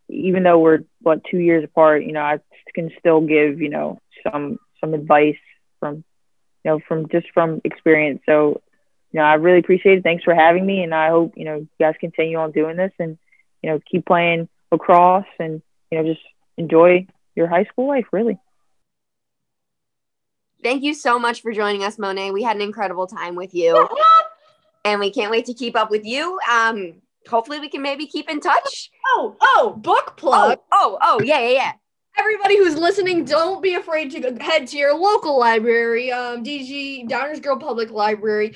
even 0.10 0.44
though 0.44 0.60
we're 0.60 0.80
what 1.02 1.24
two 1.30 1.38
years 1.38 1.64
apart, 1.64 2.04
you 2.04 2.14
know, 2.14 2.22
I 2.22 2.40
can 2.74 2.92
still 3.00 3.22
give 3.22 3.62
you 3.62 3.70
know 3.70 4.00
some 4.24 4.60
some 4.82 4.94
advice 4.94 5.38
from 5.80 6.04
you 6.64 6.72
know 6.72 6.80
from 6.88 7.08
just 7.10 7.28
from 7.34 7.62
experience. 7.64 8.22
So 8.26 8.62
you 9.12 9.20
know, 9.20 9.26
I 9.26 9.36
really 9.36 9.60
appreciate 9.60 10.00
it. 10.00 10.04
Thanks 10.04 10.24
for 10.24 10.36
having 10.36 10.66
me, 10.66 10.84
and 10.84 10.94
I 10.94 11.10
hope 11.10 11.34
you 11.36 11.46
know 11.46 11.56
you 11.58 11.70
guys 11.80 11.96
continue 12.00 12.38
on 12.38 12.52
doing 12.52 12.76
this 12.76 12.92
and 13.00 13.18
you 13.62 13.70
know 13.70 13.80
keep 13.90 14.06
playing 14.06 14.50
lacrosse 14.72 15.26
and 15.40 15.62
you 15.92 15.98
know 15.98 16.04
just 16.04 16.26
enjoy 16.58 17.08
your 17.36 17.48
high 17.48 17.66
school 17.66 17.88
life. 17.88 18.06
Really, 18.12 18.38
Thank 20.66 20.82
you 20.82 20.96
so 20.96 21.20
much 21.20 21.44
for 21.44 21.52
joining 21.52 21.84
us, 21.84 22.00
Mo'ne. 22.00 22.34
We 22.34 22.42
had 22.42 22.56
an 22.56 22.64
incredible 22.64 23.06
time 23.06 23.36
with 23.36 23.54
you. 23.54 23.88
and 24.84 25.00
we 25.00 25.12
can't 25.12 25.30
wait 25.30 25.46
to 25.46 25.54
keep 25.54 25.76
up 25.76 25.92
with 25.92 26.04
you. 26.04 26.40
Um, 26.52 27.04
hopefully, 27.30 27.60
we 27.60 27.70
can 27.70 27.84
maybe 27.84 28.08
keep 28.08 28.28
in 28.32 28.40
touch. 28.40 28.90
Oh, 29.10 29.38
oh, 29.42 29.76
book 29.78 30.18
plug. 30.18 30.58
Oh, 30.72 30.98
oh, 31.00 31.20
oh, 31.20 31.22
yeah, 31.22 31.38
yeah, 31.38 31.50
yeah. 31.50 31.72
Everybody 32.18 32.58
who's 32.58 32.76
listening, 32.76 33.26
don't 33.26 33.62
be 33.62 33.76
afraid 33.76 34.10
to 34.14 34.44
head 34.44 34.66
to 34.70 34.78
your 34.78 34.98
local 34.98 35.38
library, 35.38 36.12
um, 36.12 36.44
DG 36.44 37.08
Downers 37.08 37.44
Grove 37.44 37.60
Public 37.60 37.92
Library. 37.92 38.56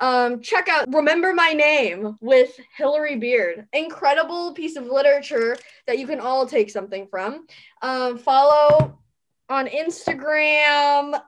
Um, 0.00 0.40
check 0.40 0.66
out 0.70 0.86
Remember 0.88 1.34
My 1.34 1.52
Name 1.52 2.16
with 2.22 2.58
Hilary 2.78 3.16
Beard. 3.16 3.66
Incredible 3.74 4.54
piece 4.54 4.76
of 4.76 4.86
literature 4.86 5.58
that 5.86 5.98
you 5.98 6.06
can 6.06 6.20
all 6.20 6.46
take 6.46 6.70
something 6.70 7.06
from. 7.06 7.46
Um, 7.82 8.16
follow 8.16 8.98
on 9.50 9.66
Instagram. 9.66 11.20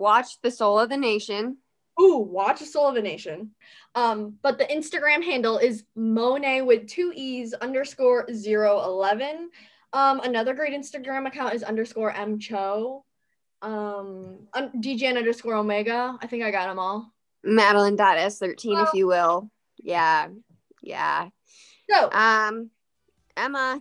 Watch 0.00 0.40
The 0.40 0.50
Soul 0.50 0.80
of 0.80 0.88
the 0.88 0.96
Nation. 0.96 1.58
Ooh, 2.00 2.16
watch 2.16 2.60
The 2.60 2.66
Soul 2.66 2.88
of 2.88 2.94
the 2.94 3.02
Nation. 3.02 3.50
Um, 3.94 4.36
but 4.42 4.56
the 4.56 4.64
Instagram 4.64 5.22
handle 5.22 5.58
is 5.58 5.84
Monet 5.94 6.62
with 6.62 6.88
two 6.88 7.12
E's 7.14 7.52
underscore 7.52 8.26
zero 8.32 8.82
eleven. 8.82 9.50
Um, 9.92 10.20
another 10.20 10.54
great 10.54 10.72
Instagram 10.72 11.26
account 11.26 11.54
is 11.54 11.62
underscore 11.62 12.14
mcho. 12.14 13.04
Um, 13.60 14.46
un- 14.54 14.72
underscore 15.16 15.56
omega. 15.56 16.16
I 16.22 16.26
think 16.26 16.44
I 16.44 16.50
got 16.50 16.68
them 16.68 16.78
all. 16.78 17.12
Madeline 17.44 17.96
dot 17.96 18.16
Madeline.s13, 18.16 18.82
if 18.88 18.94
you 18.94 19.06
will. 19.06 19.50
Yeah, 19.76 20.28
yeah. 20.82 21.28
So 21.90 22.10
Um, 22.10 22.70
Emma, 23.36 23.80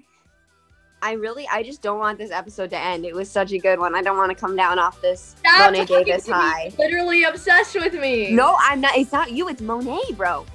I 1.01 1.13
really, 1.13 1.47
I 1.49 1.63
just 1.63 1.81
don't 1.81 1.99
want 1.99 2.17
this 2.17 2.31
episode 2.31 2.69
to 2.71 2.77
end. 2.77 3.05
It 3.05 3.15
was 3.15 3.30
such 3.30 3.53
a 3.53 3.57
good 3.57 3.80
one. 3.80 3.95
I 3.95 4.01
don't 4.01 4.17
want 4.17 4.31
to 4.31 4.35
come 4.35 4.55
down 4.55 4.80
off 4.80 5.01
this 5.01 5.35
stop 5.39 5.73
Mo'ne 5.73 5.85
Davis 5.85 6.27
high. 6.27 6.71
Literally 6.77 7.23
obsessed 7.23 7.76
with 7.76 7.93
me. 7.93 8.31
No, 8.31 8.57
I'm 8.59 8.81
not. 8.81 8.97
It's 8.97 9.11
not 9.11 9.31
you. 9.31 9.47
It's 9.47 9.61
Mo'ne, 9.61 10.13
bro. 10.15 10.45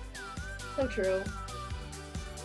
So 0.76 0.86
true. 0.86 1.22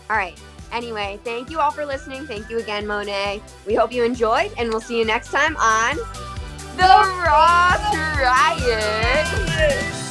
All 0.09 0.15
right. 0.15 0.39
Anyway, 0.71 1.19
thank 1.23 1.49
you 1.49 1.59
all 1.59 1.71
for 1.71 1.85
listening. 1.85 2.25
Thank 2.25 2.49
you 2.49 2.59
again, 2.59 2.87
Mo'ne. 2.87 3.41
We 3.65 3.75
hope 3.75 3.91
you 3.91 4.03
enjoyed, 4.03 4.51
and 4.57 4.69
we'll 4.69 4.81
see 4.81 4.97
you 4.99 5.05
next 5.05 5.31
time 5.31 5.57
on 5.57 5.97
The 6.77 7.23
Ross 7.25 7.95
Riot. 8.17 10.08